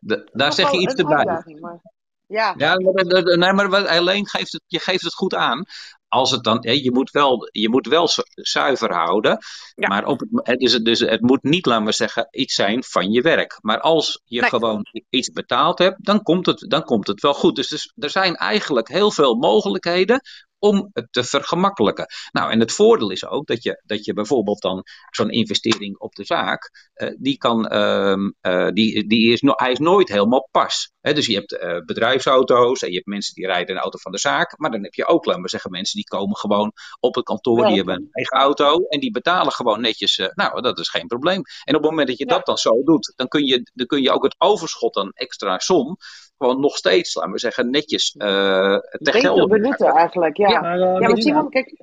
daar 0.00 0.24
nog 0.32 0.54
zeg 0.54 0.70
je 0.70 0.78
iets 0.80 0.94
uitdaging, 1.28 1.60
maar- 1.60 1.80
Ja, 2.28 2.54
Ja, 2.56 2.74
nee, 2.76 3.52
maar 3.52 3.86
alleen 3.88 4.28
geeft 4.28 4.52
het, 4.52 4.62
je 4.66 4.78
geeft 4.78 5.02
het 5.02 5.14
goed 5.14 5.34
aan. 5.34 5.64
Als 6.08 6.30
het 6.30 6.44
dan, 6.44 6.58
je, 6.60 6.90
moet 6.92 7.10
wel, 7.10 7.48
je 7.52 7.68
moet 7.68 7.86
wel 7.86 8.08
zu- 8.08 8.22
zuiver 8.34 8.94
houden. 8.94 9.38
Ja. 9.74 9.88
Maar 9.88 10.04
op 10.04 10.20
het, 10.34 10.84
dus 10.84 11.00
het 11.00 11.20
moet 11.20 11.42
niet, 11.42 11.66
laten 11.66 11.84
we 11.84 11.92
zeggen, 11.92 12.28
iets 12.30 12.54
zijn 12.54 12.84
van 12.84 13.10
je 13.10 13.22
werk. 13.22 13.58
Maar 13.60 13.80
als 13.80 14.22
je 14.24 14.40
Nee. 14.40 14.50
gewoon 14.50 14.86
iets 15.10 15.30
betaald 15.30 15.78
hebt, 15.78 16.04
dan 16.04 16.22
komt 16.22 16.46
het, 16.46 16.64
dan 16.68 16.82
komt 16.82 17.06
het 17.06 17.20
wel 17.20 17.34
goed. 17.34 17.56
Dus, 17.56 17.68
dus 17.68 17.92
er 17.96 18.10
zijn 18.10 18.34
eigenlijk 18.36 18.88
heel 18.88 19.10
veel 19.10 19.34
mogelijkheden 19.34 20.20
om 20.58 20.90
het 20.92 21.06
te 21.10 21.24
vergemakkelijken. 21.24 22.06
Nou, 22.32 22.50
en 22.50 22.60
het 22.60 22.72
voordeel 22.72 23.10
is 23.10 23.26
ook 23.26 23.46
dat 23.46 23.62
je, 23.62 23.82
dat 23.84 24.04
je 24.04 24.12
bijvoorbeeld 24.12 24.60
dan 24.62 24.82
zo'n 25.10 25.30
investering 25.30 25.98
op 25.98 26.14
de 26.14 26.24
zaak, 26.24 26.90
eh, 26.94 27.14
die 27.18 27.36
kan, 27.36 27.66
ehm, 27.66 28.30
eh, 28.40 28.68
die, 28.68 29.06
die 29.06 29.32
is 29.32 29.40
no, 29.40 29.52
hij 29.56 29.70
is 29.70 29.78
nooit 29.78 30.08
helemaal 30.08 30.48
pas. 30.50 30.94
Dus 31.00 31.26
je 31.26 31.34
hebt 31.34 31.58
eh, 31.58 31.78
bedrijfsauto's 31.84 32.82
en 32.82 32.88
je 32.88 32.94
hebt 32.94 33.06
mensen 33.06 33.34
die 33.34 33.46
rijden 33.46 33.76
een 33.76 33.82
auto 33.82 33.98
van 33.98 34.12
de 34.12 34.18
zaak, 34.18 34.58
maar 34.58 34.70
dan 34.70 34.82
heb 34.82 34.94
je 34.94 35.06
ook, 35.06 35.24
laten 35.24 35.42
we 35.42 35.48
zeggen, 35.48 35.70
mensen 35.70 35.96
die 35.96 36.04
komen 36.08 36.36
gewoon 36.36 36.72
op 37.00 37.14
het 37.14 37.24
kantoor, 37.24 37.66
die 37.66 37.76
hebben 37.76 37.94
een 37.94 38.08
eigen 38.10 38.38
auto 38.38 38.86
en 38.88 39.00
die 39.00 39.10
betalen 39.10 39.52
gewoon 39.52 39.80
netjes. 39.80 40.16
nou, 40.34 40.60
dat 40.60 40.78
is 40.78 40.88
geen 40.88 41.06
probleem. 41.06 41.42
En 41.64 41.74
op 41.74 41.80
het 41.80 41.90
moment 41.90 42.08
dat 42.08 42.18
je 42.18 42.24
Ja. 42.28 42.34
dat 42.34 42.46
dan 42.46 42.56
zo 42.56 42.82
doet, 42.82 43.12
dan 43.16 43.28
kun, 43.28 43.44
je, 43.44 43.70
dan 43.74 43.86
kun 43.86 44.02
je 44.02 44.10
ook 44.10 44.22
het 44.22 44.34
overschot 44.38 44.96
aan 44.96 45.10
extra 45.12 45.58
som 45.58 45.96
gewoon 46.38 46.60
nog 46.60 46.76
steeds, 46.76 47.14
laten 47.14 47.32
we 47.32 47.38
zeggen, 47.38 47.70
netjes 47.70 48.14
eh 48.18 48.26
te 48.26 48.98
beter 48.98 49.20
gelden. 49.20 49.48
benutten 49.48 49.86
eigenlijk. 49.88 50.36
Ja, 50.36 50.48
ja. 50.48 50.60
Maar, 50.60 50.80
eh, 50.80 50.84
maar 50.92 51.00
Marina, 51.00 51.20
Simon, 51.20 51.50
kijk, 51.50 51.82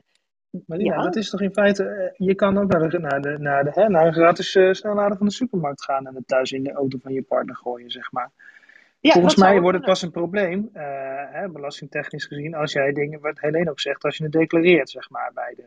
Marina, 0.66 0.96
Ja. 0.96 1.02
dat 1.02 1.16
is 1.16 1.30
toch 1.30 1.42
in 1.42 1.54
feite, 1.54 1.84
eh, 1.84 2.28
je 2.28 2.36
kan 2.36 2.58
ook 2.58 2.72
naar, 2.72 2.90
de, 2.90 3.00
naar, 3.00 3.22
de, 3.22 3.38
naar, 3.40 3.64
de, 3.64 3.72
hè, 3.74 3.90
naar 3.90 4.06
een 4.08 4.14
gratis 4.14 4.50
snellader 4.72 5.18
van 5.18 5.28
de 5.28 5.34
supermarkt 5.34 5.84
gaan 5.84 6.08
en 6.08 6.16
het 6.16 6.28
thuis 6.28 6.52
in 6.52 6.64
de 6.64 6.72
auto 6.74 6.98
van 7.02 7.14
je 7.14 7.22
partner 7.24 7.56
gooien, 7.56 7.90
zeg 7.92 8.12
maar. 8.12 8.32
ja, 9.00 9.12
Volgens 9.14 9.36
mij 9.36 9.62
wordt 9.62 9.78
het 9.78 9.86
pas 9.86 10.02
een 10.02 10.12
probleem, 10.12 10.70
eh, 10.74 10.84
hè, 11.32 11.50
belastingtechnisch 11.50 12.26
gezien, 12.26 12.56
als 12.56 12.72
jij 12.72 12.92
dingen, 12.92 13.20
wat 13.20 13.40
Helene 13.40 13.70
ook 13.70 13.80
zegt, 13.80 14.04
als 14.04 14.18
je 14.18 14.24
het 14.24 14.34
declareert, 14.34 14.90
zeg 14.90 15.10
maar, 15.10 15.32
bij 15.34 15.54
de, 15.56 15.64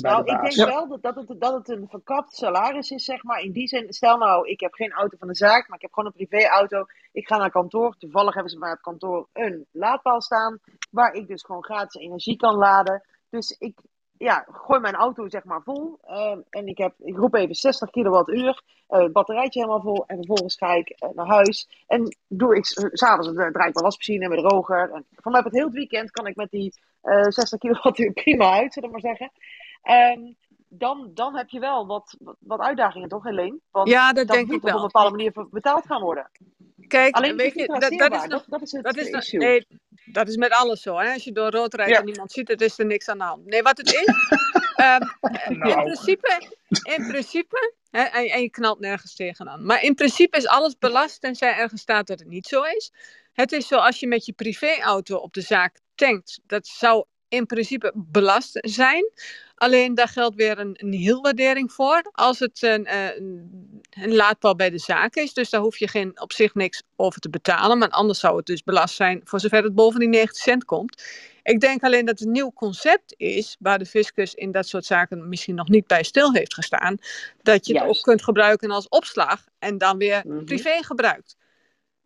Nou, 0.00 0.24
de 0.24 0.30
ik 0.32 0.40
denk 0.40 0.68
wel 0.68 0.88
dat, 0.88 1.02
dat, 1.02 1.14
het, 1.14 1.40
dat 1.40 1.52
het 1.52 1.68
een 1.68 1.86
verkapt 1.88 2.34
salaris 2.36 2.90
is, 2.90 3.04
zeg 3.04 3.22
maar. 3.22 3.40
In 3.40 3.52
die 3.52 3.68
zin, 3.68 3.92
stel 3.92 4.18
nou, 4.18 4.48
ik 4.48 4.60
heb 4.60 4.72
geen 4.74 4.92
auto 4.92 5.16
van 5.18 5.28
de 5.28 5.34
zaak, 5.36 5.68
maar 5.68 5.76
ik 5.76 5.82
heb 5.82 5.92
gewoon 5.92 6.12
een 6.16 6.26
privéauto. 6.26 6.84
Ik 7.12 7.26
ga 7.26 7.36
naar 7.36 7.50
kantoor. 7.50 7.96
Toevallig 7.98 8.34
hebben 8.34 8.52
ze 8.52 8.58
bij 8.58 8.70
het 8.70 8.80
kantoor 8.80 9.28
een 9.32 9.66
laadpaal 9.70 10.20
staan, 10.20 10.58
waar 10.90 11.12
ik 11.14 11.26
dus 11.26 11.42
gewoon 11.42 11.64
gratis 11.64 12.00
energie 12.00 12.36
kan 12.36 12.54
laden. 12.54 13.02
Dus 13.30 13.56
ik 13.58 13.78
ja, 14.16 14.46
gooi 14.52 14.80
mijn 14.80 14.94
auto 14.94 15.28
zeg 15.28 15.44
maar 15.44 15.62
vol. 15.62 15.98
eh, 16.02 16.36
en 16.50 16.66
ik, 16.66 16.78
heb, 16.78 16.94
ik 16.98 17.16
roep 17.16 17.34
even 17.34 17.54
60 17.54 17.90
kilowattuur, 17.90 18.62
eh, 18.86 19.00
het 19.00 19.12
batterijtje 19.12 19.60
helemaal 19.60 19.82
vol. 19.82 20.04
En 20.06 20.16
vervolgens 20.16 20.56
ga 20.56 20.72
ik 20.74 20.88
eh, 20.88 21.08
naar 21.14 21.26
huis. 21.26 21.84
En 21.86 22.16
doe 22.28 22.56
ik, 22.56 22.64
s- 22.66 22.88
s'avonds 22.92 23.28
eh, 23.28 23.34
draai 23.34 23.48
ik 23.50 23.56
mijn 23.56 23.72
wasmachine 23.84 24.24
en 24.24 24.30
mijn 24.30 24.42
droger. 24.42 24.90
En 24.92 25.06
vanuit 25.10 25.44
het 25.44 25.52
hele 25.52 25.70
weekend 25.70 26.10
kan 26.10 26.26
ik 26.26 26.36
met 26.36 26.50
die 26.50 26.74
eh 27.02 27.22
60 27.28 27.58
kilowattuur 27.58 28.12
prima 28.12 28.52
uit, 28.52 28.72
zullen 28.72 28.88
we 28.88 28.94
maar 29.00 29.16
zeggen. 29.16 29.32
Ehm, 29.82 30.32
dan, 30.68 31.10
dan 31.14 31.36
heb 31.36 31.48
je 31.48 31.60
wel 31.60 31.86
wat, 31.86 32.16
wat, 32.38 32.60
uitdagingen, 32.60 33.08
toch, 33.08 33.24
Helene? 33.24 33.58
Want 33.70 33.88
Ja, 33.88 34.12
dat 34.12 34.26
dat 34.26 34.36
denk 34.36 34.46
moet 34.48 34.56
ik 34.56 34.68
op 34.68 34.74
een 34.74 34.80
bepaalde 34.80 35.10
manier 35.10 35.32
betaald 35.50 35.86
gaan 35.86 36.00
worden. 36.00 36.30
Kijk, 36.88 37.14
Alleen 37.14 37.36
weet 37.36 37.54
je, 37.54 37.60
niet 37.60 37.98
dat, 37.98 38.12
is 38.12 38.26
nog 38.26 38.26
Dat, 38.26 38.44
dat 38.46 38.62
is 38.62 38.72
het 38.72 38.84
Dat 38.84 38.96
is, 38.96 39.30
nee, 39.32 39.66
dat 40.04 40.28
is 40.28 40.36
met 40.36 40.50
alles 40.52 40.82
zo. 40.82 40.98
Hè? 40.98 41.12
Als 41.12 41.24
je 41.24 41.32
door 41.32 41.50
rood 41.50 41.74
rijdt 41.74 41.92
Ja. 41.92 41.98
en 41.98 42.04
niemand 42.04 42.32
ziet 42.32 42.48
het, 42.48 42.60
is 42.60 42.78
er 42.78 42.86
niks 42.86 43.08
aan 43.08 43.18
de 43.18 43.24
hand. 43.24 43.44
Nee, 43.46 43.62
wat 43.62 43.78
het 43.78 43.86
is, 43.92 44.04
ehm, 44.76 45.02
in 45.48 45.58
Nou. 45.58 45.82
principe, 45.82 46.48
in 46.82 47.06
principe 47.06 47.74
hè, 47.90 48.02
en, 48.02 48.26
en 48.28 48.42
je 48.42 48.50
knalt 48.50 48.80
nergens 48.80 49.14
tegenaan. 49.14 49.64
Maar 49.64 49.82
in 49.82 49.94
principe 49.94 50.36
is 50.36 50.46
alles 50.46 50.78
belast 50.78 51.20
tenzij 51.20 51.54
ergens 51.54 51.80
staat 51.80 52.06
dat 52.06 52.18
het 52.18 52.28
niet 52.28 52.46
zo 52.46 52.62
is. 52.62 52.92
Het 53.32 53.52
is 53.52 53.66
zo 53.66 53.76
als 53.76 54.00
je 54.00 54.06
met 54.06 54.26
je 54.26 54.32
privéauto 54.32 55.16
op 55.16 55.32
de 55.32 55.40
zaak 55.40 55.78
tankt, 55.94 56.40
dat 56.46 56.66
zou 56.66 57.04
in 57.28 57.46
principe 57.46 57.92
belast 57.94 58.58
zijn. 58.60 59.10
Alleen 59.62 59.94
daar 59.94 60.08
geldt 60.08 60.36
weer 60.36 60.58
een, 60.58 60.74
een 60.78 60.92
hielwaardering 60.92 61.72
voor 61.72 62.08
als 62.12 62.38
het 62.38 62.62
een, 62.62 62.86
eh, 62.86 63.16
een, 63.16 63.50
een 63.90 64.14
laadpaal 64.14 64.56
bij 64.56 64.70
de 64.70 64.78
zaak 64.78 65.14
is. 65.14 65.34
Dus 65.34 65.50
daar 65.50 65.60
hoef 65.60 65.78
je 65.78 65.88
geen, 65.88 66.20
op 66.20 66.32
zich 66.32 66.54
niks 66.54 66.82
over 66.96 67.20
te 67.20 67.30
betalen. 67.30 67.78
Maar 67.78 67.88
anders 67.88 68.18
zou 68.20 68.36
het 68.36 68.46
dus 68.46 68.62
belast 68.62 68.94
zijn 68.94 69.20
voor 69.24 69.40
zover 69.40 69.62
het 69.62 69.74
boven 69.74 70.00
die 70.00 70.08
90 70.08 70.42
cent 70.42 70.64
komt. 70.64 71.02
Ik 71.42 71.60
denk 71.60 71.82
alleen 71.82 72.04
dat 72.04 72.18
het 72.18 72.26
een 72.26 72.32
nieuw 72.32 72.52
concept 72.52 73.14
is, 73.16 73.56
waar 73.58 73.78
de 73.78 73.86
fiscus 73.86 74.34
in 74.34 74.52
dat 74.52 74.68
soort 74.68 74.84
zaken 74.84 75.28
misschien 75.28 75.54
nog 75.54 75.68
niet 75.68 75.86
bij 75.86 76.02
stil 76.02 76.32
heeft 76.32 76.54
gestaan, 76.54 76.96
dat 77.42 77.66
je 77.66 77.78
het 77.78 77.88
ook 77.88 78.02
kunt 78.02 78.22
gebruiken 78.24 78.70
als 78.70 78.88
opslag 78.88 79.44
en 79.58 79.78
dan 79.78 79.98
weer 79.98 80.22
Mhm. 80.26 80.44
privé 80.44 80.82
gebruikt. 80.82 81.36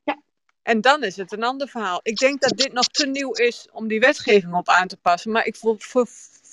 Ja. 0.04 0.20
En 0.62 0.80
dan 0.80 1.02
is 1.02 1.16
het 1.16 1.32
een 1.32 1.44
ander 1.44 1.68
verhaal. 1.68 2.00
Ik 2.02 2.16
denk 2.16 2.40
dat 2.40 2.56
dit 2.56 2.72
nog 2.72 2.86
te 2.86 3.06
nieuw 3.06 3.32
is 3.32 3.68
om 3.72 3.88
die 3.88 4.00
wetgeving 4.00 4.54
op 4.54 4.68
aan 4.68 4.86
te 4.88 4.96
passen, 4.96 5.32
maar 5.32 5.46
ik 5.46 5.56
voel, 5.56 5.76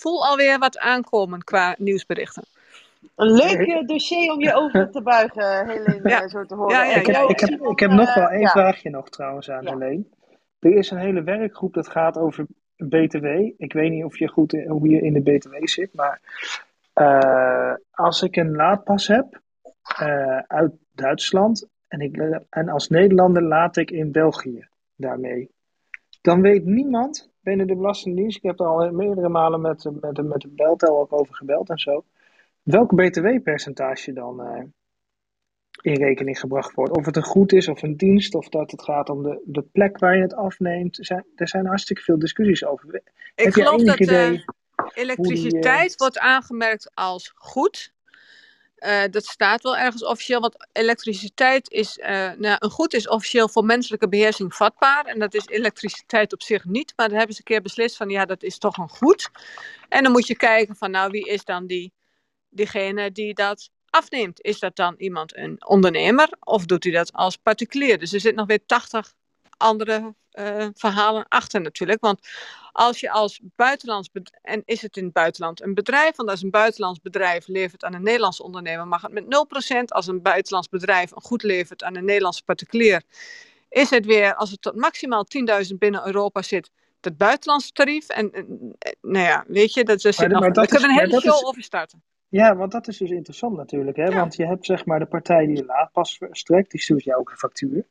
voel 0.03 0.25
alweer 0.27 0.59
wat 0.59 0.77
aankomen 0.77 1.43
qua 1.43 1.75
nieuwsberichten. 1.77 2.43
Een 3.15 3.31
leuk 3.31 3.67
eh, 3.67 3.87
dossier 3.87 4.31
om 4.31 4.39
je 4.41 4.53
over 4.61 4.91
te 4.91 5.01
buigen, 5.01 5.67
Helene, 5.67 6.09
Ja. 6.09 6.21
eh, 6.21 6.27
zo 6.29 6.43
te 6.45 6.55
horen. 6.55 6.75
Ja, 6.75 6.83
ik, 6.83 7.05
heb, 7.05 7.29
ik, 7.29 7.39
heb, 7.39 7.49
Simon, 7.49 7.71
ik 7.71 7.79
heb 7.79 7.91
nog 7.91 8.07
eh, 8.07 8.15
wel 8.15 8.27
één 8.29 8.39
ja. 8.41 8.49
vraagje 8.49 8.89
nog 8.89 9.09
trouwens 9.09 9.49
aan 9.49 9.63
Ja. 9.63 9.71
Helene. 9.71 10.03
Er 10.59 10.75
is 10.75 10.91
een 10.91 10.97
hele 10.97 11.23
werkgroep 11.23 11.73
dat 11.73 11.87
gaat 11.89 12.17
over 12.17 12.45
BTW. 12.77 13.25
Ik 13.57 13.73
weet 13.73 13.91
niet 13.91 14.03
of 14.03 14.17
je 14.17 14.27
goed 14.27 14.53
in- 14.53 14.67
hoe 14.69 14.89
je 14.89 15.01
in 15.01 15.13
de 15.13 15.21
BTW 15.21 15.55
zit, 15.67 15.93
maar 15.93 16.19
eh, 16.93 17.73
als 17.91 18.21
ik 18.21 18.35
een 18.35 18.55
laadpas 18.55 19.07
heb 19.07 19.41
eh, 19.97 20.37
uit 20.37 20.71
Duitsland 20.91 21.67
en, 21.87 21.99
ik, 22.01 22.17
en 22.49 22.69
als 22.69 22.87
Nederlander 22.89 23.43
laat 23.43 23.77
ik 23.77 23.91
in 23.91 24.11
België 24.11 24.67
daarmee, 24.95 25.49
dan 26.21 26.41
weet 26.41 26.65
niemand 26.65 27.31
binnen 27.43 27.67
de 27.67 27.75
Belastingdienst, 27.75 28.37
ik 28.37 28.43
heb 28.43 28.59
er 28.59 28.65
al 28.65 28.91
meerdere 28.91 29.29
malen 29.29 29.61
met, 29.61 29.89
met, 30.01 30.23
met 30.23 30.41
de 30.41 30.47
beltel 30.47 30.99
ook 30.99 31.13
over 31.13 31.35
gebeld 31.35 31.69
en 31.69 31.79
zo, 31.79 32.03
welk 32.61 32.95
BTW-percentage 32.95 34.13
dan 34.13 34.41
eh, 34.41 34.63
in 35.81 35.95
rekening 35.95 36.39
gebracht 36.39 36.73
wordt. 36.73 36.97
Of 36.97 37.05
het 37.05 37.15
een 37.15 37.23
goed 37.23 37.53
is 37.53 37.67
of 37.67 37.81
een 37.81 37.97
dienst, 37.97 38.35
of 38.35 38.49
dat 38.49 38.71
het 38.71 38.83
gaat 38.83 39.09
om 39.09 39.23
de, 39.23 39.41
de 39.45 39.61
plek 39.61 39.97
waar 39.97 40.15
je 40.15 40.21
het 40.21 40.33
afneemt. 40.35 40.97
Er 40.97 41.05
zijn, 41.05 41.25
er 41.35 41.47
zijn 41.47 41.65
hartstikke 41.65 42.01
veel 42.01 42.19
discussies 42.19 42.65
over. 42.65 42.95
Ik 42.95 43.03
Heb 43.35 43.53
geloof 43.53 43.83
dat 43.83 43.99
idee 43.99 44.43
elektriciteit 44.93 45.95
wordt 45.95 46.19
aangemerkt 46.19 46.91
als 46.93 47.31
goed. 47.35 47.92
Eh, 48.83 49.03
dat 49.11 49.25
staat 49.25 49.63
wel 49.63 49.77
ergens 49.77 50.05
officieel, 50.05 50.39
want 50.39 50.67
elektriciteit 50.71 51.71
is, 51.71 51.97
eh, 51.97 52.31
nou, 52.37 52.55
een 52.59 52.69
goed 52.69 52.93
is 52.93 53.07
officieel 53.07 53.49
voor 53.49 53.65
menselijke 53.65 54.09
beheersing 54.09 54.55
vatbaar. 54.55 55.05
En 55.05 55.19
dat 55.19 55.33
is 55.33 55.45
elektriciteit 55.47 56.33
op 56.33 56.41
zich 56.41 56.65
niet. 56.65 56.93
Maar 56.95 57.07
dan 57.07 57.17
hebben 57.17 57.35
ze 57.35 57.41
een 57.41 57.53
keer 57.53 57.61
beslist 57.61 57.97
van, 57.97 58.09
ja, 58.09 58.25
dat 58.25 58.43
is 58.43 58.57
toch 58.57 58.77
een 58.77 58.89
goed. 58.89 59.29
En 59.89 60.03
dan 60.03 60.11
moet 60.11 60.27
je 60.27 60.35
kijken 60.35 60.75
van, 60.75 60.91
nou, 60.91 61.11
wie 61.11 61.27
is 61.27 61.43
dan 61.43 61.67
die, 61.67 61.93
diegene 62.49 63.11
die 63.11 63.33
dat 63.33 63.69
afneemt? 63.89 64.41
Is 64.41 64.59
dat 64.59 64.75
dan 64.75 64.95
iemand, 64.97 65.37
een 65.37 65.65
ondernemer, 65.67 66.29
of 66.39 66.65
doet 66.65 66.83
hij 66.83 66.93
dat 66.93 67.13
als 67.13 67.37
particulier? 67.37 67.99
Dus 67.99 68.13
er 68.13 68.19
zit 68.19 68.35
nog 68.35 68.47
weer 68.47 68.65
80 68.65 69.13
andere 69.57 70.15
eh, 70.33 70.67
verhalen 70.73 71.25
achter 71.27 71.61
natuurlijk. 71.61 72.01
Want 72.01 72.19
als 72.71 72.99
je 72.99 73.11
als 73.11 73.41
buitenlands, 73.55 74.09
en 74.41 74.61
is 74.65 74.81
het 74.81 74.97
in 74.97 75.03
het 75.03 75.13
buitenland 75.13 75.61
een 75.61 75.73
bedrijf, 75.73 76.15
want 76.15 76.29
als 76.29 76.41
een 76.43 76.49
buitenlands 76.49 77.01
bedrijf 77.01 77.47
levert 77.47 77.83
aan 77.83 77.93
een 77.93 78.03
Nederlands 78.03 78.41
ondernemer, 78.41 78.87
mag 78.87 79.01
het 79.01 79.11
met 79.11 79.23
0%. 79.23 79.83
Als 79.85 80.07
een 80.07 80.21
buitenlands 80.21 80.69
bedrijf 80.69 81.11
een 81.11 81.21
goed 81.21 81.43
levert 81.43 81.83
aan 81.83 81.95
een 81.95 82.05
Nederlandse 82.05 82.43
particulier, 82.43 83.01
is 83.69 83.89
het 83.89 84.05
weer, 84.05 84.35
als 84.35 84.51
het 84.51 84.61
tot 84.61 84.75
maximaal 84.75 85.25
10.000 85.65 85.77
binnen 85.77 86.05
Europa 86.05 86.41
zit, 86.41 86.71
het 87.01 87.17
buitenlandse 87.17 87.71
tarief. 87.71 88.07
En, 88.07 88.31
en, 88.31 88.75
eh, 88.79 88.91
nou 89.01 89.25
ja, 89.25 89.43
weet 89.47 89.73
je, 89.73 89.83
dat, 89.83 90.01
daar 90.01 90.13
zit 90.13 90.21
Maar- 90.21 90.29
nog, 90.29 90.39
maar 90.39 90.53
dat 90.53 90.55
daar 90.69 90.79
kunnen 90.79 90.87
we 90.89 90.95
is- 90.95 91.01
een 91.01 91.09
hele 91.09 91.21
show 91.21 91.35
is- 91.41 91.43
over 91.47 91.63
starten. 91.63 92.03
Ja, 92.29 92.55
want 92.55 92.71
dat 92.71 92.87
is 92.87 92.97
dus 92.97 93.09
interessant 93.09 93.55
natuurlijk. 93.57 93.97
Hè? 93.97 94.03
Ja. 94.03 94.15
Want 94.15 94.35
je 94.35 94.45
hebt 94.45 94.65
zeg 94.65 94.85
maar 94.85 94.99
de 94.99 95.05
partij 95.05 95.45
die 95.45 95.55
je 95.55 95.65
laadpas 95.65 96.17
verstrekt, 96.17 96.71
die 96.71 96.81
stuurt 96.81 97.03
jou 97.03 97.19
ook 97.19 97.29
een 97.29 97.37
factuur. 97.37 97.85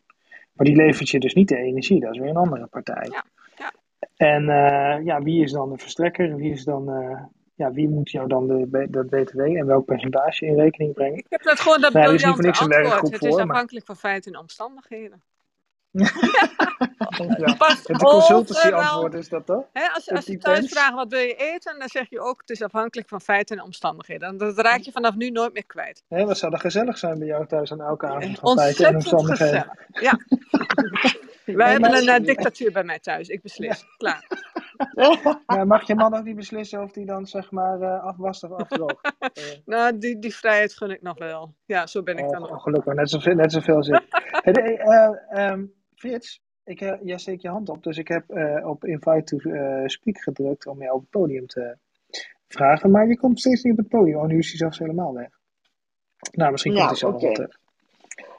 Maar 0.52 0.66
die 0.66 0.76
levert 0.76 1.08
je 1.08 1.20
dus 1.20 1.34
niet 1.34 1.48
de 1.48 1.56
energie, 1.56 2.00
dat 2.00 2.12
is 2.12 2.18
weer 2.18 2.28
een 2.28 2.36
andere 2.36 2.66
partij. 2.66 3.08
Ja, 3.10 3.24
ja. 3.56 3.72
En 4.16 4.48
eh, 4.48 5.04
ja, 5.04 5.22
wie 5.22 5.42
is 5.42 5.52
dan 5.52 5.70
de 5.70 5.78
verstrekker? 5.78 6.36
Wie, 6.36 6.52
is 6.52 6.64
dan, 6.64 6.90
eh, 6.90 7.22
ja, 7.54 7.72
wie 7.72 7.88
moet 7.88 8.10
jou 8.10 8.28
dan 8.28 8.46
de, 8.46 8.86
dat 8.90 9.10
BTW 9.10 9.40
en 9.40 9.66
welk 9.66 9.84
percentage 9.84 10.46
in 10.46 10.54
rekening 10.54 10.94
brengen? 10.94 11.18
Ik 11.18 11.26
heb 11.28 11.42
dat 11.42 11.60
gewoon 11.60 11.80
dat 11.80 11.92
voor 11.92 12.00
briljante 12.00 12.46
antwoord. 12.48 13.12
Het 13.12 13.22
is 13.22 13.36
maar- 13.36 13.48
afhankelijk 13.48 13.86
van 13.86 13.96
feiten 13.96 14.32
en 14.32 14.38
omstandigheden. 14.38 15.22
Ja. 17.36 17.54
Pas 17.54 17.82
Het 17.86 18.02
consultancy 18.02 18.66
overal. 18.66 18.90
antwoord 18.90 19.14
is 19.14 19.28
dat 19.28 19.46
toch? 19.46 19.64
Als, 19.94 20.10
als 20.10 20.24
ze 20.24 20.38
thuis 20.38 20.68
vragen 20.68 20.94
wat 20.94 21.08
wil 21.10 21.20
je 21.20 21.34
eten, 21.34 21.78
dan 21.78 21.88
zeg 21.88 22.10
je 22.10 22.20
ook 22.20 22.40
het 22.40 22.50
is 22.50 22.62
afhankelijk 22.62 23.08
van 23.08 23.20
feiten 23.20 23.56
en 23.58 23.64
omstandigheden. 23.64 24.36
Dat 24.36 24.58
raak 24.58 24.78
je 24.80 24.92
vanaf 24.92 25.14
nu 25.14 25.30
nooit 25.30 25.52
meer 25.52 25.66
kwijt. 25.66 26.02
Hè, 26.08 26.24
wat 26.24 26.38
zou 26.38 26.52
er 26.52 26.58
gezellig 26.60 26.98
zijn 26.98 27.18
bij 27.18 27.26
jou 27.26 27.46
thuis 27.46 27.72
aan 27.72 27.80
elke 27.80 28.06
avond 28.06 28.38
van 28.38 28.58
feiten 28.58 28.86
en 28.86 28.94
omstandigheden? 28.94 29.70
gezellig. 29.90 30.00
Ja. 30.00 30.18
Wij 31.56 31.70
hebben 31.70 31.96
een 31.96 32.08
eh, 32.08 32.24
dictatuur 32.24 32.72
bij 32.72 32.84
mij 32.84 32.98
thuis. 32.98 33.28
Ik 33.28 33.42
beslis. 33.42 33.84
Klaar. 33.96 34.24
Maar 35.46 35.66
mag 35.66 35.86
je 35.86 35.94
man 35.94 36.14
ook 36.16 36.24
niet 36.24 36.36
beslissen 36.36 36.82
of 36.82 36.92
die 36.92 37.06
dan 37.06 37.26
zeg 37.26 37.50
maar 37.50 37.80
eh, 37.80 38.04
afwast 38.04 38.42
of 38.44 38.50
afdroogt? 38.52 39.12
Nou, 39.64 39.98
die, 39.98 40.18
die 40.18 40.34
vrijheid 40.36 40.72
gun 40.76 40.90
ik 40.90 41.02
nog 41.02 41.18
wel. 41.18 41.54
Ja, 41.66 41.86
zo 41.86 42.02
ben 42.02 42.18
ik 42.18 42.28
dan 42.30 42.42
Oh, 42.42 42.50
ook. 42.50 42.56
oh, 42.56 42.62
gelukkig, 42.62 42.94
net 42.94 43.10
zoveel, 43.10 43.34
net 43.34 43.52
zoveel 43.52 43.78
ik. 43.86 44.02
Hey, 44.30 44.76
eh, 44.78 45.10
ehm, 45.28 45.64
Frits, 46.02 46.40
ik, 46.64 46.78
jij 47.02 47.18
steekt 47.18 47.42
je 47.42 47.48
hand 47.48 47.68
op, 47.68 47.82
dus 47.82 47.96
ik 47.96 48.08
heb 48.08 48.30
eh, 48.30 48.68
op 48.68 48.84
invite 48.84 49.36
to 49.36 49.50
eh, 49.50 49.86
speak 49.86 50.18
gedrukt 50.18 50.66
om 50.66 50.82
jou 50.82 50.94
op 50.94 51.00
het 51.00 51.10
podium 51.10 51.46
te 51.46 51.76
vragen. 52.48 52.90
Maar 52.90 53.08
je 53.08 53.18
komt 53.18 53.40
steeds 53.40 53.62
niet 53.62 53.72
op 53.72 53.78
het 53.78 53.88
podium. 53.88 54.16
Oh, 54.16 54.26
nu 54.26 54.38
is 54.38 54.48
hij 54.48 54.56
zelfs 54.56 54.78
helemaal 54.78 55.14
weg. 55.14 55.28
Nou, 56.32 56.50
misschien 56.50 56.72
komt 56.72 56.84
Nou, 56.84 56.98
hij 56.98 57.10
zo 57.10 57.10
wel 57.10 57.32
terug. 57.32 57.58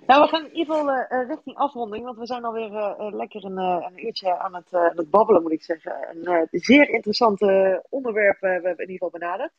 Nou, 0.07 0.21
we 0.21 0.27
gaan 0.27 0.45
in 0.45 0.55
ieder 0.55 0.75
geval 0.75 0.91
eh, 0.91 1.27
richting 1.27 1.55
afronding, 1.55 2.05
want 2.05 2.17
we 2.17 2.25
zijn 2.25 2.43
alweer 2.43 2.95
lekker 3.13 3.45
een, 3.45 3.57
een 3.57 4.05
uurtje 4.05 4.37
aan 4.37 4.55
het, 4.55 4.73
aan 4.73 4.97
het 4.97 5.09
babbelen, 5.09 5.41
moet 5.41 5.51
ik 5.51 5.63
zeggen. 5.63 5.93
Een 6.25 6.47
zeer 6.51 6.89
interessant 6.89 7.41
onderwerp 7.89 8.41
eh, 8.41 8.41
we 8.41 8.67
hebben 8.67 8.85
in 8.85 8.91
ieder 8.91 9.07
geval 9.07 9.19
benaderd. 9.19 9.51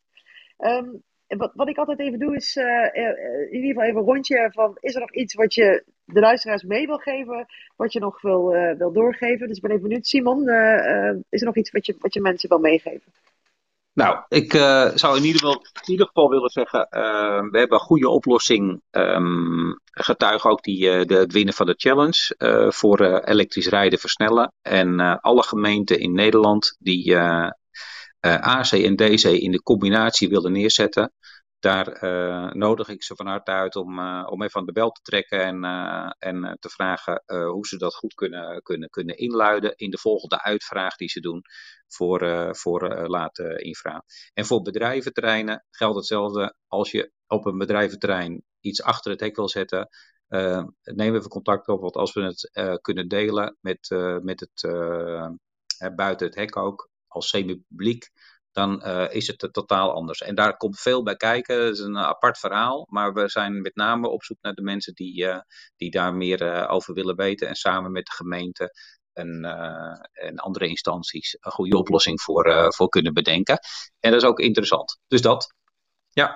En 0.57 1.05
wat, 1.26 1.50
wat 1.54 1.68
ik 1.68 1.76
altijd 1.76 2.00
even 2.00 2.18
doe, 2.18 2.36
is 2.36 2.56
eh, 2.56 2.64
eh, 2.64 3.08
eh, 3.08 3.40
in 3.50 3.54
ieder 3.54 3.68
geval 3.68 3.82
even 3.82 4.00
een 4.00 4.06
rondje 4.06 4.50
van, 4.52 4.76
is 4.80 4.94
er 4.94 5.00
nog 5.00 5.14
iets 5.14 5.34
wat 5.34 5.54
je 5.54 5.84
de 6.04 6.20
luisteraars 6.20 6.62
mee 6.62 6.86
wil 6.86 6.98
geven, 6.98 7.46
wat 7.76 7.92
je 7.92 8.00
nog 8.00 8.20
wil, 8.20 8.54
eh, 8.54 8.76
wil 8.76 8.92
doorgeven? 8.92 9.46
Dus 9.48 9.56
ik 9.56 9.62
ben 9.62 9.70
even 9.70 9.82
benieuwd, 9.82 10.06
Simon, 10.06 10.40
is 11.28 11.40
er 11.40 11.46
nog 11.46 11.56
iets 11.56 11.70
wat 11.70 11.86
je, 11.86 11.96
wat 11.98 12.14
je 12.14 12.20
mensen 12.20 12.48
wil 12.48 12.58
meegeven? 12.58 13.12
Nou, 13.92 14.24
ik 14.28 14.52
zou 14.94 15.16
in 15.16 15.24
ieder, 15.24 15.40
geval, 15.40 15.66
in 15.84 15.90
ieder 15.90 16.06
geval 16.06 16.28
willen 16.28 16.50
zeggen, 16.50 16.86
we 17.50 17.58
hebben 17.58 17.78
een 17.78 17.84
goede 17.84 18.08
oplossing. 18.08 18.82
ehm 18.90 19.72
getuige 19.96 20.48
ook 20.48 20.62
die, 20.62 21.04
de, 21.04 21.14
het 21.14 21.32
winnen 21.32 21.54
van 21.54 21.66
de 21.66 21.74
challenge 21.76 22.34
voor 22.72 23.00
elektrisch 23.24 23.68
rijden 23.68 23.98
versnellen. 23.98 24.52
En 24.62 25.20
alle 25.20 25.42
gemeenten 25.42 25.98
in 25.98 26.12
Nederland 26.12 26.76
die 26.78 27.16
AC 28.24 28.72
en 28.72 28.96
DC 28.96 29.24
in 29.24 29.50
de 29.50 29.62
combinatie 29.62 30.28
willen 30.28 30.52
neerzetten, 30.52 31.12
daar 31.58 31.88
eh, 31.88 32.52
nodig 32.52 32.88
ik 32.88 33.02
ze 33.02 33.14
van 33.16 33.26
harte 33.26 33.50
uit 33.50 33.76
om, 33.76 33.98
eh, 33.98 34.26
om 34.30 34.42
even 34.42 34.60
aan 34.60 34.66
de 34.66 34.72
bel 34.72 34.90
te 34.90 35.00
trekken 35.02 35.44
en, 35.44 35.64
eh, 35.64 36.10
en 36.18 36.44
eh, 36.44 36.52
te 36.58 36.68
vragen 36.68 37.22
eh, 37.26 37.46
hoe 37.48 37.66
ze 37.66 37.76
dat 37.78 37.94
goed 37.94 38.14
kunnen, 38.14 38.62
kunnen, 38.62 38.90
kunnen 38.90 39.16
inluiden 39.16 39.76
in 39.76 39.90
de 39.90 39.98
volgende 39.98 40.42
uitvraag 40.42 40.96
die 40.96 41.08
ze 41.08 41.20
doen 41.20 41.42
voor, 41.88 42.22
eh, 42.22 42.52
voor 42.52 42.88
eh, 42.90 43.08
late 43.08 43.56
infra. 43.62 44.04
En 44.34 44.44
voor 44.46 44.62
bedrijventerreinen 44.62 45.64
geldt 45.70 45.96
hetzelfde. 45.96 46.54
Als 46.66 46.90
je 46.90 47.12
op 47.26 47.46
een 47.46 47.58
bedrijventerrein 47.58 48.42
iets 48.60 48.82
achter 48.82 49.10
het 49.10 49.20
hek 49.20 49.36
wil 49.36 49.48
zetten, 49.48 49.88
eh, 50.28 50.64
neem 50.82 51.14
even 51.14 51.28
contact 51.28 51.68
op. 51.68 51.80
Want 51.80 51.94
als 51.96 52.12
we 52.12 52.22
het 52.22 52.50
eh, 52.52 52.74
kunnen 52.80 53.08
delen 53.08 53.56
met, 53.60 53.90
eh, 53.90 54.18
met 54.18 54.40
het 54.40 54.62
eh, 54.64 55.24
eh, 55.78 55.94
buiten 55.94 56.26
het 56.26 56.36
hek 56.36 56.56
ook, 56.56 56.90
als 57.14 57.28
semi-publiek, 57.28 58.10
dan 58.54 58.82
eh, 58.82 59.14
is 59.14 59.26
het 59.26 59.48
totaal 59.52 59.92
anders. 59.92 60.22
En 60.22 60.34
daar 60.34 60.56
komt 60.56 60.80
veel 60.80 61.02
bij 61.02 61.16
kijken. 61.16 61.64
Het 61.64 61.74
is 61.74 61.80
een 61.80 61.98
apart 61.98 62.38
verhaal. 62.38 62.86
Maar 62.90 63.12
we 63.12 63.28
zijn 63.28 63.60
met 63.60 63.74
name 63.76 64.08
op 64.08 64.22
zoek 64.22 64.38
naar 64.40 64.54
de 64.54 64.62
mensen 64.62 64.94
die, 64.94 65.28
eh, 65.28 65.40
die 65.76 65.90
daar 65.90 66.14
meer 66.14 66.42
eh, 66.42 66.72
over 66.72 66.94
willen 66.94 67.16
weten. 67.16 67.48
En 67.48 67.54
samen 67.54 67.92
met 67.92 68.06
de 68.06 68.12
gemeente 68.12 68.72
en, 69.12 69.44
en 70.12 70.36
andere 70.36 70.66
instanties 70.66 71.36
een 71.40 71.52
goede 71.52 71.76
oplossing 71.76 72.20
voor, 72.20 72.72
voor 72.74 72.88
kunnen 72.88 73.14
bedenken. 73.14 73.58
En 74.00 74.10
dat 74.10 74.22
is 74.22 74.28
ook 74.28 74.38
interessant. 74.38 74.98
Dus 75.06 75.22
dat. 75.22 75.54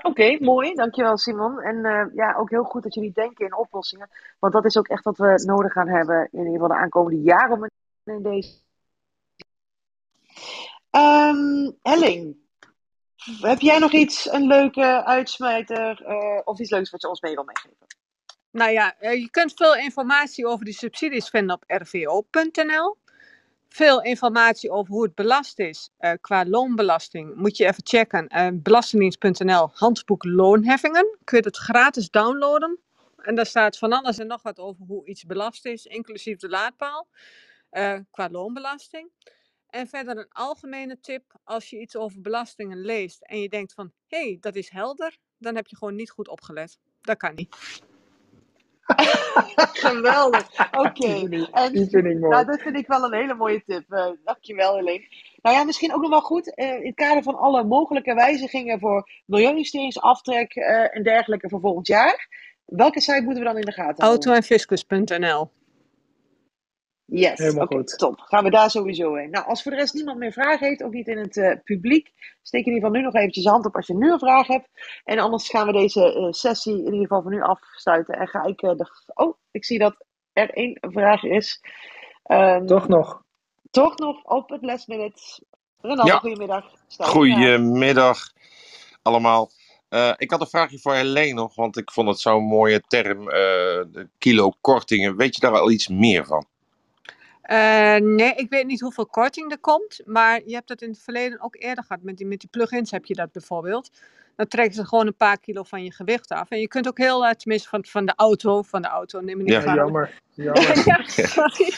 Oké, 0.03 0.37
mooi. 0.41 0.74
Dankjewel 0.74 1.16
Simon. 1.16 1.61
En 1.61 2.11
ja, 2.14 2.35
ook 2.35 2.51
heel 2.51 2.62
goed 2.64 2.83
dat 2.83 2.95
jullie 2.95 3.12
denken 3.12 3.47
in 3.47 3.57
oplossingen. 3.57 4.09
Want 4.39 4.53
dat 4.53 4.64
is 4.64 4.79
ook 4.79 4.89
echt 4.89 5.05
wat 5.05 5.16
we 5.16 5.43
nodig 5.47 5.72
gaan 5.72 5.89
hebben 5.89 6.29
in 6.31 6.39
ieder 6.39 6.53
geval 6.53 6.68
de 6.68 6.74
aankomende 6.74 7.20
jaren 7.20 7.57
om 7.57 7.68
in 8.05 8.22
deze. 8.22 8.66
Ehm 10.91 11.70
Helling, 11.82 12.36
heb 13.41 13.61
jij 13.61 13.78
nog 13.78 13.93
iets, 13.93 14.32
een 14.32 14.47
leuke 14.47 15.05
uitsmijter 15.05 16.03
eh, 16.03 16.41
of 16.45 16.59
iets 16.59 16.70
leuks 16.70 16.91
wat 16.91 17.03
je 17.03 17.09
ons 17.09 17.20
mee 17.20 17.34
wil 17.34 17.45
meegeven? 17.45 17.86
Nou 18.51 18.70
ja, 18.70 18.99
eh, 18.99 19.20
je 19.20 19.30
kunt 19.30 19.55
veel 19.55 19.74
informatie 19.74 20.47
over 20.47 20.64
die 20.64 20.74
subsidies 20.74 21.28
vinden 21.28 21.55
op 21.55 21.64
rvo.nl. 21.66 22.97
veel 23.68 24.03
informatie 24.03 24.70
over 24.70 24.93
hoe 24.93 25.03
het 25.03 25.14
belast 25.14 25.59
is 25.59 25.91
uh, 26.01 26.12
qua 26.20 26.47
loonbelasting, 26.47 27.34
moet 27.34 27.57
je 27.57 27.66
even 27.66 27.86
checken. 27.86 28.26
Uh, 28.36 28.49
Belastingdienst.nl, 28.53 29.70
handboek 29.72 30.24
loonheffingen. 30.24 31.18
Kun 31.24 31.39
je 31.39 31.45
het 31.45 31.57
gratis 31.57 32.11
downloaden. 32.11 32.78
En 33.16 33.34
daar 33.34 33.47
staat 33.47 33.78
van 33.78 33.93
alles 33.93 34.18
en 34.18 34.26
nog 34.26 34.43
wat 34.43 34.59
over 34.59 34.84
hoe 34.86 35.07
iets 35.07 35.24
belast 35.24 35.66
is, 35.66 35.86
inclusief 35.86 36.39
de 36.39 36.49
laadpaal, 36.49 37.09
qua 38.11 38.28
loonbelasting. 38.30 39.11
En 39.71 39.87
verder 39.87 40.19
een 40.19 40.33
algemene 40.33 41.01
tip, 41.01 41.23
als 41.45 41.71
je 41.71 41.81
iets 41.81 41.97
over 41.97 42.21
belastingen 42.21 42.81
leest 42.81 43.23
en 43.23 43.41
je 43.41 43.49
denkt 43.49 43.73
van, 43.73 43.93
hé, 44.07 44.19
hey, 44.19 44.37
dat 44.41 44.55
is 44.55 44.71
helder, 44.71 45.16
dan 45.39 45.55
heb 45.55 45.66
je 45.66 45.77
gewoon 45.77 45.95
niet 45.95 46.11
goed 46.11 46.29
opgelet. 46.29 46.79
Dat 47.01 47.16
kan 47.16 47.35
niet. 47.35 47.57
Geweldig. 49.87 50.71
Oké. 50.71 50.89
Okay. 50.89 51.71
Die 51.71 51.89
vind 51.89 52.05
ik 52.05 52.19
mooi. 52.19 52.29
Nou, 52.29 52.45
dat 52.45 52.61
vind 52.61 52.77
ik 52.77 52.87
wel 52.87 53.05
een 53.05 53.14
hele 53.14 53.35
mooie 53.35 53.62
tip. 53.66 53.85
Uh, 53.89 54.07
dankjewel, 54.25 54.77
Helene. 54.77 55.07
Nou 55.43 55.57
ja, 55.57 55.64
misschien 55.64 55.95
ook 55.95 56.01
nog 56.01 56.11
wel 56.11 56.21
goed. 56.21 56.53
Uh, 56.59 56.75
in 56.75 56.87
het 56.87 56.95
kader 56.95 57.23
van 57.23 57.39
alle 57.39 57.64
mogelijke 57.64 58.14
wijzigingen 58.14 58.79
voor 58.79 59.11
milieuinvesteringsaftrek 59.25 60.57
uh, 60.57 60.97
en 60.97 61.03
dergelijke 61.03 61.49
voor 61.49 61.61
volgend 61.61 61.87
jaar. 61.87 62.29
Welke 62.64 63.01
site 63.01 63.23
moeten 63.23 63.43
we 63.43 63.49
dan 63.49 63.59
in 63.59 63.64
de 63.64 63.73
gaten 63.73 64.05
houden? 64.05 64.33
Autoenfiscus.nl 64.33 65.51
Yes, 67.11 67.55
oké, 67.55 67.63
okay, 67.63 67.83
top. 67.83 68.21
Gaan 68.21 68.45
we 68.45 68.51
daar 68.51 68.71
sowieso 68.71 69.15
heen. 69.15 69.31
Nou, 69.31 69.47
als 69.47 69.63
voor 69.63 69.73
de 69.73 69.79
rest 69.79 69.95
niemand 69.95 70.19
meer 70.19 70.33
vragen 70.33 70.67
heeft, 70.67 70.83
ook 70.83 70.93
niet 70.93 71.09
in 71.09 71.19
het 71.19 71.37
uh, 71.37 71.53
publiek, 71.65 72.13
steek 72.43 72.67
in 72.67 72.73
ieder 72.73 72.87
geval 72.87 73.01
nu 73.01 73.05
nog 73.05 73.15
eventjes 73.15 73.45
je 73.45 73.51
hand 73.51 73.67
op 73.67 73.77
als 73.77 73.87
je 73.87 73.95
nu 73.95 74.13
een 74.13 74.19
vraag 74.19 74.47
hebt. 74.47 74.69
En 75.05 75.19
anders 75.19 75.49
gaan 75.49 75.67
we 75.67 75.73
deze 75.73 76.17
uh, 76.17 76.33
sessie 76.33 76.79
in 76.79 76.85
ieder 76.85 77.01
geval 77.01 77.23
voor 77.23 77.31
nu 77.31 77.43
afsluiten. 77.43 78.15
En 78.15 78.29
ga 78.29 78.45
ik 78.45 78.63
uh, 78.63 78.71
de... 78.77 78.91
Oh, 79.15 79.37
ik 79.51 79.65
zie 79.65 79.79
dat 79.79 80.05
er 80.33 80.51
één 80.51 80.79
vraag 80.81 81.23
is. 81.23 81.61
Um, 82.27 82.67
toch 82.67 82.89
nog. 82.89 83.23
Toch 83.71 83.99
nog 83.99 84.25
op 84.25 84.49
het 84.49 84.63
lesminute. 84.63 85.23
Renal, 85.81 86.07
ja. 86.07 86.19
goedemiddag. 86.19 86.65
Stel 86.87 87.07
goedemiddag 87.07 88.19
allemaal. 89.03 89.51
Uh, 89.91 90.13
ik 90.17 90.31
had 90.31 90.41
een 90.41 90.47
vraagje 90.47 90.79
voor 90.79 90.95
Helene 90.95 91.33
nog, 91.33 91.55
want 91.55 91.77
ik 91.77 91.91
vond 91.91 92.09
het 92.09 92.19
zo'n 92.19 92.45
mooie 92.45 92.81
term, 92.81 93.21
uh, 93.21 93.29
de 93.93 94.09
kilo 94.19 94.53
kortingen. 94.61 95.17
Weet 95.17 95.35
je 95.35 95.41
daar 95.41 95.59
al 95.59 95.71
iets 95.71 95.89
meer 95.89 96.27
van? 96.27 96.47
Uh, 97.51 97.97
nee, 97.97 98.35
ik 98.35 98.47
weet 98.51 98.67
niet 98.67 98.81
hoeveel 98.81 99.07
korting 99.07 99.51
er 99.51 99.59
komt, 99.59 100.01
maar 100.05 100.41
je 100.45 100.55
hebt 100.55 100.69
dat 100.69 100.83
in 100.83 100.89
het 100.89 101.03
verleden 101.03 101.41
ook 101.41 101.57
eerder 101.59 101.85
gehad. 101.85 102.03
Met 102.03 102.17
die, 102.17 102.27
met 102.27 102.41
die 102.41 102.49
plugins 102.49 102.91
heb 102.91 103.05
je 103.05 103.15
dat 103.15 103.33
bijvoorbeeld. 103.33 103.91
Dan 104.37 104.47
trekken 104.47 104.75
ze 104.75 104.87
gewoon 104.87 105.07
een 105.07 105.17
paar 105.17 105.39
kilo 105.39 105.63
van 105.63 105.85
je 105.85 105.93
gewicht 105.93 106.31
af. 106.31 106.51
En 106.51 106.61
je 106.61 106.69
kunt 106.69 106.89
ook 106.89 106.99
heel, 106.99 107.25
uh, 107.25 107.31
tenminste 107.31 107.69
van, 107.69 107.85
van 107.85 108.07
de 108.07 108.13
auto, 108.17 108.63
van 108.63 108.83
de 108.83 108.89
auto, 108.89 109.21
neem 109.21 109.37
me 109.37 109.43
niet 109.43 109.53
ja, 109.53 109.75
jammer. 109.75 110.21
ja, 110.35 110.55
sorry. 111.07 111.73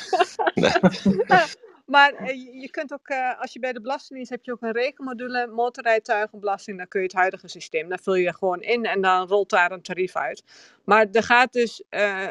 Maar 1.90 2.12
uh, 2.22 2.60
je 2.62 2.70
kunt 2.70 2.92
ook, 2.92 3.08
uh, 3.08 3.40
als 3.40 3.52
je 3.52 3.58
bij 3.58 3.72
de 3.72 3.80
Belastingdienst 3.80 4.30
heb 4.30 4.44
je 4.44 4.52
ook 4.52 4.62
een 4.62 4.72
rekenmodule, 4.72 5.46
motorrijtuigenbelasting, 5.46 6.78
dan 6.78 6.88
kun 6.88 7.00
je 7.00 7.06
het 7.06 7.16
huidige 7.16 7.48
systeem, 7.48 7.88
daar 7.88 8.00
vul 8.02 8.14
je 8.14 8.34
gewoon 8.34 8.60
in 8.60 8.84
en 8.84 9.00
dan 9.00 9.28
rolt 9.28 9.50
daar 9.50 9.72
een 9.72 9.82
tarief 9.82 10.16
uit. 10.16 10.42
Maar 10.84 11.06
er 11.12 11.22
gaat 11.22 11.52
dus, 11.52 11.82
uh, 11.90 12.28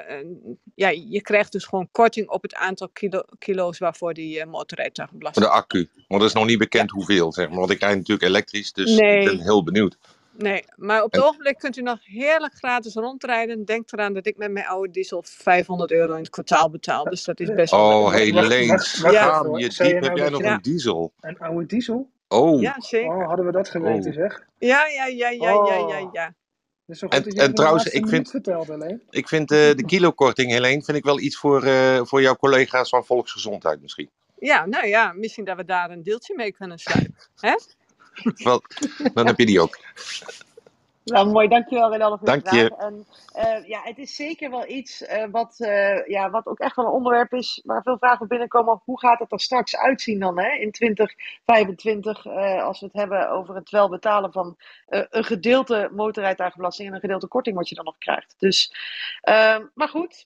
ja, 0.75 0.89
je 0.89 1.21
krijgt 1.21 1.51
dus 1.51 1.65
gewoon 1.65 1.89
korting 1.91 2.29
op 2.29 2.41
het 2.41 2.55
aantal 2.55 2.89
kilo, 2.89 3.23
kilo's 3.39 3.77
waarvoor 3.77 4.13
die 4.13 4.45
motorrijtuigenbelasting. 4.45 5.45
De 5.45 5.51
accu, 5.51 5.89
want 6.07 6.21
dat 6.21 6.29
is 6.29 6.35
nog 6.35 6.45
niet 6.45 6.59
bekend 6.59 6.89
ja. 6.89 6.95
hoeveel, 6.95 7.33
zeg 7.33 7.49
maar. 7.49 7.57
Want 7.57 7.71
ik 7.71 7.79
rijd 7.79 7.95
natuurlijk 7.95 8.27
elektrisch, 8.27 8.73
dus 8.73 8.95
nee. 8.95 9.19
ik 9.19 9.25
ben 9.25 9.39
heel 9.39 9.63
benieuwd. 9.63 9.97
Nee, 10.41 10.63
maar 10.75 11.03
op 11.03 11.11
het 11.11 11.21
en... 11.21 11.27
ogenblik 11.27 11.57
kunt 11.57 11.77
u 11.77 11.81
nog 11.81 11.99
heerlijk 12.03 12.53
gratis 12.53 12.93
rondrijden. 12.93 13.65
Denk 13.65 13.91
eraan 13.91 14.13
dat 14.13 14.25
ik 14.25 14.37
met 14.37 14.51
mijn 14.51 14.65
oude 14.65 14.91
diesel 14.91 15.23
500 15.25 15.91
euro 15.91 16.13
in 16.13 16.19
het 16.19 16.29
kwartaal 16.29 16.69
betaal. 16.69 17.03
Dus 17.03 17.23
dat 17.23 17.39
is 17.39 17.53
best 17.53 17.71
wel... 17.71 18.03
Oh, 18.03 18.11
Helene, 18.11 18.85
ja. 19.11 19.43
je 19.57 19.69
diep, 19.69 19.77
heb 19.77 20.01
nou 20.01 20.15
jij 20.15 20.29
nog 20.29 20.41
ja. 20.41 20.53
een 20.53 20.61
diesel? 20.61 21.13
Een 21.19 21.39
oude 21.39 21.65
diesel? 21.65 22.09
Oh. 22.27 22.61
Ja, 22.61 22.75
zeker. 22.77 23.15
Oh, 23.15 23.27
hadden 23.27 23.45
we 23.45 23.51
dat 23.51 23.69
geweten, 23.69 24.11
oh. 24.11 24.17
zeg. 24.17 24.45
Ja, 24.57 24.87
ja, 24.87 25.05
ja, 25.05 25.29
ja, 25.29 25.57
oh. 25.57 25.67
ja, 25.67 25.97
ja, 25.97 26.09
ja. 26.11 26.33
Dus 26.85 27.01
en, 27.01 27.23
en 27.23 27.53
trouwens, 27.53 27.85
ik 27.85 28.07
vind, 28.07 28.29
verteld, 28.29 28.67
ik 29.09 29.27
vind 29.27 29.51
uh, 29.51 29.57
de 29.57 29.83
kilokorting, 29.85 30.51
Helene, 30.51 30.81
vind 30.81 30.97
ik 30.97 31.03
wel 31.03 31.19
iets 31.19 31.37
voor, 31.37 31.65
uh, 31.65 32.01
voor 32.03 32.21
jouw 32.21 32.35
collega's 32.35 32.89
van 32.89 33.05
Volksgezondheid 33.05 33.81
misschien. 33.81 34.09
Ja, 34.39 34.65
nou 34.65 34.87
ja, 34.87 35.13
misschien 35.13 35.45
dat 35.45 35.57
we 35.57 35.65
daar 35.65 35.89
een 35.89 36.03
deeltje 36.03 36.35
mee 36.35 36.51
kunnen 36.51 36.77
sluiten. 36.79 37.15
Hè? 37.35 37.55
Wel, 38.43 38.61
dan 39.13 39.25
heb 39.25 39.37
je 39.37 39.45
die 39.45 39.61
ook. 39.61 39.77
Nou, 41.09 41.29
mooi, 41.29 41.47
dankjewel 41.47 41.91
Renaldo 41.91 42.17
voor 42.17 42.27
Dank 42.27 42.49
je 42.49 42.65
vraag. 42.65 42.79
En, 42.79 43.05
uh, 43.35 43.67
ja, 43.67 43.81
het 43.83 43.97
is 43.97 44.15
zeker 44.15 44.49
wel 44.49 44.67
iets 44.67 45.01
uh, 45.01 45.23
wat, 45.31 45.55
uh, 45.57 46.07
ja, 46.07 46.29
wat 46.29 46.45
ook 46.45 46.59
echt 46.59 46.75
wel 46.75 46.85
een 46.85 46.91
onderwerp 46.91 47.33
is 47.33 47.61
waar 47.63 47.81
veel 47.81 47.97
vragen 47.97 48.27
binnenkomen. 48.27 48.81
Hoe 48.83 48.99
gaat 48.99 49.19
het 49.19 49.31
er 49.31 49.39
straks 49.39 49.77
uitzien 49.77 50.19
dan 50.19 50.39
hè? 50.39 50.49
in 50.57 50.71
2025 50.71 52.25
als 52.61 52.79
we 52.79 52.85
het 52.85 52.95
hebben 52.95 53.29
over 53.29 53.55
het 53.55 53.69
wel 53.69 53.89
betalen 53.89 54.31
van 54.31 54.57
een 54.87 55.23
gedeelte 55.23 55.89
motorrijtuigenbelasting 55.93 56.87
en 56.87 56.93
een 56.93 56.99
gedeelte 56.99 57.27
korting 57.27 57.55
wat 57.55 57.69
je 57.69 57.75
dan 57.75 57.85
nog 57.85 57.97
krijgt. 57.97 58.35
Dus, 58.37 58.73
ehm, 59.21 59.65
maar 59.73 59.89
goed, 59.89 60.23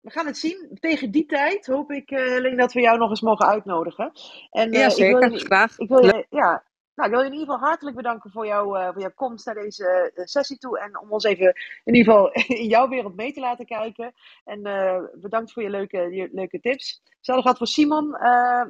we 0.00 0.10
gaan 0.10 0.26
het 0.26 0.38
zien. 0.38 0.78
Tegen 0.80 1.10
die 1.10 1.26
tijd 1.26 1.66
hoop 1.66 1.90
ik, 1.90 2.08
Helene, 2.08 2.56
dat 2.56 2.72
we 2.72 2.80
jou 2.80 2.98
nog 2.98 3.10
eens 3.10 3.20
mogen 3.20 3.46
uitnodigen. 3.46 4.12
En, 4.50 4.72
ja, 4.72 4.90
zeker. 4.90 5.22
Ik 5.22 5.28
wil 5.28 5.38
je, 5.38 5.44
Graag. 5.44 5.78
Ik 5.78 5.88
wil 5.88 6.04
je, 6.04 6.26
ja, 6.30 6.62
nou, 6.94 7.08
ik 7.08 7.14
wil 7.14 7.24
je 7.24 7.30
in 7.30 7.38
ieder 7.38 7.54
geval 7.54 7.68
hartelijk 7.68 7.96
bedanken 7.96 8.30
voor, 8.30 8.46
jou, 8.46 8.78
uh, 8.78 8.92
voor 8.92 9.00
jouw 9.00 9.12
komst 9.14 9.46
naar 9.46 9.54
deze 9.54 10.12
uh, 10.14 10.24
sessie 10.24 10.58
toe. 10.58 10.78
En 10.78 10.98
om 10.98 11.12
ons 11.12 11.24
even 11.24 11.54
in 11.84 11.94
ieder 11.94 12.12
geval 12.12 12.32
in 12.62 12.68
jouw 12.68 12.88
wereld 12.88 13.16
mee 13.16 13.32
te 13.32 13.40
laten 13.40 13.66
kijken. 13.66 14.12
En 14.44 14.66
uh, 14.66 14.98
bedankt 15.14 15.52
voor 15.52 15.62
je 15.62 15.70
leuke, 15.70 15.98
je 15.98 16.28
leuke 16.32 16.60
tips. 16.60 17.02
Hetzelfde 17.16 17.48
gaat 17.48 17.58
voor 17.58 17.66
Simon. 17.66 18.16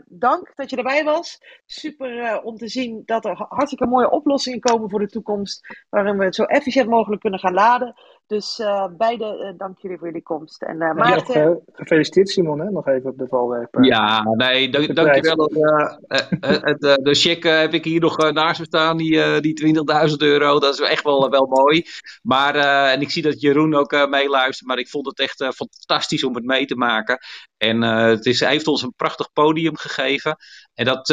dank 0.07 0.53
dat 0.55 0.71
je 0.71 0.77
erbij 0.77 1.05
was. 1.05 1.39
Super 1.67 2.43
om 2.43 2.57
te 2.57 2.69
zien 2.69 3.03
dat 3.05 3.25
er 3.25 3.47
hartstikke 3.49 3.87
mooie 3.87 4.11
oplossingen 4.11 4.61
komen 4.61 4.91
voor 4.91 4.99
de 4.99 5.09
toekomst. 5.09 5.85
Waarin 5.91 6.19
we 6.19 6.25
het 6.25 6.35
zo 6.35 6.45
efficiënt 6.45 6.89
mogelijk 6.89 7.21
kunnen 7.21 7.41
gaan 7.41 7.55
laden. 7.55 7.95
Dus 8.33 8.63
beide 8.97 9.55
dank 9.57 9.79
jullie 9.79 9.99
voor 9.99 10.07
jullie 10.07 10.23
komst. 10.23 10.63
En, 10.63 10.83
uh, 10.83 10.95
Maarten... 10.95 11.41
Ja, 11.41 11.59
gefeliciteerd 11.73 12.29
Simon, 12.29 12.61
hè? 12.61 12.71
nog 12.71 12.89
even 12.89 13.11
op 13.11 13.19
de 13.19 13.27
valreep. 13.29 13.79
Ja, 13.81 14.23
nee, 14.23 14.69
dank, 14.71 14.95
dankjewel. 14.95 15.37
de, 15.47 16.99
de 17.03 17.15
check 17.15 17.43
heb 17.43 17.75
ik 17.75 17.85
hier 17.85 18.01
nog 18.01 18.33
naast 18.33 18.59
me 18.59 18.65
staan, 18.65 18.97
die, 18.97 19.13
uh, 19.13 19.39
die 19.39 19.75
20.000 20.11 20.17
euro. 20.17 20.59
Dat 20.59 20.75
is 20.75 20.81
echt 20.81 21.05
wel, 21.05 21.31
wel 21.31 21.47
mooi. 21.47 21.85
Maar, 22.23 22.57
uh, 22.57 22.93
en 22.93 23.01
ik 23.01 23.11
zie 23.11 23.23
dat 23.23 23.41
Jeroen 23.41 23.75
ook 23.75 23.93
uh, 23.93 24.07
meeluistert, 24.07 24.69
maar 24.69 24.79
ik 24.79 24.89
vond 24.89 25.07
het 25.07 25.19
echt 25.19 25.55
fantastisch 25.55 26.25
om 26.25 26.35
het 26.35 26.45
mee 26.45 26.67
te 26.67 26.77
maken. 26.77 27.19
En 27.57 27.83
het 27.83 28.27
is, 28.27 28.41
hij 28.41 28.51
heeft 28.51 28.67
ons 28.67 28.83
een 28.83 28.95
prachtig 28.97 29.33
podium 29.33 29.77
gegeven. 29.77 30.37
En 30.75 30.85
dat, 30.85 31.07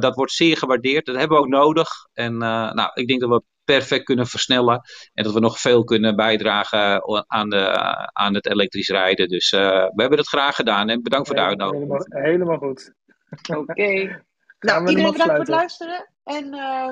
dat 0.00 0.14
wordt 0.14 0.32
zeer 0.32 0.56
gewaardeerd. 0.56 1.06
Dat 1.06 1.16
hebben 1.16 1.36
we 1.36 1.42
ook 1.42 1.50
nodig. 1.50 1.88
En 2.12 2.36
nou, 2.38 2.90
ik 2.94 3.08
denk 3.08 3.20
dat 3.20 3.30
we 3.30 3.42
perfect 3.72 4.04
kunnen 4.04 4.26
versnellen. 4.26 4.80
En 5.14 5.24
dat 5.24 5.32
we 5.32 5.40
nog 5.40 5.58
veel 5.58 5.84
kunnen 5.84 6.16
bijdragen 6.16 7.02
aan, 7.26 7.48
de, 7.48 7.72
aan 8.12 8.34
het 8.34 8.46
elektrisch 8.46 8.88
rijden. 8.88 9.28
Dus 9.28 9.50
we 9.50 9.92
hebben 9.94 10.18
het 10.18 10.28
graag 10.28 10.54
gedaan. 10.54 10.88
En 10.88 11.02
bedankt 11.02 11.26
voor 11.26 11.36
de 11.36 11.42
uitnodiging. 11.42 11.90
Helemaal, 11.90 12.22
helemaal 12.30 12.58
goed. 12.58 12.94
Oké. 13.48 13.58
Okay. 13.58 14.24
Nou, 14.60 14.88
iedereen 14.88 15.12
bedankt 15.12 15.32
voor 15.32 15.40
het 15.40 15.48
luisteren. 15.48 16.12
En 16.24 16.54
uh, 16.54 16.90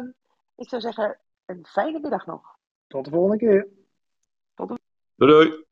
ik 0.57 0.69
zou 0.69 0.83
zeggen, 0.83 1.19
een 1.47 1.67
fijne 1.67 2.01
middag 2.01 2.27
nog. 2.27 2.43
Tot 2.87 3.05
de 3.05 3.11
volgende 3.11 3.37
keer. 3.37 3.69
Tot 4.55 4.69
de 4.69 4.79
Doei 5.17 5.33
doei. 5.33 5.65